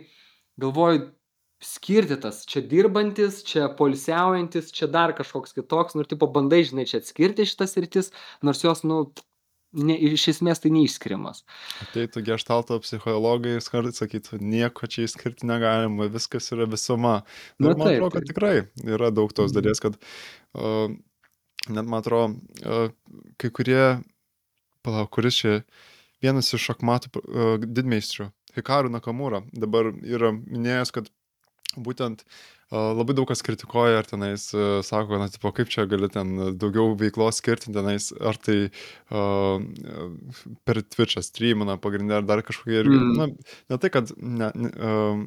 galvoju 0.60 1.04
skirti 1.62 2.16
tas 2.20 2.42
čia 2.48 2.60
dirbantis 2.72 3.42
čia 3.48 3.68
poilsiaujantis 3.78 4.72
čia 4.76 4.88
dar 4.92 5.12
kažkoks 5.16 5.56
kitoks 5.56 5.96
nu 5.96 6.04
ir 6.04 6.10
tipo 6.12 6.28
bandai 6.32 6.64
žinai 6.68 6.84
čia 6.88 7.00
atskirti 7.00 7.46
šitas 7.48 7.76
sritis 7.76 8.12
nors 8.42 8.60
jos 8.64 8.84
nu 8.84 8.98
ne, 9.76 9.96
iš 10.12 10.26
esmės 10.34 10.62
tai 10.62 10.72
neišskiriamas. 10.74 11.42
Ateitų 11.86 12.22
gestalto 12.26 12.78
psichologai, 12.82 13.56
kartais 13.70 14.00
sakytų, 14.02 14.40
nieko 14.42 14.88
čia 14.90 15.06
išskirti 15.06 15.48
negalima, 15.48 16.08
viskas 16.12 16.48
yra 16.54 16.68
visuma. 16.70 17.18
Na, 17.58 17.72
man 17.72 17.84
atrodo, 17.88 18.12
kad 18.16 18.28
tikrai 18.28 18.54
yra 18.84 19.12
daug 19.14 19.34
tos 19.36 19.52
mhm. 19.52 19.58
dalies, 19.58 19.82
kad 19.82 19.98
uh, 19.98 20.88
net 21.68 21.84
man 21.84 22.00
atrodo, 22.00 22.36
uh, 22.64 22.88
kai 23.40 23.52
kurie, 23.54 23.84
palauk, 24.86 25.12
kuris 25.16 25.42
čia 25.42 25.60
vienas 26.24 26.52
iš 26.56 26.70
šachmatų 26.70 27.12
uh, 27.12 27.54
didmeistrių, 27.62 28.30
Hikaru 28.56 28.88
Nakamura, 28.88 29.42
dabar 29.52 29.90
yra 30.00 30.32
minėjęs, 30.36 30.94
kad 30.96 31.10
būtent 31.76 32.24
labai 32.72 33.14
daug 33.14 33.28
kas 33.30 33.44
kritikuoja 33.46 34.00
ir 34.00 34.08
tenais 34.10 34.48
sako, 34.86 35.20
na, 35.20 35.28
tipo, 35.30 35.52
kaip 35.54 35.70
čia 35.70 35.86
gali 35.86 36.08
ten 36.10 36.34
daugiau 36.58 36.96
veiklos 36.98 37.38
skirti 37.38 37.70
tenais, 37.74 38.10
ar 38.18 38.38
tai 38.42 38.58
uh, 38.66 39.62
per 40.66 40.82
Twitch'ą 40.82 41.22
streamina 41.22 41.78
pagrindinę, 41.78 42.20
ar 42.20 42.26
dar 42.26 42.42
kažkokie, 42.46 42.82
mm. 42.82 43.10
na, 43.18 43.28
ne 43.70 43.78
tai, 43.82 43.92
kad 43.94 44.10
ne, 44.18 44.50
ne, 44.54 44.72
uh, 44.76 45.26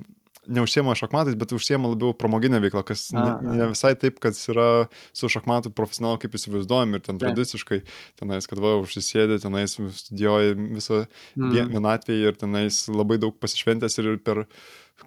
neužsiema 0.49 0.95
šachmatais, 0.97 1.37
bet 1.39 1.53
užsiema 1.53 1.91
labiau 1.91 2.13
pramoginę 2.17 2.59
veiklą, 2.63 2.83
kas 2.87 3.09
ne, 3.15 3.27
ne 3.43 3.69
visai 3.71 3.93
taip, 3.99 4.19
kad 4.23 4.37
yra 4.51 4.69
su 5.15 5.29
šachmatų 5.31 5.71
profesionalu, 5.77 6.19
kaip 6.23 6.35
įsivaizduojam 6.39 6.97
ir 6.97 7.03
ten 7.05 7.21
tradiciškai, 7.21 7.81
tenais, 8.19 8.49
kad 8.49 8.61
va, 8.63 8.75
užsisėdė, 8.83 9.39
tenais 9.43 9.77
studijuoja 9.77 10.55
visą 10.59 11.03
mm. 11.37 11.73
vienatvėje 11.75 12.33
ir 12.33 12.39
tenais 12.39 12.83
labai 12.91 13.19
daug 13.21 13.37
pasišventęs 13.41 13.99
ir 14.01 14.15
per 14.25 14.45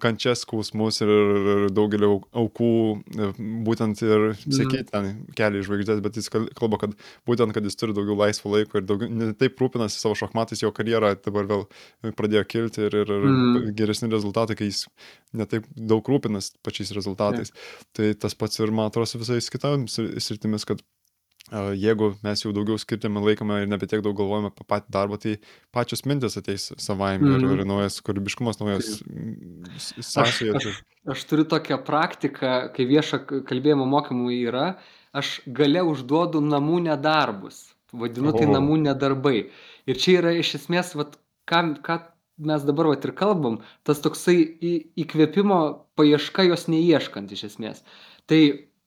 kančias, 0.01 0.43
skausmus 0.45 1.01
ir, 1.03 1.09
ir 1.09 1.65
daugelį 1.73 2.09
aukų, 2.41 2.69
e, 3.13 3.29
būtent 3.67 4.01
ir, 4.05 4.25
sakyti, 4.43 4.85
ten 4.91 5.09
kelią 5.37 5.61
į 5.61 5.67
žvaigždės, 5.67 6.01
bet 6.05 6.19
jis 6.19 6.31
kalba, 6.31 6.79
kad 6.81 6.95
būtent, 7.29 7.55
kad 7.55 7.67
jis 7.67 7.77
turi 7.79 7.95
daugiau 7.97 8.17
laisvo 8.19 8.53
laiko 8.55 8.79
ir 8.79 8.87
daugiau, 8.89 9.11
ne 9.11 9.31
taip 9.37 9.59
rūpinasi 9.61 10.01
savo 10.01 10.17
šachmatais, 10.19 10.63
jo 10.63 10.71
karjera 10.75 11.13
dabar 11.19 11.49
vėl 11.49 11.67
pradėjo 12.17 12.45
kilti 12.49 12.87
ir, 12.87 12.97
ir, 13.03 13.13
ir 13.17 13.29
mm. 13.29 13.73
geresni 13.77 14.11
rezultatai, 14.13 14.57
kai 14.59 14.71
jis 14.71 14.85
netaip 15.37 15.67
daug 15.75 16.07
rūpinasi 16.09 16.57
pačiais 16.65 16.93
rezultatais. 16.95 17.53
Yeah. 17.53 17.87
Tai 17.97 18.11
tas 18.25 18.37
pats 18.37 18.61
ir, 18.61 18.73
man 18.75 18.91
atrodo, 18.91 19.21
visais 19.23 19.49
kitomis 19.53 19.99
sritimis, 20.23 20.67
kad 20.69 20.81
jeigu 21.53 22.13
mes 22.25 22.41
jau 22.41 22.51
daugiau 22.55 22.79
skirtėme 22.81 23.21
laikome 23.21 23.59
ir 23.61 23.69
nebe 23.69 23.87
tiek 23.89 24.01
daug 24.05 24.15
galvojame 24.17 24.49
apie 24.49 24.65
patį 24.69 24.93
darbą, 24.95 25.19
tai 25.21 25.35
pačios 25.75 26.01
mintis 26.09 26.37
ateis 26.39 26.71
savaime 26.81 27.27
mm. 27.27 27.45
ir, 27.45 27.61
ir 27.61 27.69
naujas 27.69 27.99
kūrybiškumas, 28.05 28.59
naujas 28.61 28.95
sąsajas. 29.77 30.57
Aš, 30.57 30.69
aš, 30.71 30.79
aš 31.15 31.25
turiu 31.29 31.45
tokią 31.49 31.77
praktiką, 31.85 32.55
kai 32.73 32.87
viešo 32.89 33.21
kalbėjimo 33.29 33.85
mokymų 33.89 34.33
yra, 34.39 34.65
aš 35.13 35.35
gale 35.59 35.85
užduodu 35.85 36.41
namų 36.41 36.81
nedarbus, 36.87 37.67
vadinu 37.93 38.33
tai 38.33 38.47
oh. 38.47 38.55
namų 38.57 38.81
nedarbai. 38.87 39.47
Ir 39.85 40.01
čia 40.01 40.19
yra 40.23 40.33
iš 40.39 40.55
esmės, 40.61 40.95
vat, 40.97 41.19
ką, 41.49 41.63
ką 41.85 41.99
mes 42.49 42.65
dabar 42.65 42.89
vat, 42.89 43.05
ir 43.05 43.13
kalbam, 43.17 43.61
tas 43.85 44.01
toksai 44.01 44.39
į, 44.41 44.73
įkvėpimo 45.05 45.59
paieška 45.99 46.47
jos 46.49 46.65
neieškant 46.71 47.33
iš 47.35 47.51
esmės. 47.51 47.83
Tai 48.25 48.41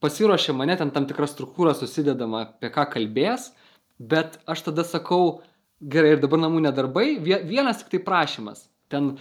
pasiruošia 0.04 0.54
mane 0.56 0.76
ten 0.78 0.92
tam 0.94 1.08
tikra 1.08 1.28
struktūra 1.30 1.74
susidedama, 1.76 2.46
apie 2.46 2.70
ką 2.74 2.86
kalbės, 2.92 3.50
bet 3.98 4.38
aš 4.46 4.66
tada 4.68 4.84
sakau, 4.84 5.40
gerai, 5.80 6.14
ir 6.16 6.22
dabar 6.22 6.42
namų 6.42 6.66
nedarbai, 6.68 7.08
vienas 7.22 7.82
tik 7.82 7.94
tai 7.94 8.02
prašymas. 8.04 8.66
Ten 8.92 9.16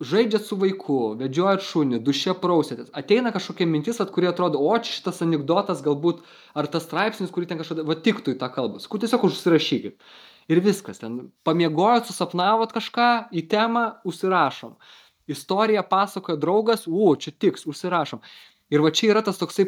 žaidžiat 0.00 0.46
su 0.48 0.56
vaiku, 0.56 0.98
vedžiojat 1.20 1.64
šunį, 1.66 2.00
duše 2.04 2.32
prausėtės, 2.40 2.88
ateina 2.96 3.32
kažkokia 3.34 3.66
mintis, 3.68 4.00
at, 4.00 4.12
kuri 4.14 4.30
atrodo, 4.30 4.62
o 4.62 4.72
čia 4.80 4.94
šitas 4.96 5.20
anegdotas 5.26 5.82
galbūt, 5.84 6.22
ar 6.56 6.68
tas 6.72 6.86
straipsnis, 6.86 7.32
kurį 7.34 7.50
ten 7.50 7.60
kažkada, 7.60 7.84
va 7.84 7.98
tiktų 8.00 8.34
į 8.34 8.40
tą 8.40 8.48
kalbą, 8.54 8.80
sakau, 8.80 9.00
tiesiog 9.02 9.26
užsirašykit. 9.28 9.98
Ir 10.50 10.62
viskas, 10.64 10.98
ten 11.02 11.28
pamiegojot, 11.46 12.08
susapnavot 12.08 12.72
kažką, 12.74 13.10
į 13.36 13.44
temą 13.52 13.84
užsirašom. 14.08 14.78
Istoriją 15.30 15.84
pasakoja 15.86 16.40
draugas, 16.40 16.88
u, 16.88 17.12
čia 17.20 17.30
tiks, 17.36 17.68
užsirašom. 17.70 18.24
Ir 18.70 18.84
va 18.84 18.92
čia 18.94 19.10
yra 19.14 19.22
tas 19.26 19.40
toksai 19.40 19.66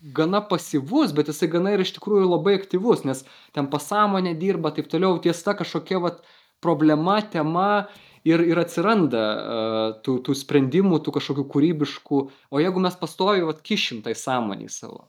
gana 0.00 0.40
pasyvus, 0.40 1.12
bet 1.12 1.28
jisai 1.28 1.50
gana 1.52 1.74
ir 1.74 1.84
iš 1.84 1.94
tikrųjų 1.96 2.28
labai 2.30 2.56
aktyvus, 2.58 3.04
nes 3.04 3.22
ten 3.56 3.68
pasąmonė 3.72 4.34
dirba, 4.40 4.72
taip 4.74 4.88
toliau, 4.90 5.20
tiesa 5.22 5.54
kažkokia 5.58 6.00
vat, 6.00 6.22
problema, 6.60 7.20
tema 7.24 7.88
ir, 8.24 8.42
ir 8.44 8.60
atsiranda 8.60 9.20
uh, 9.20 9.78
tų, 10.04 10.18
tų 10.26 10.36
sprendimų, 10.36 11.00
tų 11.04 11.16
kažkokių 11.16 11.46
kūrybiškų, 11.54 12.20
o 12.52 12.60
jeigu 12.60 12.82
mes 12.84 12.96
pastovi 13.00 13.44
vat, 13.46 13.62
kišim 13.64 14.02
tai 14.04 14.16
sąmonį 14.16 14.68
savo. 14.72 15.06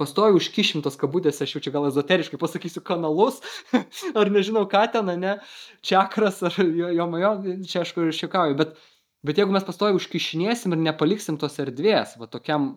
Pastoju 0.00 0.40
užkišim 0.40 0.82
tos 0.82 0.96
kabutėse, 0.98 1.44
aš 1.44 1.52
jau 1.54 1.60
čia 1.62 1.70
gal 1.76 1.84
ezoteriškai 1.86 2.38
pasakysiu 2.40 2.82
kanalus, 2.84 3.38
ar 4.18 4.32
nežinau 4.32 4.64
ką 4.70 4.88
ten, 4.96 5.12
ne, 5.20 5.36
čakras, 5.86 6.40
ar 6.48 6.56
jo, 6.58 6.90
jo, 6.90 7.06
jo 7.22 7.34
čia 7.68 7.84
aš 7.84 7.94
kur 7.94 8.10
šiekauju, 8.10 8.58
bet, 8.58 8.74
bet 9.24 9.40
jeigu 9.40 9.54
mes 9.54 9.64
pastoju 9.66 9.98
užkišinėsim 9.98 10.74
ir 10.76 10.82
nepaliksim 10.90 11.38
tos 11.40 11.56
erdvės, 11.62 12.18
va 12.20 12.28
tokiam 12.30 12.74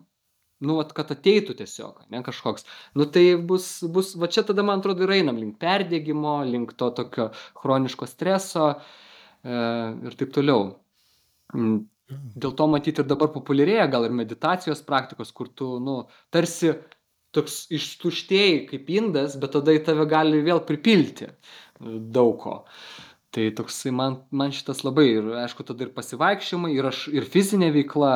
nu, 0.64 0.78
vat, 0.78 0.92
kad 0.96 1.12
ateitų 1.14 1.54
tiesiog, 1.60 2.02
ne 2.12 2.22
kažkoks. 2.26 2.66
Nu, 2.98 3.06
tai 3.14 3.24
bus, 3.50 3.68
bus, 3.94 4.14
va 4.18 4.30
čia 4.32 4.42
tada, 4.46 4.64
man 4.66 4.82
atrodo, 4.82 5.06
ir 5.06 5.14
einam 5.20 5.38
link 5.38 5.58
perdėgymo, 5.62 6.40
link 6.48 6.74
to 6.78 6.90
tokio 6.96 7.28
chroniško 7.60 8.08
streso 8.10 8.72
e, 8.74 8.78
ir 9.52 10.18
taip 10.18 10.34
toliau. 10.34 10.72
Mm, 11.54 11.80
dėl 12.42 12.54
to 12.58 12.68
matyti 12.70 13.04
ir 13.04 13.10
dabar 13.10 13.30
populiarėja 13.34 13.86
gal 13.92 14.08
ir 14.08 14.16
meditacijos 14.18 14.82
praktikos, 14.86 15.30
kur 15.36 15.52
tu, 15.54 15.76
nu, 15.82 16.00
tarsi 16.34 16.74
toks 17.36 17.66
ištuštėjai 17.76 18.62
kaip 18.70 18.88
indas, 18.90 19.36
bet 19.38 19.52
tada 19.54 19.74
į 19.76 19.84
tave 19.86 20.08
gali 20.10 20.40
vėl 20.42 20.64
pripilti 20.66 21.28
daug 21.78 22.34
ko. 22.42 22.54
Uh, 22.64 23.07
tai 23.30 23.50
toksai 23.52 23.92
man 23.92 24.14
man 24.30 24.52
šitas 24.56 24.84
labai 24.86 25.06
ir 25.12 25.26
aišku 25.44 25.66
tada 25.68 25.84
ir 25.84 25.92
pasivaikščiojimai 25.96 26.70
ir 26.76 26.88
aš 26.90 27.00
ir 27.12 27.26
fizinė 27.28 27.68
veikla 27.74 28.12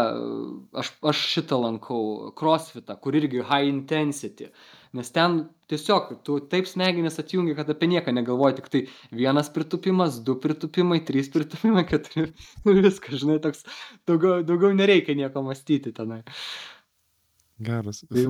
aš 0.83 0.93
aš 1.13 1.25
šitą 1.35 1.59
lankau 1.61 2.31
krosfitą 2.39 2.97
kur 3.01 3.19
irgi 3.21 3.45
high 3.51 3.69
intensity. 3.69 4.49
Nes 4.97 5.09
ten 5.13 5.39
tiesiog 5.73 6.11
tu 6.25 6.37
taip 6.53 6.67
smegenis 6.69 7.17
atjungi 7.21 7.55
kad 7.57 7.71
apie 7.73 7.89
nieką 7.93 8.13
negalvoji 8.13 8.59
tiktai 8.59 8.83
vienas 9.21 9.49
pritūpimas 9.53 10.19
du 10.27 10.37
pritūpimai 10.41 11.01
trys 11.09 11.31
pritūpimai 11.33 11.87
keturi. 11.89 12.33
Ir 12.69 12.83
viskas 12.89 13.21
žinai 13.25 13.39
toks 13.45 13.65
daugiau 14.09 14.41
daugiau 14.49 14.73
nereikia 14.77 15.17
nieko 15.17 15.45
mąstyti 15.45 15.93
tenai 15.97 16.23
Geras. 17.63 18.03
Tai, 18.09 18.25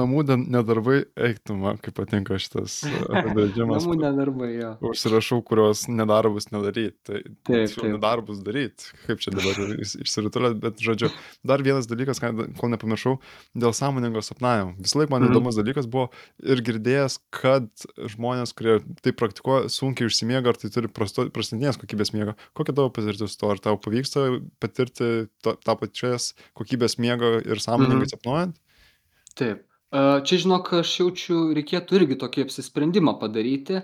namų 0.00 0.22
nedarbai, 0.42 0.98
eiktų 1.28 1.56
man, 1.58 1.78
kaip 1.82 1.96
patinka 1.98 2.38
šitas 2.40 2.78
apibrėžimas. 2.86 3.84
namų 3.84 3.96
nedarbai, 4.00 4.50
jo. 4.54 4.70
Užsirašau, 4.90 5.40
kurios 5.46 5.86
nedarbus 5.90 6.50
nedaryti. 6.52 6.96
Tai 7.06 7.20
taip, 7.24 7.74
taip. 7.74 7.88
nedarbus 7.96 8.42
daryti. 8.46 8.90
Kaip 9.06 9.22
čia 9.24 9.32
dabar 9.34 9.74
išsiritulėt, 9.82 10.58
bet 10.62 10.82
žodžiu, 10.82 11.10
dar 11.46 11.64
vienas 11.66 11.88
dalykas, 11.90 12.20
kol 12.22 12.72
nepamiršau, 12.72 13.16
dėl 13.58 13.74
sąmoningo 13.76 14.22
sapnavimo. 14.24 14.76
Visą 14.82 15.02
laiką 15.02 15.14
man 15.14 15.26
mm. 15.26 15.34
įdomus 15.34 15.58
dalykas 15.58 15.88
buvo 15.90 16.08
ir 16.44 16.62
girdėjęs, 16.66 17.18
kad 17.34 17.68
žmonės, 18.14 18.54
kurie 18.56 18.78
tai 19.02 19.14
praktikuoja, 19.16 19.70
sunkiai 19.72 20.10
užsimiega, 20.10 20.52
ar 20.52 20.60
tai 20.60 20.70
turi 20.74 20.90
prastesnės 20.92 21.80
kokybės 21.80 22.12
miego. 22.16 22.36
Kokia 22.56 22.76
tavo 22.76 22.92
patirtis 22.94 23.38
to, 23.40 23.50
ar 23.52 23.62
tau 23.62 23.78
pavyksta 23.80 24.28
patirti 24.62 25.26
tą, 25.44 25.76
pačias 25.80 26.32
kokybės 26.56 26.98
miego 27.02 27.36
ir 27.42 27.62
sąmoningai 27.62 28.06
mm. 28.06 28.14
sapnuojant? 28.14 28.62
Taip. 29.36 29.66
Čia, 30.26 30.36
žinok, 30.42 30.72
aš 30.82 30.92
jaučiu, 30.98 31.38
reikėtų 31.56 32.00
irgi 32.00 32.16
tokį 32.18 32.46
apsisprendimą 32.46 33.14
padaryti, 33.20 33.82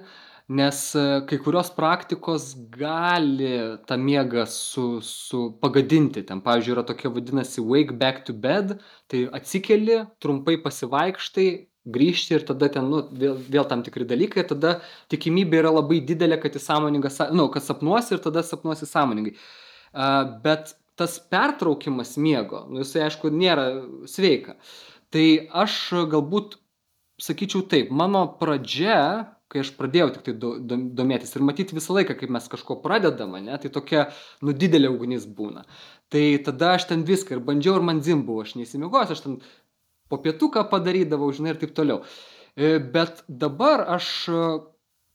nes 0.53 0.81
kai 1.29 1.39
kurios 1.45 1.71
praktikos 1.77 2.49
gali 2.75 3.53
tą 3.87 3.99
miegą 4.03 4.43
su, 4.51 4.87
su 5.07 5.45
pagadinti. 5.63 6.25
Ten, 6.27 6.43
pavyzdžiui, 6.45 6.75
yra 6.75 6.85
tokia 6.89 7.13
vadinasi 7.15 7.63
wake 7.63 7.97
back 8.01 8.27
to 8.27 8.35
bed, 8.35 8.75
tai 9.13 9.23
atsikeli, 9.39 10.03
trumpai 10.25 10.59
pasivaikštai, 10.65 11.49
grįžti 11.93 12.37
ir 12.37 12.47
tada 12.51 12.69
ten, 12.73 12.91
nu, 12.91 13.05
vėl, 13.23 13.39
vėl 13.55 13.67
tam 13.71 13.87
tikri 13.87 14.07
dalykai, 14.09 14.45
tada 14.51 14.77
tikimybė 15.13 15.63
yra 15.63 15.73
labai 15.79 16.03
didelė, 16.07 16.41
kad 16.43 16.59
į 16.59 16.67
sąmoningą, 16.67 17.15
nu, 17.39 17.49
kad 17.55 17.65
sapnuosi 17.65 18.17
ir 18.17 18.23
tada 18.27 18.43
sapnuosi 18.47 18.91
sąmoningai. 18.91 19.37
Uh, 19.93 20.39
bet 20.45 20.75
tas 20.99 21.17
pertraukimas 21.33 22.19
miego, 22.21 22.67
nu, 22.71 22.83
jisai 22.85 23.07
aišku 23.07 23.33
nėra 23.35 23.67
sveika. 24.11 24.59
Uh, 24.59 24.92
Tai 25.13 25.27
aš 25.65 25.79
galbūt 26.13 26.57
sakyčiau 27.23 27.65
taip, 27.69 27.91
mano 27.95 28.25
pradžia, 28.41 28.99
kai 29.53 29.61
aš 29.63 29.75
pradėjau 29.77 30.09
tik 30.15 30.23
tai 30.27 30.35
do, 30.41 30.55
do, 30.59 30.79
domėtis 30.97 31.35
ir 31.37 31.45
matyti 31.45 31.77
visą 31.77 31.99
laiką, 31.99 32.17
kaip 32.19 32.33
mes 32.33 32.47
kažko 32.51 32.79
pradedam, 32.85 33.37
ne, 33.45 33.59
tai 33.61 33.71
tokia, 33.73 34.07
nu, 34.41 34.55
didelė 34.57 34.89
ugnis 34.93 35.27
būna. 35.29 35.67
Tai 36.13 36.25
tada 36.47 36.73
aš 36.79 36.89
ten 36.91 37.05
viską 37.09 37.37
ir 37.37 37.45
bandžiau 37.45 37.77
ir 37.79 37.87
man 37.89 38.01
zim 38.05 38.25
buvo, 38.29 38.47
aš 38.47 38.57
neįsimigojęs, 38.57 39.13
aš 39.13 39.25
ten 39.27 39.39
po 40.09 40.19
pietuką 40.25 40.65
padarydavau, 40.73 41.29
žinai, 41.37 41.55
ir 41.55 41.61
taip 41.61 41.77
toliau. 41.77 42.01
E, 42.57 42.79
bet 42.95 43.23
dabar 43.29 43.85
aš 43.99 44.09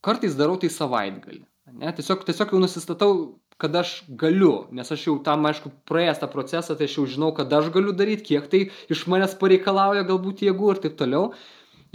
kartais 0.06 0.38
darau 0.38 0.58
tai 0.62 0.70
savaitgalį. 0.74 1.44
Ne, 1.82 1.92
tiesiog, 1.98 2.24
tiesiog 2.30 2.54
jau 2.54 2.62
nusistatau 2.62 3.14
kad 3.58 3.76
aš 3.76 4.04
galiu, 4.08 4.68
nes 4.72 4.92
aš 4.94 5.08
jau 5.08 5.16
tam, 5.26 5.46
aišku, 5.50 5.72
praėjęs 5.90 6.22
tą 6.22 6.30
procesą, 6.30 6.76
tai 6.78 6.86
aš 6.90 6.98
jau 7.00 7.06
žinau, 7.10 7.32
kad 7.38 7.54
aš 7.54 7.72
galiu 7.74 7.94
daryti, 7.98 8.28
kiek 8.34 8.50
tai 8.52 8.68
iš 8.94 9.06
manęs 9.10 9.34
pareikalauja 9.42 10.06
galbūt 10.08 10.44
jėgų 10.46 10.74
ir 10.74 10.82
taip 10.84 10.98
toliau. 11.00 11.32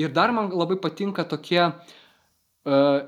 Ir 0.01 0.11
dar 0.15 0.33
man 0.35 0.51
labai 0.51 0.79
patinka 0.83 1.23
tokie 1.29 1.61
uh, 1.69 2.99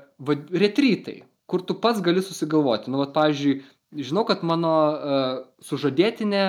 retrytai, 0.63 1.17
kur 1.51 1.65
tu 1.67 1.75
pats 1.75 1.99
gali 2.05 2.23
susigalvoti. 2.23 2.93
Nu, 2.93 3.01
vat, 3.03 3.11
pavyzdžiui, 3.17 3.59
žinau, 4.07 4.23
kad 4.29 4.45
mano 4.47 4.75
uh, 4.93 5.35
sužadėtinė 5.65 6.45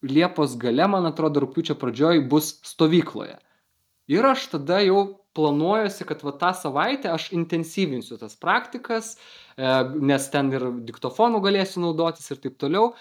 Liepos 0.00 0.54
gale, 0.56 0.86
man 0.88 1.04
atrodo, 1.04 1.42
rūpiučio 1.44 1.74
pradžioj 1.76 2.22
bus 2.32 2.54
stovykloje. 2.64 3.34
Ir 4.08 4.24
aš 4.24 4.46
tada 4.54 4.80
jau 4.80 5.19
planuojuosi, 5.36 6.06
kad 6.08 6.24
va 6.26 6.32
tą 6.38 6.50
savaitę 6.58 7.12
aš 7.12 7.28
intensyvinsiu 7.36 8.18
tas 8.18 8.34
praktikas, 8.40 9.14
E, 9.60 9.72
nes 10.10 10.28
ten 10.32 10.52
ir 10.54 10.64
diktofonų 10.88 11.42
galėsiu 11.44 11.82
naudotis 11.84 12.30
ir 12.32 12.40
taip 12.44 12.56
toliau. 12.60 12.94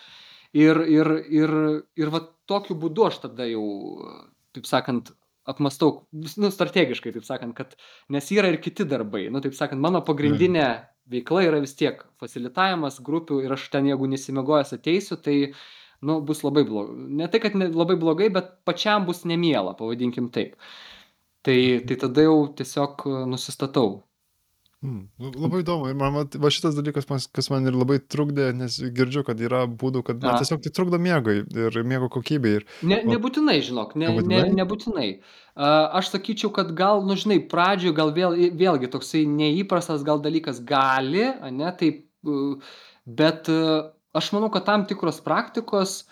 ir, 0.53 0.79
ir, 0.89 1.07
ir, 1.29 1.51
ir 1.93 2.09
va 2.09 2.23
tokiu 2.49 2.73
būdu 2.81 3.03
aš 3.05 3.19
tada 3.21 3.45
jau, 3.45 3.65
taip 4.57 4.65
sakant, 4.65 5.11
apmastau, 5.45 6.07
nu, 6.11 6.49
strategiškai, 6.49 7.11
taip 7.13 7.27
sakant, 7.27 7.53
kad, 7.53 7.75
nes 8.09 8.31
yra 8.33 8.49
ir 8.49 8.57
kiti 8.57 8.87
darbai, 8.89 9.27
nu, 9.29 9.43
taip 9.45 9.53
sakant, 9.53 9.81
mano 9.81 10.01
pagrindinė 10.07 10.65
veikla 11.13 11.43
yra 11.45 11.59
vis 11.61 11.75
tiek 11.77 12.01
facilitavimas 12.21 12.97
grupių 13.05 13.43
ir 13.45 13.53
aš 13.53 13.67
ten, 13.75 13.91
jeigu 13.91 14.09
nesimegojęs 14.09 14.73
ateisiu, 14.79 15.19
tai, 15.21 15.37
nu, 16.01 16.17
bus 16.25 16.41
labai 16.41 16.65
blogai. 16.65 16.97
Ne 17.21 17.29
tai, 17.29 17.43
kad 17.45 17.57
ne, 17.57 17.69
labai 17.69 17.99
blogai, 18.01 18.31
bet 18.33 18.55
pačiam 18.65 19.05
bus 19.05 19.21
nemiela, 19.29 19.77
pavadinkim 19.77 20.33
taip. 20.33 20.57
Tai, 21.47 21.59
tai 21.87 21.95
tada 21.95 22.25
jau 22.27 22.37
tiesiog 22.51 23.05
nusistatau 23.31 24.01
Mm, 24.79 25.09
nu, 25.19 25.29
labai 25.35 25.59
įdomu. 25.59 25.89
Ir 25.91 25.95
man 25.99 26.13
va, 26.15 26.49
šitas 26.55 26.77
dalykas, 26.77 27.03
kas 27.35 27.49
man 27.51 27.67
ir 27.67 27.75
labai 27.75 27.97
trukdė, 27.99 28.45
nes 28.55 28.77
girdžiu, 28.95 29.25
kad 29.27 29.41
yra 29.43 29.65
būdų, 29.67 30.05
kad 30.07 30.21
na, 30.23 30.37
tiesiog 30.39 30.61
tai 30.63 30.71
trukdo 30.71 30.95
miegui 31.03 31.41
ir 31.43 31.79
miego 31.83 32.07
kokybei. 32.13 32.61
Ir, 32.61 32.65
ne, 32.87 33.01
nebūtinai, 33.09 33.57
žinok, 33.65 33.97
ne, 33.99 34.07
nebūtinai. 34.07 34.37
Ne, 34.45 34.55
nebūtinai. 34.61 35.09
Aš 35.99 36.13
sakyčiau, 36.13 36.53
kad 36.55 36.71
gal, 36.79 37.03
nu 37.03 37.19
žinai, 37.19 37.41
pradžioje 37.51 37.97
gal 37.97 38.13
vėl, 38.15 38.37
vėlgi 38.61 38.91
toksai 38.93 39.25
neįprastas 39.27 40.07
gal 40.07 40.23
dalykas 40.23 40.63
gali, 40.63 41.27
ne, 41.59 41.75
taip, 41.81 42.05
bet 43.19 43.51
aš 43.51 44.31
manau, 44.37 44.47
kad 44.55 44.63
tam 44.69 44.87
tikros 44.87 45.19
praktikos, 45.27 46.05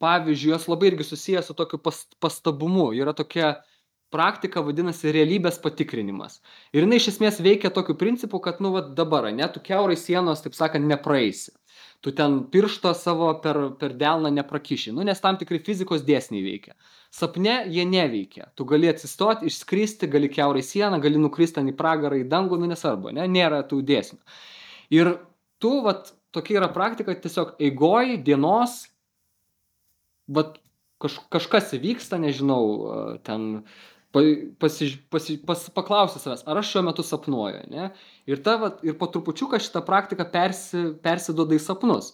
pavyzdžiui, 0.00 0.56
jos 0.56 0.66
labai 0.72 0.94
irgi 0.94 1.10
susijęs 1.12 1.52
su 1.52 1.60
tokiu 1.60 1.76
pas, 1.84 2.00
pastabumu. 2.24 2.94
Yra 2.96 3.12
tokia, 3.16 3.58
uh, 3.58 3.73
praktika 4.14 4.62
vadinasi 4.62 5.12
realybės 5.14 5.58
patikrinimas. 5.62 6.38
Ir 6.72 6.86
jinai 6.86 7.00
iš 7.00 7.10
esmės 7.16 7.42
veikia 7.42 7.72
tokiu 7.74 7.98
principu, 7.98 8.38
kad, 8.44 8.62
nu, 8.62 8.70
va 8.76 8.84
dabar, 9.00 9.28
ne, 9.34 9.48
tu 9.50 9.62
keurai 9.64 9.98
sienos, 9.98 10.44
taip 10.44 10.54
sakant, 10.54 10.86
nepraeisi. 10.90 11.52
Tu 12.04 12.12
ten 12.12 12.42
piršto 12.52 12.92
savo 12.94 13.30
per, 13.42 13.56
per 13.80 13.94
delną 13.98 14.30
neprakiši, 14.36 14.92
nu, 14.92 15.04
nes 15.08 15.22
tam 15.24 15.38
tikri 15.40 15.58
fizikos 15.64 16.04
dėsniai 16.04 16.44
veikia. 16.44 16.74
Sapne 17.14 17.62
jie 17.72 17.86
neveikia. 17.88 18.50
Tu 18.58 18.66
gali 18.68 18.90
atsistoti, 18.90 19.48
išskristi, 19.48 20.10
gali 20.12 20.28
keurai 20.28 20.62
sieną, 20.66 20.98
gali 21.00 21.20
nukristi 21.20 21.64
į 21.64 21.76
pragarą, 21.78 22.18
į 22.20 22.26
dangų, 22.28 22.60
nu, 22.60 22.68
nesvarbu, 22.70 23.14
ne, 23.16 23.24
nėra 23.30 23.62
tų 23.70 23.80
dėsnių. 23.88 24.20
Ir 24.92 25.14
tu, 25.62 25.78
va, 25.86 25.96
tokia 26.34 26.60
yra 26.60 26.68
praktika, 26.74 27.16
tiesiog 27.16 27.56
eigoj 27.62 28.18
dienos, 28.26 28.76
va, 30.28 30.50
kaž, 31.00 31.18
kažkas 31.32 31.72
įvyksta, 31.78 32.20
nežinau, 32.20 32.62
ten 33.26 33.64
pasi, 34.14 34.88
pasi, 35.10 35.36
pas, 35.46 35.66
paklausti 35.74 36.22
savęs, 36.22 36.44
ar 36.46 36.60
aš 36.60 36.70
šiuo 36.72 36.84
metu 36.86 37.04
sapnuoju. 37.06 37.64
Ne? 37.72 37.90
Ir, 38.30 38.40
ta, 38.46 38.56
va, 38.60 38.70
ir 38.86 38.96
po 39.00 39.08
trupučiuką 39.10 39.60
šitą 39.62 39.82
praktiką 39.86 40.26
persi, 40.32 40.86
persiduoda 41.04 41.56
į 41.56 41.62
sapnus. 41.64 42.12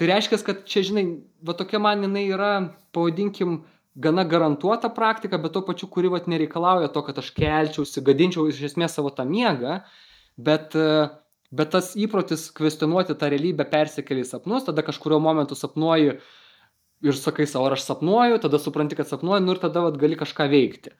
Tai 0.00 0.08
reiškia, 0.08 0.40
kad 0.46 0.64
čia, 0.68 0.84
žinai, 0.88 1.04
va 1.44 1.56
tokia 1.56 1.80
man 1.82 2.06
jinai 2.06 2.26
yra, 2.32 2.52
pavadinkim, 2.96 3.62
gana 4.00 4.24
garantuota 4.24 4.88
praktika, 4.94 5.38
bet 5.38 5.52
to 5.56 5.62
pačiu, 5.66 5.88
kuri 5.92 6.10
vat, 6.12 6.28
nereikalauja 6.30 6.88
to, 6.94 7.02
kad 7.04 7.18
aš 7.20 7.32
kelčiausi, 7.36 8.04
gadinčiau 8.06 8.46
iš 8.48 8.62
esmės 8.70 8.94
savo 8.96 9.10
tą 9.14 9.26
miegą, 9.28 9.80
bet, 10.40 10.76
bet 11.50 11.72
tas 11.74 11.92
įprotis 11.98 12.48
kvestionuoti 12.56 13.16
tą 13.18 13.32
realybę 13.32 13.66
persikeli 13.72 14.24
į 14.24 14.30
sapnus, 14.30 14.68
tada 14.68 14.84
kažkurio 14.86 15.18
momentu 15.22 15.58
sapnuoji 15.58 16.14
ir 17.00 17.16
sakai 17.16 17.48
savo, 17.48 17.66
ar 17.68 17.76
aš 17.76 17.86
sapnuoju, 17.88 18.40
tada 18.44 18.60
supranti, 18.62 18.96
kad 18.98 19.08
sapnuoju, 19.10 19.44
nu 19.44 19.56
ir 19.56 19.62
tada 19.62 19.84
vat, 19.88 19.98
gali 20.00 20.18
kažką 20.20 20.46
veikti. 20.52 20.94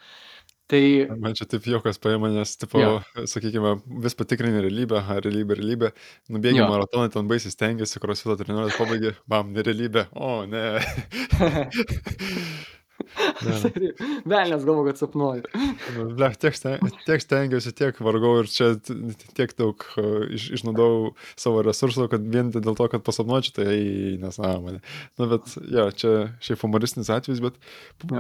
Tai... 0.71 0.83
Man 1.19 1.35
čia 1.35 1.49
taip 1.51 1.67
jokas 1.67 1.99
paima, 2.03 2.31
nes, 2.31 2.53
tipo, 2.61 2.79
jo. 2.79 2.99
sakykime, 3.33 3.75
vis 4.05 4.15
patikrini 4.19 4.63
realybę, 4.63 5.03
realybė, 5.11 5.57
realybė, 5.59 5.93
nubėgi 6.31 6.63
maratoną, 6.63 7.11
ten 7.11 7.31
baisiai 7.31 7.55
stengiasi, 7.55 7.99
crossfito 8.03 8.39
treniruotės 8.39 8.79
pabaigi, 8.79 9.15
bam, 9.31 9.51
nerealybė, 9.57 10.07
o, 10.15 10.45
ne. 10.51 10.67
Velnės 14.31 14.63
galvo, 14.63 14.85
kad 14.87 15.01
sapnuoju. 15.01 15.49
Ble, 16.15 16.31
tiek, 16.39 16.55
sten, 16.55 16.93
tiek 17.07 17.23
stengiausi, 17.25 17.73
tiek 17.77 17.99
vargau 18.05 18.37
ir 18.43 18.51
čia 18.53 18.73
tiek 19.35 19.55
daug 19.59 19.83
uh, 19.97 20.23
iš, 20.31 20.51
išnaudojau 20.61 21.13
savo 21.35 21.65
resursų, 21.67 22.07
kad 22.13 22.31
vien 22.31 22.53
dėl 22.55 22.77
to, 22.79 22.89
kad 22.93 23.05
pasapnuočiau, 23.07 23.57
tai 23.59 23.77
nesąmonė. 24.23 24.83
Na, 25.19 25.31
bet, 25.35 25.55
jo, 25.73 25.91
čia 25.97 26.17
šiaip 26.45 26.67
humoristinis 26.67 27.11
atvejis, 27.11 27.43
bet 27.43 27.59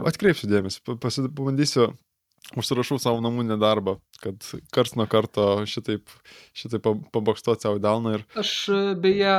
atkreipsiu 0.03 0.51
dėmesį, 0.51 0.83
pabandysiu 0.89 1.93
užsirašau 2.59 2.99
savo 2.99 3.21
namunį 3.23 3.57
darbą, 3.61 3.97
kad 4.23 4.43
kars 4.75 4.97
nuo 4.99 5.07
karto 5.11 5.45
šitaip, 5.71 6.11
šitaip 6.57 6.87
pabokštuoti 7.15 7.67
savo 7.67 7.79
delną. 7.83 8.17
Ir... 8.19 8.25
Aš 8.41 8.53
beje 9.03 9.35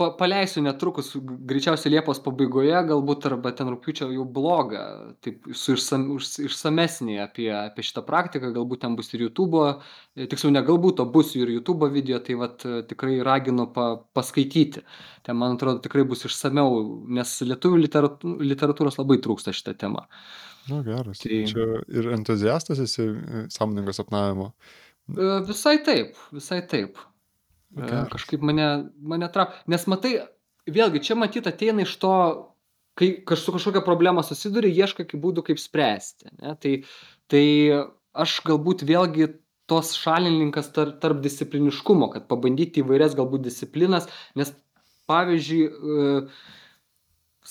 pa, 0.00 0.08
paleisiu 0.18 0.64
netrukus, 0.64 1.12
greičiausiai 1.20 1.94
Liepos 1.94 2.18
pabaigoje, 2.24 2.74
galbūt 2.90 3.28
arba 3.30 3.52
ten 3.56 3.70
rūpiučio 3.70 4.10
jau 4.12 4.26
blogą, 4.26 4.82
taip 5.24 5.46
su 5.54 5.76
išsam, 5.78 6.08
išsamesnį 6.18 7.20
apie, 7.22 7.48
apie 7.54 7.86
šitą 7.86 8.02
praktiką, 8.06 8.50
galbūt 8.56 8.82
ten 8.84 8.96
bus 8.98 9.12
ir 9.14 9.26
YouTube, 9.28 9.62
tiksliau 10.18 10.54
ne 10.54 10.64
galbūt, 10.66 11.04
o 11.04 11.06
bus 11.10 11.34
ir 11.38 11.52
YouTube 11.54 11.90
video, 11.94 12.18
tai 12.24 12.38
vat, 12.40 12.64
tikrai 12.90 13.20
raginu 13.26 13.68
pa, 13.74 13.92
paskaityti. 14.16 14.82
Ten, 15.24 15.38
man 15.40 15.54
atrodo, 15.54 15.80
tikrai 15.84 16.02
bus 16.08 16.26
išsameu, 16.26 16.82
nes 17.14 17.36
lietuvių 17.46 17.84
literatūros 17.84 18.98
labai 19.00 19.20
trūksta 19.22 19.54
šitą 19.54 19.78
temą. 19.84 20.04
Na, 20.70 20.80
geras. 20.86 21.20
Tai... 21.20 21.40
Čia 21.50 21.66
ir 21.92 22.08
entuziastas 22.14 22.80
esi 22.84 23.04
e, 23.10 23.44
sąmoningo 23.52 23.92
sapnavimo. 23.96 24.50
E, 25.12 25.28
visai 25.48 25.76
taip, 25.84 26.16
visai 26.32 26.62
taip. 26.70 26.98
E, 27.76 27.82
geras. 27.82 28.10
Kažkaip 28.14 28.44
mane, 28.46 28.68
mane 29.00 29.28
traukia. 29.34 29.60
Nes 29.74 29.86
matai, 29.90 30.16
vėlgi, 30.70 31.04
čia 31.04 31.18
matyt 31.20 31.48
ateina 31.50 31.84
iš 31.84 31.96
to, 32.02 32.14
kai 32.98 33.10
kaž, 33.28 33.44
su 33.44 33.54
kažkokia 33.56 33.84
problema 33.84 34.24
susiduri, 34.24 34.72
ieškai 34.72 35.06
kaip 35.10 35.22
būdų, 35.22 35.46
kaip 35.50 35.60
spręsti. 35.60 36.32
Ne? 36.40 36.56
Tai, 36.60 36.74
tai 37.32 37.46
aš 38.24 38.40
galbūt 38.46 38.86
vėlgi 38.88 39.32
tos 39.70 39.94
šalininkas 39.96 40.68
tarp, 40.76 40.98
tarp 41.02 41.22
discipliniškumo, 41.24 42.10
kad 42.12 42.28
pabandyti 42.28 42.82
įvairias 42.84 43.16
galbūt 43.16 43.46
disciplinas, 43.46 44.08
nes 44.36 44.52
pavyzdžiui, 45.10 45.64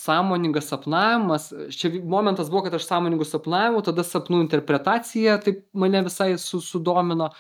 sąmoningas 0.04 0.68
sapnavimas. 0.72 1.50
Čia 1.78 1.92
momentas 2.04 2.50
buvo 2.52 2.64
kad 2.68 2.76
aš 2.78 2.88
sąmoningu 2.90 3.26
sapnavimu 3.28 3.84
tada 3.86 4.06
sapnų 4.08 4.42
interpretacija 4.44 5.40
taip 5.44 5.64
mane 5.74 6.04
visai 6.08 6.34
su 6.42 6.62
sudomino. 6.62 7.32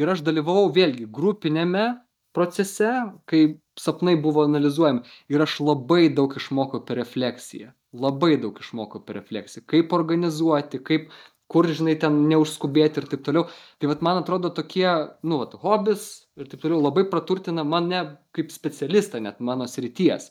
Ir 0.00 0.08
aš 0.08 0.22
dalyvavau 0.24 0.70
vėlgi 0.72 1.08
grupiniame 1.18 1.90
procese 2.32 2.92
kai 3.28 3.42
sapnai 3.78 4.16
buvo 4.22 4.46
analizuojami. 4.46 5.04
Ir 5.32 5.44
aš 5.44 5.58
labai 5.60 6.06
daug 6.14 6.32
išmokau 6.38 6.84
per 6.86 7.00
refleksiją. 7.02 7.72
Labai 7.92 8.38
daug 8.40 8.56
išmokau 8.60 9.02
per 9.04 9.20
refleksiją. 9.20 9.66
Kaip 9.68 9.92
organizuoti 9.92 10.80
kaip 10.80 11.10
kur 11.52 11.68
žinai 11.68 11.98
ten 12.00 12.16
neužskubėti 12.30 13.02
ir 13.02 13.10
taip 13.10 13.26
toliau. 13.26 13.44
Tai 13.80 13.90
vat 13.90 14.02
man 14.06 14.22
atrodo 14.22 14.48
tokie 14.56 14.88
nu 15.28 15.42
vat 15.42 15.58
hobis 15.64 16.06
ir 16.40 16.48
taip 16.48 16.64
toliau 16.64 16.80
labai 16.80 17.04
praturtina 17.12 17.64
mane 17.68 18.02
kaip 18.36 18.54
specialistą 18.54 19.20
net 19.20 19.40
mano 19.44 19.68
srities 19.68 20.30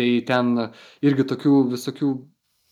Tai 0.00 0.10
ten 0.24 0.52
irgi 1.04 1.26
tokių 1.28 1.56
visokių 1.74 2.14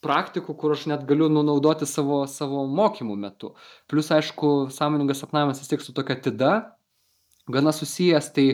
praktikų, 0.04 0.54
kur 0.56 0.72
aš 0.74 0.86
net 0.88 1.04
galiu 1.08 1.28
nu, 1.32 1.42
naudoti 1.44 1.86
savo, 1.88 2.22
savo 2.30 2.64
mokymų 2.70 3.16
metu. 3.18 3.52
Plus, 3.90 4.10
aišku, 4.14 4.70
sąmoningas 4.74 5.20
sapnavimas 5.24 5.60
vis 5.62 5.68
tiek 5.68 5.84
su 5.84 5.94
tokia 5.96 6.16
tida, 6.24 6.52
gana 7.50 7.74
susijęs, 7.74 8.30
tai, 8.36 8.46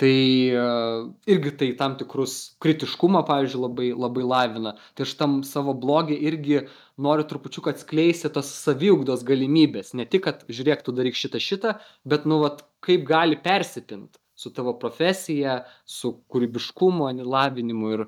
tai 0.00 0.14
uh, 0.56 1.08
irgi 1.30 1.52
tai 1.60 1.70
tam 1.78 1.96
tikrus 2.00 2.36
kritiškumą, 2.64 3.24
pavyzdžiui, 3.28 3.62
labai, 3.66 3.88
labai 4.06 4.26
lavina. 4.32 4.74
Tai 4.96 5.06
aš 5.06 5.16
tam 5.20 5.40
savo 5.46 5.76
blogį 5.78 6.18
irgi 6.30 6.62
noriu 7.06 7.26
trupučiu 7.28 7.66
atskleisti 7.70 8.32
tos 8.34 8.50
saviugdos 8.64 9.26
galimybės. 9.28 9.92
Ne 9.98 10.08
tik, 10.08 10.24
kad 10.26 10.48
žiūrėk, 10.48 10.86
tu 10.86 10.96
daryk 10.96 11.18
šitą 11.18 11.42
šitą, 11.42 11.76
bet, 12.08 12.26
nu, 12.26 12.40
vat, 12.46 12.64
kaip 12.84 13.04
gali 13.06 13.38
persipinti 13.44 14.18
su 14.38 14.52
tavo 14.54 14.76
profesija, 14.78 15.64
su 15.84 16.12
kūrybiškumo 16.30 17.10
lavinimu. 17.26 17.90
Ir 17.96 18.04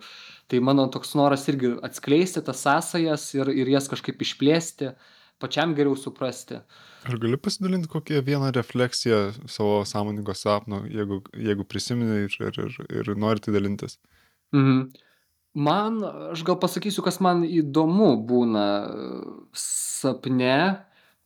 tai 0.51 0.61
mano 0.63 0.87
toks 0.95 1.17
noras 1.19 1.49
irgi 1.51 1.73
atskleisti 1.87 2.43
tas 2.47 2.63
sąsajas 2.63 3.25
ir, 3.35 3.51
ir 3.51 3.73
jas 3.73 3.91
kažkaip 3.91 4.23
išplėsti, 4.23 4.93
pačiam 5.43 5.75
geriau 5.75 5.97
suprasti. 5.99 6.61
Ar 7.09 7.17
gali 7.19 7.39
pasidalinti 7.41 7.91
kokią 7.91 8.21
vieną 8.23 8.53
refleksiją 8.55 9.21
savo 9.51 9.81
sąmoningo 9.89 10.37
sapno, 10.37 10.85
jeigu, 10.87 11.23
jeigu 11.35 11.67
prisimeni 11.67 12.27
ir, 12.29 12.37
ir, 12.47 12.61
ir, 12.63 13.01
ir 13.01 13.19
nori 13.19 13.43
tai 13.43 13.57
dalintis? 13.57 13.99
Mhm. 14.55 14.85
Man, 15.67 15.97
aš 16.31 16.45
gal 16.47 16.61
pasakysiu, 16.63 17.03
kas 17.03 17.19
man 17.19 17.43
įdomu 17.43 18.13
būna 18.23 18.67
sapne, 19.59 20.55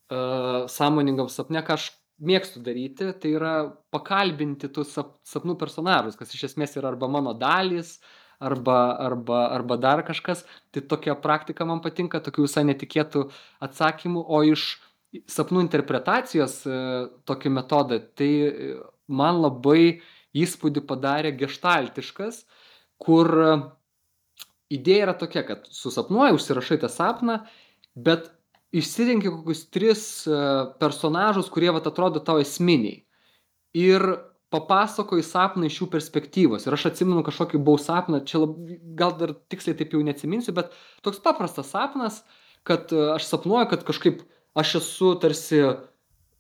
uh, 0.08 0.64
sąmoningam 0.72 1.28
sapne, 1.28 1.60
ką 1.60 1.76
aš 1.76 1.90
mėgstu 2.22 2.62
daryti, 2.62 3.10
tai 3.18 3.32
yra 3.34 3.54
pakalbinti 3.94 4.70
tų 4.72 4.84
sap, 4.86 5.16
sapnų 5.26 5.56
personažus, 5.58 6.18
kas 6.18 6.34
iš 6.34 6.50
esmės 6.50 6.76
yra 6.78 6.92
arba 6.92 7.08
mano 7.10 7.34
dalys, 7.34 7.96
arba, 8.38 8.94
arba, 9.00 9.44
arba 9.54 9.78
dar 9.80 10.04
kažkas. 10.06 10.44
Tai 10.74 10.84
tokia 10.90 11.16
praktika 11.18 11.66
man 11.66 11.82
patinka, 11.84 12.22
tokių 12.22 12.46
visai 12.46 12.64
netikėtų 12.70 13.28
atsakymų, 13.64 14.24
o 14.24 14.42
iš 14.54 14.66
sapnų 15.30 15.62
interpretacijos 15.66 16.60
e, 16.66 16.78
tokį 17.28 17.54
metodą, 17.54 18.00
tai 18.18 18.30
e, 18.46 18.74
man 19.06 19.40
labai 19.42 20.00
įspūdį 20.34 20.82
padarė 20.88 21.34
gestaltiškas, 21.38 22.42
kur 22.98 23.30
idėja 24.72 25.08
yra 25.08 25.14
tokia, 25.18 25.44
kad 25.46 25.68
susapnuoji, 25.70 26.34
užsirašai 26.34 26.80
tą 26.82 26.90
sapną, 26.90 27.38
bet 27.94 28.32
išsirinki 28.74 29.30
kokius 29.30 29.64
tris 29.72 30.04
e, 30.26 30.38
personažus, 30.80 31.50
kurie 31.52 31.72
vat 31.74 31.86
atrodo 31.90 32.22
tau 32.24 32.40
esminiai. 32.42 33.02
Ir 33.74 34.04
papasakoji 34.54 35.24
sapną 35.26 35.66
iš 35.66 35.80
jų 35.80 35.88
perspektyvos. 35.90 36.66
Ir 36.66 36.76
aš 36.76 36.88
atsimenu 36.92 37.24
kažkokį 37.26 37.58
buvau 37.58 37.80
sapną, 37.82 38.20
čia 38.28 38.44
lab, 38.44 38.54
gal 38.98 39.16
dar 39.18 39.34
tiksliai 39.50 39.78
taip 39.78 39.94
jau 39.94 40.02
neatsiminsiu, 40.06 40.54
bet 40.56 40.74
toks 41.06 41.22
paprastas 41.24 41.72
sapnas, 41.74 42.22
kad 42.66 42.92
e, 42.94 43.02
aš 43.16 43.26
sapnuoju, 43.32 43.70
kad 43.72 43.86
kažkaip 43.86 44.22
aš 44.58 44.78
esu 44.82 45.14
tarsi 45.22 45.64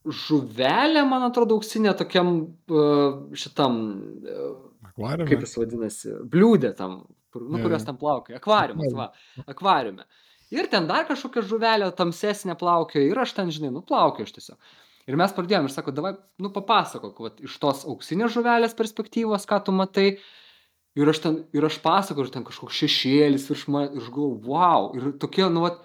žuvelė, 0.04 1.02
man 1.08 1.24
atrodo, 1.26 1.56
auksinė 1.58 1.94
tokiam 1.98 2.34
e, 2.44 2.84
šitam, 3.40 3.80
Akvariume. 4.90 5.30
kaip 5.30 5.46
jis 5.46 5.56
vadinasi, 5.58 6.12
bliūdė 6.30 6.74
tam, 6.78 7.00
kur, 7.32 7.46
nu, 7.48 7.58
Jo, 7.58 7.64
kurios 7.66 7.86
ten 7.88 7.98
plaukia, 7.98 8.36
akvariumas, 8.38 8.92
va, 8.94 9.08
akvariume. 9.50 10.06
Ir 10.52 10.68
ten 10.72 10.88
dar 10.90 11.06
kažkokia 11.08 11.44
žuvelė 11.46 11.90
tamsesnė 11.96 12.56
plaukioja 12.60 13.10
ir 13.10 13.20
aš 13.20 13.32
ten, 13.36 13.52
žinai, 13.54 13.72
nu 13.74 13.84
plaukioju 13.86 14.28
aš 14.28 14.34
tiesiog. 14.36 14.74
Ir 15.08 15.18
mes 15.20 15.32
pradėjome 15.36 15.68
ir 15.68 15.74
sako, 15.74 15.92
davai, 15.92 16.14
nu 16.40 16.50
papasakok, 16.52 17.18
vat, 17.20 17.40
iš 17.44 17.56
tos 17.60 17.82
auksinės 17.88 18.32
žuvelės 18.36 18.76
perspektyvos, 18.76 19.44
ką 19.48 19.60
tu 19.66 19.74
matai. 19.76 20.14
Ir 20.94 21.10
aš 21.10 21.20
ten, 21.24 21.40
ir 21.56 21.66
aš 21.66 21.80
pasakoju, 21.82 22.28
ir 22.28 22.32
ten 22.36 22.44
kažkoks 22.46 22.76
šešėlis 22.84 23.48
virš 23.50 23.66
man, 23.74 23.88
ir 23.90 24.04
aš 24.04 24.12
galvoju, 24.14 24.38
wow, 24.46 24.92
ir 24.96 25.10
tokie, 25.20 25.42
nu, 25.50 25.64
vat, 25.66 25.82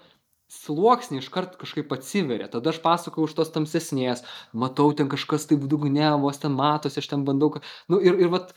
sluoksniai 0.50 1.22
iškart 1.22 1.56
kažkaip 1.60 1.92
atsiveria. 1.94 2.48
Tada 2.50 2.72
aš 2.72 2.80
pasakoju 2.82 3.28
už 3.28 3.36
tos 3.38 3.52
tamsesnės, 3.54 4.24
matau 4.52 4.90
ten 4.96 5.10
kažkas 5.10 5.46
taip 5.50 5.66
dugne, 5.70 6.08
vos 6.22 6.40
ten 6.42 6.54
matosi, 6.56 7.02
aš 7.02 7.10
ten 7.12 7.26
bandau, 7.26 7.52
nu, 7.90 8.00
ir, 8.02 8.18
ir 8.24 8.32
vat, 8.32 8.54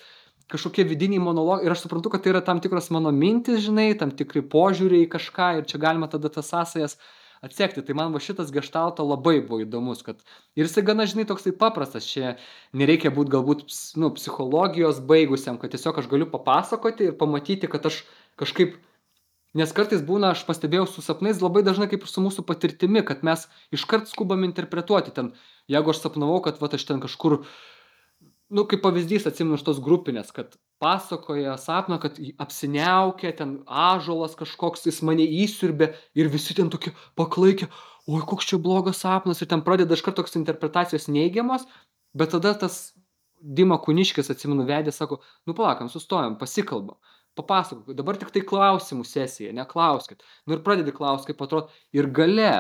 kažkokie 0.52 0.86
vidiniai 0.88 1.24
monologai 1.24 1.68
ir 1.68 1.74
aš 1.74 1.86
suprantu, 1.86 2.12
kad 2.14 2.24
tai 2.24 2.34
yra 2.34 2.42
tam 2.46 2.62
tikros 2.64 2.90
mano 2.94 3.12
mintis, 3.16 3.64
žinai, 3.66 3.92
tam 4.00 4.12
tikri 4.12 4.44
požiūriai 4.46 5.08
į 5.08 5.12
kažką 5.16 5.50
ir 5.60 5.68
čia 5.70 5.82
galima 5.82 6.10
tada 6.12 6.32
tas 6.34 6.50
sąsajas 6.52 6.98
atsekti. 7.44 7.84
Tai 7.84 7.98
man 8.00 8.16
va 8.16 8.22
šitas 8.24 8.54
gestalto 8.56 9.06
labai 9.08 9.40
buvo 9.44 9.62
įdomus, 9.64 10.04
kad 10.06 10.24
ir 10.56 10.68
jisai 10.68 10.86
gana, 10.88 11.08
žinai, 11.10 11.28
toksai 11.30 11.56
paprastas, 11.60 12.08
čia 12.08 12.38
nereikia 12.76 13.12
būti 13.16 13.36
galbūt 13.36 13.68
ps- 13.68 14.00
nu, 14.00 14.14
psichologijos 14.16 15.04
baigusiam, 15.04 15.60
kad 15.62 15.76
tiesiog 15.76 16.00
aš 16.00 16.10
galiu 16.12 16.30
papasakoti 16.32 17.12
ir 17.12 17.20
pamatyti, 17.20 17.72
kad 17.72 17.92
aš 17.92 18.04
kažkaip 18.40 18.80
Nes 19.54 19.70
kartais 19.70 20.02
būna, 20.02 20.32
aš 20.34 20.48
pastebėjau 20.48 20.88
su 20.90 21.04
sapnais 21.06 21.38
labai 21.44 21.62
dažnai 21.66 21.86
kaip 21.90 22.06
ir 22.06 22.10
su 22.10 22.22
mūsų 22.26 22.42
patirtimi, 22.50 23.04
kad 23.06 23.22
mes 23.28 23.46
iškart 23.78 24.10
skubam 24.10 24.48
interpretuoti 24.48 25.14
ten. 25.14 25.30
Jeigu 25.70 25.94
aš 25.94 26.00
sapnavau, 26.02 26.40
kad 26.42 26.58
va, 26.62 26.72
aš 26.74 26.86
ten 26.90 27.04
kažkur, 27.04 27.44
nu, 28.54 28.66
kaip 28.70 28.84
pavyzdys 28.86 29.26
atsimenu 29.30 29.58
iš 29.58 29.66
tos 29.68 29.80
grupinės, 29.84 30.30
kad 30.36 30.56
pasakoja 30.84 31.56
sapną, 31.62 31.98
kad 32.02 32.20
jį 32.22 32.34
apsiniaukė, 32.44 33.32
ten 33.40 33.56
ažolas 33.68 34.38
kažkoks, 34.40 34.86
jis 34.90 35.02
mane 35.06 35.26
įsiurbė 35.44 35.92
ir 36.20 36.30
visi 36.34 36.56
ten 36.58 36.70
tokie 36.74 36.94
paklaikė, 37.20 37.70
oi, 38.08 38.22
koks 38.30 38.52
čia 38.52 38.60
blogas 38.62 39.02
sapnas. 39.04 39.42
Ir 39.42 39.50
ten 39.52 39.64
pradeda 39.66 39.98
iškart 39.98 40.20
toks 40.20 40.38
interpretacijos 40.40 41.10
neigiamos, 41.12 41.66
bet 42.18 42.36
tada 42.36 42.54
tas 42.66 42.84
Dima 43.44 43.76
Kuniškis, 43.84 44.30
atsimenu, 44.32 44.64
vedė, 44.64 44.94
sako, 44.96 45.18
nu 45.50 45.56
palakam, 45.58 45.90
sustojam, 45.92 46.38
pasikalbam, 46.40 46.96
papasakok, 47.36 47.92
dabar 47.98 48.16
tik 48.20 48.32
tai 48.32 48.44
klausimų 48.48 49.04
sesija, 49.08 49.52
neklauskit. 49.58 50.24
Nu 50.48 50.56
ir 50.56 50.62
pradedi 50.64 50.94
klausti, 50.96 51.34
kaip 51.34 51.44
atrodo, 51.44 51.74
ir 51.92 52.08
gale 52.16 52.54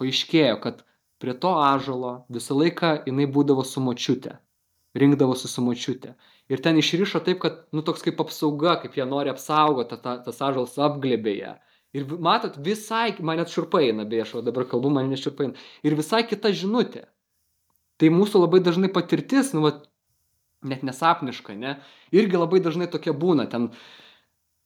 paaiškėjo, 0.00 0.56
kad 0.64 0.80
prie 1.20 1.34
to 1.42 1.52
ažalo 1.60 2.14
visą 2.32 2.56
laiką 2.56 2.94
jinai 3.10 3.28
būdavo 3.34 3.64
su 3.66 3.84
močiute, 3.84 4.38
rinkdavosi 4.98 5.48
su 5.48 5.62
močiute. 5.64 6.14
Ir 6.52 6.60
ten 6.64 6.78
išrišo 6.78 7.22
taip, 7.24 7.40
kad, 7.44 7.62
nu 7.72 7.84
toks 7.86 8.04
kaip 8.04 8.20
apsauga, 8.20 8.76
kaip 8.82 8.96
jie 8.98 9.06
nori 9.08 9.32
apsaugoti, 9.32 9.98
ta, 10.02 10.18
tas 10.24 10.40
ažalas 10.42 10.76
apglėbė 10.76 11.36
ją. 11.38 11.54
Ir 11.96 12.08
matot, 12.24 12.56
visai, 12.56 13.12
man 13.20 13.40
net 13.40 13.52
širpai 13.52 13.86
eina, 13.90 14.04
beje, 14.08 14.26
aš 14.26 14.34
va 14.38 14.44
dabar 14.48 14.64
kalbu, 14.68 14.92
man 14.92 15.10
net 15.12 15.20
širpai 15.20 15.50
eina. 15.50 15.64
Ir 15.84 15.96
visai 15.96 16.22
kita 16.28 16.52
žinutė. 16.56 17.06
Tai 18.00 18.12
mūsų 18.12 18.40
labai 18.44 18.62
dažnai 18.64 18.88
patirtis, 18.92 19.52
nu, 19.56 19.64
vat, 19.66 19.84
net 20.64 20.84
nesapniška, 20.86 21.56
ne? 21.58 21.76
Irgi 22.14 22.40
labai 22.40 22.62
dažnai 22.64 22.88
tokia 22.90 23.12
būna. 23.16 23.48
Ten 23.50 23.70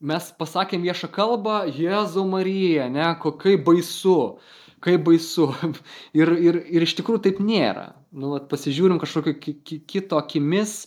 mes 0.00 0.28
pasakėm 0.38 0.84
viešą 0.86 1.10
kalbą, 1.12 1.64
Jėzau 1.72 2.26
Marija, 2.30 2.88
ne, 2.92 3.08
ko- 3.22 3.34
kaip 3.40 3.64
baisu, 3.66 4.38
kaip 4.84 5.04
baisu. 5.06 5.50
Ir, 6.18 6.32
ir, 6.40 6.58
ir 6.72 6.86
iš 6.86 6.96
tikrųjų 6.98 7.22
taip 7.26 7.42
nėra. 7.44 7.90
Nu, 8.16 8.32
vat, 8.34 8.48
pasižiūrim 8.50 9.00
kažkokio 9.02 9.36
ki, 9.40 9.56
ki, 9.66 9.80
kito 9.88 10.18
akimis. 10.20 10.84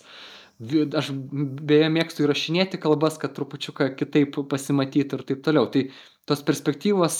Aš 0.59 1.13
beje 1.13 1.87
mėgstu 1.93 2.25
įrašinėti 2.25 2.81
kalbas, 2.83 3.15
kad 3.21 3.31
trupučiuką 3.37 3.93
kitaip 3.95 4.41
pasimatytų 4.51 5.19
ir 5.19 5.23
taip 5.29 5.43
toliau. 5.45 5.69
Tai 5.71 5.85
tos 6.27 6.41
perspektyvos 6.45 7.19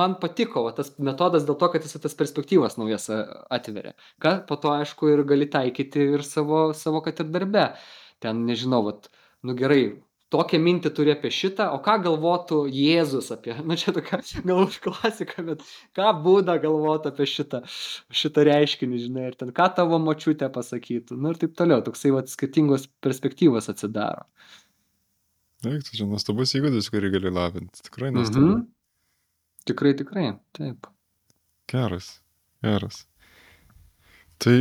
man 0.00 0.16
patiko, 0.22 0.64
va, 0.66 0.72
tas 0.78 0.94
metodas 0.96 1.44
dėl 1.44 1.58
to, 1.60 1.68
kad 1.74 1.84
jis 1.84 1.98
tas 2.00 2.16
perspektyvas 2.16 2.78
naujas 2.80 3.10
atveria. 3.52 3.92
Ką 4.24 4.38
po 4.48 4.56
to, 4.62 4.72
aišku, 4.72 5.12
ir 5.12 5.22
gali 5.28 5.50
taikyti 5.52 6.08
ir 6.16 6.24
savo, 6.26 6.64
savo 6.74 7.04
kad 7.04 7.20
ir 7.20 7.30
darbe. 7.34 7.68
Ten, 8.24 8.46
nežinau, 8.48 8.80
vat, 8.88 9.10
nu 9.44 9.54
gerai, 9.58 9.82
tokią 10.32 10.58
mintį 10.62 10.90
turi 10.96 11.12
apie 11.14 11.30
šitą, 11.34 11.68
o 11.76 11.80
ką 11.84 11.96
galvotų 12.06 12.64
Jėzus 12.72 13.30
apie, 13.34 13.54
nu 13.68 13.76
čia 13.80 13.94
tokia 13.96 14.20
galbūt 14.46 14.80
klasika, 14.84 15.44
bet 15.46 15.64
ką 15.96 16.10
būda 16.24 16.56
galvoti 16.62 17.10
apie 17.12 17.28
šitą, 17.30 17.62
šitą 18.22 18.46
reiškinį, 18.48 19.00
žinai, 19.06 19.28
ir 19.30 19.38
ten 19.40 19.52
ką 19.56 19.70
tavo 19.78 20.00
močiutė 20.02 20.50
pasakytų, 20.54 21.18
nu 21.20 21.34
ir 21.34 21.40
taip 21.40 21.56
toliau, 21.58 21.84
toksai 21.86 22.14
vat 22.16 22.32
skirtingos 22.32 22.88
perspektyvos 23.04 23.70
atsidaro. 23.72 24.26
Taip, 25.64 25.80
tai 25.80 25.96
čia 25.96 26.04
nuostabus 26.04 26.52
įgūdis, 26.58 26.90
kurį 26.92 27.14
gali 27.14 27.32
lavinti. 27.32 27.80
Tikrai. 27.86 28.10
Mhm. 28.12 28.66
Tikrai, 29.64 29.94
tikrai, 29.96 30.26
taip. 30.52 30.90
Geras, 31.72 32.18
geras. 32.60 33.06
Tai 34.44 34.58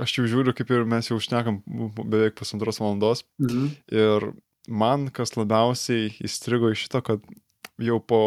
aš 0.00 0.18
jau 0.18 0.24
žiūriu, 0.28 0.54
kaip 0.56 0.70
ir 0.74 0.84
mes 0.88 1.08
jau 1.08 1.18
šnekam 1.22 1.62
beveik 2.04 2.36
pusantros 2.38 2.80
valandos. 2.82 3.24
Mhm. 3.42 3.70
Ir 3.94 4.28
man 4.68 5.08
kas 5.14 5.34
labiausiai 5.38 6.10
įstrigo 6.24 6.70
iš 6.72 6.86
šito, 6.86 7.02
kad 7.04 7.24
jau 7.82 7.98
po, 8.00 8.20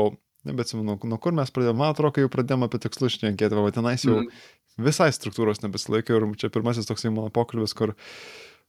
nebeatsimenu, 0.48 0.98
nuo 1.10 1.19
kur 1.22 1.36
mes 1.38 1.49
pradėjome, 1.53 1.80
man 1.82 1.94
atrodo, 1.94 2.14
kai 2.15 2.26
jau 2.26 2.32
pradėjome 2.34 2.69
apie 2.69 2.82
tikslus 2.84 3.18
šnekėti, 3.18 3.57
va 3.57 3.74
tenais 3.76 4.06
jau 4.06 4.22
Mhm. 4.22 4.30
visai 4.78 5.10
struktūros 5.11 5.64
nebesilaikė 5.64 6.18
ir 6.18 6.28
čia 6.38 6.49
pirmasis 6.53 6.86
toksai 6.90 7.14
mano 7.14 7.30
pokalbis, 7.34 7.74
kur 7.74 7.95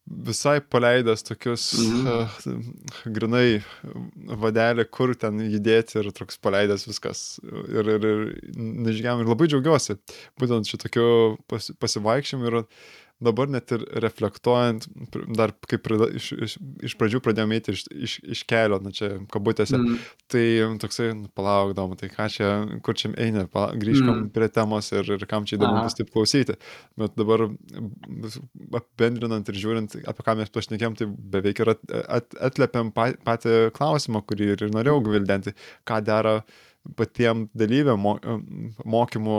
visai 0.09 0.59
paleidęs 0.60 1.22
tokius 1.26 1.64
Mhm. 1.78 2.06
uh, 2.06 2.28
grinai 3.18 3.60
vadelį, 4.44 4.86
kur 4.90 5.14
ten 5.14 5.40
judėti 5.44 5.98
ir 6.01 6.10
toks 6.16 6.39
paleidęs 6.40 6.86
viskas. 6.89 7.24
Ir, 7.44 7.89
ir, 7.97 8.06
ir 8.12 8.55
nežygiam 8.56 9.20
ir 9.20 9.28
labai 9.28 9.48
džiaugiuosi 9.51 9.98
būtent 10.40 10.70
šitokiu 10.70 11.36
pas, 11.51 11.70
pasivaikščiam 11.80 12.47
ir 12.48 12.62
dabar 13.20 13.48
net 13.50 13.72
ir 13.74 13.82
reflektuojant, 14.04 14.86
dar 15.36 15.52
kaip 15.66 15.86
iš, 16.14 16.28
iš, 16.46 16.56
iš 16.86 16.94
pradžių 17.00 17.20
pradėjome 17.24 17.58
eiti 17.58 17.72
iš, 17.74 17.82
iš, 17.90 18.12
iš 18.36 18.42
kelio, 18.48 18.78
na 18.84 18.92
čia 18.94 19.18
kabutėse, 19.32 19.74
Mhm. 19.78 19.98
Tai 20.28 20.44
toksai, 20.82 21.06
nu, 21.16 21.28
palaukdom, 21.34 21.96
tai 21.96 22.10
ką 22.12 22.26
čia, 22.28 22.48
kur 22.84 22.94
čia 22.94 23.08
pala- 23.50 23.72
grįžkam 23.74 24.12
Mm. 24.12 24.22
mm. 24.26 24.30
prie 24.34 24.48
temos 24.48 24.92
ir, 24.92 25.08
ir 25.10 25.26
kam 25.26 25.44
čia 25.48 25.56
įdomu 25.56 25.82
bus 25.84 25.94
taip 25.94 26.10
klausyti. 26.12 26.56
Bet 26.96 27.16
dabar 27.16 27.48
apibendrinant 28.76 29.48
ir 29.48 29.54
žiūrint, 29.58 29.96
apie 30.08 30.24
ką 30.26 30.36
mes 30.38 30.50
pašnekėm, 30.52 30.96
tai 30.98 31.06
beveik 31.08 31.60
ir 31.64 31.72
at, 31.74 31.82
at, 32.08 32.34
atlėpiam 32.50 32.92
pa, 32.94 33.10
patį 33.24 33.70
klausimą, 33.76 34.22
kurį 34.28 34.52
ir 34.54 34.66
norėjau 34.74 35.00
gvildenti, 35.08 35.54
ką 35.88 36.02
dera 36.04 36.42
patiem 36.96 37.48
dalyviam 37.58 38.00
mo, 38.00 38.14
mokymų 38.88 39.38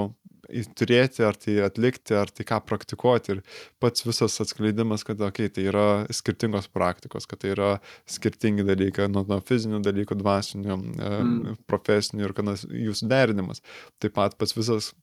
turėti, 0.79 1.23
ar 1.25 1.37
tai 1.39 1.57
atlikti, 1.65 2.15
ar 2.17 2.31
tai 2.33 2.45
ką 2.47 2.59
praktikuoti. 2.67 3.37
Ir 3.37 3.41
pats 3.81 4.05
visas 4.07 4.39
atskleidimas, 4.43 5.05
kad 5.07 5.21
okay, 5.25 5.51
tai 5.53 5.67
yra 5.71 5.87
skirtingos 6.13 6.69
praktikos, 6.73 7.27
kad 7.29 7.43
tai 7.43 7.53
yra 7.55 7.71
skirtingi 8.09 8.65
dalykai, 8.67 9.09
nuo, 9.11 9.25
nuo 9.29 9.39
fizinių 9.45 9.83
dalykų, 9.85 10.19
dvasinių, 10.19 10.79
Mm. 11.19 11.57
profesinių 11.69 12.25
ir 12.25 12.33
kad 12.33 12.49
jų 12.67 12.95
suderinimas. 12.95 13.61
Taip 13.99 14.13
pat 14.17 14.37
pats 14.39 14.55
visas 14.57 14.93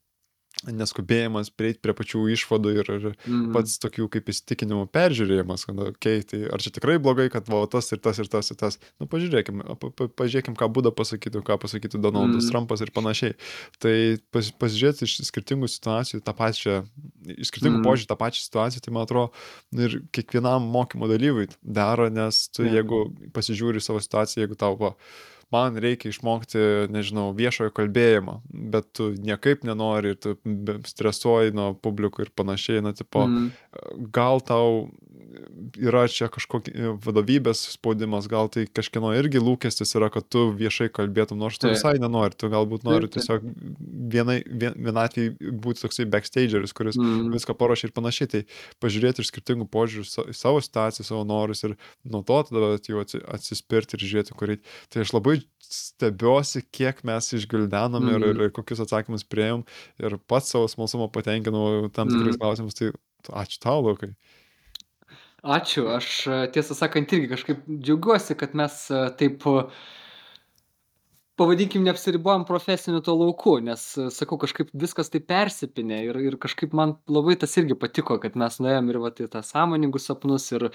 neskubėjimas 0.64 1.50
prieiti 1.52 1.80
prie 1.84 1.92
pačių 1.92 2.22
išvadų 2.32 2.70
ir, 2.80 2.88
ir 2.96 3.04
Mhm. 3.26 3.52
pats 3.52 3.78
tokių 3.82 4.08
kaip 4.10 4.24
įsitikinimų 4.32 4.86
peržiūrėjimas, 4.90 5.66
kad, 5.68 5.76
okei, 5.78 5.92
okay, 5.92 6.22
tai 6.24 6.40
ar 6.52 6.58
čia 6.64 6.70
tikrai 6.72 6.96
blogai, 6.98 7.28
kad 7.30 7.46
va, 7.48 7.66
tas 7.68 7.92
ir 7.92 7.98
tas 7.98 8.18
ir 8.18 8.26
tas 8.32 8.50
ir 8.50 8.56
tas. 8.56 8.78
Nu, 9.00 9.06
pažiūrėkim, 9.06 9.60
pa, 9.78 9.90
pa, 9.90 10.08
pažiūrėkim, 10.08 10.56
ką 10.56 10.68
Būda 10.72 10.90
pasakytų, 10.96 11.42
ką 11.44 11.58
pasakytų 11.60 12.00
Donaldas 12.00 12.44
Mm. 12.44 12.48
mm. 12.48 12.50
Trumpas 12.50 12.80
ir 12.80 12.90
panašiai. 12.90 13.34
Tai 13.78 13.94
pas, 14.32 14.50
pasižiūrėti 14.50 15.04
iš 15.04 15.18
skirtingų 15.28 15.68
situacijų 15.68 16.22
tą 16.24 16.32
pačią, 16.36 16.86
iš 17.36 17.52
skirtingų 17.52 17.76
Mm. 17.76 17.84
mm. 17.84 17.86
požiūrį 17.86 18.08
tą 18.08 18.16
pačią 18.16 18.40
situaciją, 18.48 18.80
tai 18.80 18.92
man 18.92 19.04
atrodo 19.04 19.32
ir 19.76 20.02
kiekvienam 20.12 20.62
mokymo 20.72 21.06
dalyviui 21.08 21.48
daro, 21.62 22.08
nes 22.08 22.48
tu, 22.48 22.64
Jo. 22.64 22.72
jeigu 22.80 23.30
pasižiūri 23.32 23.80
savo 23.80 24.00
situaciją, 24.00 24.46
jeigu 24.48 24.56
tau 24.56 24.76
va, 24.76 24.94
man 25.52 25.77
reikia 25.78 26.10
išmokti, 26.10 26.59
nežinau, 26.90 27.31
viešojo 27.36 27.70
kalbėjimo, 27.77 28.40
bet 28.51 28.89
tu 28.98 29.12
niekaip 29.14 29.62
nenori 29.64 30.14
ir 30.14 30.16
tu 30.20 30.35
stresuoji 30.90 31.55
nuo 31.55 31.73
publikų 31.74 32.27
ir 32.27 32.31
panašiai, 32.36 32.82
na, 32.82 32.93
tipo, 32.93 33.27
Mhm. 33.27 33.51
gal 34.10 34.40
tau 34.40 34.90
yra 35.76 36.04
čia 36.10 36.28
kažkokia 36.32 36.92
vadovybės 37.02 37.62
spaudimas, 37.74 38.28
gal 38.30 38.48
tai 38.52 38.66
kažkieno 38.66 39.10
irgi 39.18 39.40
lūkestis 39.42 39.94
yra, 39.98 40.08
kad 40.12 40.28
tu 40.30 40.52
viešai 40.56 40.88
kalbėtum, 40.94 41.38
nors 41.40 41.58
tu 41.58 41.68
visai 41.68 41.96
nenori, 42.02 42.36
tu 42.38 42.48
galbūt 42.52 42.84
nori 42.86 43.08
tiesiog 43.10 43.42
vienai, 44.12 44.38
vien, 44.46 44.76
vienatvį 44.78 45.26
būti 45.62 45.82
toksai 45.84 46.06
backstageris, 46.12 46.72
kuris 46.76 46.96
Mm. 46.96 47.32
viską 47.34 47.56
paruošia 47.58 47.88
ir 47.88 47.92
panašiai. 47.96 48.28
Tai 48.30 48.42
pažiūrėti 48.82 49.20
iš 49.24 49.30
skirtingų 49.32 49.68
požiūrių 49.70 50.30
į 50.30 50.34
savo 50.34 50.60
situaciją, 50.62 51.04
savo 51.04 51.24
norus 51.24 51.64
ir 51.64 51.76
nuo 52.04 52.22
to 52.22 52.42
tada 52.50 52.78
jau 52.86 53.02
atsi- 53.04 53.22
atsispirti 53.26 53.96
ir 53.98 54.06
žiūrėti, 54.06 54.36
kur 54.36 54.48
eiti. 54.54 54.62
Tai 54.90 55.00
aš 55.02 55.12
labai 55.12 55.42
stebiuosi, 55.66 56.62
kiek 56.72 57.02
mes 57.04 57.32
išgildenom 57.34 58.08
ir, 58.08 58.18
Mhm. 58.20 58.30
ir, 58.30 58.42
ir 58.46 58.50
kokius 58.50 58.80
atsakymus 58.80 59.24
prieėm 59.24 59.64
ir 59.98 60.18
pats 60.28 60.50
savo 60.54 60.66
smalsumą 60.68 61.10
patenkinau 61.12 61.90
tam 61.92 62.08
tikrais 62.08 62.36
Mhm. 62.36 62.40
klausimus. 62.40 62.74
Tai 62.74 62.92
ačiū 63.42 63.58
tau, 63.58 63.82
Lukai. 63.82 64.14
Ačiū, 65.47 65.85
aš 65.94 66.06
e, 66.27 66.39
tiesą 66.55 66.74
sakant 66.74 67.12
irgi 67.14 67.28
kažkaip 67.31 67.66
džiaugiuosi, 67.70 68.35
kad 68.39 68.56
mes 68.59 68.74
e, 68.90 69.02
taip, 69.20 69.44
e, 69.47 69.62
pavadinkim, 71.39 71.85
neapsiribuojam 71.86 72.47
profesiniu 72.48 73.02
to 73.06 73.14
lauku, 73.14 73.59
nes, 73.62 73.85
sakau, 74.16 74.40
kažkaip 74.43 74.73
viskas 74.74 75.12
taip 75.12 75.28
persipinė 75.31 76.01
ir, 76.09 76.18
ir 76.31 76.39
kažkaip 76.43 76.74
man 76.74 76.97
labai 77.06 77.36
tas 77.39 77.55
irgi 77.60 77.78
patiko, 77.78 78.18
kad 78.23 78.35
mes 78.35 78.59
nuėjom 78.59 78.90
ir 78.90 79.01
va, 79.05 79.12
į 79.14 79.31
tą 79.36 79.44
sąmoningus 79.47 80.09
sapnus 80.10 80.48
ir, 80.56 80.70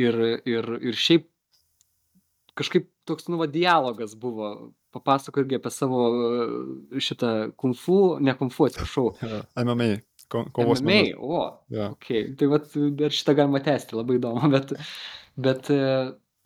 ir, 0.00 0.20
ir, 0.42 0.72
ir 0.90 0.98
šiaip 1.06 1.30
kažkaip 2.56 2.90
toks, 3.06 3.28
nu, 3.30 3.38
va, 3.38 3.46
dialogas 3.46 4.16
buvo. 4.18 4.72
Papasako 4.96 5.42
irgi 5.42 5.58
apie 5.58 5.70
savo 5.74 6.06
šitą 7.04 7.30
kung 7.60 7.76
fu, 7.76 8.16
ne 8.24 8.32
kung 8.38 8.48
fu, 8.54 8.64
atsiprašau. 8.64 9.10
MMA, 9.60 9.90
ko- 10.32 10.46
kovos 10.56 10.82
MMA, 10.82 10.98
menų. 11.10 11.18
o, 11.20 11.42
Jo. 11.72 11.90
Okay. 11.96 12.30
Tai 12.38 12.50
vat, 12.54 12.70
dar 12.98 13.14
šitą 13.14 13.36
galima 13.38 13.62
tęsti, 13.64 13.96
labai 13.98 14.18
įdomu, 14.20 14.50
bet, 14.56 14.74
bet 15.36 15.70
e, 15.74 15.80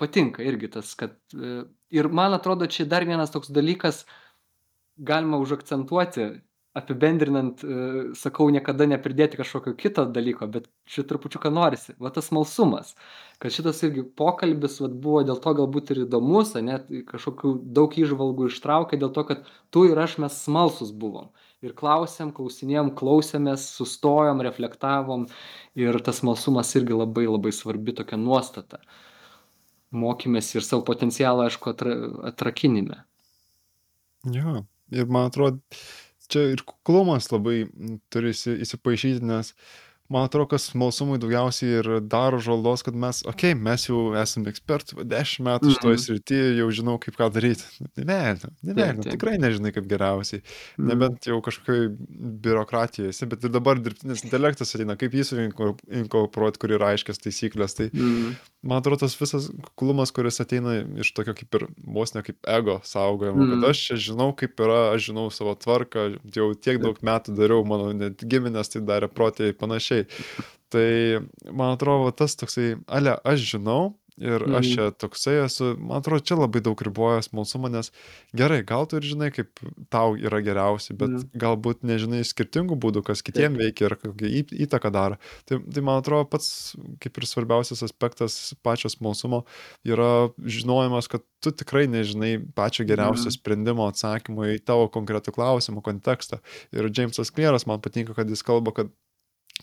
patinka 0.00 0.44
irgi 0.46 0.72
tas, 0.76 0.94
kad 0.98 1.16
e, 1.34 1.64
ir 1.94 2.08
man 2.12 2.36
atrodo, 2.36 2.68
čia 2.70 2.88
dar 2.88 3.06
vienas 3.08 3.32
toks 3.34 3.52
dalykas, 3.54 4.04
galima 5.00 5.40
užakcentuoti, 5.40 6.30
apibendrinant, 6.78 7.64
e, 7.64 7.76
sakau, 8.14 8.46
niekada 8.54 8.86
nepridėti 8.86 9.38
kažkokio 9.40 9.72
kito 9.78 10.04
dalyko, 10.06 10.46
bet 10.54 10.68
čia 10.86 11.02
trupučiuką 11.08 11.50
norisi, 11.50 11.96
va 11.98 12.12
tas 12.14 12.30
malsumas, 12.34 12.92
kad 13.42 13.50
šitas 13.54 13.82
irgi 13.88 14.04
pokalbis 14.16 14.78
vat, 14.84 14.94
buvo 15.02 15.24
dėl 15.26 15.40
to 15.42 15.54
galbūt 15.58 15.90
ir 15.94 16.04
įdomus, 16.04 16.54
net 16.62 16.86
kažkokių 17.10 17.56
daug 17.74 17.96
įžvalgų 17.98 18.52
ištraukė, 18.52 19.00
dėl 19.02 19.10
to, 19.16 19.26
kad 19.32 19.50
tu 19.74 19.88
ir 19.90 19.98
aš 19.98 20.20
mes 20.22 20.38
smalsus 20.46 20.94
buvom. 20.94 21.32
Ir 21.60 21.74
klausėm, 21.76 22.30
klausinėjom, 22.32 22.94
klausėmės, 22.96 23.66
sustojom, 23.76 24.40
reflektavom 24.46 25.26
ir 25.76 25.98
tas 26.06 26.22
malsumas 26.24 26.72
irgi 26.78 26.96
labai 26.96 27.26
labai 27.28 27.52
svarbi 27.52 27.92
tokia 27.96 28.16
nuostata. 28.16 28.80
Mokymės 29.92 30.48
ir 30.54 30.64
savo 30.64 30.86
potencialą, 30.88 31.48
aišku, 31.50 31.74
atra, 31.74 31.96
atrakinime. 32.30 33.02
Jo, 34.32 34.62
ir 34.94 35.10
man 35.12 35.28
atrodo, 35.28 35.60
čia 36.30 36.46
ir 36.54 36.62
kuklumas 36.64 37.28
labai 37.32 37.64
turi 38.12 38.32
įsi- 38.32 38.56
įsipaišyti, 38.64 39.24
nes 39.26 39.52
man 40.10 40.26
atrodo, 40.26 40.48
kas 40.50 40.66
smalsumui 40.72 41.18
daugiausiai 41.22 41.78
ir 41.80 41.88
daro 42.10 42.40
žalos, 42.42 42.82
kad 42.86 42.94
mes, 42.98 43.22
okei, 43.24 43.52
okay, 43.54 43.58
mes 43.68 43.86
jau 43.86 44.00
esame 44.18 44.50
ekspertai, 44.52 45.04
dešimt 45.06 45.46
metų 45.46 45.72
šitoje 45.76 45.96
Mhm. 45.96 46.02
srityje, 46.04 46.48
jau 46.58 46.68
žinau, 46.80 46.96
kaip 47.00 47.16
ką 47.20 47.30
daryti. 47.32 47.64
Ne, 47.96 48.04
ne, 48.34 48.74
ne, 48.74 48.88
taip. 48.98 49.12
tikrai 49.14 49.36
nežinai, 49.38 49.72
kaip 49.76 49.86
geriausiai. 49.90 50.42
Mhm. 50.78 50.88
Nebent 50.90 51.30
jau 51.30 51.40
kažkokioj 51.40 51.88
biurokratijoje 52.42 53.08
esi, 53.14 53.26
bet 53.30 53.44
ir 53.44 53.50
dabar 53.54 53.78
dirbtinis 53.78 54.24
intelektas 54.26 54.74
ateina, 54.74 54.96
kaip 54.98 55.12
jį 55.16 55.24
inkorporuoti, 56.02 56.58
kur 56.58 56.70
yra 56.76 56.92
aiškias 56.94 57.18
taisyklės. 57.22 57.76
Tai 57.78 57.90
Mm. 57.94 58.34
Man 58.62 58.78
atrodo, 58.80 59.00
tas 59.04 59.14
visas 59.20 59.48
kuklumas, 59.64 60.12
kuris 60.12 60.40
ateina 60.42 60.78
iš 61.00 61.12
tokio 61.16 61.34
kaip 61.38 61.54
ir 61.58 61.66
vos 61.86 62.14
ne 62.14 62.22
kaip 62.26 62.36
ego 62.48 62.80
saugojimo, 62.84 63.40
Mm. 63.44 63.50
kad 63.60 63.70
aš 63.70 63.82
čia 63.86 63.96
žinau, 63.96 64.30
kaip 64.36 64.60
yra, 64.60 64.92
aš 64.94 65.10
žinau 65.10 65.28
savo 65.32 65.54
tvarką, 65.56 66.18
jau 66.34 66.50
tiek 66.54 66.80
daug 66.82 66.98
metų 67.00 67.36
dariau, 67.38 67.64
mano 67.64 67.92
net 67.96 68.20
giminės 68.20 68.72
tai 68.72 68.82
darė 68.82 69.08
protėjai 69.08 69.56
panašiai. 69.56 70.06
Tai 70.70 70.86
man 71.50 71.72
atrodo, 71.74 72.12
tas 72.14 72.36
toksai, 72.38 72.76
ale, 72.86 73.16
aš 73.26 73.40
žinau. 73.56 73.96
Ir 74.20 74.42
aš 74.44 74.66
Mhm. 74.66 74.74
čia 74.74 74.90
toksai 74.92 75.36
esu, 75.46 75.76
man 75.80 76.02
atrodo, 76.02 76.20
čia 76.20 76.36
labai 76.36 76.60
daug 76.60 76.76
riboja 76.84 77.22
smalsumą, 77.24 77.70
nes 77.72 77.90
gerai, 78.36 78.60
gal 78.62 78.84
tu 78.86 78.96
ir 78.96 79.02
žinai, 79.02 79.30
kaip 79.32 79.48
tau 79.88 80.12
yra 80.14 80.42
geriausia, 80.44 80.92
bet 80.96 81.08
Mhm. 81.08 81.30
galbūt 81.40 81.80
nežinai 81.82 82.20
skirtingų 82.20 82.76
būdų, 82.76 83.02
kas 83.02 83.22
kitiem 83.22 83.56
veikia 83.56 83.88
ir 83.88 83.96
kokią 83.96 84.44
įtaką 84.66 84.92
daro. 84.92 85.16
Tai, 85.46 85.58
tai 85.72 85.80
man 85.80 86.02
atrodo, 86.02 86.28
pats 86.28 86.76
kaip 87.00 87.16
ir 87.16 87.24
svarbiausias 87.24 87.82
aspektas 87.82 88.52
pačio 88.62 88.90
smalsumo 88.92 89.44
yra 89.86 90.28
žinojimas, 90.44 91.08
kad 91.08 91.22
tu 91.40 91.50
tikrai 91.50 91.86
nežinai 91.88 92.44
pačio 92.54 92.84
geriausio 92.84 93.30
Mhm. 93.32 93.36
sprendimo 93.40 93.88
atsakymo 93.88 94.44
į 94.52 94.60
tavo 94.64 94.88
konkretų 94.92 95.32
klausimą 95.32 95.80
kontekstą. 95.82 96.40
Ir 96.72 96.90
Jamesas 96.92 97.30
Klieras 97.32 97.66
man 97.66 97.80
patinka, 97.80 98.14
kad 98.14 98.28
jis 98.28 98.42
kalba, 98.42 98.72
kad 98.74 98.90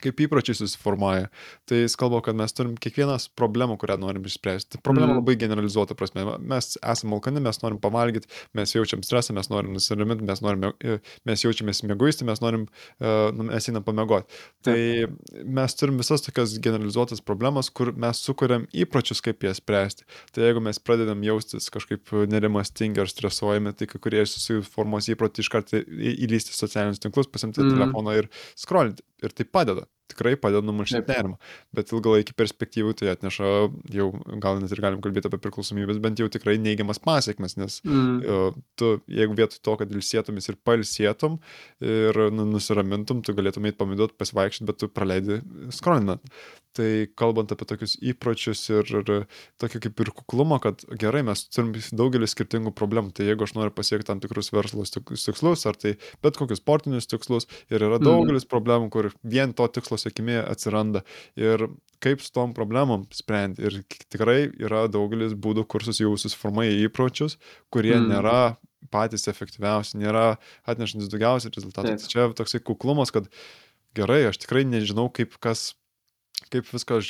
kaip 0.04 0.22
įpročiai 0.28 0.56
susiformuoja. 0.60 1.30
Tai 1.66 1.78
jis 1.84 1.96
kalba, 2.00 2.22
kad 2.26 2.36
mes 2.36 2.54
turim 2.54 2.76
kiekvienas 2.78 3.28
problemą, 3.36 3.78
kurią 3.78 3.98
norim 4.00 4.24
išspręsti. 4.24 4.82
Problema 4.84 5.14
Mhm. 5.14 5.20
labai 5.22 5.36
generalizuota 5.38 5.96
prasme. 5.96 6.26
Mes 6.40 6.78
esame 6.82 7.14
alkani, 7.18 7.42
mes 7.42 7.62
norim 7.64 7.80
pavalgyti, 7.80 8.28
mes 8.54 8.74
jaučiam 8.74 9.02
stresą, 9.04 9.34
mes 9.34 9.50
norim 9.50 9.74
nusiraminti, 9.74 10.24
mes, 10.24 10.42
norim, 10.42 10.64
e, 10.84 11.00
mes 11.26 11.44
jaučiamės 11.44 11.84
mėguisti, 11.84 12.26
mes 12.26 12.40
norim, 12.42 12.68
e, 13.00 13.32
nu, 13.32 13.44
mes 13.44 13.68
einam 13.70 13.84
pamiegoti. 13.84 14.28
Tai 14.64 14.78
mes 15.46 15.76
turim 15.76 15.98
visas 15.98 16.22
tokias 16.22 16.58
generalizuotas 16.60 17.22
problemas, 17.22 17.70
kur 17.70 17.92
mes 17.94 18.18
sukuriam 18.24 18.68
įpročius, 18.74 19.22
kaip 19.22 19.42
jas 19.44 19.58
spręsti. 19.62 20.04
Tai 20.34 20.44
jeigu 20.44 20.62
mes 20.62 20.80
pradedam 20.80 21.22
jaustis 21.24 21.70
kažkaip 21.70 22.12
nerimastingi 22.28 23.00
ar 23.00 23.08
stresuojami, 23.08 23.74
tai 23.78 23.88
kai 23.88 24.00
kurie 24.00 24.26
susiformuos 24.26 25.08
įprotį 25.14 25.40
iš 25.46 25.50
karto 25.50 25.78
įlysti 25.82 26.54
socialinius 26.56 27.00
tinklus, 27.00 27.28
pasimti 27.28 27.62
Mhm. 27.62 27.76
telefoną 27.78 28.18
ir 28.18 28.30
skrolinti. 28.56 29.02
Ir 29.26 29.34
tai 29.34 29.48
padeda. 29.50 29.88
Tikrai 30.08 30.36
padeda 30.40 30.62
numalšinti 30.64 31.10
nerimą. 31.10 31.36
Bet 31.76 31.90
ilgalaikį 31.92 32.36
perspektyvų 32.38 32.94
tai 33.00 33.10
atneša 33.12 33.48
jau, 33.92 34.06
gal 34.44 34.62
net 34.62 34.72
ir 34.72 34.82
galim 34.84 35.02
kalbėti 35.04 35.28
apie 35.28 35.40
priklausomybės, 35.44 36.00
bent 36.04 36.22
jau 36.22 36.30
tikrai 36.32 36.56
neigiamas 36.62 37.02
pasiekmes, 37.04 37.58
nes 37.60 37.80
Mm. 37.84 38.22
e, 38.24 38.62
tu, 38.80 38.92
jeigu 39.10 39.36
vietoj 39.36 39.60
to, 39.62 39.76
kad 39.82 39.92
ilsėtumės 39.92 40.50
ir 40.50 40.60
palsėtum 40.64 41.40
ir 41.82 42.22
nu, 42.32 42.46
nusiramintum, 42.54 43.24
tu 43.26 43.36
galėtum 43.38 43.68
eiti 43.68 43.78
pamiduoti, 43.82 44.16
pasivaikščioti, 44.22 44.70
bet 44.70 44.80
tu 44.80 44.88
praleidi 44.88 45.42
skrolinant. 45.76 46.24
Tai 46.78 46.90
kalbant 47.18 47.52
apie 47.54 47.66
tokius 47.70 47.96
įpročius 48.06 48.62
ir, 48.70 48.92
ir 49.02 49.26
tokį 49.62 49.82
kaip 49.88 50.04
ir 50.04 50.12
kuklumą, 50.20 50.60
kad 50.62 50.84
gerai, 51.02 51.24
mes 51.26 51.44
turim 51.50 51.72
daugelį 51.74 52.30
skirtingų 52.30 52.74
problemų. 52.78 53.14
Tai 53.18 53.26
jeigu 53.26 53.48
aš 53.48 53.56
noriu 53.58 53.74
pasiekti 53.74 54.06
tam 54.12 54.22
tikrus 54.22 54.52
verslo 54.54 54.86
tik- 54.86 55.16
tikslus, 55.18 55.66
ar 55.66 55.80
tai 55.80 55.96
bet 56.22 56.38
kokius 56.38 56.62
sportinius 56.62 57.10
tikslus, 57.10 57.48
ir 57.74 57.82
yra 57.82 57.98
Mhm. 57.98 58.06
daugelis 58.06 58.46
problemų, 58.46 58.90
kur 58.94 59.12
vien 59.24 59.54
to 59.58 59.68
tikslo 59.68 59.98
sėkmė 59.98 60.44
atsiranda. 60.48 61.04
Ir 61.36 61.68
kaip 62.00 62.22
su 62.22 62.30
tom 62.32 62.54
problemom 62.54 63.08
sprendti. 63.10 63.64
Ir 63.66 63.84
tikrai 64.14 64.52
yra 64.62 64.88
daugelis 64.88 65.34
būdų, 65.34 65.66
kur 65.68 65.82
jau 65.82 66.14
susiformuoja 66.14 66.78
įpročius, 66.88 67.38
kurie 67.72 67.96
Mhm. 67.98 68.12
nėra 68.14 68.58
patys 68.92 69.28
efektyviausi, 69.28 69.98
nėra 69.98 70.38
atnešantis 70.68 71.10
daugiausiai 71.10 71.52
rezultatų. 71.52 71.98
Tai 71.98 72.08
čia 72.08 72.34
toksai 72.34 72.62
kuklumas, 72.64 73.12
kad 73.12 73.28
gerai, 73.96 74.28
aš 74.30 74.38
tikrai 74.38 74.64
nežinau, 74.64 75.12
kaip 75.12 75.40
kas 75.42 75.74
kaip 76.48 76.64
viską 76.72 76.98
aš 77.02 77.08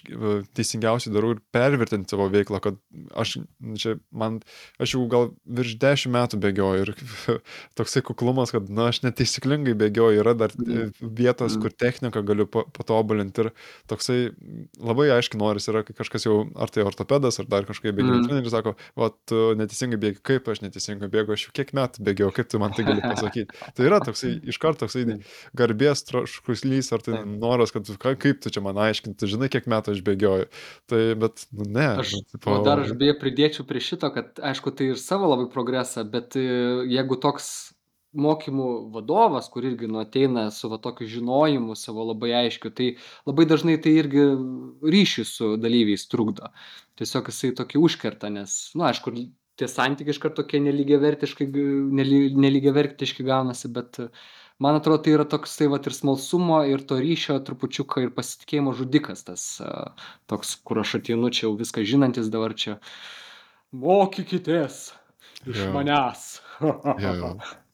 teisingiausiai 0.58 1.12
darau 1.14 1.34
ir 1.36 1.41
pervertinti 1.54 2.10
savo 2.10 2.26
veiklą, 2.34 2.58
kad 2.64 2.78
aš 3.22 3.36
čia 3.78 3.91
man, 4.12 4.40
aš 4.82 4.95
jau 4.95 5.04
gal 5.12 5.28
virš 5.45 5.76
dešimt 5.82 6.14
metų 6.16 6.40
bėgioju 6.41 6.86
ir 6.88 6.91
toksai 7.78 8.02
kuklumas, 8.08 8.49
kad, 8.56 8.70
na, 8.74 8.88
aš 8.90 9.04
netaisyklingai 9.06 9.76
bėgioju, 9.78 10.22
yra 10.24 10.34
dar 10.38 10.56
e, 10.58 10.88
vietos, 11.02 11.54
Mhm. 11.58 11.62
kur 11.62 11.76
techniką 11.76 12.24
galiu 12.26 12.48
pa- 12.49 12.66
patobulinti 12.74 13.44
ir 13.45 13.52
toksai 13.91 14.32
labai 14.82 15.10
aiškiai 15.18 15.40
noris 15.41 15.70
yra, 15.70 15.84
kai 15.86 15.94
kažkas 15.99 16.26
jau, 16.26 16.40
ar 16.58 16.74
tai 16.74 16.84
ortopedas, 16.88 17.38
ar 17.40 17.45
dar 17.52 17.68
kažkaip 17.70 17.94
bėgimo 17.94 18.18
Mhm. 18.18 18.28
treneris 18.32 18.56
sako, 18.58 18.74
o 18.98 19.10
tu 19.30 19.44
neteisingai 19.60 19.99
bėgi, 20.02 20.22
kaip 20.24 20.49
aš 20.49 20.64
neteisingai 20.66 21.12
bėgu, 21.14 21.34
aš 21.38 21.45
jau 21.48 21.54
kiek 21.54 21.76
metų 21.78 22.02
bėgiau, 22.10 22.34
kaip 22.34 22.49
tu 22.49 22.58
man 22.60 22.74
tai 22.74 22.84
gali 22.90 23.02
pasakyti. 23.06 23.54
Tai 23.78 23.86
yra 23.86 23.99
toksai, 24.02 24.34
iš 24.49 24.58
karto 24.58 24.86
toksai 24.88 25.06
Taip. 25.06 25.24
garbės 25.56 26.02
troškuslys, 26.10 26.91
ar 26.94 27.02
tai 27.06 27.22
noras, 27.26 27.72
kad 27.76 27.86
kaip 28.18 28.41
tu 28.41 28.49
čia 28.49 28.62
man 28.66 28.76
aiškinti, 28.82 29.16
tu 29.19 29.30
žinai, 29.30 29.49
kiek 29.53 29.69
metų 29.69 29.95
aš 29.95 30.03
bėgioju. 30.07 30.49
Tai, 30.91 31.02
bet, 31.23 31.48
nu, 31.56 31.69
ne. 31.77 31.88
Aš 32.03 32.18
nu, 32.18 32.22
tipo, 32.34 32.53
o 32.53 32.65
dar 32.65 32.84
aš 32.84 32.94
beje 32.99 33.18
pridėčiau 33.22 33.65
prie 33.69 33.81
šito, 33.84 34.11
kad 34.15 34.41
aišku, 34.52 34.73
tai 34.77 34.91
ir 34.94 35.02
savo 35.02 35.30
labai 35.31 35.49
progresą, 35.53 36.06
bet 36.10 36.38
e, 36.39 36.45
jeigu 36.91 37.19
toks 37.23 37.49
mokymų 38.18 38.68
vadovas, 38.94 39.49
kur 39.52 39.65
irgi 39.68 39.89
nu 39.91 39.99
ateina 40.02 40.48
su 40.53 40.69
va 40.72 40.80
tokiu 40.81 41.07
žinojimu 41.11 41.76
savo 41.77 42.06
labai 42.07 42.31
aiškiu, 42.44 42.72
tai 42.73 42.88
labai 43.27 43.45
dažnai 43.49 43.76
tai 43.84 43.94
irgi 43.99 44.23
ryšį 44.95 45.26
su 45.27 45.52
dalyviais 45.61 46.07
trukdo. 46.10 46.52
Tiesiog 46.98 47.30
jisai 47.31 47.52
tokį 47.57 47.84
užkerta, 47.84 48.31
nes, 48.34 48.56
na, 48.73 48.80
nu, 48.80 48.88
aišku, 48.89 49.14
tie 49.57 49.69
santykiai 49.69 50.15
iš 50.15 50.22
karto 50.23 50.44
tokie 50.44 50.61
nelygiavertiškai, 50.64 51.48
nely, 51.99 52.22
nelygiavertiški 52.38 53.26
gaunasi, 53.27 53.72
bet 53.73 53.99
man 54.64 54.78
atrodo, 54.80 55.04
tai 55.06 55.14
yra 55.18 55.26
toks, 55.30 55.54
tai 55.60 55.68
va, 55.72 55.78
ir 55.80 55.94
smalsumo, 55.96 56.62
ir 56.70 56.82
to 56.90 56.98
ryšio 57.02 57.38
trupučiuką, 57.48 58.08
ir 58.08 58.14
pasitikėjimo 58.16 58.74
žudikas 58.78 59.24
tas, 59.28 59.46
toks, 60.32 60.56
kur 60.66 60.82
aš 60.84 60.96
ateinu 61.02 61.30
čia 61.30 61.46
jau 61.48 61.54
viską 61.60 61.86
žinantis 61.88 62.32
dabar 62.34 62.56
čia. 62.58 62.80
Mokykitės 63.76 64.94
iš 65.46 65.64
Jo. 65.66 65.72
manęs. 65.76 66.28
Jo, 66.62 67.14
jo. 67.22 67.34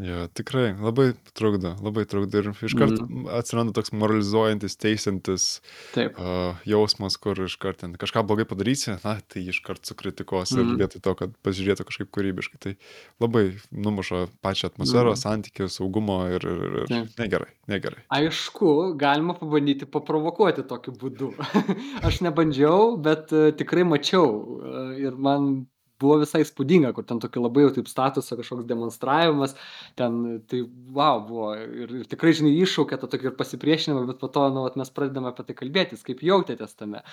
Jo, 0.00 0.26
tikrai, 0.34 0.74
labai 0.80 1.12
trukdo, 1.36 1.74
labai 1.84 2.04
trukdo 2.08 2.38
ir 2.40 2.48
iškart 2.52 3.00
Mhm. 3.00 3.26
atsiranda 3.38 3.72
toks 3.76 3.90
moralizuojantis, 3.92 4.76
teisintis 4.80 5.60
Taip. 5.94 6.18
uh, 6.18 6.56
jausmas, 6.64 7.16
kur 7.20 7.36
iškart 7.36 7.78
ten 7.84 7.94
kažką 7.94 8.22
blogai 8.26 8.44
padarysi, 8.48 8.96
na, 9.04 9.18
tai 9.28 9.42
iškart 9.52 9.84
sukritikuos 9.84 10.52
ir 10.56 10.64
Mhm. 10.64 10.76
vietoj 10.80 11.00
to, 11.02 11.14
kad 11.14 11.30
pasižiūrėtų 11.44 11.84
kažkaip 11.88 12.10
kūrybiškai. 12.10 12.58
Tai 12.60 12.76
labai 13.20 13.58
numuša 13.72 14.28
pačią 14.42 14.70
atmosferą, 14.72 15.12
Mhm. 15.12 15.20
santykių, 15.24 15.68
saugumo 15.68 16.20
ir, 16.34 16.40
ir, 16.44 16.82
ir 16.82 16.86
Taip. 16.88 17.08
negerai, 17.18 17.50
negerai. 17.68 18.02
Aišku, 18.10 18.96
galima 18.96 19.34
pabandyti 19.34 19.86
paprovokuoti 19.86 20.62
tokiu 20.66 20.92
būdu. 20.96 21.34
Aš 22.02 22.20
nebandžiau, 22.20 22.96
bet 23.00 23.32
e, 23.32 23.52
tikrai 23.52 23.84
mačiau 23.84 24.60
e, 24.64 25.00
ir 25.06 25.16
man 25.16 25.66
buvo 26.00 26.18
visai 26.22 26.42
spūdinga, 26.48 26.92
kur 26.96 27.04
ten 27.08 27.20
tokį 27.22 27.42
labai 27.44 27.66
jau 27.66 27.72
taip 27.76 27.90
statusą 27.90 28.38
kažkoks 28.40 28.66
demonstravimas, 28.68 29.54
ten 30.00 30.40
tai 30.50 30.62
wow 30.96 31.20
buvo 31.28 31.52
ir, 31.58 31.94
ir 32.00 32.08
tikrai, 32.10 32.32
žinai, 32.36 32.54
iššaukė 32.64 32.98
tą 33.02 33.10
tokį 33.12 33.30
ir 33.30 33.36
pasipriešinimą, 33.38 34.06
bet 34.10 34.20
po 34.22 34.30
to, 34.32 34.46
nu, 34.54 34.64
vat, 34.66 34.78
mes 34.80 34.92
pradedame 34.96 35.30
apie 35.30 35.46
tai 35.48 35.56
kalbėtis, 35.60 36.04
kaip 36.06 36.24
jautėtės 36.24 36.76
tame. 36.80 37.04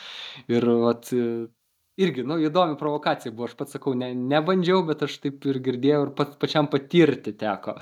Ir, 0.51 0.67
vat, 0.85 1.11
irgi, 1.97 2.23
nu, 2.27 2.37
įdomi 2.43 2.77
provokacija 2.79 3.33
buvo, 3.33 3.49
aš 3.49 3.57
pats 3.59 3.75
sakau, 3.77 3.95
ne, 3.97 4.13
nebandžiau, 4.15 4.83
bet 4.87 5.03
aš 5.07 5.19
taip 5.23 5.45
ir 5.49 5.59
girdėjau 5.65 6.07
ir 6.07 6.15
pat, 6.17 6.37
pačiam 6.41 6.69
patirti 6.71 7.33
teko. 7.37 7.77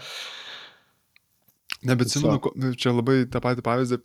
Nebeatsimenu, 1.86 2.40
Tiesiog. 2.40 2.41
ko- 2.41 2.53
nu, 2.57 2.73
čia 2.73 2.94
labai 2.95 3.26
tą 3.30 3.41
patį 3.44 3.61
pavyzdį, 3.65 3.99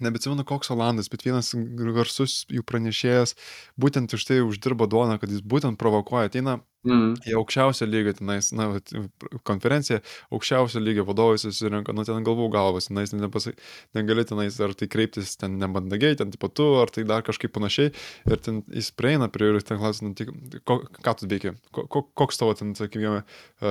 nebeatsimenu 0.00 0.44
koks 0.48 0.70
Olandas, 0.74 1.08
bet 1.12 1.22
vienas 1.26 1.52
garsus 1.94 2.44
jų 2.50 2.62
pranešėjas 2.66 3.34
būtent 3.80 4.14
už 4.16 4.24
tai 4.26 4.40
uždirba 4.42 4.88
duoną, 4.90 5.18
kad 5.20 5.30
jis 5.30 5.42
būtent 5.42 5.78
provokuoja, 5.80 6.30
ateina 6.32 6.60
Mm. 6.84 7.14
į 7.24 7.32
aukščiausią 7.40 7.86
lygį 7.88 8.12
tenais, 8.18 8.50
na, 8.52 8.66
konferencija, 9.48 10.02
aukščiausio 10.28 10.82
lygio 10.84 11.06
vadovai 11.08 11.38
susirenka, 11.40 11.94
nu, 11.96 12.04
ten 12.04 12.20
galvų 12.26 12.50
galvas, 12.52 12.90
tenais 12.90 13.14
nepasai, 13.16 13.54
negali 13.96 14.24
tenais 14.28 14.58
ar 14.60 14.74
tai 14.76 14.90
kreiptis 14.92 15.32
ten 15.40 15.56
nebandagiai, 15.62 16.18
ten 16.20 16.28
tipo 16.34 16.50
tu, 16.52 16.66
ar 16.82 16.92
tai 16.92 17.06
dar 17.08 17.24
kažkaip 17.24 17.54
panašiai, 17.56 17.88
ir 18.28 18.36
ten 18.44 18.60
jis 18.68 18.90
prieina 18.92 19.30
prie 19.32 19.48
ir 19.54 19.62
ten 19.64 19.80
klausia, 19.80 20.04
nu, 20.04 20.12
tik, 20.18 20.28
ko, 20.68 20.82
ką 21.00 21.16
tu 21.22 21.30
veiki, 21.32 21.54
ko, 21.72 21.86
ko, 21.88 22.04
koks 22.20 22.36
tavo 22.42 22.52
ten, 22.52 22.74
sakykime, 22.76 23.24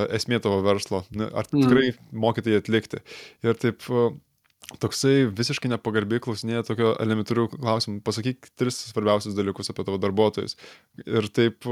esmė 0.09 0.41
tavo 0.41 0.63
verslo, 0.65 1.03
Nu, 1.13 1.29
ar 1.29 1.45
Mhm. 1.53 1.67
tikrai 1.69 1.93
moki 2.11 2.41
tai 2.41 2.57
atlikti. 2.57 2.97
Ir 3.43 3.53
taip 3.53 3.85
toksai 4.79 5.27
visiškai 5.35 5.69
nepagarbiai 5.73 6.21
klausinėja 6.23 6.63
tokio 6.65 6.93
elementarių 7.03 7.47
klausimų, 7.53 7.99
pasakyk 8.05 8.47
tris 8.57 8.77
svarbiausius 8.89 9.35
dalykus 9.37 9.69
apie 9.73 9.83
tavo 9.85 9.99
darbuotojus. 10.01 10.55
Ir 11.05 11.27
taip 11.35 11.67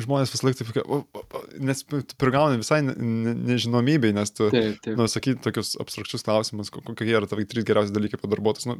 žmonės 0.00 0.30
vis 0.32 0.42
laik 0.46 0.56
taip, 0.60 0.70
o, 0.86 1.00
o, 1.04 1.40
nes 1.60 1.82
tu 1.84 2.00
prigauni 2.20 2.60
visai 2.62 2.80
ne, 2.86 2.94
ne, 2.96 3.34
nežinomybei, 3.52 4.12
nes 4.16 4.32
tu, 4.32 4.48
Taip, 4.52 4.78
taip. 4.84 4.96
nu, 4.96 5.06
sakyti 5.10 5.42
tokius 5.44 5.74
abstrakčius 5.82 6.24
klausimus, 6.26 6.70
ko- 6.72 6.82
kokie 6.86 7.10
yra 7.10 7.28
tavo 7.28 7.44
trys 7.48 7.66
geriausi 7.68 7.92
dalykai 7.92 8.16
apie 8.20 8.30
darbuotojus. 8.32 8.68
Nu, 8.70 8.78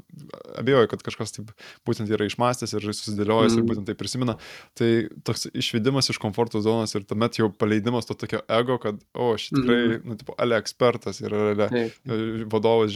abejoju, 0.60 0.90
kad 0.94 1.04
kažkas 1.10 1.34
taip 1.36 1.52
būtent 1.88 2.08
yra 2.14 2.28
išmastęs 2.30 2.72
ir 2.78 2.88
susidėliojęs 2.88 3.58
ir 3.58 3.62
Mhm. 3.64 3.68
būtent 3.72 3.90
tai 3.90 3.94
prisimena. 4.00 4.38
Tai 4.78 4.90
toks 5.26 5.48
išvedimas 5.52 6.08
iš 6.14 6.18
komforto 6.22 6.62
zonos 6.64 6.94
ir 6.94 7.04
tuomet 7.04 7.36
jau 7.42 7.50
paleidimas 7.52 8.06
to 8.08 8.14
tokio 8.14 8.40
ego, 8.48 8.78
kad, 8.78 8.96
o, 9.14 9.34
aš 9.34 9.50
tikrai, 9.50 9.80
Mhm. 9.98 10.08
nu, 10.08 10.16
tipo, 10.16 10.34
ale 10.38 10.56
ekspertas 10.62 11.20
ir 11.20 11.34
ale 11.34 11.68
Taip. 11.68 11.92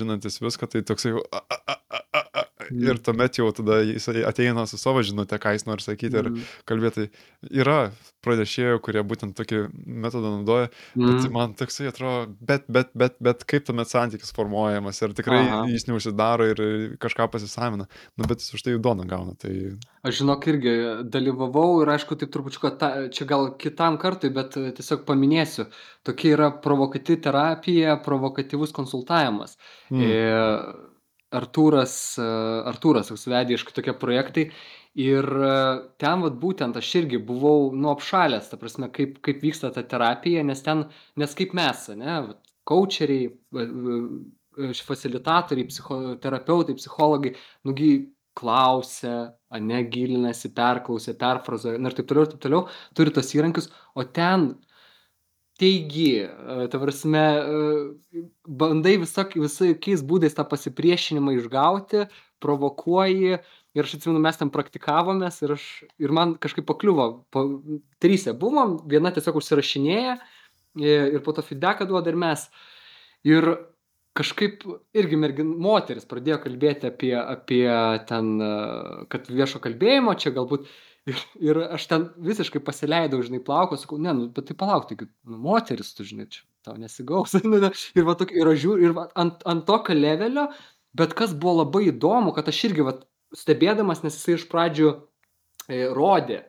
Žinantis 0.05 0.41
viską, 0.45 0.69
tai 0.71 0.85
toksai 0.87 1.17
a, 1.33 1.41
a, 1.41 1.59
a, 1.75 2.01
a, 2.21 2.24
Mhm. 2.71 2.87
ir 2.89 2.99
tuomet 2.99 3.39
jau 3.39 3.51
tada 3.53 3.81
jisai 3.85 4.25
ateina 4.25 4.67
su 4.67 4.77
savo 4.79 5.03
žinutė, 5.03 5.39
ką 5.39 5.53
jis 5.57 5.67
nori 5.67 5.83
sakyti 5.83 6.15
ir 6.19 6.31
Mhm. 6.31 6.43
kalbėti. 6.67 7.11
Yra 7.51 7.93
pranešėjų, 8.25 8.81
kurie 8.81 9.03
būtent 9.05 9.35
tokį 9.37 9.59
metodą 9.87 10.31
naudoja, 10.39 10.69
bet 10.97 11.25
Mhm. 11.25 11.33
man 11.33 11.55
toksai 11.55 11.89
atrodo, 11.93 12.33
bet, 12.41 12.65
bet, 12.69 12.89
bet, 12.95 13.17
bet 13.21 13.45
kaip 13.45 13.65
tuomet 13.67 13.87
santykis 13.89 14.33
formuojamas 14.33 15.03
ir 15.03 15.13
tikrai 15.13 15.43
Aha. 15.49 15.67
jis 15.69 15.85
neužsidaro 15.87 16.47
ir 16.51 16.97
kažką 16.97 17.29
pasisavina, 17.31 17.87
nu 18.17 18.25
bet 18.27 18.39
jis 18.39 18.55
už 18.55 18.63
tai 18.63 18.73
jau 18.73 18.81
doną 18.81 19.05
gauna. 19.07 19.37
Tai 19.39 19.53
Aš 20.05 20.19
žinok 20.21 20.47
irgi 20.49 20.73
dalyvavau 21.09 21.83
ir 21.83 21.89
aišku, 21.89 22.17
taip 22.19 22.31
trupučiuką, 22.33 22.79
ta, 22.79 23.09
čia 23.09 23.25
gal 23.27 23.55
kitam 23.59 23.97
kartui, 23.99 24.29
bet 24.33 24.51
tiesiog 24.53 25.05
paminėsiu. 25.05 25.67
Tokia 26.05 26.37
yra 26.37 26.51
provokati 26.61 27.17
terapija, 27.21 27.97
provokatyvus 28.05 28.73
konsultavimas. 28.73 29.57
mm. 29.91 30.01
E, 30.01 30.94
Artūras, 31.41 31.97
e, 32.21 32.29
Artūras 32.71 33.13
vedė 33.31 33.59
iš 33.59 33.67
tokie 33.75 33.95
projektai. 33.99 34.49
Ir 35.01 35.27
e, 35.27 35.55
ten 35.99 36.23
vat 36.23 36.39
būtent 36.43 36.79
aš 36.79 36.93
irgi 37.03 37.19
buvau 37.31 37.73
nu 37.75 37.91
apšalęs, 37.93 38.49
ta 38.51 38.59
prasme, 38.61 38.91
kaip, 38.95 39.19
kaip 39.27 39.43
vyksta 39.43 39.73
ta 39.75 39.83
terapija, 39.83 40.45
nes 40.47 40.63
ten, 40.63 40.87
nes 41.21 41.35
kaip 41.39 41.55
mes, 41.59 41.89
ne, 41.99 42.21
vat, 42.29 42.41
coacheriai, 42.69 43.29
va- 43.55 43.69
va- 43.87 44.73
facilitatoriai, 44.87 45.67
psichoterapeutai, 45.67 46.77
psichologai, 46.79 47.35
nugi 47.67 47.91
klausia, 48.39 49.35
ane 49.55 49.83
gilinasi, 49.91 50.51
perklausia, 50.55 51.15
perfrazuoja 51.19 51.79
ir 51.79 51.97
taip 51.99 52.09
toliau 52.11 52.27
ir 52.27 52.33
taip 52.33 52.43
toliau, 52.43 52.63
turi 52.95 53.15
tos 53.15 53.31
įrankius, 53.37 53.71
o 53.95 54.05
ten 54.05 54.53
teigi, 55.59 56.27
e, 56.27 56.69
ta 56.69 56.79
prasme, 56.79 57.25
e, 58.15 58.23
bandai 58.47 58.97
visoki, 59.03 59.43
visokiais 59.43 60.03
būdais 60.07 60.35
tą 60.35 60.47
pasipriešinimą 60.51 61.37
išgauti, 61.39 62.07
provokuoji. 62.43 63.39
Ir 63.75 63.87
aš 63.87 63.97
atsimenu, 63.97 64.23
mes 64.23 64.39
ten 64.39 64.51
praktikavomės 64.55 65.41
ir, 65.43 65.57
aš, 65.57 65.67
ir 65.99 66.15
man 66.15 66.37
kažkaip 66.39 66.67
pakliuvo, 66.69 67.09
po, 67.35 67.45
trysė 68.03 68.35
buvom, 68.39 68.77
viena 68.91 69.11
tiesiog 69.15 69.41
užsirašinėja 69.41 70.17
e, 70.19 70.97
ir 71.17 71.23
po 71.27 71.35
to 71.35 71.43
feedbacką 71.47 71.89
duoda 71.91 72.13
ir 72.13 72.19
mes. 72.19 72.47
Ir 73.27 73.51
kažkaip 74.15 74.63
irgi 74.95 75.19
mergin, 75.19 75.57
moteris 75.59 76.07
pradėjo 76.07 76.39
kalbėti 76.45 76.87
apie, 76.87 77.15
apie 77.19 77.67
ten, 78.07 78.37
kad 79.11 79.27
viešo 79.27 79.59
kalbėjimo 79.65 80.15
čia 80.23 80.31
galbūt. 80.37 80.69
Ir, 81.05 81.21
ir 81.45 81.59
aš 81.77 81.85
ten 81.91 82.07
visiškai 82.25 82.63
pasileidau, 82.65 83.21
žinai, 83.25 83.43
plauko, 83.45 83.77
sakau, 83.77 83.99
ne, 84.01 84.15
nu, 84.17 84.29
bet 84.33 84.47
tai 84.49 84.57
palauk, 84.57 84.87
tai 84.89 84.97
nu, 85.05 85.37
moteris, 85.37 85.93
tu 85.97 86.07
žinai, 86.09 86.31
čia 86.33 86.47
tau 86.65 86.79
nesigaus. 86.81 87.35
Nu, 87.45 87.61
ir 87.61 88.07
va, 88.09 88.15
tok, 88.17 88.33
ir 88.33 88.49
aš 88.49 88.63
žiūriu, 88.63 88.89
ir 88.89 88.97
va, 88.97 89.09
ant, 89.21 89.45
ant 89.45 89.67
tokio 89.69 89.97
levelio, 89.99 90.47
bet 90.97 91.13
kas 91.19 91.35
buvo 91.37 91.59
labai 91.61 91.91
įdomu, 91.91 92.33
kad 92.37 92.49
aš 92.49 92.63
irgi 92.71 92.87
va, 92.89 92.97
stebėdamas, 93.37 94.01
nes 94.05 94.17
jisai 94.17 94.39
iš 94.39 94.47
pradžių 94.49 94.89
e, 94.95 95.85
rodė. 95.93 96.41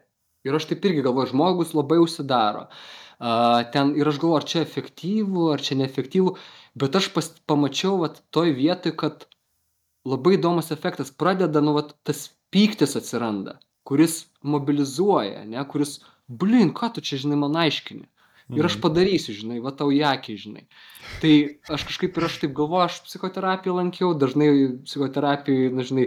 Ir 0.46 0.56
aš 0.56 0.70
taip 0.70 0.86
irgi 0.86 1.04
galvoju, 1.04 1.34
žmogus 1.34 1.74
labai 1.76 1.98
užsidaro. 2.04 2.68
Uh, 3.16 3.64
ten 3.72 3.94
ir 3.96 4.08
aš 4.12 4.20
galvoju, 4.22 4.38
ar 4.38 4.48
čia 4.48 4.62
efektyvu, 4.62 5.48
ar 5.54 5.64
čia 5.64 5.78
neefektyvu, 5.80 6.36
bet 6.76 6.98
aš 7.00 7.10
pas, 7.16 7.30
pamačiau 7.48 7.98
vat, 8.02 8.20
toj 8.36 8.52
vietoj, 8.58 8.94
kad 9.00 9.26
labai 10.06 10.36
įdomus 10.36 10.72
efektas 10.76 11.12
pradeda, 11.16 11.64
nu, 11.64 11.74
vat, 11.80 11.96
tas 12.06 12.28
pyktis 12.54 12.96
atsiranda, 13.00 13.58
kuris 13.88 14.26
mobilizuoja, 14.46 15.46
ne, 15.50 15.64
kuris, 15.72 15.98
blin, 16.28 16.72
ką 16.78 16.92
tu 16.96 17.02
čia, 17.06 17.20
žinai, 17.24 17.40
man 17.42 17.58
aiškini. 17.66 18.06
Ir 18.56 18.68
aš 18.68 18.76
Mhm. 18.78 18.82
padarysiu, 18.86 19.34
žinai, 19.36 19.58
va 19.64 19.72
tau 19.74 19.90
jakį, 19.92 20.36
žinai. 20.38 20.68
Tai 21.22 21.32
aš 21.76 21.84
kažkaip 21.90 22.18
ir 22.18 22.26
aš 22.28 22.38
taip 22.44 22.54
galvoju, 22.58 22.86
aš 22.86 23.00
psichoterapiją 23.08 23.74
lankiau, 23.76 24.14
dažnai 24.22 24.50
psichoterapijai, 24.86 25.72
na, 25.74 25.84
žinai, 25.88 26.06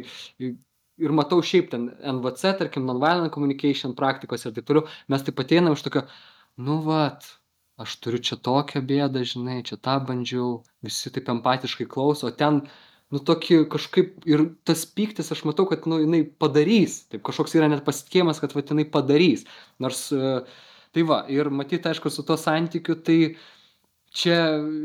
ir 0.99 1.15
matau 1.15 1.41
šiaip 1.43 1.71
ten 1.73 1.89
NVC, 2.15 2.55
tarkim, 2.61 2.87
nonviolent 2.87 3.33
communication 3.35 3.95
praktikos 3.99 4.47
ir 4.47 4.55
taip 4.57 4.67
toliau, 4.71 4.87
mes 5.09 5.23
taip 5.27 5.39
ateinam 5.43 5.75
iš 5.77 5.83
tokio, 5.87 6.05
nu, 6.59 6.81
vat, 6.87 7.27
aš 7.79 7.97
turiu 8.03 8.19
čia 8.23 8.37
tokią 8.37 8.83
bėdą, 8.87 9.23
žinai, 9.33 9.61
čia 9.67 9.77
tą 9.79 9.99
bandžiau, 10.09 10.63
visi 10.83 11.11
taip 11.15 11.29
empatiškai 11.35 11.87
klauso, 11.91 12.27
o 12.29 12.31
ten, 12.35 12.63
nu, 13.15 13.21
tokį 13.25 13.63
kažkaip 13.73 14.27
ir 14.29 14.45
tas 14.69 14.85
pyktis, 14.87 15.31
aš 15.33 15.45
matau, 15.49 15.67
kad, 15.71 15.87
nu, 15.89 16.01
jinai 16.03 16.23
padarys, 16.43 17.01
taip 17.13 17.25
kažkoks 17.27 17.57
yra 17.57 17.71
net 17.73 17.85
pasitikėjimas, 17.87 18.41
kad, 18.43 18.55
va, 18.57 18.65
jinai 18.65 18.85
padarys. 18.93 19.47
Nors, 19.81 20.09
e, 20.13 20.33
tai 20.97 21.05
va, 21.09 21.23
ir 21.33 21.49
matyti, 21.55 21.89
aišku, 21.89 22.13
su 22.13 22.25
tuo 22.29 22.37
santykiu, 22.41 22.99
tai 23.05 23.19
čia 24.19 24.37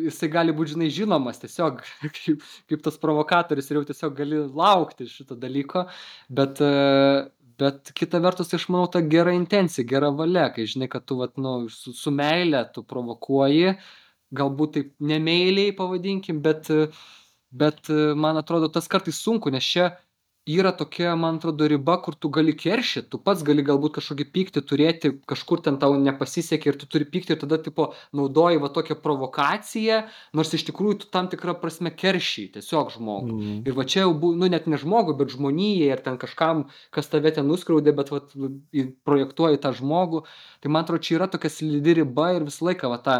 jisai 0.06 0.30
gali 0.32 0.56
būti, 0.56 0.76
žinai, 0.76 0.90
žinomas 0.94 1.40
tiesiog 1.41 1.82
kaip, 2.18 2.44
kaip 2.72 2.84
tas 2.86 3.00
provokatorius 3.02 3.72
ir 3.72 3.80
jau 3.80 3.88
tiesiog 3.91 4.16
gali 4.18 4.44
laukti 4.48 5.08
šito 5.10 5.36
dalyko, 5.40 5.88
bet, 6.32 6.62
e, 6.64 7.26
bet 7.60 7.91
kita 7.98 8.22
vertus, 8.24 8.52
tai 8.52 8.62
aš 8.62 8.70
manau, 8.72 8.88
ta 8.91 9.04
gera 9.04 9.34
intencija, 9.36 9.88
gera 9.88 10.14
valia, 10.16 10.48
kai 10.56 10.68
žinai, 10.70 10.88
kad 10.91 11.04
tu, 11.08 11.20
vat, 11.20 11.36
nu, 11.36 11.66
su, 11.72 11.91
su 11.98 12.16
meilė 12.16 12.64
tu 12.76 12.86
provokuoji, 12.88 13.76
galbūt 14.34 14.74
taip 14.78 14.95
nemeiliai 15.12 15.76
pavadinkim, 15.76 16.40
bet, 16.45 16.72
bet 17.54 17.90
e, 17.90 18.14
man 18.18 18.40
atrodo, 18.42 18.72
tas 18.74 18.90
kartais 18.92 19.22
sunku, 19.22 19.54
nes 19.54 19.64
čia 19.64 19.94
yra 20.46 20.72
tokia, 20.76 21.16
man 21.16 21.38
atrodo, 21.40 21.68
riba, 21.68 21.96
kur 22.04 22.16
tu 22.20 22.30
gali 22.34 22.52
keršyti, 22.58 23.08
tu 23.14 23.20
pats 23.24 23.44
gali 23.48 23.64
galbūt 23.64 23.96
kažkokį 23.98 24.26
pyktį 24.36 24.64
turėti, 24.68 25.12
kažkur 25.30 25.62
ten 25.64 25.78
tau 25.80 25.96
nepasisekė 25.96 26.72
ir 26.72 26.80
tu 26.82 26.90
turi 26.92 27.08
pyktį 27.08 27.36
ir 27.36 27.40
tada, 27.46 27.60
tipo, 27.64 27.94
naudoji 28.16 28.60
va 28.60 28.68
tokią 28.76 28.98
provokaciją, 29.04 30.02
nors 30.36 30.52
iš 30.58 30.66
tikrųjų 30.68 30.98
tu 31.04 31.12
tam 31.14 31.30
tikrą 31.32 31.56
prasme 31.62 31.94
keršy 31.96 32.50
tiesiog 32.58 32.92
žmogų. 32.98 33.38
Mm. 33.38 33.62
Ir 33.70 33.78
va 33.78 33.88
čia 33.88 34.04
jau, 34.04 34.12
bu, 34.20 34.34
nu 34.40 34.50
net 34.52 34.68
ne 34.68 34.80
žmogui, 34.82 35.16
bet 35.22 35.32
žmonijai 35.32 35.94
ir 35.96 36.04
ten 36.04 36.20
kažkam, 36.20 36.66
kas 36.92 37.08
tave 37.12 37.32
ten 37.32 37.48
nuskriaudė, 37.48 37.96
bet 37.96 38.12
va, 38.12 38.20
projektuoji 39.08 39.64
tą 39.64 39.72
žmogų. 39.80 40.26
Tai 40.60 40.76
man 40.76 40.84
atrodo, 40.84 41.06
čia 41.08 41.22
yra 41.22 41.32
tokia 41.32 41.54
slidi 41.56 42.02
riba 42.02 42.34
ir 42.36 42.50
visą 42.52 42.68
laiką 42.68 42.92
va 42.92 43.00
tą 43.00 43.18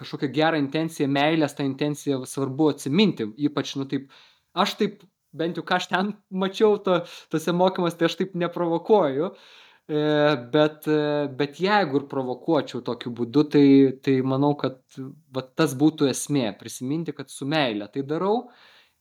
kažkokią 0.00 0.30
gerą 0.34 0.60
intenciją, 0.60 1.08
meilės 1.12 1.56
tą 1.56 1.66
intenciją 1.68 2.22
svarbu 2.28 2.72
atsiminti, 2.74 3.28
ypač, 3.48 3.76
nu 3.80 3.86
taip, 3.90 4.10
aš 4.58 4.76
taip 4.80 5.04
bent 5.36 5.58
jau 5.60 5.64
ką 5.66 5.78
aš 5.78 5.90
ten 5.92 6.12
mačiau 6.42 6.78
to, 6.84 7.00
tose 7.32 7.56
mokymuose, 7.56 7.98
tai 8.00 8.10
aš 8.10 8.18
taip 8.20 8.36
neprovokuoju. 8.44 9.34
E, 9.90 10.00
bet, 10.54 10.84
e, 10.86 11.28
bet 11.34 11.56
jeigu 11.58 11.98
ir 11.98 12.10
provokuočiau 12.10 12.82
tokiu 12.86 13.10
būdu, 13.20 13.42
tai, 13.54 13.64
tai 14.04 14.20
manau, 14.22 14.52
kad 14.58 14.78
va, 15.34 15.42
tas 15.42 15.74
būtų 15.78 16.06
esmė- 16.12 16.52
prisiminti, 16.60 17.14
kad 17.16 17.32
su 17.32 17.48
meilė 17.50 17.90
tai 17.90 18.04
darau 18.06 18.44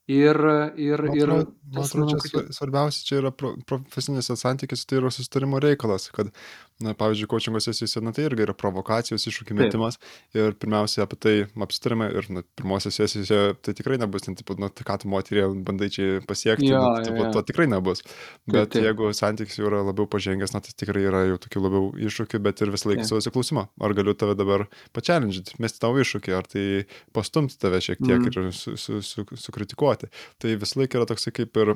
Ir, 0.10 0.38
ir, 0.82 1.02
Man 1.06 1.18
ir 1.20 1.30
atrodo, 1.30 1.52
man 1.70 1.84
atrodo 1.86 2.02
manau, 2.02 2.16
čia 2.18 2.22
kad 2.24 2.32
sva- 2.48 2.56
svarbiausia 2.58 3.04
čia 3.06 3.18
yra 3.20 3.30
pro, 3.30 3.52
profesinėse 3.70 4.34
santykiuose, 4.42 4.88
tai 4.90 4.98
yra 4.98 5.12
susitarimo 5.14 5.60
reikalas, 5.62 6.08
kad, 6.16 6.32
na, 6.80 6.94
pavyzdžiui, 6.96 7.28
kočingo 7.28 7.60
sesijose, 7.60 8.00
na, 8.02 8.12
tai 8.16 8.24
irgi 8.30 8.46
yra 8.46 8.54
provokacijos, 8.56 9.26
iššūkių 9.28 9.52
Taip. 9.52 9.60
metimas 9.60 9.98
ir 10.34 10.54
pirmiausia 10.56 11.04
apie 11.04 11.18
tai 11.20 11.34
apsitarime 11.66 12.08
ir, 12.16 12.30
na, 12.32 12.44
pirmosios 12.56 12.96
sesijose 12.96 13.40
tai 13.62 13.74
tikrai 13.76 13.98
nebus, 14.00 14.24
ten, 14.24 14.36
tipo, 14.40 14.56
na, 14.60 14.70
tai 14.72 14.86
ką 14.88 14.96
tu 15.04 15.10
moterį 15.12 15.44
bandai 15.68 15.90
čia 15.92 16.08
pasiekti, 16.30 16.70
Jo, 16.72 16.80
na, 16.80 17.02
jo, 17.02 17.10
tipo, 17.10 17.26
jo. 17.26 17.32
to 17.36 17.44
tikrai 17.52 17.68
nebus. 17.68 18.04
Bet 18.48 18.72
taip. 18.72 18.86
jeigu 18.88 19.12
santykis 19.14 19.60
jau 19.60 19.68
yra 19.68 19.84
labiau 19.90 20.08
pažengęs, 20.08 20.56
na, 20.56 20.64
tai 20.64 20.72
tikrai 20.80 21.04
yra 21.10 21.26
jau 21.34 21.38
tokių 21.46 21.66
labiau 21.68 21.92
iššūkių, 22.10 22.40
bet 22.48 22.64
ir 22.64 22.72
visą 22.72 22.90
laiką 22.94 23.04
Taip. 23.04 23.10
savo 23.12 23.22
įsiklausimą. 23.26 23.68
Ar 23.84 23.94
galiu 24.00 24.16
tave 24.16 24.38
dabar 24.40 24.68
pačialinžinti, 24.96 25.60
mesti 25.60 25.84
tavo 25.84 26.00
iššūkį, 26.00 26.36
ar 26.40 26.48
tai 26.48 26.66
pastumti 27.14 27.60
tave 27.60 27.84
šiek 27.84 28.00
tiek 28.00 28.20
Mhm. 28.20 28.32
ir 28.48 28.54
su, 28.56 28.78
su, 28.78 29.02
su, 29.04 29.26
sukritikuoti. 29.36 30.08
Tai 30.40 30.56
visą 30.56 30.80
laiką 30.80 31.00
yra 31.02 31.06
toksai 31.12 31.32
kaip 31.36 31.58
ir 31.60 31.76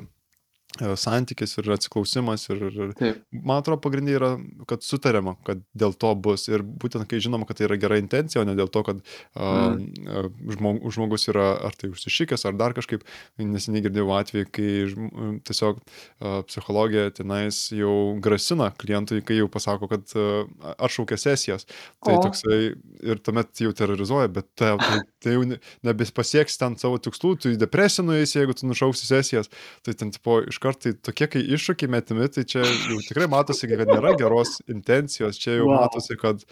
santykis 0.98 1.54
ir 1.60 1.68
atsiklausimas 1.70 2.48
ir, 2.50 2.62
ir 2.66 2.92
Taip. 2.98 3.20
man 3.30 3.60
atrodo 3.60 3.78
pagrindiniai 3.84 4.18
yra, 4.18 4.30
kad 4.66 4.82
sutariama, 4.82 5.36
kad 5.46 5.60
dėl 5.78 5.94
to 5.94 6.10
bus 6.18 6.48
ir 6.50 6.64
būtent 6.66 7.06
kai 7.10 7.20
žinoma, 7.22 7.46
kad 7.46 7.60
tai 7.60 7.68
yra 7.68 7.78
gera 7.78 7.98
intencija, 8.00 8.42
o 8.42 8.48
ne 8.48 8.56
dėl 8.58 8.70
to, 8.74 8.82
kad 8.86 8.98
uh, 8.98 9.76
žmog, 10.56 10.80
žmogus 10.96 11.28
yra 11.30 11.52
ar 11.68 11.78
tai 11.78 11.92
užsišykęs, 11.92 12.46
ar 12.50 12.58
dar 12.58 12.74
kažkaip, 12.74 13.04
neseniai 13.38 13.84
girdėjau 13.86 14.10
atvejį, 14.16 14.48
kai 14.54 14.72
žm- 14.90 15.38
tiesiog 15.46 15.78
uh, 15.78 16.40
psichologija 16.48 17.14
tenais 17.20 17.60
jau 17.74 17.94
grasina 18.24 18.72
klientui, 18.80 19.22
kai 19.26 19.38
jau 19.38 19.46
pasako, 19.54 19.90
kad 19.94 20.16
uh, 20.18 20.42
atšaukia 20.74 21.20
sesijas. 21.22 21.68
Tai 22.02 22.18
O. 22.18 22.24
toksai 22.26 22.58
ir 23.04 23.22
tuomet 23.22 23.62
jau 23.62 23.70
terrorizuoja, 23.76 24.32
bet 24.40 24.50
tai, 24.58 24.74
tai, 24.82 24.98
tai 25.22 25.38
jau 25.38 25.46
ne- 25.54 25.60
nebepasieks 25.86 26.58
ten 26.58 26.74
savo 26.82 26.98
tikslų, 26.98 27.36
tu 27.38 27.54
į 27.54 27.62
depresiją 27.62 28.08
nueisi, 28.10 28.40
jeigu 28.40 28.58
tu 28.58 28.66
nušauksi 28.66 29.06
sesijas. 29.06 29.52
Tai 29.86 29.94
ten, 29.94 30.10
tipo, 30.14 30.40
iš 30.42 30.58
karto 30.64 30.88
tai 30.88 30.94
tokie, 31.08 31.28
kai 31.30 31.42
iššūkiai 31.56 31.92
metimi, 31.92 32.26
tai 32.32 32.46
čia 32.48 32.64
jau 32.64 32.98
tikrai 33.04 33.28
matosi, 33.30 33.68
kad 33.70 33.84
nėra 33.90 34.14
geros 34.20 34.56
intencijos, 34.72 35.38
čia 35.40 35.58
jau 35.60 35.68
Wow. 35.68 35.84
matosi, 35.84 36.16
kad, 36.20 36.44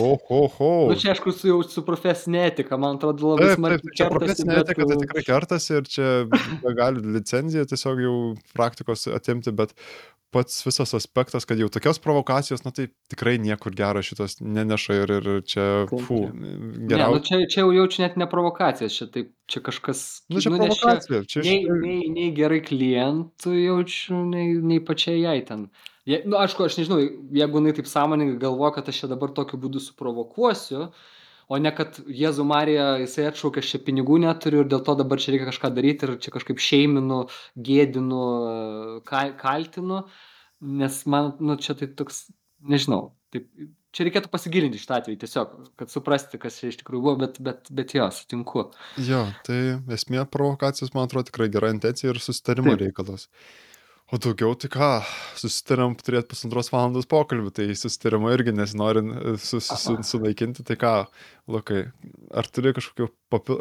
o, 0.00 0.14
ho, 0.28 0.40
ho. 0.56 0.72
Nu, 0.90 0.98
čia 0.98 1.12
aišku, 1.14 1.32
su, 1.36 1.48
jau 1.52 1.60
su 1.68 1.84
profesinė 1.86 2.46
etika, 2.50 2.78
man 2.80 2.98
atrodo, 2.98 3.34
labai 3.34 3.50
Taip, 3.50 3.54
taip, 3.54 3.60
smarkiai 3.60 3.86
tai 3.90 3.98
čia 4.00 4.10
profesinė 4.12 4.56
bet, 4.58 4.70
etika, 4.72 4.88
tai 4.90 5.00
tikrai 5.04 5.24
kertasi 5.28 5.76
ir 5.78 5.90
čia 5.96 6.08
gali 6.80 7.04
licenciją 7.18 7.66
tiesiog 7.70 8.02
jau 8.06 8.16
praktikos 8.56 9.06
atimti, 9.14 9.54
bet 9.56 9.76
pats 10.30 10.62
visas 10.66 10.94
aspektas, 10.94 11.44
kad 11.48 11.58
jau 11.58 11.68
tokios 11.72 11.98
provokacijos, 12.02 12.62
na 12.64 12.72
tai 12.74 12.88
tikrai 13.10 13.36
niekur 13.42 13.74
gero 13.76 14.02
šitas 14.04 14.38
neneša 14.40 14.96
ir, 15.02 15.12
ir 15.18 15.28
čia, 15.46 15.66
fū, 15.90 16.20
taip. 16.30 16.40
Ne, 16.90 16.98
nu 17.02 17.20
čia, 17.26 17.40
čia 17.50 17.64
jau 17.64 17.72
jaučiu 17.74 18.04
net 18.04 18.18
ne 18.20 18.28
provokacijas, 18.30 18.94
čia, 18.96 19.08
taip, 19.12 19.32
čia 19.50 19.62
kažkas... 19.66 20.04
Nu, 20.30 20.42
čia 20.42 20.54
nes 20.54 20.62
provokacija, 20.62 21.22
čia 21.30 21.44
nei, 21.46 21.62
nei, 21.82 22.10
nei 22.14 22.32
gerai 22.36 22.60
klientų 22.66 23.54
jaučiu, 23.58 24.22
nei, 24.30 24.54
nei 24.72 24.82
pačiai 24.84 25.22
jai 25.24 25.38
ten. 25.46 25.68
Je, 26.08 26.22
nu, 26.26 26.38
aišku, 26.40 26.64
aš 26.66 26.78
nežinau, 26.80 27.00
jeigu 27.36 27.60
jinai 27.60 27.74
taip 27.76 27.90
sąmoningai 27.90 28.38
galvoja, 28.40 28.78
kad 28.78 28.88
aš 28.90 29.02
čia 29.02 29.10
dabar 29.10 29.34
tokiu 29.36 29.60
būdu 29.60 29.82
suprovokuosiu, 29.84 30.88
o 31.50 31.58
ne 31.58 31.72
kad 31.74 31.98
Jėzų 32.06 32.46
Marija, 32.46 32.86
jisai 33.02 33.26
atšaukė, 33.30 33.62
aš 33.62 33.72
čia 33.74 33.82
pinigų 33.86 34.20
neturiu 34.22 34.62
ir 34.62 34.70
dėl 34.70 34.84
to 34.86 34.94
dabar 35.00 35.22
čia 35.22 35.34
reikia 35.34 35.48
kažką 35.50 35.72
daryti 35.76 36.06
ir 36.06 36.14
čia 36.22 36.34
kažkaip 36.34 36.62
šeiminu, 36.62 37.24
gėdinu, 37.68 38.22
kal, 39.08 39.34
kaltinu, 39.40 40.04
nes 40.82 41.02
man, 41.10 41.34
nu, 41.42 41.58
čia 41.60 41.74
tai 41.78 41.90
toks, 41.98 42.28
nežinau, 42.70 43.10
taip, 43.34 43.48
čia 43.96 44.06
reikėtų 44.06 44.30
pasigilinti 44.32 44.80
šitą 44.80 45.00
atvejį 45.00 45.18
tiesiog, 45.24 45.56
kad 45.80 45.92
suprasti, 45.92 46.38
kas 46.42 46.60
čia 46.60 46.70
iš 46.70 46.78
tikrųjų 46.82 47.02
buvo, 47.06 47.16
bet, 47.24 47.40
bet, 47.42 47.72
bet 47.74 47.96
jo, 47.96 48.06
sutinku. 48.14 48.68
Jo, 49.02 49.24
tai 49.46 49.60
esmė 49.96 50.26
provokacijos, 50.30 50.94
man 50.94 51.08
atrodo, 51.08 51.30
tikrai 51.30 51.50
gera 51.52 51.72
intencija 51.74 52.12
ir 52.12 52.22
susitarimo 52.22 52.76
Taip. 52.76 52.86
reikalas. 52.86 53.26
O 54.10 54.18
daugiau 54.18 54.56
tai 54.58 54.66
ką, 54.72 54.86
susitarim 55.38 55.92
turėti 55.94 56.32
pusantros 56.32 56.72
valandos 56.72 57.06
pokalbį, 57.06 57.52
tai 57.54 57.66
susitarimą 57.78 58.32
irgi 58.34 58.54
nesinori 58.56 59.04
su, 59.38 59.60
su, 59.62 59.76
su, 59.78 59.92
Aha. 59.94 60.06
sunaikinti, 60.06 60.64
tai 60.66 60.74
ką, 60.80 60.94
Lukai, 61.50 61.84
ar 62.34 62.48
turi 62.50 62.72
kažkokių 62.74 63.06
papil, 63.30 63.60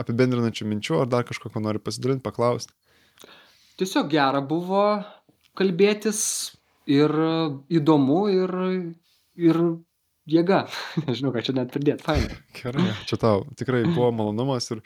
apibendrinančių 0.00 0.68
minčių, 0.70 1.02
ar 1.02 1.10
dar 1.12 1.26
kažkokio 1.28 1.60
nori 1.60 1.82
pasidalinti, 1.84 2.24
paklausti? 2.24 2.72
Tiesiog 3.80 4.08
gera 4.12 4.40
buvo 4.40 4.86
kalbėtis 5.60 6.22
ir 6.88 7.12
įdomu 7.68 8.22
ir, 8.32 8.56
ir 9.36 9.60
jėga. 10.30 10.60
Nežinau, 11.06 11.32
ką 11.34 11.42
čia 11.46 11.54
net 11.56 11.72
pridėti, 11.74 12.04
fainai. 12.06 12.36
Gerai, 12.56 12.88
čia 13.10 13.18
tau 13.20 13.44
tikrai 13.58 13.82
buvo 13.88 14.10
malonumas 14.14 14.70
ir 14.74 14.82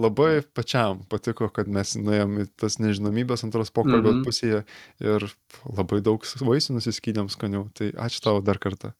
labai 0.00 0.40
pačiam 0.56 1.02
patiko, 1.10 1.48
kad 1.54 1.68
mes 1.70 1.94
nuėjom 2.00 2.38
į 2.42 2.46
tas 2.58 2.78
nežinomybės 2.82 3.44
antros 3.46 3.70
pokalbio 3.74 4.12
Mhm. 4.16 4.22
pusėje 4.26 4.62
ir 5.04 5.26
labai 5.70 6.00
daug 6.02 6.22
vaisių 6.22 6.78
nusiskynėm 6.80 7.30
skanių. 7.30 7.66
Tai 7.74 7.90
ačiū 8.06 8.22
tau 8.24 8.40
dar 8.42 8.58
kartą. 8.62 8.92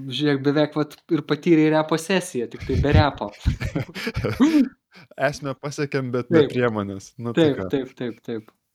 Žiūrėk, 0.00 0.42
beveik 0.46 0.76
vat, 0.78 0.94
ir 1.10 1.20
patyrė 1.26 1.68
repo 1.74 1.96
sesiją, 1.98 2.46
tik 2.52 2.62
tai 2.66 2.76
be 2.80 2.92
repo. 2.94 3.30
Esmę 5.30 5.54
pasiekėm, 5.58 6.10
bet 6.14 6.28
be 6.30 6.42
Taip. 6.44 6.52
priemonės. 6.54 7.12
Nu, 7.18 7.32
tai 7.36 7.50
Taip, 7.50 7.58
ką. 7.58 7.66
taip, 7.72 7.92
taip, 7.98 8.20
taip. 8.26 8.50